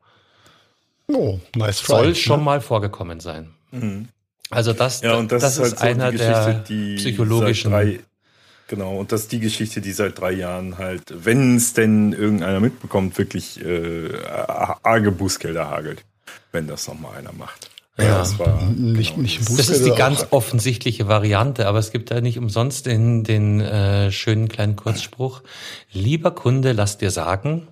Oh, 1.07 1.39
nice 1.55 1.81
try, 1.81 1.85
Soll 1.85 2.15
schon 2.15 2.39
ne? 2.39 2.45
mal 2.45 2.61
vorgekommen 2.61 3.19
sein. 3.19 3.51
Mhm. 3.71 4.07
Also 4.49 4.73
das, 4.73 5.01
ja, 5.01 5.15
und 5.15 5.31
das, 5.31 5.41
das 5.41 5.57
ist, 5.57 5.73
ist 5.73 5.81
halt 5.81 5.99
einer 5.99 6.11
so 6.11 6.17
der 6.17 6.63
psychologischen. 6.95 7.71
Drei, 7.71 7.99
genau, 8.67 8.97
und 8.97 9.11
das 9.11 9.21
ist 9.21 9.31
die 9.31 9.39
Geschichte, 9.39 9.81
die 9.81 9.91
seit 9.91 10.19
drei 10.19 10.31
Jahren 10.31 10.77
halt, 10.77 11.03
wenn 11.13 11.57
es 11.57 11.73
denn 11.73 12.13
irgendeiner 12.13 12.59
mitbekommt, 12.59 13.17
wirklich 13.17 13.63
äh, 13.63 14.09
arge 14.25 15.11
Bußgelder 15.11 15.69
hagelt, 15.69 16.03
wenn 16.51 16.67
das 16.67 16.87
nochmal 16.87 17.17
einer 17.17 17.33
macht. 17.33 17.69
Ja, 17.97 18.17
das 18.17 18.37
war 18.39 18.61
nicht, 18.61 19.11
genau 19.11 19.21
nicht 19.21 19.39
Das 19.57 19.69
ist 19.69 19.85
die 19.85 19.91
ganz 19.91 20.27
offensichtliche 20.31 21.07
Variante, 21.07 21.65
aber 21.67 21.79
es 21.79 21.91
gibt 21.91 22.11
da 22.11 22.19
nicht 22.19 22.37
umsonst 22.37 22.85
den, 22.87 23.23
den 23.23 23.61
äh, 23.61 24.11
schönen 24.11 24.49
kleinen 24.49 24.75
Kurzspruch. 24.75 25.41
Lieber 25.93 26.31
Kunde, 26.31 26.73
lass 26.73 26.97
dir 26.97 27.11
sagen, 27.11 27.67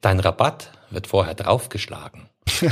dein 0.00 0.20
Rabatt 0.20 0.70
wird 0.90 1.08
vorher 1.08 1.34
draufgeschlagen. 1.34 2.28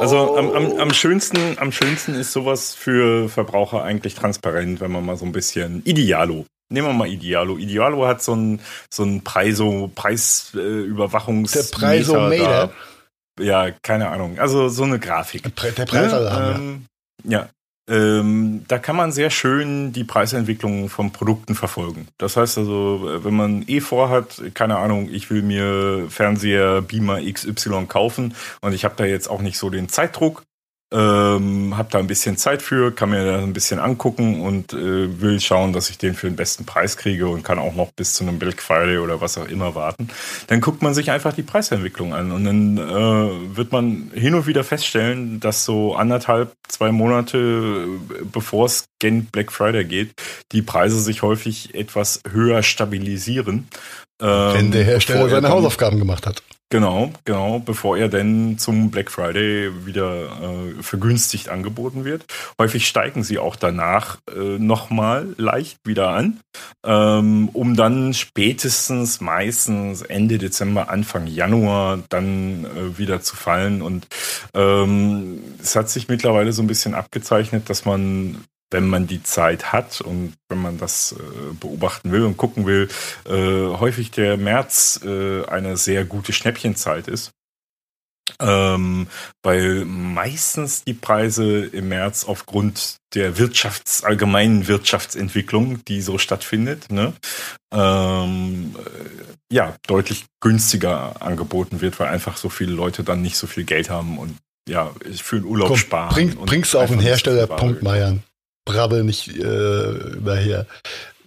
also 0.00 0.38
am, 0.38 0.52
am, 0.52 0.78
am, 0.78 0.94
schönsten, 0.94 1.58
am 1.58 1.72
schönsten 1.72 2.14
ist 2.14 2.32
sowas 2.32 2.74
für 2.74 3.28
Verbraucher 3.28 3.82
eigentlich 3.82 4.14
transparent, 4.14 4.80
wenn 4.80 4.92
man 4.92 5.04
mal 5.04 5.16
so 5.16 5.26
ein 5.26 5.32
bisschen 5.32 5.82
Idealo. 5.84 6.46
Nehmen 6.70 6.88
wir 6.88 6.94
mal 6.94 7.08
Idealo. 7.08 7.58
Idealo 7.58 8.06
hat 8.06 8.22
so 8.22 8.34
ein, 8.34 8.60
so 8.88 9.02
ein 9.02 9.22
Preiso, 9.22 9.90
Preisüberwachungs. 9.94 11.54
Äh, 11.54 11.62
Der 11.62 11.76
Preisometer. 11.76 12.72
Ja, 13.40 13.70
keine 13.82 14.08
Ahnung. 14.08 14.38
Also 14.38 14.68
so 14.68 14.84
eine 14.84 14.98
Grafik. 14.98 15.42
Der 15.42 15.86
Preisalarm. 15.86 16.56
Ähm, 16.56 16.86
ja. 17.24 17.48
Ähm, 17.86 18.64
da 18.66 18.78
kann 18.78 18.96
man 18.96 19.12
sehr 19.12 19.28
schön 19.28 19.92
die 19.92 20.04
Preisentwicklung 20.04 20.88
von 20.88 21.12
Produkten 21.12 21.54
verfolgen. 21.54 22.08
Das 22.16 22.36
heißt 22.36 22.56
also, 22.56 23.20
wenn 23.22 23.34
man 23.34 23.64
eh 23.66 23.80
vorhat, 23.80 24.42
keine 24.54 24.78
Ahnung, 24.78 25.10
ich 25.12 25.28
will 25.28 25.42
mir 25.42 26.06
Fernseher 26.08 26.80
Beamer 26.80 27.20
XY 27.20 27.84
kaufen 27.86 28.34
und 28.62 28.72
ich 28.72 28.86
habe 28.86 28.94
da 28.96 29.04
jetzt 29.04 29.28
auch 29.28 29.42
nicht 29.42 29.58
so 29.58 29.68
den 29.68 29.90
Zeitdruck, 29.90 30.44
ähm, 30.94 31.76
habe 31.76 31.88
da 31.90 31.98
ein 31.98 32.06
bisschen 32.06 32.36
Zeit 32.36 32.62
für, 32.62 32.92
kann 32.92 33.10
mir 33.10 33.24
da 33.24 33.38
ein 33.38 33.52
bisschen 33.52 33.80
angucken 33.80 34.40
und 34.40 34.72
äh, 34.72 35.20
will 35.20 35.40
schauen, 35.40 35.72
dass 35.72 35.90
ich 35.90 35.98
den 35.98 36.14
für 36.14 36.28
den 36.28 36.36
besten 36.36 36.64
Preis 36.64 36.96
kriege 36.96 37.26
und 37.26 37.42
kann 37.42 37.58
auch 37.58 37.74
noch 37.74 37.90
bis 37.90 38.14
zu 38.14 38.22
einem 38.22 38.38
Black 38.38 38.62
Friday 38.62 38.98
oder 38.98 39.20
was 39.20 39.36
auch 39.36 39.48
immer 39.48 39.74
warten. 39.74 40.08
Dann 40.46 40.60
guckt 40.60 40.82
man 40.82 40.94
sich 40.94 41.10
einfach 41.10 41.32
die 41.32 41.42
Preisentwicklung 41.42 42.14
an 42.14 42.30
und 42.30 42.44
dann 42.44 42.78
äh, 42.78 43.56
wird 43.56 43.72
man 43.72 44.12
hin 44.14 44.34
und 44.34 44.46
wieder 44.46 44.62
feststellen, 44.62 45.40
dass 45.40 45.64
so 45.64 45.96
anderthalb, 45.96 46.52
zwei 46.68 46.92
Monate 46.92 47.38
äh, 47.38 48.24
bevor 48.24 48.66
es 48.66 48.84
gen 49.00 49.24
Black 49.26 49.50
Friday 49.50 49.84
geht, 49.84 50.12
die 50.52 50.62
Preise 50.62 51.00
sich 51.00 51.22
häufig 51.22 51.74
etwas 51.74 52.20
höher 52.30 52.62
stabilisieren. 52.62 53.66
Wenn 54.20 54.70
der 54.70 54.84
Hersteller 54.84 55.28
seine 55.28 55.48
Hausaufgaben 55.48 55.98
gemacht 55.98 56.26
hat. 56.26 56.42
Genau, 56.74 57.12
genau, 57.24 57.60
bevor 57.60 57.96
er 57.98 58.08
denn 58.08 58.58
zum 58.58 58.90
Black 58.90 59.08
Friday 59.08 59.86
wieder 59.86 60.24
äh, 60.24 60.82
vergünstigt 60.82 61.48
angeboten 61.48 62.04
wird. 62.04 62.24
Häufig 62.58 62.88
steigen 62.88 63.22
sie 63.22 63.38
auch 63.38 63.54
danach 63.54 64.18
äh, 64.28 64.58
nochmal 64.58 65.36
leicht 65.36 65.78
wieder 65.84 66.08
an, 66.08 66.40
ähm, 66.84 67.48
um 67.52 67.76
dann 67.76 68.12
spätestens 68.12 69.20
meistens 69.20 70.02
Ende 70.02 70.38
Dezember, 70.38 70.90
Anfang 70.90 71.28
Januar 71.28 72.00
dann 72.08 72.64
äh, 72.64 72.98
wieder 72.98 73.20
zu 73.20 73.36
fallen. 73.36 73.80
Und 73.80 74.08
ähm, 74.52 75.44
es 75.62 75.76
hat 75.76 75.88
sich 75.88 76.08
mittlerweile 76.08 76.52
so 76.52 76.60
ein 76.60 76.66
bisschen 76.66 76.96
abgezeichnet, 76.96 77.70
dass 77.70 77.84
man 77.84 78.42
wenn 78.70 78.88
man 78.88 79.06
die 79.06 79.22
Zeit 79.22 79.72
hat 79.72 80.00
und 80.00 80.34
wenn 80.48 80.60
man 80.60 80.78
das 80.78 81.12
äh, 81.12 81.54
beobachten 81.60 82.10
will 82.12 82.22
und 82.22 82.36
gucken 82.36 82.66
will, 82.66 82.88
äh, 83.26 83.32
häufig 83.78 84.10
der 84.10 84.36
März 84.36 85.00
äh, 85.04 85.44
eine 85.46 85.76
sehr 85.76 86.04
gute 86.04 86.32
Schnäppchenzeit 86.32 87.08
ist. 87.08 87.32
Ähm, 88.40 89.06
weil 89.42 89.84
meistens 89.84 90.82
die 90.82 90.94
Preise 90.94 91.66
im 91.66 91.88
März 91.90 92.24
aufgrund 92.24 92.96
der 93.14 93.36
Wirtschafts-, 93.36 94.02
allgemeinen 94.02 94.66
Wirtschaftsentwicklung, 94.66 95.84
die 95.84 96.00
so 96.00 96.18
stattfindet, 96.18 96.90
ne, 96.90 97.12
ähm, 97.72 98.74
äh, 98.78 99.54
ja, 99.54 99.76
deutlich 99.86 100.24
günstiger 100.40 101.22
angeboten 101.22 101.80
wird, 101.80 102.00
weil 102.00 102.08
einfach 102.08 102.38
so 102.38 102.48
viele 102.48 102.72
Leute 102.72 103.04
dann 103.04 103.22
nicht 103.22 103.36
so 103.36 103.46
viel 103.46 103.64
Geld 103.64 103.90
haben 103.90 104.18
und 104.18 104.36
ja, 104.68 104.90
ich 105.04 105.22
für 105.22 105.36
den 105.36 105.44
Urlaub 105.44 105.68
Komm, 105.68 105.76
sparen. 105.76 106.14
Bring, 106.14 106.34
bringst 106.46 106.72
du 106.72 106.78
auf 106.78 106.88
den 106.88 107.00
Hersteller 107.00 107.46
Punkt 107.46 107.82
Meiern 107.82 108.24
brabbel 108.64 109.04
nicht 109.04 109.28
äh, 109.28 110.18
daher. 110.24 110.66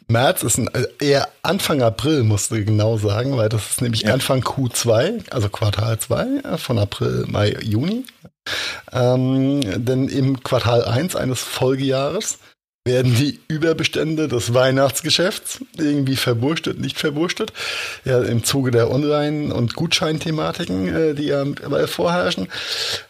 März 0.08 0.44
ist 0.44 0.58
ein, 0.58 0.70
äh, 0.74 0.88
eher 1.00 1.28
Anfang 1.42 1.82
April, 1.82 2.24
musst 2.24 2.52
du 2.52 2.64
genau 2.64 2.98
sagen, 2.98 3.36
weil 3.36 3.50
das 3.50 3.72
ist 3.72 3.82
nämlich 3.82 4.02
ja. 4.04 4.14
Anfang 4.14 4.42
Q2, 4.42 5.30
also 5.32 5.50
Quartal 5.50 6.00
2 6.00 6.26
äh, 6.44 6.58
von 6.58 6.80
April, 6.80 7.26
Mai, 7.28 7.58
Juni. 7.62 8.06
Ähm, 8.94 9.84
denn 9.86 10.08
im 10.08 10.42
Quartal 10.42 10.86
1 10.86 11.18
eines 11.18 11.42
Folgejahres 11.42 12.40
werden 12.88 13.14
die 13.14 13.40
Überbestände 13.48 14.28
des 14.28 14.56
Weihnachtsgeschäfts 14.56 15.60
irgendwie 15.78 16.16
verwurstet, 16.16 16.80
nicht 16.80 16.98
verwurstet. 16.98 17.54
Ja, 18.04 18.24
im 18.24 18.44
Zuge 18.44 18.72
der 18.72 18.90
Online- 18.90 19.54
und 19.54 19.76
Gutscheinthematiken, 19.76 20.88
äh, 20.88 21.14
die 21.14 21.26
ja 21.26 21.46
vorherrschen, 21.86 22.48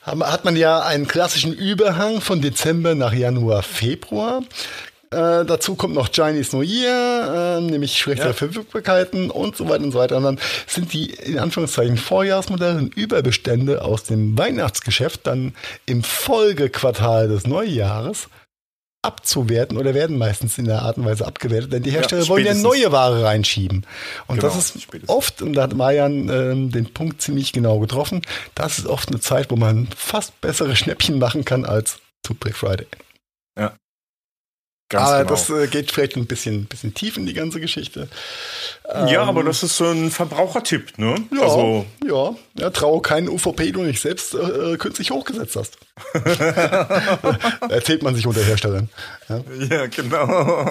hat 0.03 0.43
man 0.43 0.57
ja 0.57 0.81
einen 0.81 1.07
klassischen 1.07 1.53
Überhang 1.53 2.19
von 2.19 2.41
Dezember 2.41 2.95
nach 2.95 3.13
Januar, 3.13 3.63
Februar. 3.63 4.41
Äh, 5.09 5.45
dazu 5.45 5.75
kommt 5.75 5.93
noch 5.93 6.09
Chinese 6.11 6.53
New 6.53 6.63
Year, 6.63 7.59
äh, 7.59 7.61
nämlich 7.61 7.97
schlechtere 7.97 8.29
ja. 8.29 8.33
Verfügbarkeiten 8.33 9.31
und 9.31 9.55
so 9.55 9.69
weiter 9.69 9.83
und 9.85 9.91
so 9.93 9.99
weiter. 9.99 10.17
Und 10.17 10.23
dann 10.23 10.39
sind 10.65 10.91
die 10.91 11.11
in 11.11 11.39
Anführungszeichen 11.39 11.95
Vorjahresmodelle 11.95 12.77
und 12.77 12.97
Überbestände 12.97 13.83
aus 13.83 14.03
dem 14.03 14.37
Weihnachtsgeschäft 14.37 15.25
dann 15.25 15.53
im 15.85 16.03
Folgequartal 16.03 17.29
des 17.29 17.47
Neujahres 17.47 18.27
abzuwerten 19.07 19.77
oder 19.77 19.93
werden 19.93 20.17
meistens 20.17 20.57
in 20.57 20.65
der 20.65 20.83
Art 20.83 20.97
und 20.97 21.05
Weise 21.05 21.25
abgewertet, 21.25 21.73
denn 21.73 21.83
die 21.83 21.91
Hersteller 21.91 22.23
ja, 22.23 22.29
wollen 22.29 22.45
ja 22.45 22.53
neue 22.53 22.91
Ware 22.91 23.23
reinschieben. 23.23 23.85
Und 24.27 24.39
genau, 24.39 24.53
das 24.53 24.75
ist 24.75 24.81
spätestens. 24.81 25.09
oft, 25.09 25.41
und 25.41 25.53
da 25.53 25.63
hat 25.63 25.73
Marian 25.73 26.29
äh, 26.29 26.71
den 26.71 26.93
Punkt 26.93 27.21
ziemlich 27.21 27.53
genau 27.53 27.79
getroffen, 27.79 28.21
das 28.53 28.77
ist 28.77 28.85
oft 28.85 29.09
eine 29.09 29.19
Zeit, 29.19 29.49
wo 29.49 29.55
man 29.55 29.87
fast 29.95 30.39
bessere 30.41 30.75
Schnäppchen 30.75 31.17
machen 31.17 31.45
kann 31.45 31.65
als 31.65 31.99
zu 32.23 32.35
Black 32.35 32.55
Friday. 32.55 32.87
Ja, 33.57 33.73
Ganz 34.89 35.09
aber 35.09 35.17
genau. 35.17 35.29
das 35.31 35.49
äh, 35.49 35.67
geht 35.67 35.91
vielleicht 35.91 36.15
ein 36.15 36.27
bisschen, 36.27 36.65
bisschen 36.65 36.93
tief 36.93 37.17
in 37.17 37.25
die 37.25 37.33
ganze 37.33 37.59
Geschichte. 37.59 38.07
Ähm, 38.89 39.07
ja, 39.07 39.23
aber 39.23 39.43
das 39.43 39.61
ist 39.61 39.75
so 39.75 39.85
ein 39.85 40.11
Verbrauchertipp, 40.11 40.97
ne? 40.97 41.15
Ja, 41.33 41.41
also, 41.41 41.85
ja. 42.05 42.35
ja 42.57 42.69
traue 42.69 43.01
keinen 43.01 43.27
UVP, 43.27 43.71
du 43.73 43.83
nicht 43.83 44.01
selbst 44.01 44.33
äh, 44.33 44.37
äh 44.37 44.77
künstlich 44.77 45.11
hochgesetzt 45.11 45.57
hast. 45.57 45.77
Erzählt 47.69 48.03
man 48.03 48.15
sich 48.15 48.27
unter 48.27 48.43
Herstellern. 48.43 48.89
Ja, 49.29 49.41
ja 49.69 49.87
genau. 49.87 50.61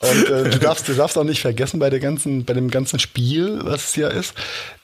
Und 0.00 0.30
äh, 0.30 0.50
du, 0.50 0.58
darfst, 0.58 0.88
du 0.88 0.94
darfst 0.94 1.16
auch 1.18 1.24
nicht 1.24 1.40
vergessen 1.40 1.78
bei, 1.78 1.90
der 1.90 2.00
ganzen, 2.00 2.44
bei 2.44 2.54
dem 2.54 2.70
ganzen 2.70 2.98
Spiel, 2.98 3.60
was 3.62 3.90
es 3.90 3.96
ja 3.96 4.08
ist, 4.08 4.34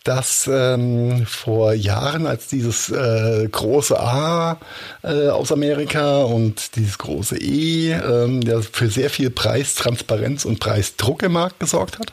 dass 0.05 0.49
ähm, 0.53 1.27
vor 1.27 1.73
Jahren, 1.73 2.27
als 2.27 2.47
dieses 2.47 2.91
äh, 2.91 3.49
große 3.51 3.99
A 3.99 4.59
äh, 5.03 5.29
aus 5.29 5.51
Amerika 5.51 6.23
und 6.23 6.77
dieses 6.77 6.97
große 6.99 7.39
E, 7.39 7.91
ähm, 7.93 8.41
der 8.43 8.63
für 8.63 8.89
sehr 8.89 9.11
viel 9.11 9.31
Preistransparenz 9.31 10.45
und 10.45 10.61
Preisdruck 10.61 11.25
im 11.25 11.33
Markt 11.33 11.59
gesorgt 11.59 11.99
hat, 11.99 12.13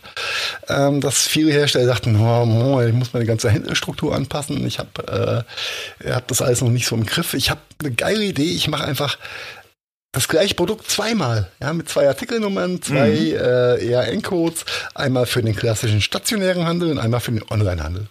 ähm, 0.69 1.01
dass 1.01 1.27
viele 1.27 1.51
Hersteller 1.51 1.85
dachten, 1.85 2.19
oh, 2.19 2.81
ich 2.81 2.93
muss 2.93 3.13
meine 3.13 3.27
ganze 3.27 3.51
Händlerstruktur 3.51 4.15
anpassen, 4.15 4.65
ich 4.65 4.79
habe 4.79 5.45
äh, 6.03 6.11
hab 6.11 6.27
das 6.27 6.41
alles 6.41 6.61
noch 6.61 6.69
nicht 6.69 6.87
so 6.87 6.95
im 6.95 7.05
Griff. 7.05 7.35
Ich 7.35 7.51
habe 7.51 7.59
eine 7.85 7.95
geile 7.95 8.23
Idee, 8.23 8.51
ich 8.51 8.67
mache 8.67 8.83
einfach 8.83 9.17
das 10.13 10.27
gleiche 10.27 10.53
Produkt 10.53 10.89
zweimal, 10.89 11.51
ja, 11.59 11.73
mit 11.73 11.89
zwei 11.89 12.07
Artikelnummern, 12.07 12.81
zwei 12.81 13.09
mhm. 13.09 13.35
äh, 13.35 13.91
ERN-Codes, 13.91 14.65
einmal 14.93 15.25
für 15.25 15.41
den 15.41 15.55
klassischen 15.55 16.01
stationären 16.01 16.65
Handel 16.65 16.91
und 16.91 16.99
einmal 16.99 17.19
für 17.19 17.31
den 17.31 17.43
Online-Handel. 17.49 18.07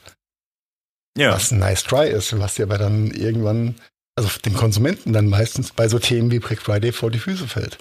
Ja. 1.16 1.32
Was 1.32 1.52
ein 1.52 1.58
nice 1.58 1.84
try 1.84 2.08
ist, 2.08 2.38
was 2.38 2.54
dir 2.54 2.64
aber 2.64 2.78
dann 2.78 3.10
irgendwann, 3.10 3.76
also 4.16 4.28
dem 4.44 4.54
Konsumenten 4.54 5.12
dann 5.12 5.28
meistens 5.28 5.70
bei 5.70 5.88
so 5.88 5.98
Themen 5.98 6.30
wie 6.30 6.40
Black 6.40 6.60
Friday 6.60 6.90
vor 6.90 7.10
die 7.10 7.18
Füße 7.18 7.46
fällt. 7.46 7.78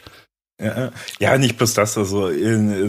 Ja, 0.62 0.92
ja, 1.20 1.38
nicht 1.38 1.58
bloß 1.58 1.74
das, 1.74 1.98
also 1.98 2.30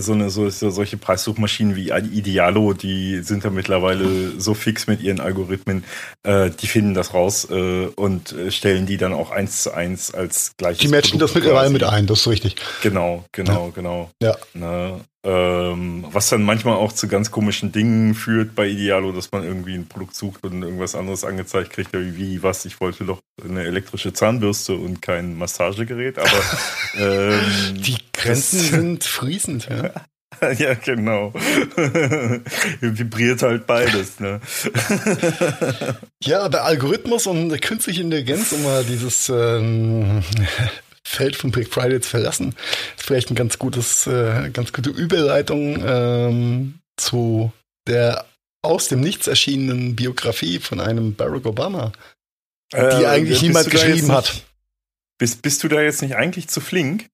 so 0.01 0.13
eine 0.13 0.31
so, 0.31 0.51
solche 0.51 0.97
Preissuchmaschinen 0.97 1.75
wie 1.75 1.91
Idealo, 1.91 2.75
die 2.75 3.23
sind 3.23 3.45
ja 3.45 3.51
mittlerweile 3.51 4.39
so 4.39 4.55
fix 4.55 4.87
mit 4.87 5.01
ihren 5.01 5.21
Algorithmen, 5.21 5.85
äh, 6.23 6.51
die 6.51 6.67
finden 6.67 6.93
das 6.93 7.15
raus 7.15 7.49
äh, 7.51 7.87
und 7.87 8.35
stellen 8.51 8.85
die 8.87 8.99
dann 8.99 9.15
auch 9.15 9.31
eins 9.31 9.63
zu 9.63 9.73
eins 9.73 10.13
als 10.13 10.53
gleiches. 10.59 10.81
Die 10.81 10.89
matchen 10.89 11.13
Produkt 11.13 11.31
das 11.31 11.35
mittlerweile 11.35 11.71
mit 11.71 11.83
ein, 11.85 12.07
das 12.07 12.21
ist 12.21 12.29
richtig. 12.29 12.57
Genau, 12.83 13.25
genau, 13.33 13.67
ja. 13.67 13.73
genau. 13.75 14.11
Ja. 14.23 14.37
Na, 14.55 15.01
ähm, 15.25 16.05
was 16.11 16.29
dann 16.31 16.43
manchmal 16.43 16.75
auch 16.75 16.93
zu 16.93 17.07
ganz 17.07 17.31
komischen 17.31 17.71
Dingen 17.71 18.15
führt 18.15 18.55
bei 18.55 18.67
Idealo, 18.67 19.13
dass 19.13 19.31
man 19.31 19.45
irgendwie 19.45 19.75
ein 19.75 19.87
Produkt 19.87 20.17
sucht 20.17 20.45
und 20.45 20.63
irgendwas 20.63 20.95
anderes 20.95 21.25
angezeigt 21.25 21.71
kriegt, 21.71 21.93
wie, 21.93 22.43
was, 22.43 22.65
ich 22.65 22.81
wollte 22.81 23.05
doch 23.05 23.21
eine 23.43 23.63
elektrische 23.63 24.13
Zahnbürste 24.13 24.75
und 24.75 25.01
kein 25.01 25.37
Massagegerät, 25.37 26.19
aber 26.19 26.43
ähm, 26.99 27.41
die 27.75 27.99
Grenzen 28.13 28.59
sind 28.59 29.05
fließend, 29.05 29.69
ja. 29.71 29.91
ja, 30.59 30.75
genau. 30.75 31.33
Vibriert 32.81 33.43
halt 33.43 33.67
beides, 33.67 34.19
ne? 34.19 34.41
ja, 36.23 36.49
der 36.49 36.65
Algorithmus 36.65 37.27
und 37.27 37.61
künstliche 37.61 38.03
Intelligenz, 38.03 38.53
um 38.53 38.63
mal 38.63 38.83
dieses 38.85 39.29
ähm, 39.29 40.23
Feld 41.07 41.37
von 41.37 41.51
Black 41.51 41.69
Friday 41.69 42.01
zu 42.01 42.11
verlassen, 42.11 42.55
ist 42.97 43.07
vielleicht 43.07 43.31
ein 43.31 43.35
ganz 43.35 43.59
gutes, 43.59 44.07
äh, 44.07 44.51
ganz 44.51 44.73
gute 44.73 44.91
Überleitung 44.91 45.83
ähm, 45.85 46.75
zu 46.97 47.53
der 47.87 48.27
aus 48.63 48.89
dem 48.89 49.01
Nichts 49.01 49.27
erschienenen 49.27 49.97
Biografie 49.97 50.61
von 50.61 50.81
einem 50.81 51.15
Barack 51.15 51.47
Obama, 51.47 51.93
die 52.73 52.77
äh, 52.77 53.07
eigentlich 53.07 53.43
niemand 53.43 53.71
geschrieben 53.71 54.13
hat. 54.13 54.45
Bist, 55.19 55.43
bist 55.43 55.63
du 55.65 55.69
da 55.69 55.81
jetzt 55.83 56.03
nicht 56.03 56.17
eigentlich 56.17 56.49
zu 56.49 56.61
flink? 56.61 57.07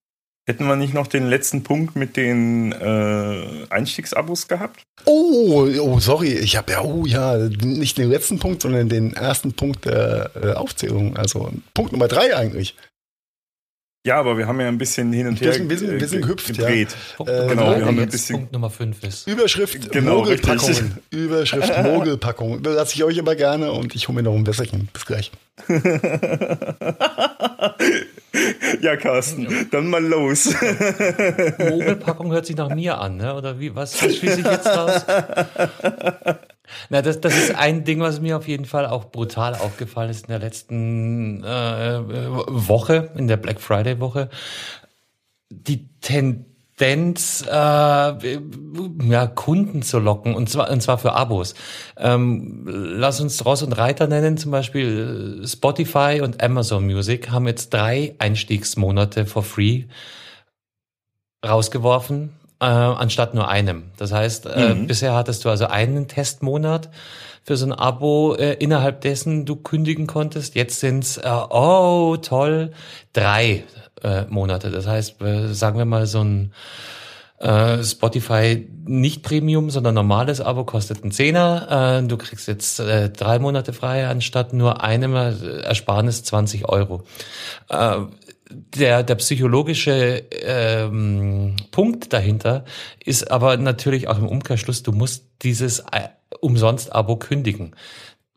Hätten 0.47 0.65
wir 0.65 0.75
nicht 0.75 0.95
noch 0.95 1.05
den 1.05 1.27
letzten 1.27 1.61
Punkt 1.61 1.95
mit 1.95 2.17
den 2.17 2.71
äh, 2.71 3.67
Einstiegsabos 3.69 4.47
gehabt? 4.47 4.81
Oh, 5.05 5.67
oh, 5.79 5.99
sorry, 5.99 6.33
ich 6.33 6.57
habe 6.57 6.71
ja, 6.71 6.81
oh 6.81 7.05
ja, 7.05 7.37
nicht 7.37 7.99
den 7.99 8.09
letzten 8.09 8.39
Punkt, 8.39 8.63
sondern 8.63 8.89
den 8.89 9.13
ersten 9.13 9.53
Punkt 9.53 9.85
der 9.85 10.31
äh, 10.41 10.53
Aufzählung. 10.53 11.17
Also 11.17 11.53
Punkt 11.75 11.91
Nummer 11.91 12.07
drei 12.07 12.35
eigentlich. 12.35 12.75
Ja, 14.09 14.17
aber 14.19 14.39
wir 14.39 14.47
haben 14.47 14.59
ja 14.59 14.67
ein 14.67 14.79
bisschen 14.79 15.13
hin 15.13 15.27
und 15.27 15.39
her 15.39 15.49
wir 15.49 15.53
sind, 15.53 15.69
wir 15.69 15.77
sind, 15.77 15.99
wir 15.99 16.07
sind 16.07 16.21
gehüpft, 16.23 16.47
gedreht. 16.47 16.97
Ja. 17.19 17.25
Äh, 17.27 17.49
genau, 17.49 17.77
wir 17.77 17.85
haben 17.85 17.99
ein 17.99 18.09
bisschen 18.09 18.37
Punkt 18.37 18.53
Nummer 18.53 18.71
5 18.71 19.03
ist. 19.03 19.27
Überschrift 19.27 19.91
Genau, 19.91 20.21
Mogelpackungen. 20.21 20.97
Überschrift 21.11 21.71
Mogelpackungen. 21.83 22.63
Lasse 22.63 22.95
ich 22.95 23.03
euch 23.03 23.19
immer 23.19 23.35
gerne 23.35 23.71
und 23.71 23.93
ich 23.93 24.07
hole 24.07 24.15
mir 24.15 24.23
noch 24.23 24.33
ein 24.33 24.47
Wässerchen. 24.47 24.89
Bis 24.91 25.05
gleich. 25.05 25.31
ja, 28.81 28.95
Carsten, 28.97 29.67
dann 29.69 29.85
mal 29.85 30.03
los. 30.03 30.55
Mogelpackung 31.59 32.31
hört 32.31 32.47
sich 32.47 32.55
nach 32.55 32.73
mir 32.73 32.99
an, 32.99 33.17
ne? 33.17 33.35
oder 33.35 33.59
wie? 33.59 33.75
Was, 33.75 34.01
was 34.03 34.15
schließe 34.15 34.39
ich 34.39 34.45
jetzt 34.45 34.65
raus? 34.75 35.05
Na, 36.89 37.01
das, 37.01 37.21
das 37.21 37.35
ist 37.35 37.55
ein 37.55 37.83
Ding, 37.83 37.99
was 37.99 38.21
mir 38.21 38.37
auf 38.37 38.47
jeden 38.47 38.65
Fall 38.65 38.85
auch 38.85 39.05
brutal 39.05 39.55
aufgefallen 39.55 40.09
ist 40.09 40.23
in 40.23 40.29
der 40.29 40.39
letzten 40.39 41.43
äh, 41.43 41.99
Woche, 42.47 43.11
in 43.15 43.27
der 43.27 43.37
Black 43.37 43.61
Friday 43.61 43.99
Woche. 43.99 44.29
Die 45.49 45.89
Tendenz, 45.99 47.43
äh, 47.47 47.51
ja, 47.51 49.27
Kunden 49.27 49.81
zu 49.81 49.99
locken, 49.99 50.35
und 50.35 50.49
zwar, 50.49 50.69
und 50.69 50.81
zwar 50.81 50.97
für 50.97 51.13
Abos. 51.13 51.55
Ähm, 51.97 52.65
lass 52.67 53.19
uns 53.19 53.43
Ross 53.45 53.63
und 53.63 53.73
Reiter 53.73 54.07
nennen, 54.07 54.37
zum 54.37 54.51
Beispiel 54.51 55.43
Spotify 55.45 56.21
und 56.23 56.41
Amazon 56.43 56.85
Music 56.85 57.31
haben 57.31 57.47
jetzt 57.47 57.73
drei 57.73 58.15
Einstiegsmonate 58.19 59.25
for 59.25 59.43
free 59.43 59.85
rausgeworfen 61.45 62.38
äh, 62.59 62.65
anstatt 62.65 63.33
nur 63.33 63.47
einem. 63.47 63.91
Das 63.97 64.11
heißt, 64.11 64.45
äh, 64.45 64.73
mhm. 64.73 64.87
bisher 64.87 65.13
hattest 65.13 65.45
du 65.45 65.49
also 65.49 65.65
einen 65.65 66.07
Testmonat 66.07 66.89
für 67.43 67.57
so 67.57 67.65
ein 67.65 67.73
Abo, 67.73 68.35
äh, 68.35 68.53
innerhalb 68.53 69.01
dessen 69.01 69.45
du 69.45 69.55
kündigen 69.55 70.07
konntest. 70.07 70.55
Jetzt 70.55 70.79
sind's 70.79 71.17
äh, 71.17 71.29
oh 71.49 72.17
toll, 72.17 72.71
drei 73.13 73.63
äh, 74.03 74.25
Monate. 74.29 74.71
Das 74.71 74.87
heißt, 74.87 75.21
äh, 75.21 75.53
sagen 75.53 75.77
wir 75.77 75.85
mal 75.85 76.05
so 76.05 76.21
ein 76.21 76.53
äh, 77.39 77.83
Spotify 77.83 78.67
nicht 78.85 79.23
Premium, 79.23 79.69
sondern 79.69 79.95
normales 79.95 80.41
Abo 80.41 80.65
kostet 80.65 81.03
einen 81.03 81.11
Zehner. 81.11 82.01
Äh, 82.01 82.07
du 82.07 82.17
kriegst 82.17 82.47
jetzt 82.47 82.79
äh, 82.81 83.09
drei 83.09 83.39
Monate 83.39 83.71
frei 83.73 84.07
anstatt 84.07 84.53
nur 84.53 84.83
einem 84.83 85.15
äh, 85.15 85.61
Ersparnis 85.61 86.23
20 86.23 86.67
Euro. 86.67 87.03
Der, 88.51 89.03
der 89.03 89.15
psychologische 89.15 90.23
ähm, 90.31 91.55
Punkt 91.69 92.13
dahinter 92.13 92.65
ist 93.03 93.29
aber 93.29 93.57
natürlich 93.57 94.07
auch 94.07 94.17
im 94.17 94.27
Umkehrschluss, 94.27 94.81
du 94.81 94.91
musst 94.91 95.25
dieses 95.43 95.79
äh, 95.91 96.09
Umsonst-Abo 96.39 97.17
kündigen. 97.17 97.75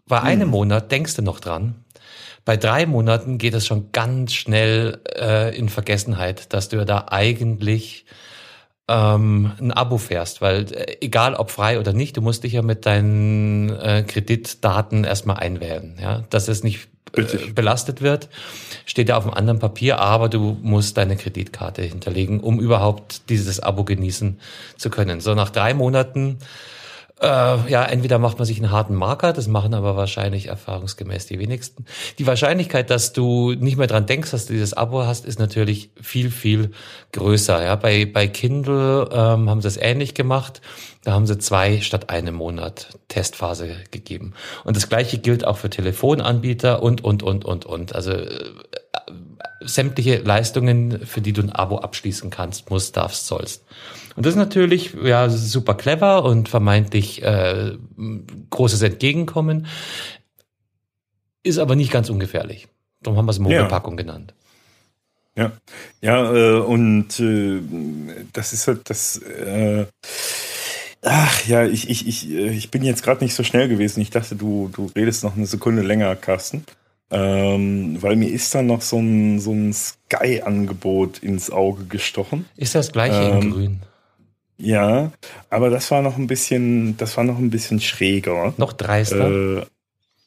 Bei 0.06 0.20
mhm. 0.20 0.26
einem 0.26 0.48
Monat 0.50 0.92
denkst 0.92 1.16
du 1.16 1.22
noch 1.22 1.40
dran. 1.40 1.84
Bei 2.44 2.56
drei 2.56 2.86
Monaten 2.86 3.38
geht 3.38 3.54
es 3.54 3.66
schon 3.66 3.92
ganz 3.92 4.34
schnell 4.34 5.00
äh, 5.16 5.56
in 5.56 5.68
Vergessenheit, 5.68 6.52
dass 6.52 6.68
du 6.68 6.84
da 6.84 7.06
eigentlich 7.08 8.04
ähm, 8.88 9.52
ein 9.60 9.72
Abo 9.72 9.98
fährst, 9.98 10.40
weil 10.40 10.72
äh, 10.72 10.96
egal 11.00 11.34
ob 11.34 11.50
frei 11.50 11.78
oder 11.78 11.92
nicht, 11.92 12.16
du 12.16 12.20
musst 12.20 12.44
dich 12.44 12.54
ja 12.54 12.62
mit 12.62 12.84
deinen 12.86 13.70
äh, 13.70 14.04
Kreditdaten 14.06 15.04
erstmal 15.04 15.36
einwählen, 15.36 15.96
ja, 16.00 16.22
dass 16.30 16.48
es 16.48 16.64
nicht 16.64 16.88
äh, 17.16 17.52
belastet 17.54 18.02
wird, 18.02 18.28
steht 18.84 19.08
ja 19.08 19.16
auf 19.16 19.24
einem 19.24 19.34
anderen 19.34 19.58
Papier, 19.60 19.98
aber 19.98 20.28
du 20.28 20.58
musst 20.62 20.96
deine 20.96 21.16
Kreditkarte 21.16 21.82
hinterlegen, 21.82 22.40
um 22.40 22.58
überhaupt 22.58 23.28
dieses 23.30 23.60
Abo 23.60 23.84
genießen 23.84 24.40
zu 24.76 24.90
können. 24.90 25.20
So 25.20 25.34
nach 25.34 25.50
drei 25.50 25.74
Monaten 25.74 26.38
äh, 27.22 27.70
ja, 27.70 27.84
entweder 27.84 28.18
macht 28.18 28.38
man 28.38 28.46
sich 28.46 28.58
einen 28.58 28.72
harten 28.72 28.94
Marker, 28.94 29.32
das 29.32 29.46
machen 29.46 29.74
aber 29.74 29.96
wahrscheinlich 29.96 30.46
erfahrungsgemäß 30.46 31.26
die 31.26 31.38
wenigsten. 31.38 31.86
Die 32.18 32.26
Wahrscheinlichkeit, 32.26 32.90
dass 32.90 33.12
du 33.12 33.52
nicht 33.52 33.76
mehr 33.76 33.86
dran 33.86 34.06
denkst, 34.06 34.32
dass 34.32 34.46
du 34.46 34.52
dieses 34.52 34.74
Abo 34.74 35.06
hast, 35.06 35.24
ist 35.24 35.38
natürlich 35.38 35.90
viel, 36.00 36.30
viel 36.30 36.72
größer. 37.12 37.62
Ja, 37.62 37.76
bei, 37.76 38.06
bei 38.06 38.26
Kindle 38.26 39.08
ähm, 39.12 39.48
haben 39.48 39.62
sie 39.62 39.68
es 39.68 39.76
ähnlich 39.76 40.14
gemacht. 40.14 40.60
Da 41.04 41.12
haben 41.12 41.26
sie 41.26 41.38
zwei 41.38 41.80
statt 41.80 42.10
einem 42.10 42.34
Monat 42.34 42.98
Testphase 43.08 43.76
gegeben. 43.90 44.34
Und 44.64 44.76
das 44.76 44.88
gleiche 44.88 45.18
gilt 45.18 45.46
auch 45.46 45.58
für 45.58 45.70
Telefonanbieter 45.70 46.82
und, 46.82 47.04
und, 47.04 47.22
und, 47.22 47.44
und, 47.44 47.66
und. 47.66 47.94
Also 47.94 48.12
äh, 48.12 48.50
sämtliche 49.64 50.18
Leistungen, 50.18 51.06
für 51.06 51.20
die 51.20 51.32
du 51.32 51.42
ein 51.42 51.50
Abo 51.50 51.78
abschließen 51.78 52.30
kannst, 52.30 52.70
musst, 52.70 52.96
darfst, 52.96 53.26
sollst. 53.26 53.64
Und 54.16 54.26
das 54.26 54.34
ist 54.34 54.38
natürlich 54.38 54.94
ja 55.02 55.28
super 55.30 55.74
clever 55.74 56.24
und 56.24 56.48
vermeintlich 56.48 57.22
äh, 57.22 57.72
großes 58.50 58.82
Entgegenkommen, 58.82 59.66
ist 61.42 61.58
aber 61.58 61.76
nicht 61.76 61.90
ganz 61.90 62.10
ungefährlich. 62.10 62.68
Darum 63.02 63.18
haben 63.18 63.26
wir 63.26 63.32
es 63.32 63.38
Mogelpackung 63.38 63.98
ja. 63.98 64.04
genannt. 64.04 64.34
Ja, 65.34 65.52
ja, 66.02 66.34
äh, 66.34 66.60
und 66.60 67.18
äh, 67.18 67.60
das 68.32 68.52
ist 68.52 68.68
halt 68.68 68.90
das. 68.90 69.16
Äh, 69.16 69.86
ach 71.00 71.46
ja, 71.46 71.64
ich, 71.64 71.88
ich, 71.88 72.06
ich, 72.06 72.30
äh, 72.30 72.50
ich 72.50 72.70
bin 72.70 72.84
jetzt 72.84 73.02
gerade 73.02 73.24
nicht 73.24 73.34
so 73.34 73.42
schnell 73.42 73.68
gewesen. 73.68 74.00
Ich 74.00 74.10
dachte, 74.10 74.36
du, 74.36 74.68
du 74.72 74.90
redest 74.94 75.24
noch 75.24 75.34
eine 75.34 75.46
Sekunde 75.46 75.82
länger, 75.82 76.14
Carsten. 76.16 76.64
Ähm, 77.14 78.00
weil 78.00 78.16
mir 78.16 78.30
ist 78.30 78.54
da 78.54 78.62
noch 78.62 78.80
so 78.80 78.98
ein, 78.98 79.38
so 79.38 79.52
ein 79.52 79.74
Sky-Angebot 79.74 81.18
ins 81.18 81.50
Auge 81.50 81.84
gestochen. 81.84 82.46
Ist 82.56 82.74
das 82.74 82.90
gleiche 82.90 83.20
ähm, 83.20 83.42
in 83.42 83.50
grün? 83.50 83.80
Ja, 84.56 85.12
aber 85.50 85.68
das 85.68 85.90
war 85.90 86.00
noch 86.00 86.16
ein 86.16 86.26
bisschen, 86.26 86.96
das 86.96 87.18
war 87.18 87.24
noch 87.24 87.36
ein 87.36 87.50
bisschen 87.50 87.80
schräger. 87.80 88.54
Noch 88.56 88.72
dreister? 88.72 89.28
Äh, 89.28 89.66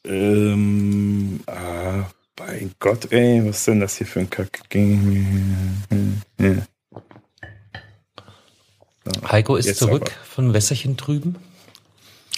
ähm, 0.04 1.40
ah, 1.46 2.04
bei 2.36 2.68
Gott, 2.78 3.10
ey, 3.10 3.44
was 3.44 3.58
ist 3.58 3.66
denn 3.66 3.80
das 3.80 3.96
hier 3.96 4.06
für 4.06 4.20
ein 4.20 4.30
Kack? 4.30 4.60
Heiko 9.28 9.56
ist 9.56 9.76
zurück 9.76 10.02
aber. 10.02 10.24
von 10.24 10.54
Wässerchen 10.54 10.96
drüben. 10.96 11.36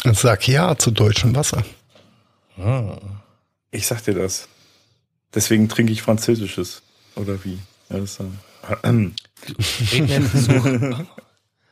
Sag 0.05 0.49
ja 0.49 0.79
zu 0.79 0.91
deutschem 0.91 1.35
Wasser. 1.35 1.65
Ah. 2.57 2.97
Ich 3.71 3.87
sag 3.87 4.03
dir 4.03 4.15
das. 4.15 4.49
Deswegen 5.35 5.69
trinke 5.69 5.93
ich 5.93 6.03
Französisches. 6.03 6.83
Oder 7.17 7.45
wie? 7.45 7.59
Ja, 7.91 7.99
das, 7.99 8.19
äh, 8.21 8.25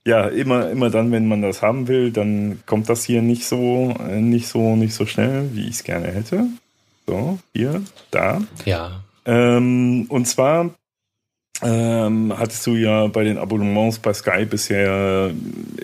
ja, 0.07 0.29
immer, 0.29 0.71
immer 0.71 0.91
dann, 0.91 1.13
wenn 1.13 1.29
man 1.29 1.43
das 1.43 1.63
haben 1.63 1.89
will, 1.89 2.13
dann 2.13 2.61
kommt 2.67 2.89
das 2.89 3.05
hier 3.05 3.23
nicht 3.23 3.47
so, 3.47 3.95
äh, 4.01 4.21
nicht 4.21 4.49
so, 4.49 4.77
nicht 4.77 4.95
so 4.95 5.07
schnell, 5.07 5.51
wie 5.55 5.69
ich 5.69 5.77
es 5.77 5.85
gerne 5.85 6.09
hätte. 6.09 6.47
So, 7.07 7.39
hier, 7.55 7.83
da. 8.11 8.43
Ja. 8.65 9.03
Ähm, 9.25 10.07
und 10.09 10.27
zwar 10.27 10.71
ähm, 11.63 12.33
hattest 12.37 12.67
du 12.67 12.75
ja 12.75 13.07
bei 13.07 13.23
den 13.25 13.39
Abonnements 13.39 13.99
bei 13.99 14.13
Sky 14.13 14.45
bisher 14.45 15.33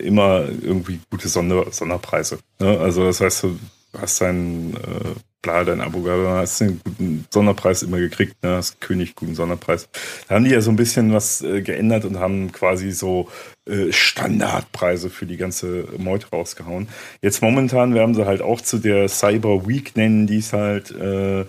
immer 0.03 0.45
irgendwie 0.63 1.01
gute 1.11 1.29
Sonder 1.29 1.71
Sonderpreise. 1.71 2.39
Ne? 2.59 2.79
Also 2.79 3.05
das 3.05 3.21
heißt, 3.21 3.47
hast 3.97 4.21
dein, 4.21 4.75
äh, 4.75 5.15
bla, 5.43 5.65
dein 5.65 5.81
Abo 5.81 6.03
gehabt, 6.03 6.27
hast 6.27 6.63
einen 6.63 6.81
guten 6.85 7.27
Sonderpreis 7.31 7.83
immer 7.83 7.99
gekriegt, 7.99 8.43
ne? 8.43 8.57
hast 8.57 8.81
König 8.81 9.15
guten 9.15 9.35
Sonderpreis. 9.35 9.89
Da 10.29 10.35
haben 10.35 10.45
die 10.45 10.51
ja 10.51 10.61
so 10.61 10.71
ein 10.71 10.77
bisschen 10.77 11.13
was 11.13 11.43
äh, 11.43 11.63
geändert 11.63 12.05
und 12.05 12.19
haben 12.19 12.53
quasi 12.53 12.91
so 12.91 13.29
äh, 13.67 13.93
Standardpreise 13.93 15.11
für 15.11 15.27
die 15.27 15.37
ganze 15.37 15.89
Meute 15.97 16.29
rausgehauen. 16.31 16.89
Jetzt 17.23 17.43
momentan 17.43 17.95
werden 17.95 18.15
sie 18.15 18.27
halt 18.27 18.43
auch 18.43 18.61
zu 18.61 18.79
der 18.79 19.09
Cyber 19.09 19.67
Week 19.67 19.97
nennen, 19.97 20.27
die 20.27 20.39
ist 20.39 20.53
halt 20.53 20.91
äh, 20.91 21.41
äh, 21.41 21.45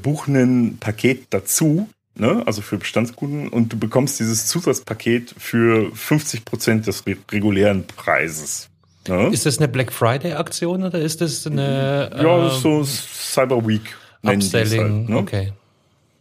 buchen 0.00 0.36
ein 0.36 0.78
Paket 0.78 1.26
dazu, 1.30 1.88
ne? 2.14 2.42
also 2.46 2.62
für 2.62 2.78
Bestandskunden 2.78 3.48
und 3.48 3.72
du 3.72 3.78
bekommst 3.78 4.20
dieses 4.20 4.46
Zusatzpaket 4.46 5.34
für 5.38 5.94
50 5.94 6.44
Prozent 6.44 6.86
des 6.86 7.04
regulären 7.30 7.86
Preises. 7.86 8.70
Ja. 9.06 9.28
Ist 9.28 9.46
das 9.46 9.58
eine 9.58 9.68
Black 9.68 9.92
Friday-Aktion 9.92 10.84
oder 10.84 10.98
ist 10.98 11.20
das 11.20 11.46
eine. 11.46 12.10
Ja, 12.16 12.46
ist 12.48 12.62
so 12.62 12.84
Cyber 12.84 13.66
Week. 13.66 13.94
Upselling, 14.22 14.80
halt, 14.80 15.08
ne? 15.10 15.16
okay. 15.18 15.52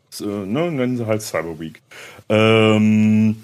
So, 0.10 0.26
ne, 0.27 0.72
nennen 0.72 0.97
sie 0.97 1.05
halt 1.05 1.22
Cyber 1.22 1.60
Week. 1.60 1.81
Ähm, 2.30 3.38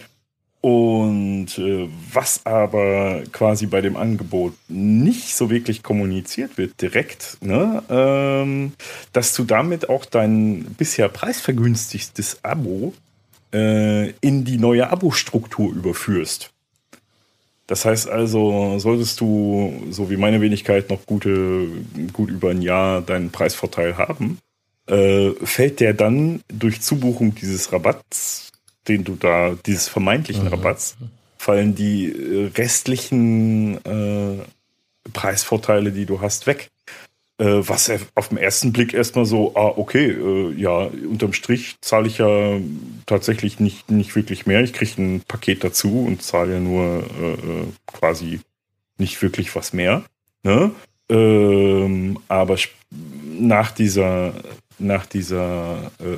und 0.61 1.57
äh, 1.57 1.87
was 2.11 2.45
aber 2.45 3.23
quasi 3.31 3.65
bei 3.65 3.79
dem 3.79 3.95
Angebot 3.95 4.53
nicht 4.67 5.35
so 5.35 5.49
wirklich 5.49 5.83
kommuniziert 5.83 6.57
wird 6.57 6.81
direkt, 6.81 7.37
ne, 7.41 7.81
ähm, 7.89 8.73
dass 9.13 9.33
du 9.33 9.45
damit 9.45 9.87
auch 9.89 10.03
dein 10.03 10.65
bisher 10.77 11.07
preisvergünstigstes 11.07 12.43
Abo 12.43 12.93
äh, 13.53 14.09
in 14.19 14.43
die 14.43 14.57
neue 14.57 14.89
Abo-Struktur 14.89 15.73
überführst. 15.73 16.51
Das 17.69 17.85
heißt 17.85 18.09
also, 18.09 18.79
solltest 18.79 19.21
du, 19.21 19.83
so 19.91 20.09
wie 20.09 20.17
meine 20.17 20.41
Wenigkeit, 20.41 20.89
noch 20.89 21.05
gute, 21.05 21.67
gut 22.13 22.31
über 22.31 22.49
ein 22.49 22.63
Jahr 22.63 22.99
deinen 23.03 23.29
Preisvorteil 23.29 23.95
haben, 23.95 24.39
äh, 24.87 25.29
fällt 25.43 25.79
der 25.79 25.93
dann 25.93 26.41
durch 26.47 26.81
Zubuchung 26.81 27.35
dieses 27.35 27.71
Rabatts, 27.71 28.51
den 28.87 29.03
du 29.03 29.13
da, 29.13 29.55
dieses 29.67 29.87
vermeintlichen 29.87 30.45
mhm. 30.45 30.49
Rabatts, 30.49 30.97
fallen 31.37 31.75
die 31.75 32.11
äh, 32.11 32.47
restlichen 32.57 33.77
äh, 33.85 34.39
Preisvorteile, 35.13 35.91
die 35.91 36.07
du 36.07 36.21
hast, 36.21 36.47
weg. 36.47 36.69
Äh, 37.39 37.67
was 37.69 37.89
auf 38.15 38.27
den 38.27 38.37
ersten 38.37 38.73
Blick 38.73 38.93
erstmal 38.93 39.25
so, 39.25 39.55
ah, 39.55 39.73
okay, 39.77 40.11
äh, 40.11 40.53
ja, 40.59 40.89
unterm 41.09 41.31
Strich 41.31 41.77
zahle 41.79 42.07
ich 42.07 42.17
ja 42.17 42.59
tatsächlich 43.05 43.61
nicht, 43.61 43.89
nicht 43.89 44.13
wirklich 44.17 44.45
mehr. 44.45 44.61
Ich 44.61 44.73
kriege 44.73 45.01
ein 45.01 45.21
Paket 45.25 45.63
dazu 45.63 46.03
und 46.05 46.21
zahle 46.21 46.55
ja 46.55 46.59
nur 46.59 47.03
äh, 47.21 47.33
äh, 47.33 47.67
quasi 47.87 48.41
nicht 48.97 49.21
wirklich 49.21 49.55
was 49.55 49.71
mehr. 49.71 50.03
Ne? 50.43 50.71
Ähm, 51.07 52.19
aber 52.27 52.57
nach 53.39 53.71
dieser 53.71 54.33
nach 54.79 55.05
dieser, 55.05 55.91
äh, 55.99 56.13
äh, 56.13 56.17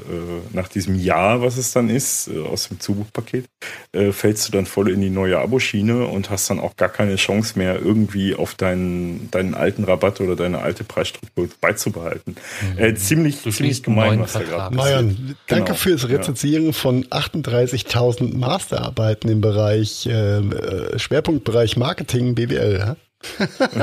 nach 0.51 0.67
diesem 0.67 0.95
Jahr, 0.95 1.41
was 1.41 1.57
es 1.57 1.71
dann 1.73 1.89
ist, 1.89 2.27
äh, 2.27 2.39
aus 2.39 2.67
dem 2.67 2.79
Zubuchpaket, 2.79 3.45
äh, 3.91 4.11
fällst 4.11 4.47
du 4.47 4.51
dann 4.51 4.65
voll 4.65 4.89
in 4.89 5.01
die 5.01 5.09
neue 5.09 5.39
Aboschiene 5.39 6.05
und 6.05 6.29
hast 6.29 6.49
dann 6.49 6.59
auch 6.59 6.75
gar 6.75 6.89
keine 6.89 7.15
Chance 7.15 7.57
mehr, 7.57 7.79
irgendwie 7.79 8.35
auf 8.35 8.55
deinen, 8.55 9.29
deinen 9.31 9.53
alten 9.53 9.83
Rabatt 9.83 10.21
oder 10.21 10.35
deine 10.35 10.59
alte 10.59 10.83
Preisstruktur 10.83 11.49
beizubehalten. 11.59 12.35
Mhm. 12.75 12.79
Äh, 12.79 12.95
ziemlich, 12.95 13.41
ziemlich 13.41 13.83
gemein, 13.83 14.19
was 14.19 14.33
da 14.33 14.41
gerade 14.41 14.75
Marian, 14.75 15.35
danke 15.47 15.65
genau. 15.65 15.75
fürs 15.75 16.07
Rezensieren 16.07 16.67
ja. 16.67 16.71
von 16.71 17.05
38.000 17.05 18.38
Masterarbeiten 18.38 19.29
im 19.29 19.41
Bereich, 19.41 20.05
äh, 20.05 20.97
Schwerpunktbereich 20.97 21.77
Marketing, 21.77 22.35
BWL. 22.35 22.77
Ja? 22.79 22.95
das 23.39 23.80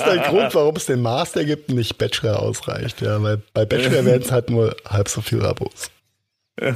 ist 0.00 0.06
der 0.06 0.18
Grund, 0.28 0.54
warum 0.54 0.76
es 0.76 0.86
den 0.86 1.02
Master 1.02 1.44
gibt 1.44 1.68
und 1.68 1.76
nicht 1.76 1.98
Bachelor 1.98 2.40
ausreicht. 2.40 3.02
Ja, 3.02 3.22
weil 3.22 3.42
bei 3.52 3.64
Bachelor 3.66 4.04
werden 4.04 4.22
es 4.22 4.32
halt 4.32 4.50
nur 4.50 4.76
halb 4.86 5.08
so 5.08 5.20
viele 5.20 5.46
Abos. 5.48 5.90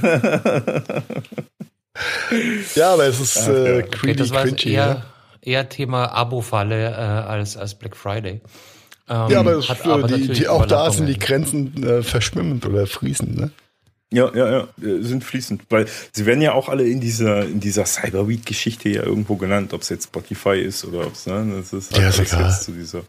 ja, 2.75 2.93
aber 2.93 3.07
es 3.07 3.21
ist 3.21 3.49
äh, 3.49 3.85
okay, 3.85 4.15
das 4.15 4.31
war 4.31 4.45
cringy, 4.45 4.75
eher, 4.75 4.87
ja? 4.87 5.03
eher 5.41 5.69
Thema 5.69 6.13
Abo-Falle 6.13 6.91
äh, 6.91 6.95
als, 6.95 7.57
als 7.57 7.75
Black 7.75 7.97
Friday. 7.97 8.41
Ähm, 9.09 9.29
ja, 9.29 9.41
aber, 9.41 9.61
hat, 9.61 9.87
aber 9.87 10.07
die, 10.07 10.29
die, 10.29 10.49
auch 10.49 10.67
da 10.67 10.91
sind 10.91 11.07
die 11.07 11.19
Grenzen 11.19 11.83
äh, 11.83 12.03
verschwimmend 12.03 12.65
oder 12.67 12.87
fließend. 12.87 13.37
Ne? 13.37 13.51
Ja, 14.13 14.31
ja, 14.35 14.51
ja, 14.51 14.69
sind 14.77 15.25
fließend, 15.25 15.63
weil 15.71 15.87
sie 16.13 16.27
werden 16.27 16.43
ja 16.43 16.53
auch 16.53 16.69
alle 16.69 16.87
in 16.87 17.01
dieser 17.01 17.45
in 17.45 17.61
dieser 17.61 17.87
Cyberweed-Geschichte 17.87 18.91
ja 18.91 19.05
irgendwo 19.05 19.37
genannt, 19.37 19.73
ob 19.73 19.81
es 19.81 19.89
jetzt 19.89 20.05
Spotify 20.05 20.61
ist 20.61 20.85
oder 20.85 21.07
ob 21.07 21.15
es 21.15 21.27
ne, 21.27 21.55
das 21.57 21.73
ist 21.73 21.93
halt 21.93 22.03
ja, 22.03 22.09
ist 22.11 22.33
egal. 22.33 22.61
zu 22.61 22.73
dieser. 22.73 23.03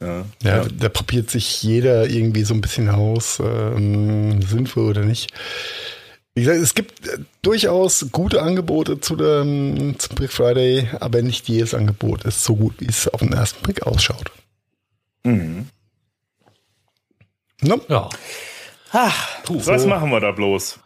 Ja, 0.00 0.24
ja, 0.42 0.56
ja, 0.56 0.64
da 0.64 0.88
probiert 0.88 1.30
sich 1.30 1.62
jeder 1.62 2.08
irgendwie 2.08 2.44
so 2.44 2.54
ein 2.54 2.60
bisschen 2.60 2.88
aus, 2.88 3.40
ähm, 3.44 4.42
sinnvoll 4.42 4.90
oder 4.90 5.04
nicht. 5.04 5.32
Wie 6.34 6.42
gesagt, 6.42 6.60
es 6.60 6.74
gibt 6.74 7.06
äh, 7.08 7.18
durchaus 7.42 8.06
gute 8.10 8.42
Angebote 8.42 9.00
zu 9.00 9.16
dem, 9.16 9.96
zum 9.98 10.16
Black 10.16 10.32
Friday, 10.32 10.88
aber 11.00 11.22
nicht 11.22 11.48
jedes 11.48 11.74
Angebot 11.74 12.24
ist 12.24 12.44
so 12.44 12.56
gut, 12.56 12.74
wie 12.78 12.86
es 12.86 13.08
auf 13.08 13.20
den 13.20 13.32
ersten 13.32 13.62
Blick 13.62 13.86
ausschaut. 13.86 14.30
Mhm. 15.24 15.66
No? 17.62 17.80
Ja. 17.88 18.08
Ach, 18.96 19.42
Puh, 19.42 19.60
was 19.64 19.86
machen 19.86 20.10
wir 20.10 20.20
da 20.20 20.30
bloß? 20.30 20.78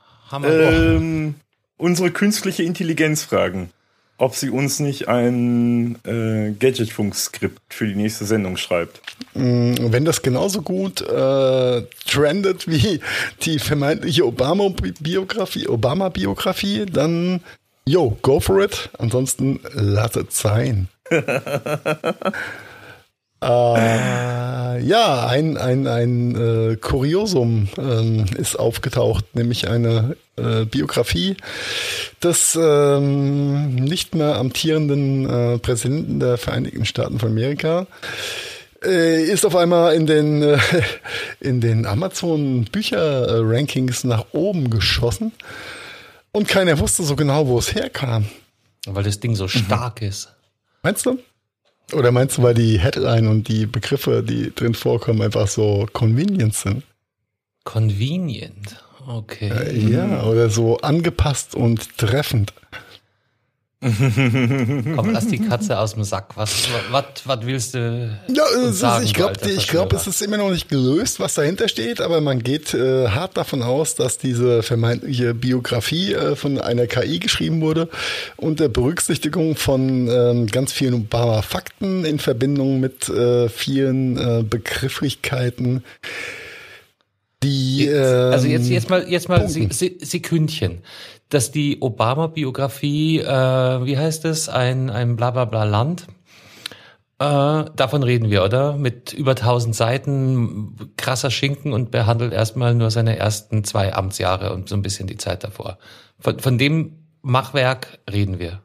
Ähm, 0.43 1.35
unsere 1.76 2.10
künstliche 2.10 2.62
Intelligenz 2.62 3.22
fragen, 3.22 3.70
ob 4.16 4.35
sie 4.35 4.48
uns 4.48 4.80
nicht 4.80 5.09
ein 5.09 5.97
äh, 6.06 6.52
Gadgetfunk-Skript 6.59 7.60
für 7.68 7.86
die 7.86 7.94
nächste 7.94 8.24
Sendung 8.24 8.56
schreibt. 8.56 9.02
Mm, 9.35 9.74
wenn 9.93 10.06
das 10.06 10.22
genauso 10.22 10.62
gut 10.62 11.02
äh, 11.02 11.82
trendet 12.06 12.66
wie 12.66 13.01
die 13.43 13.59
vermeintliche 13.59 14.24
Obama-Biografie, 14.24 15.68
Obama-Biografie, 15.68 16.86
dann 16.86 17.40
yo, 17.85 18.16
go 18.22 18.40
for 18.40 18.62
it. 18.62 18.89
Ansonsten 18.98 19.60
lass 19.74 20.16
es 20.16 20.39
sein. 20.39 20.89
Äh, 23.40 24.81
ja, 24.81 25.27
ein, 25.27 25.56
ein, 25.56 25.86
ein 25.86 26.35
äh, 26.35 26.77
Kuriosum 26.77 27.69
ähm, 27.78 28.27
ist 28.36 28.59
aufgetaucht, 28.59 29.35
nämlich 29.35 29.69
eine 29.69 30.16
äh, 30.36 30.65
Biografie 30.65 31.36
des 32.23 32.59
ähm, 32.60 33.77
nicht 33.77 34.15
mehr 34.15 34.36
amtierenden 34.36 35.28
äh, 35.28 35.59
Präsidenten 35.59 36.19
der 36.19 36.36
Vereinigten 36.36 36.85
Staaten 36.85 37.19
von 37.19 37.31
Amerika. 37.31 37.86
Äh, 38.85 39.24
ist 39.24 39.47
auf 39.47 39.56
einmal 39.56 39.94
in 39.94 40.06
den, 40.06 40.43
äh, 40.43 40.59
in 41.40 41.60
den 41.60 41.86
Amazon 41.86 42.65
Bücher 42.65 43.40
Rankings 43.43 44.05
nach 44.05 44.27
oben 44.32 44.70
geschossen 44.70 45.32
und 46.32 46.48
keiner 46.48 46.78
wusste 46.78 47.02
so 47.05 47.15
genau, 47.15 47.47
wo 47.47 47.59
es 47.59 47.74
herkam. 47.74 48.27
Weil 48.86 49.05
das 49.05 49.20
Ding 49.20 49.35
so 49.35 49.48
stark 49.48 50.01
mhm. 50.02 50.09
ist. 50.09 50.28
Meinst 50.82 51.06
du? 51.06 51.19
Oder 51.93 52.12
meinst 52.12 52.39
du, 52.39 52.43
weil 52.43 52.55
die 52.55 52.78
Headline 52.78 53.28
und 53.28 53.48
die 53.48 53.66
Begriffe, 53.66 54.23
die 54.23 54.55
drin 54.55 54.74
vorkommen, 54.74 55.23
einfach 55.23 55.48
so 55.48 55.86
convenient 55.93 56.55
sind? 56.55 56.82
Convenient, 57.65 58.82
okay. 59.06 59.51
Äh, 59.51 59.78
ja, 59.78 60.24
oder 60.24 60.51
so 60.51 60.78
angepasst 60.78 61.55
und 61.55 61.97
treffend. 61.97 62.52
Komm, 63.80 65.10
lass 65.12 65.28
die 65.28 65.38
Katze 65.38 65.78
aus 65.78 65.94
dem 65.94 66.02
Sack. 66.02 66.36
Was, 66.36 66.68
was, 66.90 67.05
was 67.24 67.46
willst 67.46 67.74
du? 67.74 68.10
Ja, 68.26 68.44
ist, 68.68 68.80
sagen, 68.80 69.05
ich 69.05 69.14
glaube, 69.14 69.34
ich 69.48 69.68
glaube, 69.68 69.94
es 69.94 70.09
ist 70.09 70.20
immer 70.20 70.36
noch 70.36 70.50
nicht 70.50 70.68
gelöst, 70.68 71.20
was 71.20 71.34
dahinter 71.34 71.68
steht, 71.68 72.00
aber 72.00 72.20
man 72.20 72.42
geht 72.42 72.74
äh, 72.74 73.06
hart 73.06 73.36
davon 73.36 73.62
aus, 73.62 73.94
dass 73.94 74.18
diese 74.18 74.64
vermeintliche 74.64 75.32
Biografie 75.32 76.12
äh, 76.12 76.34
von 76.34 76.60
einer 76.60 76.88
KI 76.88 77.20
geschrieben 77.20 77.60
wurde 77.60 77.88
unter 78.36 78.68
Berücksichtigung 78.68 79.55
von 79.55 80.09
ähm, 80.09 80.48
ganz 80.48 80.72
vielen 80.72 80.94
Obama-Fakten 80.94 82.05
in 82.05 82.18
Verbindung 82.18 82.80
mit 82.80 83.09
äh, 83.09 83.48
vielen 83.48 84.16
äh, 84.16 84.42
Begrifflichkeiten. 84.42 85.84
Die, 87.44 87.86
ähm, 87.86 88.32
also 88.32 88.48
jetzt, 88.48 88.68
jetzt 88.68 88.90
mal, 88.90 89.09
jetzt 89.09 89.28
mal 89.28 89.48
Sekündchen 89.48 90.82
dass 91.28 91.50
die 91.50 91.80
Obama-Biografie, 91.80 93.20
äh, 93.20 93.24
wie 93.84 93.98
heißt 93.98 94.24
es, 94.24 94.48
ein, 94.48 94.90
ein 94.90 95.16
Blablabla 95.16 95.64
Land, 95.64 96.06
äh, 97.20 97.64
davon 97.74 98.02
reden 98.02 98.30
wir, 98.30 98.44
oder? 98.44 98.76
Mit 98.76 99.12
über 99.12 99.32
1000 99.32 99.74
Seiten, 99.74 100.92
krasser 100.96 101.30
Schinken 101.30 101.72
und 101.72 101.90
behandelt 101.90 102.32
erstmal 102.32 102.74
nur 102.74 102.90
seine 102.90 103.16
ersten 103.16 103.64
zwei 103.64 103.92
Amtsjahre 103.92 104.52
und 104.55 104.68
so 104.68 104.76
ein 104.76 104.82
bisschen 104.82 105.09
die 105.09 105.16
Zeit 105.16 105.42
davor. 105.42 105.78
Von, 106.20 106.38
von 106.38 106.59
dem 106.59 106.92
Machwerk 107.22 107.98
reden 108.10 108.38
wir. 108.38 108.62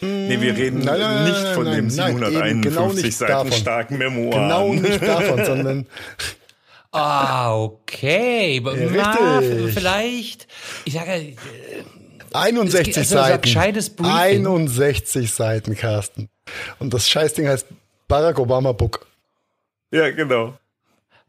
Nee, 0.00 0.40
wir 0.40 0.56
reden 0.56 0.80
nein, 0.80 0.98
nein, 0.98 1.24
nicht 1.24 1.46
von 1.54 1.64
nein, 1.64 1.76
dem 1.76 1.90
751 1.90 2.62
genau 2.62 3.10
Seiten 3.10 3.32
davon. 3.32 3.52
starken 3.52 3.98
Memoir. 3.98 4.30
Genau 4.32 4.72
nicht 4.74 5.02
davon, 5.02 5.44
sondern 5.44 5.86
Ah, 6.94 7.56
okay. 7.56 8.60
Na, 8.62 9.40
vielleicht, 9.40 10.46
ich 10.84 10.94
sage, 10.94 11.10
äh, 11.10 11.34
61 12.32 12.96
also 12.96 13.14
Seiten. 13.16 14.04
61 14.04 15.32
Seiten, 15.32 15.76
Carsten. 15.76 16.28
Und 16.78 16.94
das 16.94 17.08
Scheißding 17.08 17.48
heißt 17.48 17.66
Barack 18.06 18.38
Obama 18.38 18.70
Book. 18.70 19.06
Ja, 19.90 20.10
genau. 20.10 20.56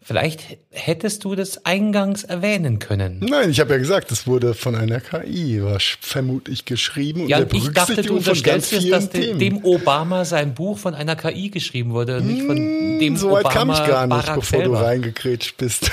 Vielleicht 0.08 0.60
hättest 0.70 1.24
du 1.24 1.34
das 1.34 1.66
eingangs 1.66 2.24
erwähnen 2.24 2.78
können. 2.78 3.26
Nein, 3.28 3.50
ich 3.50 3.60
habe 3.60 3.74
ja 3.74 3.80
gesagt, 3.80 4.12
es 4.12 4.28
wurde 4.28 4.54
von 4.54 4.76
einer 4.76 5.00
KI 5.00 5.64
vermutlich 6.00 6.66
geschrieben. 6.66 7.28
Ja, 7.28 7.40
und 7.40 7.52
ich 7.52 7.70
dachte, 7.70 8.04
du 8.04 8.18
unterstellst 8.18 8.72
jetzt, 8.72 8.92
dass 8.92 9.10
Themen. 9.10 9.40
dem 9.40 9.66
Obama 9.66 10.24
sein 10.24 10.54
Buch 10.54 10.78
von 10.78 10.94
einer 10.94 11.16
KI 11.16 11.50
geschrieben 11.50 11.90
wurde, 11.90 12.22
nicht 12.22 12.46
von 12.46 12.56
hm, 12.56 13.00
dem 13.00 13.18
so 13.18 13.32
weit 13.32 13.46
Obama 13.46 13.52
kam 13.52 13.70
ich 13.72 13.78
gar 13.80 14.06
nicht, 14.06 14.10
Barack 14.16 14.36
bevor 14.42 14.60
selber. 14.60 14.78
du 14.78 14.84
reingekrätscht 14.84 15.58
bist. 15.58 15.90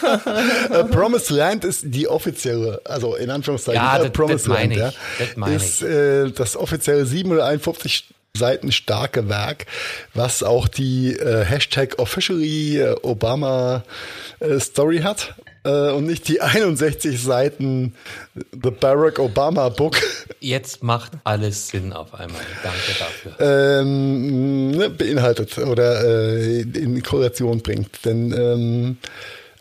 Promised 0.90 1.28
Land 1.28 1.64
ist 1.64 1.82
die 1.84 2.08
offizielle, 2.08 2.80
also 2.86 3.16
in 3.16 3.28
Anführungszeichen, 3.28 3.82
ja, 3.82 3.98
das, 3.98 4.12
Promised 4.12 4.48
das 4.48 4.58
Land, 4.58 4.76
ja, 4.76 5.46
ist 5.48 5.82
äh, 5.82 6.30
das 6.30 6.56
offizielle 6.56 7.04
751 7.04 8.14
Seiten 8.36 8.72
starke 8.72 9.28
Werk, 9.28 9.66
was 10.12 10.42
auch 10.42 10.66
die 10.66 11.12
äh, 11.12 11.44
Hashtag 11.44 12.00
Officially 12.00 12.80
äh, 12.80 12.96
Obama 13.02 13.84
äh, 14.40 14.58
Story 14.58 15.02
hat 15.02 15.36
äh, 15.62 15.90
und 15.92 16.06
nicht 16.06 16.26
die 16.26 16.40
61 16.40 17.22
Seiten 17.22 17.94
The 18.34 18.72
Barack 18.72 19.20
Obama 19.20 19.68
Book. 19.68 19.98
Jetzt 20.40 20.82
macht 20.82 21.12
alles 21.22 21.68
Sinn 21.68 21.92
auf 21.92 22.12
einmal. 22.12 22.40
Danke 22.64 22.98
dafür. 22.98 23.36
Ähm, 23.38 24.72
ne, 24.72 24.90
beinhaltet 24.90 25.56
oder 25.58 26.02
äh, 26.04 26.62
in 26.62 27.04
Korrelation 27.04 27.62
bringt. 27.62 28.04
Denn 28.04 28.32
ähm, 28.32 28.98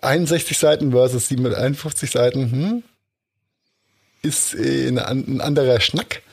61 0.01 0.57
Seiten 0.57 0.91
versus 0.93 1.27
751 1.27 2.09
Seiten 2.09 2.51
hm, 2.51 2.83
ist 4.23 4.55
äh, 4.55 4.87
ein 4.87 4.97
anderer 5.41 5.79
Schnack. 5.79 6.23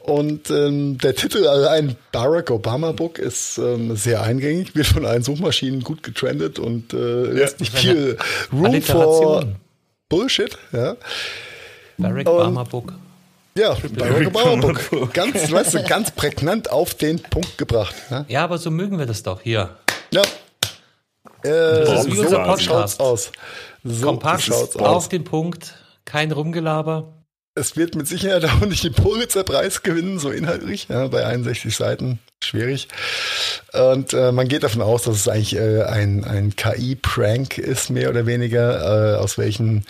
Und 0.00 0.50
ähm, 0.50 0.96
der 0.98 1.14
Titel 1.14 1.46
allein 1.46 1.96
Barack 2.10 2.50
Obama 2.50 2.92
Book 2.92 3.18
ist 3.18 3.58
ähm, 3.58 3.96
sehr 3.96 4.22
eingängig, 4.22 4.74
wird 4.74 4.86
von 4.86 5.04
allen 5.04 5.22
Suchmaschinen 5.22 5.82
gut 5.82 6.02
getrendet 6.02 6.58
und 6.58 6.94
äh, 6.94 7.24
lässt 7.24 7.60
nicht 7.60 7.76
viel 7.76 8.16
Room 8.52 8.80
for 8.80 9.44
Bullshit. 10.08 10.56
Ja. 10.72 10.96
Barack 11.98 12.28
Obama 12.28 12.64
Book. 12.64 12.94
Ja, 13.56 13.76
Barack 13.96 14.28
Obama 14.28 14.72
Book. 14.90 15.12
Ganz, 15.12 15.52
weißt 15.52 15.74
du, 15.74 15.82
ganz 15.84 16.10
prägnant 16.12 16.70
auf 16.70 16.94
den 16.94 17.20
Punkt 17.20 17.58
gebracht. 17.58 17.94
Ja, 18.10 18.24
ja 18.26 18.44
aber 18.44 18.56
so 18.56 18.70
mögen 18.70 18.98
wir 18.98 19.06
das 19.06 19.22
doch 19.22 19.42
hier. 19.42 19.76
Ja. 20.12 20.22
Äh, 21.42 21.50
das 21.50 22.06
ist 22.06 22.10
wie 22.10 22.16
so 22.16 22.22
unser 22.22 22.44
Podcast. 22.44 23.00
aus. 23.00 23.32
So 23.84 24.06
Kompakt, 24.06 24.50
auf 24.78 25.08
den 25.08 25.24
Punkt, 25.24 25.74
kein 26.04 26.32
Rumgelaber. 26.32 27.19
Es 27.60 27.76
wird 27.76 27.94
mit 27.94 28.08
Sicherheit 28.08 28.42
auch 28.46 28.60
nicht 28.60 28.84
den 28.84 28.94
Pulitzer-Preis 28.94 29.82
gewinnen, 29.82 30.18
so 30.18 30.30
inhaltlich, 30.30 30.86
ja, 30.88 31.06
bei 31.08 31.26
61 31.26 31.76
Seiten. 31.76 32.18
Schwierig. 32.42 32.88
Und 33.74 34.14
äh, 34.14 34.32
man 34.32 34.48
geht 34.48 34.62
davon 34.62 34.80
aus, 34.80 35.02
dass 35.02 35.16
es 35.16 35.28
eigentlich 35.28 35.56
äh, 35.56 35.82
ein, 35.82 36.24
ein 36.24 36.56
KI-Prank 36.56 37.58
ist, 37.58 37.90
mehr 37.90 38.08
oder 38.08 38.24
weniger, 38.24 39.12
äh, 39.12 39.18
aus 39.18 39.36
welchen 39.36 39.84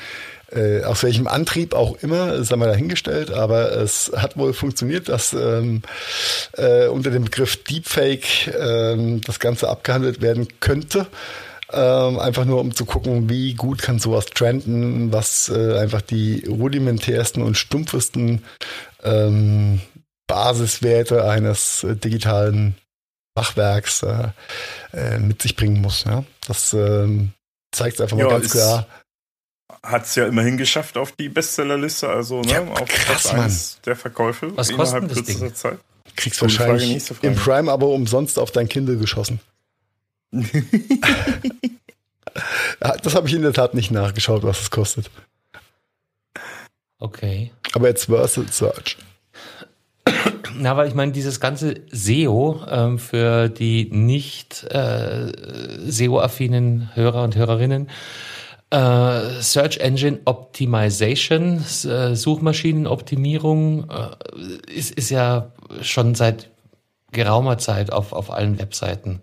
äh, 0.50 0.82
aus 0.82 1.04
welchem 1.04 1.28
Antrieb 1.28 1.74
auch 1.74 1.96
immer, 2.02 2.42
sei 2.42 2.56
mal 2.56 2.66
dahingestellt, 2.66 3.30
aber 3.30 3.70
es 3.70 4.10
hat 4.16 4.36
wohl 4.36 4.52
funktioniert, 4.52 5.08
dass 5.08 5.32
ähm, 5.32 5.82
äh, 6.56 6.88
unter 6.88 7.12
dem 7.12 7.26
Begriff 7.26 7.62
Deepfake 7.62 8.48
ähm, 8.48 9.20
das 9.20 9.38
Ganze 9.38 9.68
abgehandelt 9.68 10.20
werden 10.20 10.48
könnte. 10.58 11.06
Ähm, 11.72 12.18
einfach 12.18 12.44
nur 12.44 12.60
um 12.60 12.74
zu 12.74 12.84
gucken, 12.84 13.28
wie 13.28 13.54
gut 13.54 13.80
kann 13.80 14.00
sowas 14.00 14.26
trenden, 14.26 15.12
was 15.12 15.48
äh, 15.48 15.78
einfach 15.78 16.00
die 16.00 16.44
rudimentärsten 16.48 17.42
und 17.42 17.56
stumpfesten 17.56 18.42
ähm, 19.04 19.80
Basiswerte 20.26 21.24
eines 21.28 21.84
äh, 21.84 21.94
digitalen 21.94 22.76
Machwerks 23.36 24.02
äh, 24.02 24.28
äh, 24.92 25.18
mit 25.18 25.42
sich 25.42 25.54
bringen 25.54 25.80
muss. 25.80 26.04
Ja? 26.04 26.24
Das 26.46 26.72
ähm, 26.72 27.32
zeigt 27.72 28.00
einfach 28.00 28.16
mal 28.16 28.24
ja, 28.24 28.30
ganz 28.30 28.50
klar. 28.50 28.86
Hat 29.82 30.04
es 30.04 30.14
ja 30.16 30.26
immerhin 30.26 30.56
geschafft 30.56 30.98
auf 30.98 31.12
die 31.12 31.28
Bestsellerliste, 31.28 32.08
also 32.08 32.42
ne, 32.42 32.52
ja, 32.52 32.62
auf 32.64 32.88
krass, 32.88 33.22
Platz 33.22 33.34
1 33.34 33.80
der 33.86 33.96
Verkäufe 33.96 34.56
Was 34.56 34.70
innerhalb 34.70 35.12
kürzester 35.12 35.54
Zeit. 35.54 35.78
Kriegst 36.16 36.40
Gute 36.40 36.58
wahrscheinlich 36.58 37.02
Frage, 37.04 37.26
im 37.26 37.36
Prime 37.36 37.70
aber 37.70 37.86
umsonst 37.88 38.38
auf 38.38 38.50
dein 38.50 38.68
Kindle 38.68 38.98
geschossen. 38.98 39.40
das 43.02 43.14
habe 43.14 43.28
ich 43.28 43.34
in 43.34 43.42
der 43.42 43.52
Tat 43.52 43.74
nicht 43.74 43.90
nachgeschaut, 43.90 44.42
was 44.42 44.62
es 44.62 44.70
kostet. 44.70 45.10
Okay. 46.98 47.52
Aber 47.72 47.88
jetzt 47.88 48.04
Versal 48.04 48.46
Search. 48.50 48.96
Na, 50.56 50.76
weil 50.76 50.88
ich 50.88 50.94
meine, 50.94 51.12
dieses 51.12 51.40
ganze 51.40 51.76
SEO 51.90 52.60
ähm, 52.68 52.98
für 52.98 53.48
die 53.48 53.88
nicht 53.90 54.64
äh, 54.64 55.32
SEO-affinen 55.86 56.94
Hörer 56.94 57.24
und 57.24 57.36
Hörerinnen, 57.36 57.88
äh, 58.70 59.40
Search 59.40 59.78
Engine 59.78 60.20
Optimization, 60.26 61.64
äh, 61.84 62.14
Suchmaschinenoptimierung, 62.14 63.88
äh, 63.90 64.70
ist, 64.70 64.92
ist 64.92 65.10
ja 65.10 65.52
schon 65.80 66.14
seit 66.14 66.50
geraumer 67.12 67.58
Zeit 67.58 67.92
auf, 67.92 68.12
auf 68.12 68.30
allen 68.30 68.58
Webseiten 68.58 69.22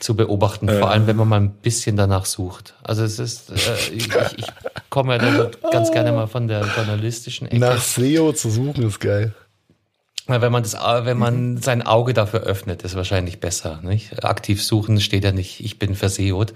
zu 0.00 0.16
beobachten, 0.16 0.68
äh. 0.68 0.78
vor 0.78 0.90
allem 0.90 1.06
wenn 1.06 1.16
man 1.16 1.28
mal 1.28 1.40
ein 1.40 1.50
bisschen 1.50 1.96
danach 1.96 2.24
sucht. 2.24 2.74
Also 2.82 3.04
es 3.04 3.18
ist, 3.18 3.50
äh, 3.50 3.94
ich, 3.94 4.08
ich 4.36 4.46
komme 4.90 5.14
ja 5.14 5.18
dann 5.18 5.50
ganz 5.70 5.90
gerne 5.92 6.12
mal 6.12 6.26
von 6.26 6.48
der 6.48 6.64
journalistischen 6.76 7.46
Ecke. 7.46 7.58
Nach 7.58 7.80
SEO 7.80 8.32
zu 8.32 8.50
suchen 8.50 8.84
ist 8.84 9.00
geil. 9.00 9.34
Wenn 10.26 10.52
man 10.52 10.62
das, 10.62 10.74
wenn 10.74 11.18
man 11.18 11.58
sein 11.58 11.82
Auge 11.82 12.14
dafür 12.14 12.40
öffnet, 12.40 12.82
ist 12.82 12.96
wahrscheinlich 12.96 13.40
besser. 13.40 13.80
Nicht? 13.82 14.24
Aktiv 14.24 14.64
suchen 14.64 14.98
steht 15.02 15.22
ja 15.22 15.32
nicht, 15.32 15.60
ich 15.60 15.78
bin 15.78 15.94
verseot. 15.94 16.54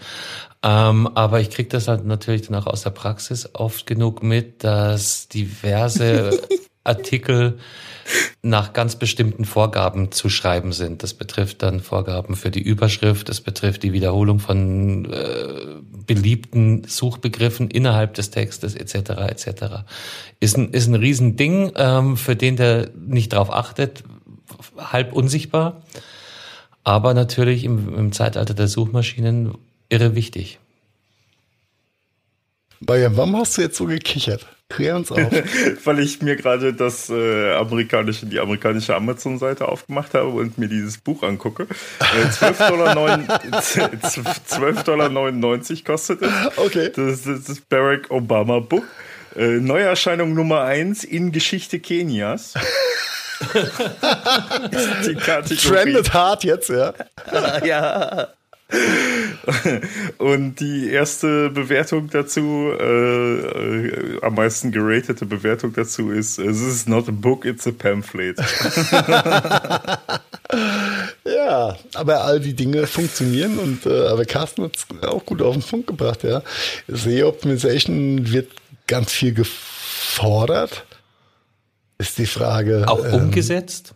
Ähm, 0.62 1.06
aber 1.14 1.40
ich 1.40 1.50
kriege 1.50 1.68
das 1.68 1.86
halt 1.86 2.06
natürlich 2.06 2.48
dann 2.48 2.56
auch 2.56 2.66
aus 2.66 2.82
der 2.82 2.90
Praxis 2.90 3.50
oft 3.52 3.86
genug 3.86 4.22
mit, 4.22 4.64
dass 4.64 5.28
diverse 5.28 6.40
Artikel 6.84 7.58
nach 8.42 8.72
ganz 8.72 8.96
bestimmten 8.96 9.44
Vorgaben 9.44 10.12
zu 10.12 10.28
schreiben 10.28 10.72
sind. 10.72 11.02
Das 11.02 11.14
betrifft 11.14 11.62
dann 11.62 11.80
Vorgaben 11.80 12.36
für 12.36 12.50
die 12.50 12.62
Überschrift, 12.62 13.28
das 13.28 13.40
betrifft 13.40 13.82
die 13.82 13.92
Wiederholung 13.92 14.38
von 14.38 15.04
äh, 15.06 15.80
beliebten 16.06 16.84
Suchbegriffen 16.86 17.70
innerhalb 17.70 18.14
des 18.14 18.30
Textes 18.30 18.74
etc. 18.74 19.10
etc. 19.28 19.62
Ist 20.40 20.56
ein, 20.56 20.70
ist 20.70 20.86
ein 20.86 20.94
Riesending, 20.94 21.72
ähm, 21.76 22.16
für 22.16 22.36
den 22.36 22.56
der 22.56 22.90
nicht 22.96 23.32
drauf 23.32 23.52
achtet, 23.52 24.04
halb 24.76 25.12
unsichtbar, 25.12 25.82
aber 26.84 27.14
natürlich 27.14 27.64
im, 27.64 27.94
im 27.94 28.12
Zeitalter 28.12 28.54
der 28.54 28.68
Suchmaschinen 28.68 29.54
irre 29.88 30.14
wichtig. 30.14 30.58
Bayern, 32.80 33.16
warum 33.16 33.36
hast 33.36 33.58
du 33.58 33.62
jetzt 33.62 33.76
so 33.76 33.86
gekichert? 33.86 34.46
Klär 34.68 34.96
uns 34.96 35.10
auf. 35.10 35.18
Weil 35.84 36.00
ich 36.00 36.20
mir 36.20 36.36
gerade 36.36 36.74
das 36.74 37.08
äh, 37.08 37.54
amerikanische, 37.54 38.26
die 38.26 38.38
amerikanische 38.38 38.94
Amazon-Seite 38.94 39.66
aufgemacht 39.66 40.12
habe 40.12 40.28
und 40.28 40.58
mir 40.58 40.68
dieses 40.68 40.98
Buch 40.98 41.22
angucke. 41.22 41.66
Äh, 42.00 42.26
12,99 42.26 44.84
Dollar, 44.84 45.08
12 45.62 45.84
kostet 45.84 46.20
es. 46.22 46.30
Okay. 46.56 46.90
Das, 46.94 47.22
das 47.22 47.48
ist 47.48 47.66
Barack 47.70 48.10
Obama 48.10 48.58
Book. 48.58 48.84
Äh, 49.34 49.60
Neuerscheinung 49.60 50.34
Nummer 50.34 50.60
1 50.62 51.04
in 51.04 51.32
Geschichte 51.32 51.80
Kenias. 51.80 52.52
die 55.04 55.14
Trendet 55.56 56.12
hart 56.12 56.44
jetzt, 56.44 56.68
ja. 56.68 56.92
ja. 57.64 58.28
Und 60.18 60.60
die 60.60 60.90
erste 60.90 61.48
Bewertung 61.50 62.10
dazu, 62.10 62.72
äh, 62.78 63.38
äh, 63.38 64.20
am 64.22 64.34
meisten 64.34 64.70
geratete 64.72 65.24
Bewertung 65.24 65.72
dazu 65.72 66.10
ist, 66.10 66.36
this 66.36 66.60
is 66.60 66.86
not 66.86 67.08
a 67.08 67.12
book, 67.12 67.46
it's 67.46 67.66
a 67.66 67.72
pamphlet. 67.72 68.38
ja, 71.24 71.76
aber 71.94 72.24
all 72.24 72.40
die 72.40 72.54
Dinge 72.54 72.86
funktionieren 72.86 73.58
und 73.58 73.86
äh, 73.86 74.08
aber 74.08 74.26
Carsten 74.26 74.64
hat 74.64 74.76
es 74.76 74.86
auch 75.06 75.24
gut 75.24 75.40
auf 75.40 75.54
den 75.54 75.62
Punkt 75.62 75.86
gebracht, 75.86 76.24
ja. 76.24 76.42
SEO-Optimization 76.88 78.30
wird 78.30 78.50
ganz 78.86 79.12
viel 79.12 79.32
gefordert. 79.32 80.84
Ist 81.96 82.18
die 82.18 82.26
Frage. 82.26 82.84
Auch 82.86 83.04
ähm, 83.04 83.14
umgesetzt? 83.14 83.94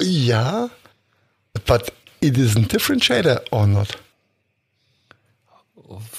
Ja, 0.00 0.70
but 1.66 1.92
it 2.20 2.38
is 2.38 2.56
a 2.56 2.60
differentiator 2.60 3.42
or 3.50 3.66
not? 3.66 3.98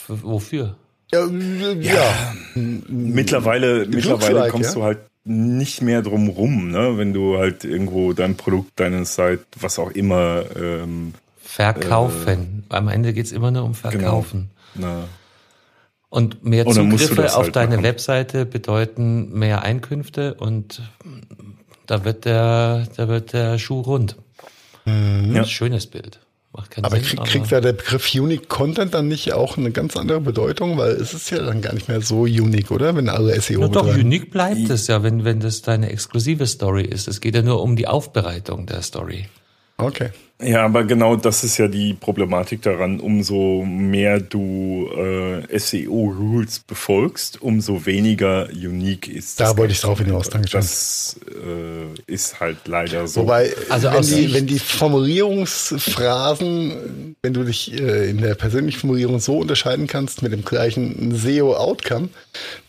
Wofür? 0.08 0.76
Ja, 1.12 1.28
ja. 1.28 2.34
mittlerweile, 2.56 3.86
mittlerweile 3.86 4.40
like, 4.40 4.52
kommst 4.52 4.72
ja? 4.72 4.76
du 4.76 4.84
halt 4.84 5.00
nicht 5.24 5.82
mehr 5.82 6.02
drum 6.02 6.30
rum, 6.30 6.70
ne? 6.70 6.98
wenn 6.98 7.14
du 7.14 7.38
halt 7.38 7.64
irgendwo 7.64 8.14
dein 8.14 8.36
Produkt, 8.38 8.80
deine 8.80 9.06
Seite, 9.06 9.44
was 9.60 9.80
auch 9.80 9.92
immer 9.92 10.44
ähm, 10.56 11.14
Verkaufen. 11.40 12.64
Äh, 12.70 12.76
Am 12.76 12.88
Ende 12.90 13.14
geht 13.14 13.28
es 13.28 13.32
immer 13.32 13.52
nur 13.52 13.64
um. 13.64 13.76
Verkaufen. 13.76 14.50
Genau. 14.74 15.06
Und 16.10 16.44
mehr 16.44 16.66
Zugriffen 16.66 17.26
auf 17.26 17.36
halt 17.36 17.56
deine 17.56 17.76
machen. 17.76 17.84
Webseite 17.84 18.46
bedeuten 18.46 19.38
mehr 19.38 19.62
Einkünfte 19.62 20.34
und 20.36 20.82
da 21.86 22.04
wird 22.04 22.26
der, 22.26 22.88
da 22.96 23.08
wird 23.08 23.34
der 23.34 23.58
Schuh 23.60 23.82
rund. 23.82 24.18
Mhm. 24.86 25.36
Ja. 25.36 25.46
Schönes 25.46 25.88
Bild. 25.88 26.20
Macht 26.56 26.72
keinen 26.72 26.86
aber 26.86 26.98
Sinn. 26.98 27.06
Krieg, 27.06 27.24
kriegt 27.26 27.52
ja 27.52 27.60
der 27.60 27.74
Begriff 27.74 28.14
Unique 28.16 28.48
Content 28.48 28.94
dann 28.94 29.08
nicht 29.08 29.34
auch 29.34 29.58
eine 29.58 29.72
ganz 29.72 29.98
andere 29.98 30.22
Bedeutung, 30.22 30.78
weil 30.78 30.92
es 30.92 31.14
ist 31.14 31.30
ja 31.30 31.40
dann 31.40 31.62
gar 31.62 31.74
nicht 31.74 31.90
mehr 31.90 32.02
so 32.02 32.22
unique, 32.22 32.72
oder? 32.72 32.96
Wenn 32.96 33.10
alle 33.10 33.40
SEO 33.42 33.62
ja, 33.62 33.68
Doch, 33.68 33.88
unique 33.88 34.32
bleibt 34.32 34.70
es 34.70 34.88
ja, 34.88 35.04
wenn, 35.04 35.26
wenn 35.26 35.42
das 35.42 35.62
deine 35.62 35.90
exklusive 35.90 36.48
Story 36.48 36.84
ist. 36.84 37.08
Es 37.08 37.20
geht 37.20 37.36
ja 37.36 37.42
nur 37.42 37.62
um 37.62 37.76
die 37.76 37.88
Aufbereitung 37.88 38.66
der 38.68 38.82
Story. 38.82 39.28
Okay. 39.78 40.10
Ja, 40.42 40.66
aber 40.66 40.84
genau 40.84 41.16
das 41.16 41.46
ist 41.46 41.58
ja 41.58 41.70
die 41.70 41.94
Problematik 41.94 42.62
daran. 42.62 43.00
Umso 43.00 43.64
mehr 43.66 44.20
du 44.20 44.90
äh, 44.94 45.58
SEO-Rules 45.58 46.60
befolgst, 46.60 47.42
umso 47.42 47.86
weniger 47.86 48.50
unique 48.50 49.08
ist 49.08 49.40
Da 49.40 49.58
wollte 49.58 49.72
ich 49.72 49.80
drauf 49.80 50.00
hinaus, 50.00 50.30
danke 50.30 50.50
schön. 50.50 50.60
Das 50.60 51.18
äh, 51.26 51.86
ist 52.06 52.42
halt 52.42 52.68
leider 52.68 53.08
so. 53.08 53.22
Wobei, 53.22 53.54
also 53.70 53.90
wenn, 53.94 54.02
die, 54.02 54.34
wenn 54.34 54.46
die 54.46 54.60
Formulierungsphrasen, 54.60 57.16
wenn 57.22 57.34
du 57.34 57.46
dich 57.46 57.72
äh, 57.80 58.10
in 58.10 58.18
der 58.18 58.36
persönlichen 58.36 58.82
Formulierung 58.82 59.22
so 59.22 59.40
unterscheiden 59.40 59.88
kannst 59.88 60.22
mit 60.22 60.34
dem 60.34 60.44
gleichen 60.44 61.16
SEO-Outcome, 61.16 62.10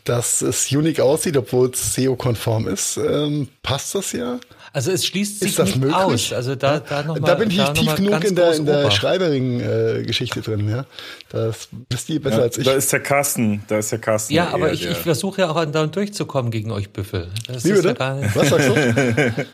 dass 0.04 0.40
es 0.40 0.70
unique 0.70 1.00
aussieht, 1.00 1.36
obwohl 1.36 1.70
es 1.70 1.94
SEO-konform 1.94 2.68
ist, 2.68 2.96
ähm, 2.96 3.48
passt 3.64 3.96
das 3.96 4.12
ja. 4.12 4.38
Also 4.76 4.92
es 4.92 5.06
schließt 5.06 5.40
sich 5.40 5.58
nicht 5.58 5.76
möglich? 5.76 5.96
aus. 5.96 6.34
Also 6.34 6.54
da, 6.54 6.80
da, 6.80 7.02
noch 7.02 7.18
mal, 7.18 7.26
da 7.26 7.34
bin 7.36 7.50
ich 7.50 7.56
nicht 7.56 7.74
tief 7.76 7.94
genug 7.94 8.22
in 8.22 8.36
der, 8.36 8.52
in 8.52 8.66
der 8.66 8.90
Schreibering-Geschichte 8.90 10.42
drin. 10.42 10.68
Ja, 10.68 10.84
das 11.30 11.68
wisst 11.88 12.10
ihr 12.10 12.20
besser 12.20 12.36
ja, 12.36 12.42
als 12.42 12.58
ich. 12.58 12.66
Da 12.66 12.74
ist 12.74 12.92
der 12.92 13.00
Carsten. 13.00 13.62
Da 13.68 13.78
ist 13.78 13.90
der 13.90 14.00
Carsten. 14.00 14.34
Ja, 14.34 14.50
aber 14.52 14.74
ich, 14.74 14.84
ich 14.84 14.98
versuche 14.98 15.40
ja 15.40 15.48
auch 15.48 15.56
andauernd 15.56 15.96
durchzukommen 15.96 16.50
gegen 16.50 16.72
euch 16.72 16.90
Büffel. 16.90 17.30
Das 17.46 17.64
Wie 17.64 17.72
bitte? 17.72 17.96
Ja 17.98 18.20
Was 18.34 18.50
sagst 18.50 18.68
du? 18.68 19.46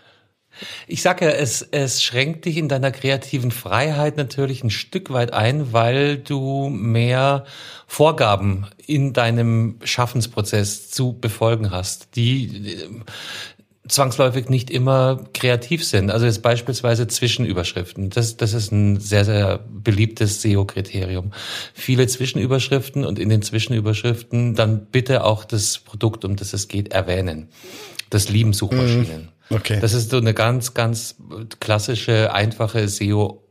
Ich 0.86 1.00
sage 1.00 1.24
ja, 1.24 1.30
es, 1.30 1.62
es 1.70 2.02
schränkt 2.02 2.44
dich 2.44 2.56
in 2.56 2.68
deiner 2.68 2.90
kreativen 2.90 3.52
Freiheit 3.52 4.16
natürlich 4.16 4.62
ein 4.62 4.70
Stück 4.70 5.10
weit 5.10 5.32
ein, 5.32 5.72
weil 5.72 6.18
du 6.18 6.68
mehr 6.68 7.44
Vorgaben 7.86 8.66
in 8.86 9.12
deinem 9.12 9.78
Schaffensprozess 9.82 10.90
zu 10.90 11.14
befolgen 11.18 11.70
hast, 11.70 12.16
die 12.16 12.90
zwangsläufig 13.88 14.48
nicht 14.48 14.70
immer 14.70 15.24
kreativ 15.34 15.84
sind. 15.84 16.10
Also 16.10 16.26
jetzt 16.26 16.42
beispielsweise 16.42 17.08
Zwischenüberschriften. 17.08 18.10
Das, 18.10 18.36
das 18.36 18.52
ist 18.52 18.70
ein 18.70 19.00
sehr, 19.00 19.24
sehr 19.24 19.58
beliebtes 19.68 20.40
SEO-Kriterium. 20.42 21.32
Viele 21.74 22.06
Zwischenüberschriften 22.06 23.04
und 23.04 23.18
in 23.18 23.28
den 23.28 23.42
Zwischenüberschriften 23.42 24.54
dann 24.54 24.86
bitte 24.86 25.24
auch 25.24 25.44
das 25.44 25.78
Produkt, 25.78 26.24
um 26.24 26.36
das 26.36 26.52
es 26.52 26.68
geht, 26.68 26.92
erwähnen. 26.92 27.48
Das 28.10 28.28
lieben 28.28 28.52
Suchmaschinen. 28.52 29.30
Mm, 29.48 29.54
okay. 29.54 29.78
Das 29.80 29.94
ist 29.94 30.10
so 30.10 30.18
eine 30.18 30.34
ganz, 30.34 30.74
ganz 30.74 31.16
klassische, 31.58 32.32
einfache 32.32 32.86
SEO 32.86 33.42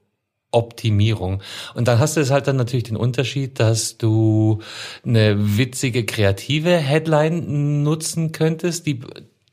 Optimierung. 0.54 1.42
Und 1.76 1.88
dann 1.88 2.00
hast 2.00 2.18
du 2.18 2.22
es 2.22 2.30
halt 2.30 2.48
dann 2.48 2.58
natürlich 2.58 2.84
den 2.84 2.98
Unterschied, 2.98 3.60
dass 3.60 3.98
du 3.98 4.60
eine 5.06 5.58
witzige, 5.58 6.06
kreative 6.06 6.76
Headline 6.76 7.84
nutzen 7.84 8.34
könntest, 8.34 8.86
die 8.86 9.00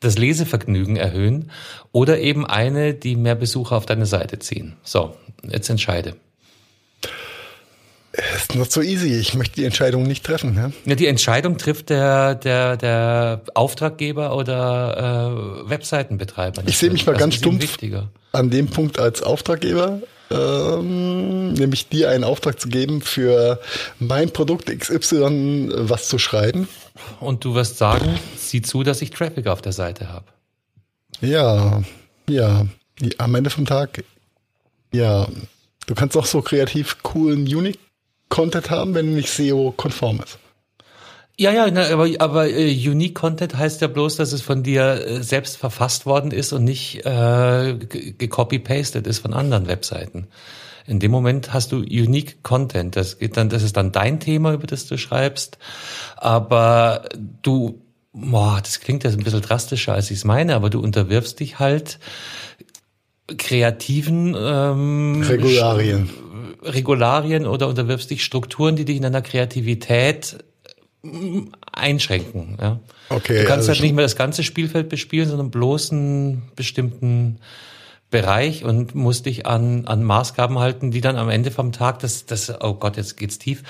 das 0.00 0.18
Lesevergnügen 0.18 0.96
erhöhen 0.96 1.50
oder 1.92 2.18
eben 2.18 2.46
eine, 2.46 2.94
die 2.94 3.16
mehr 3.16 3.34
Besucher 3.34 3.76
auf 3.76 3.86
deine 3.86 4.06
Seite 4.06 4.38
ziehen. 4.38 4.76
So, 4.82 5.14
jetzt 5.42 5.68
entscheide. 5.68 6.14
Ist 8.34 8.54
not 8.54 8.72
so 8.72 8.80
easy. 8.80 9.14
Ich 9.14 9.34
möchte 9.34 9.56
die 9.56 9.64
Entscheidung 9.64 10.02
nicht 10.02 10.24
treffen. 10.24 10.56
Ja, 10.56 10.72
ja 10.84 10.94
die 10.94 11.06
Entscheidung 11.06 11.56
trifft 11.56 11.90
der, 11.90 12.34
der, 12.34 12.76
der 12.76 13.42
Auftraggeber 13.54 14.34
oder 14.34 15.62
äh, 15.64 15.70
Webseitenbetreiber. 15.70 16.62
Ich 16.66 16.78
sehe 16.78 16.90
mich 16.90 17.06
mal 17.06 17.12
das 17.12 17.20
ganz 17.20 17.34
stumpf 17.36 17.78
an 18.32 18.50
dem 18.50 18.68
Punkt 18.68 18.98
als 18.98 19.22
Auftraggeber, 19.22 20.00
ähm, 20.30 21.52
nämlich 21.52 21.88
dir 21.88 22.10
einen 22.10 22.24
Auftrag 22.24 22.58
zu 22.60 22.68
geben, 22.68 23.02
für 23.02 23.60
mein 24.00 24.30
Produkt 24.30 24.66
XY 24.66 25.70
was 25.74 26.08
zu 26.08 26.18
schreiben 26.18 26.68
und 27.20 27.44
du 27.44 27.54
wirst 27.54 27.78
sagen, 27.78 28.18
sieh 28.36 28.62
zu, 28.62 28.82
dass 28.82 29.02
ich 29.02 29.10
Traffic 29.10 29.46
auf 29.46 29.62
der 29.62 29.72
Seite 29.72 30.08
habe. 30.08 30.26
Ja, 31.20 31.82
ja. 32.28 32.66
Am 33.18 33.34
Ende 33.34 33.50
vom 33.50 33.64
Tag, 33.64 34.04
ja. 34.92 35.28
Du 35.86 35.94
kannst 35.94 36.16
auch 36.16 36.26
so 36.26 36.42
kreativ 36.42 37.02
coolen 37.02 37.42
Unique-Content 37.42 38.70
haben, 38.70 38.94
wenn 38.94 39.14
nicht 39.14 39.30
SEO-konform 39.30 40.20
ist. 40.20 40.38
Ja, 41.40 41.52
ja, 41.52 41.92
aber, 41.92 42.08
aber 42.18 42.48
äh, 42.48 42.68
Unique 42.88 43.14
Content 43.14 43.56
heißt 43.56 43.80
ja 43.80 43.86
bloß, 43.86 44.16
dass 44.16 44.32
es 44.32 44.42
von 44.42 44.64
dir 44.64 45.06
äh, 45.06 45.22
selbst 45.22 45.56
verfasst 45.56 46.04
worden 46.04 46.32
ist 46.32 46.52
und 46.52 46.64
nicht 46.64 47.06
äh, 47.06 47.74
gecopy-pasted 47.78 49.06
ist 49.06 49.20
von 49.20 49.32
anderen 49.32 49.68
Webseiten. 49.68 50.26
In 50.88 51.00
dem 51.00 51.10
Moment 51.10 51.52
hast 51.52 51.72
du 51.72 51.76
unique 51.76 52.42
Content. 52.42 52.96
Das 52.96 53.18
geht 53.18 53.36
dann, 53.36 53.50
das 53.50 53.62
ist 53.62 53.76
dann 53.76 53.92
dein 53.92 54.20
Thema, 54.20 54.54
über 54.54 54.66
das 54.66 54.86
du 54.86 54.96
schreibst. 54.96 55.58
Aber 56.16 57.04
du, 57.42 57.82
boah, 58.12 58.58
das 58.62 58.80
klingt 58.80 59.04
jetzt 59.04 59.18
ein 59.18 59.22
bisschen 59.22 59.42
drastischer, 59.42 59.92
als 59.92 60.10
ich 60.10 60.18
es 60.18 60.24
meine, 60.24 60.54
aber 60.54 60.70
du 60.70 60.80
unterwirfst 60.80 61.40
dich 61.40 61.58
halt 61.58 61.98
kreativen 63.36 64.34
ähm, 64.38 65.22
Regularien. 65.28 66.08
Regularien 66.62 67.46
oder 67.46 67.68
unterwirfst 67.68 68.10
dich 68.10 68.24
Strukturen, 68.24 68.74
die 68.74 68.86
dich 68.86 68.96
in 68.96 69.02
deiner 69.02 69.20
Kreativität 69.20 70.38
mm, 71.02 71.48
einschränken. 71.70 72.56
Ja. 72.58 72.80
Okay, 73.10 73.40
du 73.40 73.44
kannst 73.44 73.68
also 73.68 73.72
halt 73.72 73.82
nicht 73.82 73.94
mehr 73.94 74.04
das 74.06 74.16
ganze 74.16 74.42
Spielfeld 74.42 74.88
bespielen, 74.88 75.28
sondern 75.28 75.50
bloß 75.50 75.92
einen 75.92 76.50
bestimmten 76.56 77.40
Bereich 78.10 78.64
und 78.64 78.94
musst 78.94 79.26
dich 79.26 79.46
an, 79.46 79.86
an 79.86 80.02
Maßgaben 80.02 80.58
halten, 80.58 80.90
die 80.90 81.02
dann 81.02 81.16
am 81.16 81.28
Ende 81.28 81.50
vom 81.50 81.72
Tag, 81.72 81.98
das, 81.98 82.24
das, 82.24 82.50
oh 82.60 82.74
Gott, 82.74 82.96
jetzt 82.96 83.18
geht's 83.18 83.38
tief, 83.38 83.62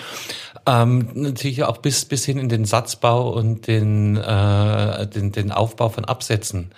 ähm, 0.64 1.08
natürlich 1.14 1.64
auch 1.64 1.78
bis, 1.78 2.04
bis 2.04 2.24
hin 2.24 2.38
in 2.38 2.48
den 2.48 2.64
Satzbau 2.64 3.32
und 3.32 3.66
den, 3.66 4.16
äh, 4.16 5.06
den, 5.08 5.32
den 5.32 5.50
Aufbau 5.50 5.88
von 5.88 6.04
Absätzen 6.04 6.70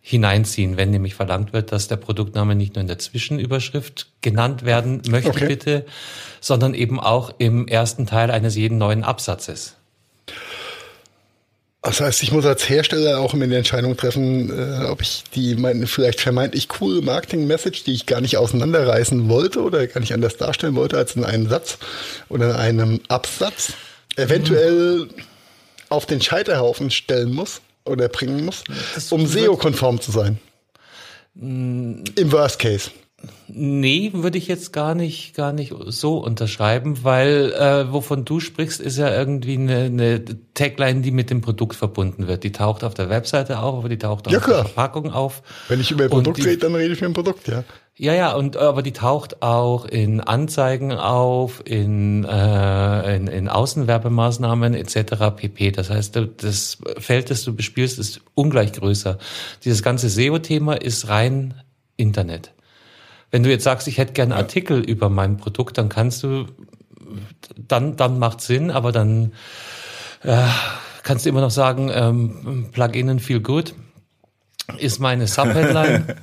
hineinziehen, 0.00 0.76
wenn 0.76 0.90
nämlich 0.90 1.14
verlangt 1.14 1.52
wird, 1.52 1.70
dass 1.70 1.86
der 1.86 1.96
Produktname 1.96 2.54
nicht 2.56 2.74
nur 2.74 2.80
in 2.80 2.88
der 2.88 2.98
Zwischenüberschrift 2.98 4.08
genannt 4.20 4.64
werden 4.64 5.02
möchte, 5.08 5.30
okay. 5.30 5.46
bitte, 5.46 5.86
sondern 6.40 6.74
eben 6.74 6.98
auch 6.98 7.30
im 7.38 7.68
ersten 7.68 8.06
Teil 8.06 8.30
eines 8.30 8.56
jeden 8.56 8.78
neuen 8.78 9.04
Absatzes. 9.04 9.76
Das 11.82 12.00
heißt, 12.00 12.22
ich 12.22 12.30
muss 12.30 12.46
als 12.46 12.68
Hersteller 12.68 13.18
auch 13.18 13.34
immer 13.34 13.48
die 13.48 13.56
Entscheidung 13.56 13.96
treffen, 13.96 14.50
äh, 14.50 14.84
ob 14.84 15.02
ich 15.02 15.24
die 15.34 15.56
meine 15.56 15.88
vielleicht 15.88 16.20
vermeintlich 16.20 16.68
coole 16.68 17.02
Marketing-Message, 17.02 17.82
die 17.82 17.92
ich 17.92 18.06
gar 18.06 18.20
nicht 18.20 18.36
auseinanderreißen 18.36 19.28
wollte 19.28 19.60
oder 19.62 19.84
gar 19.88 20.00
nicht 20.00 20.14
anders 20.14 20.36
darstellen 20.36 20.76
wollte 20.76 20.96
als 20.96 21.16
in 21.16 21.24
einem 21.24 21.48
Satz 21.48 21.78
oder 22.28 22.50
in 22.50 22.56
einem 22.56 23.00
Absatz, 23.08 23.72
eventuell 24.14 25.06
mhm. 25.06 25.10
auf 25.88 26.06
den 26.06 26.22
Scheiterhaufen 26.22 26.92
stellen 26.92 27.34
muss 27.34 27.60
oder 27.84 28.08
bringen 28.08 28.44
muss, 28.44 28.62
um 29.10 29.26
SEO-konform 29.26 30.00
zu 30.00 30.12
sein. 30.12 30.38
Im 31.34 32.04
Worst 32.30 32.60
Case. 32.60 32.92
Nee, 33.54 34.10
würde 34.14 34.38
ich 34.38 34.48
jetzt 34.48 34.72
gar 34.72 34.94
nicht, 34.94 35.34
gar 35.34 35.52
nicht 35.52 35.74
so 35.86 36.18
unterschreiben, 36.18 37.04
weil 37.04 37.52
äh, 37.52 37.92
wovon 37.92 38.24
du 38.24 38.40
sprichst, 38.40 38.80
ist 38.80 38.96
ja 38.96 39.14
irgendwie 39.14 39.54
eine, 39.54 39.84
eine 39.84 40.24
Tagline, 40.54 41.02
die 41.02 41.10
mit 41.10 41.28
dem 41.28 41.42
Produkt 41.42 41.76
verbunden 41.76 42.28
wird. 42.28 42.44
Die 42.44 42.52
taucht 42.52 42.82
auf 42.82 42.94
der 42.94 43.10
Webseite 43.10 43.58
auf, 43.58 43.78
aber 43.78 43.88
die 43.90 43.98
taucht 43.98 44.26
auch 44.26 44.32
ja, 44.32 44.38
auf 44.38 44.44
klar. 44.44 44.62
der 44.62 44.64
Verpackung 44.66 45.12
auf. 45.12 45.42
Wenn 45.68 45.80
ich 45.80 45.90
über 45.90 46.04
ein 46.04 46.10
Produkt 46.10 46.38
die, 46.38 46.42
rede, 46.42 46.58
dann 46.58 46.74
rede 46.74 46.94
ich 46.94 46.98
über 47.00 47.08
ein 47.08 47.12
Produkt, 47.12 47.46
ja. 47.48 47.64
Ja, 47.98 48.14
ja, 48.14 48.32
und 48.32 48.56
aber 48.56 48.82
die 48.82 48.92
taucht 48.92 49.42
auch 49.42 49.84
in 49.84 50.20
Anzeigen 50.20 50.92
auf, 50.92 51.62
in, 51.66 52.24
äh, 52.24 53.16
in, 53.16 53.26
in 53.26 53.48
Außenwerbemaßnahmen 53.50 54.72
etc. 54.72 55.36
pp. 55.36 55.72
Das 55.72 55.90
heißt, 55.90 56.18
das 56.38 56.78
Feld, 56.98 57.28
das 57.28 57.44
du 57.44 57.54
bespielst, 57.54 57.98
ist 57.98 58.22
ungleich 58.34 58.72
größer. 58.72 59.18
Dieses 59.64 59.82
ganze 59.82 60.08
SEO-Thema 60.08 60.80
ist 60.80 61.08
rein 61.08 61.54
Internet. 61.98 62.54
Wenn 63.32 63.42
du 63.42 63.50
jetzt 63.50 63.64
sagst, 63.64 63.88
ich 63.88 63.98
hätte 63.98 64.12
gerne 64.12 64.36
Artikel 64.36 64.78
über 64.80 65.08
mein 65.08 65.38
Produkt, 65.38 65.78
dann 65.78 65.88
kannst 65.88 66.22
du, 66.22 66.46
dann, 67.56 67.96
dann 67.96 68.20
macht 68.20 68.40
Sinn, 68.40 68.70
aber 68.70 68.92
dann 68.92 69.32
äh, 70.22 70.46
kannst 71.02 71.24
du 71.24 71.30
immer 71.30 71.40
noch 71.40 71.50
sagen, 71.50 71.90
ähm, 71.92 72.68
Pluginen 72.72 73.18
feel 73.18 73.40
good 73.40 73.74
ist 74.78 75.00
meine 75.00 75.26
Subheadline. 75.26 76.16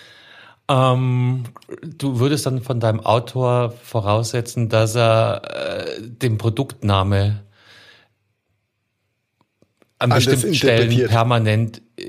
ähm, 0.68 1.44
du 1.82 2.18
würdest 2.18 2.46
dann 2.46 2.62
von 2.62 2.80
deinem 2.80 3.00
Autor 3.00 3.70
voraussetzen, 3.82 4.68
dass 4.68 4.94
er 4.94 5.42
äh, 5.44 6.00
den 6.00 6.38
Produktname 6.38 7.42
an 9.98 10.10
bestimmten 10.10 10.54
Stellen 10.54 11.08
permanent 11.08 11.82
äh, 11.96 12.02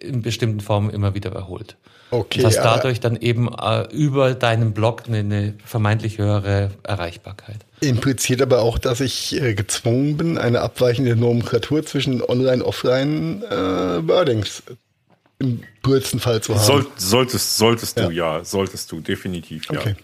in 0.00 0.22
bestimmten 0.22 0.60
Formen 0.60 0.90
immer 0.90 1.14
wieder 1.14 1.32
erholt. 1.32 1.76
Okay. 2.10 2.40
Und 2.40 2.46
hast 2.46 2.58
dadurch 2.58 3.00
dann 3.00 3.16
eben 3.16 3.48
äh, 3.52 3.88
über 3.92 4.34
deinen 4.34 4.72
Blog 4.72 5.04
eine, 5.08 5.18
eine, 5.18 5.54
vermeintlich 5.64 6.18
höhere 6.18 6.70
Erreichbarkeit. 6.84 7.58
Impliziert 7.80 8.40
aber 8.42 8.60
auch, 8.60 8.78
dass 8.78 9.00
ich 9.00 9.40
äh, 9.40 9.54
gezwungen 9.54 10.16
bin, 10.16 10.38
eine 10.38 10.60
abweichende 10.60 11.16
Nomenklatur 11.16 11.84
zwischen 11.84 12.22
Online, 12.22 12.64
Offline 12.64 13.42
äh, 13.42 14.06
Wordings 14.06 14.62
im 15.38 15.62
blödsten 15.82 16.20
Fall 16.20 16.40
zu 16.40 16.54
haben. 16.54 16.64
Soll, 16.64 16.86
solltest, 16.96 17.56
solltest 17.58 17.98
ja. 17.98 18.06
du, 18.06 18.12
ja, 18.12 18.44
solltest 18.44 18.92
du, 18.92 19.00
definitiv, 19.00 19.66
ja. 19.70 19.80
Okay. 19.80 19.96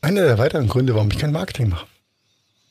Einer 0.00 0.22
der 0.22 0.38
weiteren 0.38 0.68
Gründe, 0.68 0.94
warum 0.94 1.10
ich 1.10 1.18
kein 1.18 1.32
Marketing 1.32 1.70
mache. 1.70 1.86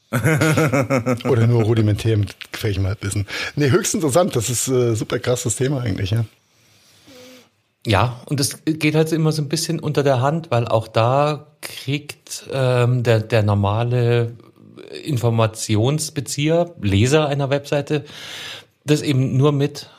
Oder 1.29 1.47
nur 1.47 1.63
rudimentär 1.63 2.17
mit 2.17 2.35
gefährlichem 2.51 2.87
Halbwissen. 2.87 3.27
Nee, 3.55 3.71
höchst 3.71 3.93
interessant. 3.93 4.35
Das 4.35 4.49
ist 4.49 4.67
äh, 4.67 4.95
super 4.95 5.19
krasses 5.19 5.55
Thema 5.55 5.81
eigentlich, 5.81 6.11
ja. 6.11 6.25
Ja, 7.85 8.19
und 8.25 8.39
es 8.39 8.63
geht 8.65 8.95
halt 8.95 9.11
immer 9.13 9.31
so 9.31 9.41
ein 9.41 9.49
bisschen 9.49 9.79
unter 9.79 10.03
der 10.03 10.21
Hand, 10.21 10.51
weil 10.51 10.67
auch 10.67 10.87
da 10.87 11.47
kriegt 11.61 12.47
ähm, 12.51 13.03
der, 13.03 13.21
der 13.21 13.43
normale 13.43 14.35
Informationsbezieher, 15.03 16.73
Leser 16.81 17.27
einer 17.27 17.49
Webseite, 17.49 18.03
das 18.83 19.01
eben 19.01 19.37
nur 19.37 19.51
mit, 19.51 19.89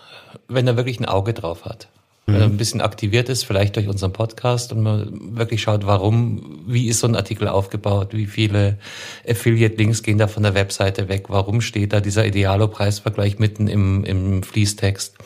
wenn 0.48 0.66
er 0.66 0.76
wirklich 0.76 1.00
ein 1.00 1.06
Auge 1.06 1.34
drauf 1.34 1.64
hat. 1.64 1.88
Mhm. 2.28 2.34
Er 2.34 2.42
ein 2.42 2.56
bisschen 2.58 2.82
aktiviert 2.82 3.30
ist, 3.30 3.44
vielleicht 3.44 3.76
durch 3.76 3.88
unseren 3.88 4.12
Podcast 4.12 4.72
und 4.72 4.82
man 4.82 5.36
wirklich 5.36 5.62
schaut, 5.62 5.86
warum, 5.86 6.62
wie 6.66 6.88
ist 6.88 7.00
so 7.00 7.06
ein 7.06 7.16
Artikel 7.16 7.48
aufgebaut, 7.48 8.10
wie 8.12 8.26
viele 8.26 8.78
Affiliate-Links 9.26 10.02
gehen 10.02 10.18
da 10.18 10.28
von 10.28 10.42
der 10.42 10.54
Webseite 10.54 11.08
weg, 11.08 11.24
warum 11.28 11.62
steht 11.62 11.94
da 11.94 12.00
dieser 12.00 12.26
Idealo-Preisvergleich 12.26 13.38
mitten 13.38 13.66
im, 13.66 14.04
im 14.04 14.42
Fließtext. 14.42 15.16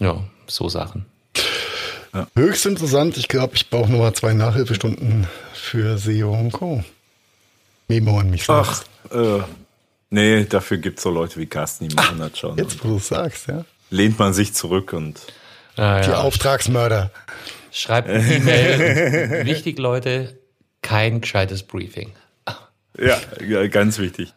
Ja, 0.00 0.24
so 0.48 0.68
Sachen. 0.68 1.06
Ja. 2.12 2.26
Höchst 2.34 2.66
interessant. 2.66 3.16
Ich 3.16 3.28
glaube, 3.28 3.54
ich 3.54 3.70
brauche 3.70 3.90
nochmal 3.90 4.12
zwei 4.12 4.34
Nachhilfestunden 4.34 5.28
für 5.54 5.96
SEO 5.96 6.32
und 6.32 6.52
Co. 6.52 6.82
Memo 7.86 8.18
an 8.18 8.30
mich 8.30 8.44
selbst. 8.44 8.86
Ach, 9.10 9.14
äh, 9.14 9.42
nee, 10.10 10.44
dafür 10.44 10.78
gibt 10.78 10.98
es 10.98 11.04
so 11.04 11.10
Leute 11.10 11.38
wie 11.38 11.46
Carsten, 11.46 11.88
die 11.88 11.94
machen 11.94 12.18
das 12.18 12.36
schon. 12.36 12.58
Jetzt, 12.58 12.84
wo 12.84 12.88
du 12.88 12.98
sagst, 12.98 13.46
ja. 13.46 13.64
Lehnt 13.90 14.18
man 14.18 14.34
sich 14.34 14.54
zurück 14.54 14.92
und 14.92 15.20
Ah, 15.76 16.00
Die 16.00 16.10
ja. 16.10 16.18
Auftragsmörder. 16.20 17.10
Schreibt 17.70 18.08
eine 18.08 18.34
E-Mail. 18.34 19.40
Und 19.40 19.46
Wichtig, 19.46 19.78
Leute, 19.78 20.38
kein 20.82 21.20
gescheites 21.20 21.62
Briefing. 21.62 22.12
Ja, 22.98 23.16
ja, 23.46 23.66
ganz 23.68 23.98
wichtig. 23.98 24.34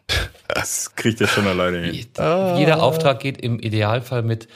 Das 0.48 0.94
kriegt 0.94 1.20
ihr 1.20 1.26
schon 1.26 1.46
alleine 1.46 1.78
hin. 1.80 2.06
Jeder 2.56 2.82
Auftrag 2.82 3.20
geht 3.20 3.38
im 3.42 3.58
Idealfall 3.58 4.22
mit 4.22 4.48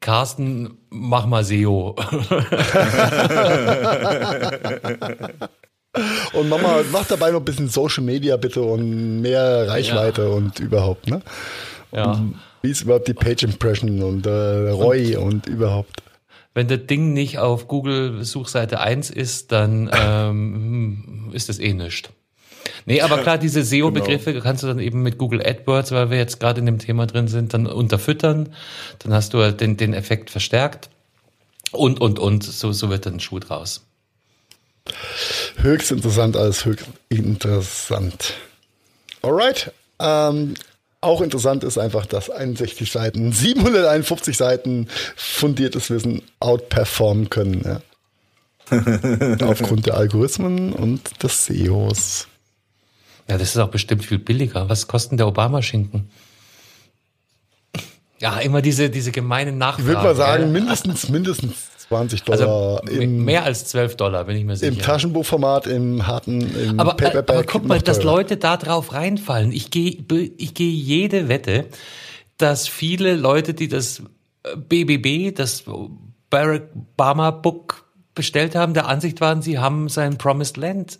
Carsten, 0.00 0.78
mach 0.90 1.26
mal 1.26 1.44
SEO. 1.44 1.94
Und 6.32 6.48
Mama, 6.48 6.80
mach 6.92 7.06
dabei 7.06 7.30
noch 7.30 7.40
ein 7.40 7.44
bisschen 7.44 7.68
Social 7.68 8.04
Media 8.04 8.36
bitte 8.36 8.60
und 8.62 9.20
mehr 9.20 9.66
Reichweite 9.68 10.30
und 10.30 10.60
überhaupt, 10.60 11.08
ne? 11.08 11.22
Ja. 11.92 12.22
Wie 12.62 12.70
ist 12.70 12.82
überhaupt 12.82 13.08
die 13.08 13.14
Page 13.14 13.44
Impression 13.44 14.02
und 14.02 14.26
äh, 14.26 14.30
ROI 14.70 15.16
und, 15.16 15.46
überhaupt? 15.46 16.02
Wenn 16.54 16.68
das 16.68 16.86
Ding 16.86 17.12
nicht 17.12 17.38
auf 17.38 17.68
Google 17.68 18.24
Suchseite 18.24 18.80
1 18.80 19.10
ist, 19.10 19.52
dann 19.52 19.90
ähm, 19.94 21.30
ist 21.32 21.48
das 21.48 21.58
eh 21.58 21.72
nichts. 21.72 22.10
Nee, 22.86 23.00
aber 23.00 23.18
klar, 23.18 23.38
diese 23.38 23.62
SEO-Begriffe 23.64 24.40
kannst 24.40 24.62
du 24.62 24.66
dann 24.66 24.78
eben 24.78 25.02
mit 25.02 25.18
Google 25.18 25.44
AdWords, 25.44 25.92
weil 25.92 26.10
wir 26.10 26.18
jetzt 26.18 26.40
gerade 26.40 26.60
in 26.60 26.66
dem 26.66 26.78
Thema 26.78 27.06
drin 27.06 27.28
sind, 27.28 27.54
dann 27.54 27.66
unterfüttern. 27.66 28.54
Dann 29.00 29.12
hast 29.12 29.34
du 29.34 29.42
halt 29.42 29.60
den, 29.60 29.76
den 29.76 29.94
Effekt 29.94 30.30
verstärkt. 30.30 30.90
Und, 31.70 32.00
und, 32.00 32.18
und, 32.18 32.44
so, 32.44 32.72
so 32.72 32.88
wird 32.88 33.06
dann 33.06 33.14
ein 33.14 33.20
Schuh 33.20 33.40
draus. 33.40 33.84
Höchst 35.56 35.90
interessant, 35.90 36.36
alles 36.36 36.64
höchst 36.64 36.86
interessant. 37.10 38.34
Alright. 39.22 39.72
Ähm, 40.00 40.54
auch 41.00 41.20
interessant 41.20 41.64
ist 41.64 41.78
einfach, 41.78 42.06
dass 42.06 42.30
61 42.30 42.90
Seiten, 42.90 43.32
751 43.32 44.36
Seiten 44.36 44.88
fundiertes 45.16 45.90
Wissen 45.90 46.22
outperformen 46.40 47.30
können. 47.30 47.62
Ja. 47.64 47.80
Aufgrund 49.46 49.86
der 49.86 49.94
Algorithmen 49.94 50.72
und 50.72 51.22
des 51.22 51.46
SEOs. 51.46 52.28
Ja, 53.28 53.38
das 53.38 53.50
ist 53.50 53.58
auch 53.58 53.68
bestimmt 53.68 54.04
viel 54.04 54.18
billiger. 54.18 54.68
Was 54.68 54.86
kostet 54.86 55.18
der 55.18 55.28
Obama-Schinken? 55.28 56.10
Ja, 58.20 58.38
immer 58.40 58.62
diese, 58.62 58.90
diese 58.90 59.12
gemeinen 59.12 59.58
Nachfragen. 59.58 59.82
Ich 59.82 59.88
würde 59.88 60.02
mal 60.02 60.16
sagen, 60.16 60.42
gell? 60.44 60.52
mindestens, 60.52 61.08
mindestens 61.08 61.54
20 61.88 62.22
also 62.30 62.44
Dollar 62.44 62.82
me- 62.84 62.90
im, 62.90 63.24
mehr 63.24 63.44
als 63.44 63.64
12 63.66 63.96
Dollar, 63.96 64.24
bin 64.24 64.36
ich 64.36 64.44
mir 64.44 64.56
sicher. 64.56 64.72
im 64.72 64.78
Taschenbuchformat, 64.78 65.66
im 65.66 66.06
harten, 66.06 66.40
im 66.56 66.78
aber, 66.80 66.92
äh, 66.92 66.96
Paperback. 66.96 67.36
aber 67.36 67.44
guck 67.44 67.64
mal, 67.66 67.80
dass. 67.80 68.02
Leute 68.02 68.36
da 68.36 68.56
drauf 68.56 68.92
reinfallen. 68.92 69.52
Ich 69.52 69.70
gehe 69.70 69.96
ich 70.36 70.54
gehe 70.54 70.70
jede 70.72 71.28
Wette, 71.28 71.66
dass 72.36 72.68
viele 72.68 73.14
Leute, 73.16 73.54
die 73.54 73.68
das 73.68 74.02
äh, 74.44 74.56
BBB, 74.56 75.34
das 75.34 75.64
Barack 76.30 76.68
Obama 76.94 77.30
Book 77.30 77.84
bestellt 78.14 78.54
haben, 78.54 78.74
der 78.74 78.86
Ansicht 78.88 79.20
waren, 79.20 79.42
sie 79.42 79.58
haben 79.58 79.88
sein 79.88 80.18
Promised 80.18 80.56
Land. 80.56 80.98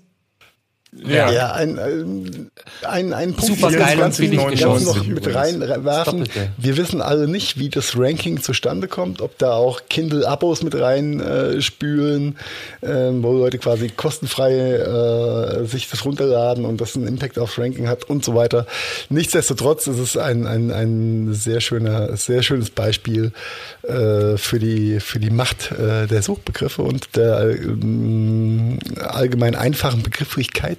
Ja, 0.92 1.30
Ja, 1.30 1.52
ein, 1.52 1.78
ein, 1.78 2.50
ein, 2.82 3.12
ein 3.12 3.34
Punkt, 3.34 3.56
Super 3.56 3.70
den 3.70 3.78
geil 3.78 3.98
ganz 3.98 4.18
ganz 4.18 4.84
noch 4.84 5.04
mit 5.04 5.34
reinwerfen. 5.34 6.26
Wir 6.56 6.76
wissen 6.78 7.02
alle 7.02 7.28
nicht, 7.28 7.58
wie 7.58 7.68
das 7.68 7.98
Ranking 7.98 8.40
zustande 8.40 8.88
kommt, 8.88 9.20
ob 9.20 9.36
da 9.36 9.52
auch 9.52 9.82
Kindle-Abos 9.90 10.62
mit 10.62 10.74
rein 10.74 11.20
äh, 11.20 11.60
spülen, 11.60 12.36
ähm, 12.82 13.22
wo 13.22 13.32
Leute 13.32 13.58
quasi 13.58 13.88
kostenfrei 13.88 14.54
äh, 14.54 15.66
sich 15.66 15.90
das 15.90 16.06
runterladen 16.06 16.64
und 16.64 16.80
das 16.80 16.96
einen 16.96 17.06
Impact 17.06 17.38
aufs 17.38 17.58
Ranking 17.58 17.86
hat 17.86 18.04
und 18.04 18.24
so 18.24 18.34
weiter. 18.34 18.66
Nichtsdestotrotz 19.10 19.86
ist 19.88 19.98
es 19.98 20.16
ein, 20.16 20.46
ein, 20.46 20.70
ein 20.70 21.34
sehr 21.34 21.60
schöner, 21.60 22.16
sehr 22.16 22.42
schönes 22.42 22.70
Beispiel 22.70 23.32
äh, 23.82 24.38
für 24.38 24.58
die 24.58 25.00
für 25.00 25.18
die 25.18 25.30
Macht 25.30 25.70
äh, 25.72 26.06
der 26.06 26.22
Suchbegriffe 26.22 26.82
und 26.82 27.14
der 27.14 27.50
ähm, 27.50 28.78
allgemein 29.00 29.54
einfachen 29.54 30.02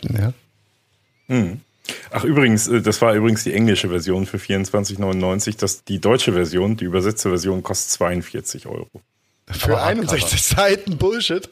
Begrifflichkeiten. 0.01 0.33
Ja. 1.27 1.57
Ach 2.11 2.23
übrigens, 2.23 2.67
äh, 2.67 2.81
das 2.81 3.01
war 3.01 3.13
übrigens 3.13 3.43
die 3.43 3.53
englische 3.53 3.89
Version 3.89 4.25
für 4.25 4.37
24,99. 4.37 5.57
Das 5.59 5.83
die 5.83 5.99
deutsche 5.99 6.33
Version, 6.33 6.77
die 6.77 6.85
übersetzte 6.85 7.29
Version 7.29 7.63
kostet 7.63 7.91
42 7.91 8.67
Euro. 8.67 8.89
Für 9.47 9.73
Aber 9.73 9.83
61 9.83 10.41
Seiten 10.43 10.97
Bullshit. 10.97 11.49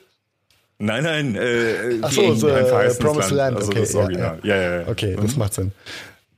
Nein, 0.80 1.04
nein, 1.04 1.36
äh, 1.36 1.98
Ach 2.04 2.12
so, 2.12 2.34
die- 2.34 2.40
so, 2.40 2.48
ein 2.52 2.66
äh, 2.66 2.94
Promised 2.96 3.32
Land, 3.32 3.58
also 3.58 3.70
okay, 3.72 3.80
das 3.80 3.94
ja, 3.94 4.00
Original. 4.00 4.40
Ja, 4.44 4.56
ja, 4.56 4.82
ja. 4.82 4.88
Okay, 4.88 5.18
das 5.20 5.36
macht 5.36 5.56
Sinn. 5.56 5.72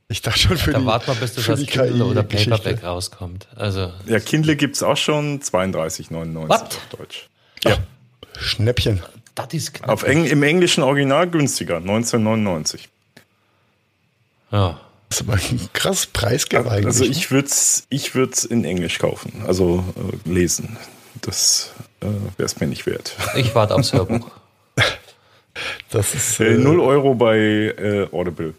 Ich 0.08 0.22
dachte 0.22 0.38
schon 0.40 0.56
für 0.56 0.72
Da 0.72 0.78
die, 0.80 0.86
warten 0.86 1.06
wir, 1.08 1.14
bis 1.16 1.34
das 1.34 1.44
für 1.44 1.52
als 1.52 1.60
die 1.60 1.66
Kindle 1.66 2.04
oder. 2.06 2.22
Paperback 2.22 2.82
rauskommt. 2.82 3.46
Also, 3.54 3.92
Ja, 4.06 4.18
Kindle 4.18 4.56
gibt's 4.56 4.82
auch 4.82 4.96
schon 4.96 5.40
32,99 5.40 6.48
What? 6.48 6.50
auf 6.62 6.80
Deutsch. 6.98 7.28
Ja, 7.64 7.76
Schnäppchen. 8.38 9.02
Das 9.34 9.48
ist 9.52 9.74
knapp. 9.74 9.90
auf 9.90 10.02
Eng 10.02 10.24
im 10.26 10.42
englischen 10.42 10.82
Original 10.82 11.28
günstiger, 11.28 11.76
1999. 11.76 12.88
Ja. 14.52 14.80
Das 15.08 15.20
ist 15.20 15.28
aber 15.28 15.38
ein 15.38 15.68
krasses 15.72 16.06
Preisgap 16.06 16.66
eigentlich. 16.68 16.86
Also 16.86 17.04
ich 17.04 17.30
würde 17.30 17.48
es 17.48 17.86
ich 17.88 18.14
würd's 18.14 18.44
in 18.44 18.64
Englisch 18.64 18.98
kaufen, 18.98 19.42
also 19.46 19.84
äh, 20.26 20.28
lesen. 20.28 20.76
Das 21.20 21.72
äh, 22.00 22.06
wäre 22.06 22.46
es 22.46 22.60
mir 22.60 22.66
nicht 22.68 22.86
wert. 22.86 23.16
Ich 23.34 23.54
warte 23.54 23.74
aufs 23.74 23.92
Hörbuch. 23.92 24.30
das 25.90 26.14
ist 26.14 26.38
Äh, 26.40 26.54
äh, 26.54 26.58
0 26.58 26.78
Euro 26.80 27.14
bei 27.14 27.36
äh, 27.38 28.08
Audible. 28.12 28.54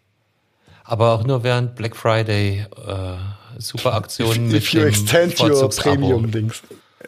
Aber 0.83 1.11
auch 1.13 1.23
nur 1.23 1.43
während 1.43 1.75
Black 1.75 1.95
Friday 1.95 2.65
äh, 2.85 3.13
super 3.59 3.93
Aktionen 3.93 4.47
mit 4.47 4.57
if 4.57 4.73
you 4.73 4.81
dem 4.81 4.89
extend 4.89 5.39
your 5.39 5.47
Vorzugsabo. 5.51 5.95
Premium-Dings. 5.95 6.63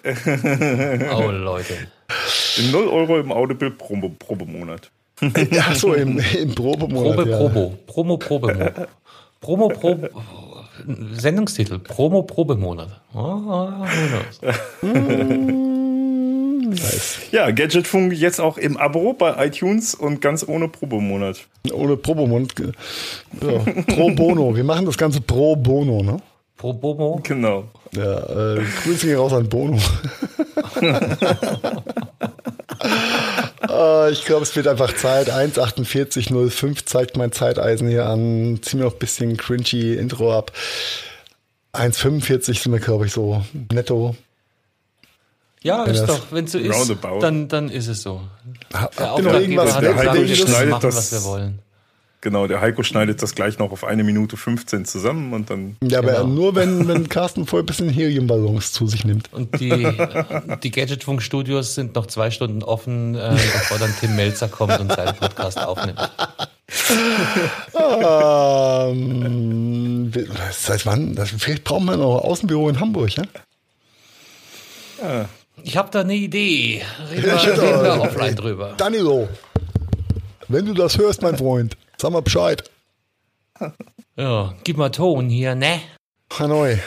Oh 0.05 1.31
Leute. 1.31 1.75
0 2.71 2.87
Euro 2.87 3.19
im 3.19 3.31
Audible 3.31 3.71
pro, 3.71 3.95
pro 4.19 4.45
Monat. 4.45 4.91
Ach 5.59 5.75
so, 5.75 5.93
im, 5.93 6.19
im 6.19 6.55
Probemonat. 6.55 7.15
Probe 7.15 7.29
ja. 7.29 7.37
Probo. 7.37 7.77
Promo 7.87 8.17
Probe. 8.17 8.87
Promo 9.39 9.67
Probe. 9.69 10.09
Sendungstitel. 11.13 11.79
Promo 11.79 12.23
Probemonat. 12.23 12.89
Oh, 13.13 13.39
knows? 13.39 14.41
Nice. 16.69 17.19
Ja, 17.31 17.51
Gadgetfunk 17.51 18.13
jetzt 18.13 18.39
auch 18.39 18.57
im 18.57 18.77
Abo 18.77 19.13
bei 19.13 19.45
iTunes 19.45 19.93
und 19.93 20.21
ganz 20.21 20.47
ohne 20.47 20.67
Probemonat. 20.67 21.45
Ohne 21.71 21.97
Probemonat. 21.97 22.53
Ja, 23.41 23.59
pro 23.95 24.11
Bono. 24.11 24.55
Wir 24.55 24.63
machen 24.63 24.85
das 24.85 24.97
Ganze 24.97 25.21
pro 25.21 25.55
Bono, 25.55 26.01
ne? 26.01 26.17
Pro 26.57 26.73
Bomo. 26.73 27.19
Genau. 27.23 27.65
Ja, 27.95 28.55
äh, 28.55 28.61
Grüße 28.83 29.07
gehen 29.07 29.17
raus 29.17 29.33
an 29.33 29.49
Bono. 29.49 29.77
äh, 33.73 34.11
ich 34.11 34.25
glaube, 34.25 34.43
es 34.43 34.55
wird 34.55 34.67
einfach 34.67 34.95
Zeit. 34.95 35.29
1,48,05 35.31 36.85
zeigt 36.85 37.17
mein 37.17 37.31
Zeiteisen 37.31 37.87
hier 37.89 38.05
an. 38.07 38.59
Zieh 38.61 38.77
mir 38.77 38.83
noch 38.83 38.93
ein 38.93 38.99
bisschen 38.99 39.37
cringy 39.37 39.93
Intro 39.95 40.37
ab. 40.37 40.51
1,45 41.73 42.61
sind 42.61 42.71
wir, 42.71 42.79
glaube 42.79 43.07
ich, 43.07 43.13
so 43.13 43.43
netto. 43.71 44.15
Ja, 45.63 45.83
ist 45.85 46.01
das- 46.01 46.07
doch, 46.07 46.25
wenn 46.31 46.45
es 46.45 46.51
so 46.51 46.59
ist, 46.59 46.75
Roundabout. 46.75 47.19
dann, 47.21 47.47
dann 47.47 47.69
ist 47.69 47.87
es 47.87 48.01
so. 48.03 48.21
Habt 48.73 48.99
ihr 48.99 49.23
noch 49.23 49.33
irgendwas, 49.33 49.77
gesagt, 49.77 49.97
Heiko 49.97 50.13
wir 50.15 50.25
dürfen 50.25 50.47
schneidet 50.47 50.69
machen, 50.69 50.81
das- 50.83 50.95
was 50.97 51.11
wir 51.13 51.23
wollen. 51.23 51.59
Genau, 52.23 52.47
der 52.47 52.61
Heiko 52.61 52.83
schneidet 52.83 53.21
das 53.21 53.35
gleich 53.35 53.59
noch 53.59 53.73
auf 53.73 53.83
eine 53.83 54.01
Minute 54.05 54.37
15 54.37 54.85
zusammen 54.85 55.33
und 55.33 55.49
dann. 55.49 55.75
Ja, 55.83 55.99
aber 55.99 56.13
Genau. 56.13 56.27
nur 56.27 56.55
wenn, 56.55 56.87
wenn 56.87 57.09
Carsten 57.09 57.45
voll 57.45 57.59
ein 57.59 57.65
bisschen 57.65 57.89
Heliumballons 57.89 58.71
zu 58.71 58.87
sich 58.87 59.03
nimmt. 59.03 59.33
Und 59.33 59.59
die, 59.59 59.85
die 60.63 60.71
Gadgetfunk-Studios 60.71 61.75
sind 61.75 61.95
noch 61.95 62.05
zwei 62.05 62.31
Stunden 62.31 62.63
offen, 62.63 63.15
äh, 63.15 63.31
bevor 63.31 63.77
dann 63.77 63.93
Tim 63.99 64.15
Melzer 64.15 64.47
kommt 64.47 64.79
und 64.79 64.89
seinen 64.93 65.15
Podcast 65.17 65.59
aufnimmt. 65.61 65.99
Ähm, 68.83 70.11
seit 70.51 70.85
wann? 70.85 71.15
Das, 71.15 71.29
vielleicht 71.31 71.63
brauchen 71.63 71.85
wir 71.85 71.97
noch 71.97 72.19
ein 72.23 72.29
Außenbüro 72.29 72.69
in 72.69 72.79
Hamburg, 72.79 73.11
ja? 73.15 73.23
Ich 75.63 75.75
habe 75.77 75.89
da 75.91 76.01
eine 76.01 76.13
Idee. 76.15 76.83
Reden 77.11 77.23
wir, 77.25 77.33
reden 77.61 77.83
wir 77.83 77.93
auch- 77.95 78.05
offline 78.05 78.35
drüber. 78.35 78.73
Danilo, 78.77 79.27
wenn 80.47 80.65
du 80.65 80.73
das 80.73 80.97
hörst, 80.97 81.21
mein 81.21 81.37
Freund, 81.37 81.75
sag 82.03 82.11
mal 82.11 82.21
Bescheid. 82.21 82.69
Ja, 84.17 84.53
gib 84.65 84.75
mal 84.77 84.89
Ton 84.89 85.29
hier, 85.29 85.55
ne? 85.55 85.79
Hanoi. 86.37 86.77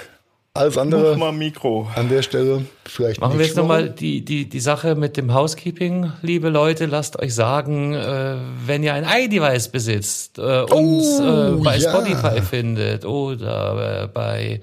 Alles 0.52 0.74
Mach 0.76 0.82
andere 0.82 1.16
mal 1.16 1.32
Mikro. 1.32 1.88
an 1.94 2.08
der 2.08 2.22
Stelle 2.22 2.64
vielleicht 2.84 3.20
Machen 3.20 3.38
wir 3.38 3.44
jetzt 3.44 3.56
nochmal 3.56 3.90
die, 3.90 4.24
die, 4.24 4.48
die 4.48 4.60
Sache 4.60 4.94
mit 4.94 5.16
dem 5.16 5.32
Housekeeping. 5.34 6.12
Liebe 6.22 6.48
Leute, 6.48 6.86
lasst 6.86 7.18
euch 7.18 7.34
sagen, 7.34 7.92
äh, 7.94 8.36
wenn 8.66 8.82
ihr 8.82 8.94
ein 8.94 9.04
iDevice 9.06 9.68
besitzt, 9.68 10.38
äh, 10.38 10.62
uns 10.62 11.20
Oh, 11.20 11.56
äh, 11.58 11.62
bei 11.62 11.76
ja. 11.76 11.90
Spotify 11.90 12.40
findet 12.42 13.04
oder 13.04 14.04
äh, 14.04 14.08
bei 14.08 14.60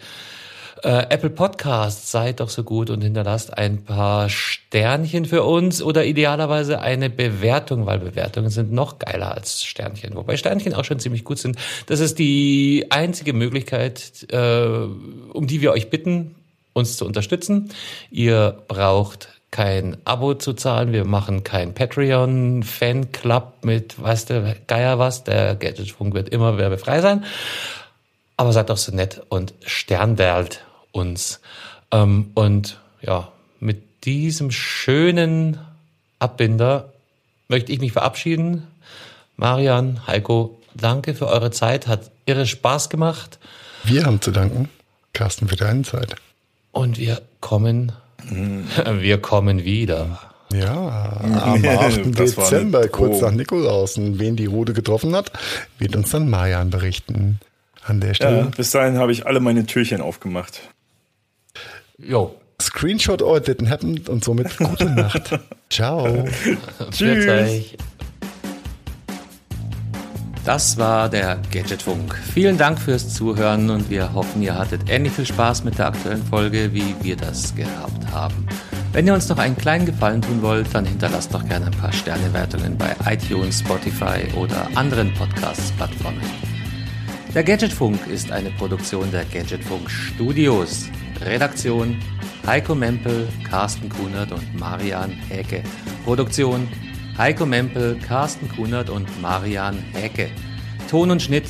äh, 0.83 1.07
Apple 1.09 1.29
Podcasts, 1.29 2.11
seid 2.11 2.39
doch 2.39 2.49
so 2.49 2.63
gut 2.63 2.89
und 2.89 3.01
hinterlasst 3.01 3.57
ein 3.57 3.83
paar 3.83 4.29
Sternchen 4.29 5.25
für 5.25 5.43
uns 5.43 5.81
oder 5.81 6.05
idealerweise 6.05 6.81
eine 6.81 7.09
Bewertung, 7.09 7.85
weil 7.85 7.99
Bewertungen 7.99 8.49
sind 8.49 8.71
noch 8.71 8.99
geiler 8.99 9.33
als 9.33 9.63
Sternchen, 9.63 10.15
wobei 10.15 10.37
Sternchen 10.37 10.73
auch 10.73 10.83
schon 10.83 10.99
ziemlich 10.99 11.23
gut 11.23 11.39
sind. 11.39 11.57
Das 11.85 11.99
ist 11.99 12.19
die 12.19 12.87
einzige 12.89 13.33
Möglichkeit, 13.33 14.27
äh, 14.31 14.65
um 15.33 15.47
die 15.47 15.61
wir 15.61 15.71
euch 15.71 15.89
bitten, 15.89 16.35
uns 16.73 16.97
zu 16.97 17.05
unterstützen. 17.05 17.69
Ihr 18.11 18.63
braucht 18.67 19.29
kein 19.51 19.97
Abo 20.03 20.33
zu 20.33 20.53
zahlen. 20.53 20.91
Wir 20.91 21.05
machen 21.05 21.43
kein 21.43 21.73
Patreon-Fanclub 21.73 23.63
mit, 23.63 24.01
weißt 24.01 24.31
du, 24.31 24.55
Geier 24.67 24.97
was. 24.97 25.23
Der 25.23 25.55
Gadgetfunk 25.55 26.15
wird 26.15 26.29
immer 26.29 26.57
werbefrei 26.57 27.01
sein. 27.01 27.23
Aber 28.35 28.51
seid 28.51 28.71
doch 28.71 28.77
so 28.77 28.93
nett 28.93 29.21
und 29.29 29.53
sternwert 29.63 30.65
uns. 30.93 31.41
Ähm, 31.91 32.31
und 32.35 32.79
ja, 33.01 33.33
mit 33.59 34.05
diesem 34.05 34.51
schönen 34.51 35.59
Abbinder 36.19 36.93
möchte 37.49 37.73
ich 37.73 37.81
mich 37.81 37.91
verabschieden. 37.91 38.67
Marian, 39.35 40.07
Heiko, 40.07 40.57
danke 40.73 41.13
für 41.13 41.27
eure 41.27 41.51
Zeit. 41.51 41.87
Hat 41.87 42.11
irre 42.25 42.45
Spaß 42.45 42.89
gemacht. 42.89 43.39
Wir 43.83 44.05
haben 44.05 44.21
zu 44.21 44.31
danken, 44.31 44.69
Carsten, 45.11 45.49
für 45.49 45.57
deine 45.57 45.81
Zeit. 45.81 46.15
Und 46.71 46.97
wir 46.97 47.21
kommen 47.41 47.91
wir 48.99 49.17
kommen 49.19 49.63
wieder. 49.63 50.19
Ja, 50.51 51.19
am 51.21 51.65
8. 51.65 52.17
Dezember, 52.17 52.87
kurz 52.87 53.21
nach 53.21 53.31
Nikolaus. 53.31 53.97
Und 53.97 54.19
wen 54.19 54.35
die 54.35 54.45
Rode 54.45 54.73
getroffen 54.73 55.15
hat, 55.15 55.31
wird 55.79 55.95
uns 55.95 56.11
dann 56.11 56.29
Marian 56.29 56.69
berichten. 56.69 57.39
An 57.85 57.99
der 57.99 58.13
Stelle. 58.13 58.37
Ja, 58.37 58.43
bis 58.45 58.71
dahin 58.71 58.97
habe 58.97 59.11
ich 59.11 59.27
alle 59.27 59.41
meine 59.41 59.65
Türchen 59.65 59.99
aufgemacht. 59.99 60.61
Jo. 61.97 62.35
Screenshot 62.61 63.21
or 63.21 63.37
didn't 63.37 63.69
happen 63.69 63.99
und 64.07 64.23
somit 64.23 64.57
gute 64.57 64.85
Nacht. 64.85 65.39
Ciao. 65.69 66.25
Tschüss. 66.91 67.75
Das 70.45 70.77
war 70.77 71.09
der 71.09 71.39
Gadgetfunk. 71.51 72.15
Vielen 72.33 72.57
Dank 72.57 72.77
fürs 72.79 73.13
Zuhören 73.13 73.69
und 73.69 73.89
wir 73.89 74.13
hoffen, 74.13 74.41
ihr 74.41 74.57
hattet 74.57 74.89
ähnlich 74.89 75.13
viel 75.13 75.25
Spaß 75.25 75.63
mit 75.63 75.77
der 75.77 75.87
aktuellen 75.87 76.23
Folge, 76.23 76.73
wie 76.73 76.93
wir 77.01 77.15
das 77.15 77.55
gehabt 77.55 78.11
haben. 78.11 78.45
Wenn 78.91 79.07
ihr 79.07 79.13
uns 79.13 79.29
noch 79.29 79.37
einen 79.37 79.57
kleinen 79.57 79.85
Gefallen 79.85 80.21
tun 80.21 80.41
wollt, 80.41 80.67
dann 80.73 80.85
hinterlasst 80.85 81.33
doch 81.33 81.45
gerne 81.47 81.67
ein 81.67 81.71
paar 81.71 81.93
Sternewertungen 81.93 82.77
bei 82.77 82.93
iTunes, 83.05 83.59
Spotify 83.61 84.27
oder 84.35 84.67
anderen 84.75 85.13
Podcast-Plattformen. 85.13 86.52
Der 87.35 87.43
Gadgetfunk 87.43 88.05
ist 88.05 88.31
eine 88.31 88.51
Produktion 88.51 89.09
der 89.09 89.25
Gadgetfunk 89.25 89.89
Studios. 89.89 90.85
Redaktion 91.19 91.97
Heiko 92.45 92.75
Mempel, 92.75 93.27
Carsten 93.49 93.89
Kunert 93.89 94.31
und 94.31 94.59
Marian 94.59 95.09
Häke. 95.29 95.63
Produktion 96.05 96.67
Heiko 97.17 97.47
Mempel, 97.47 97.97
Carsten 98.07 98.47
Kunert 98.49 98.91
und 98.91 99.19
Marian 99.19 99.79
Häke. 99.93 100.29
Ton 100.91 101.09
und 101.09 101.23
Schnitt 101.23 101.47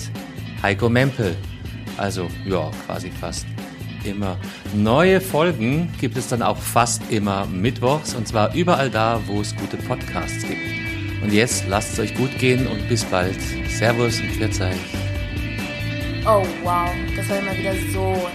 Heiko 0.61 0.88
Mempel. 0.88 1.35
Also 1.97 2.30
ja, 2.45 2.72
quasi 2.85 3.11
fast 3.11 3.45
immer. 4.05 4.38
Neue 4.73 5.19
Folgen 5.19 5.91
gibt 5.99 6.15
es 6.15 6.30
dann 6.30 6.43
auch 6.43 6.60
fast 6.60 7.11
immer 7.11 7.45
mittwochs 7.45 8.15
und 8.15 8.26
zwar 8.26 8.55
überall 8.55 8.89
da, 8.89 9.19
wo 9.27 9.41
es 9.41 9.53
gute 9.53 9.76
Podcasts 9.76 10.47
gibt. 10.47 10.61
Und 11.22 11.34
jetzt 11.34 11.68
lasst 11.68 11.91
es 11.91 11.99
euch 11.99 12.15
gut 12.15 12.39
gehen 12.39 12.68
und 12.68 12.88
bis 12.88 13.03
bald. 13.03 13.35
Servus 13.68 14.22
und 14.22 14.30
Pfiat 14.31 14.53
Oh 16.26 16.45
wow, 16.64 16.90
das 17.18 17.30
war 17.30 17.40
immer 17.40 17.58
wieder 17.58 17.74
so 17.91 18.30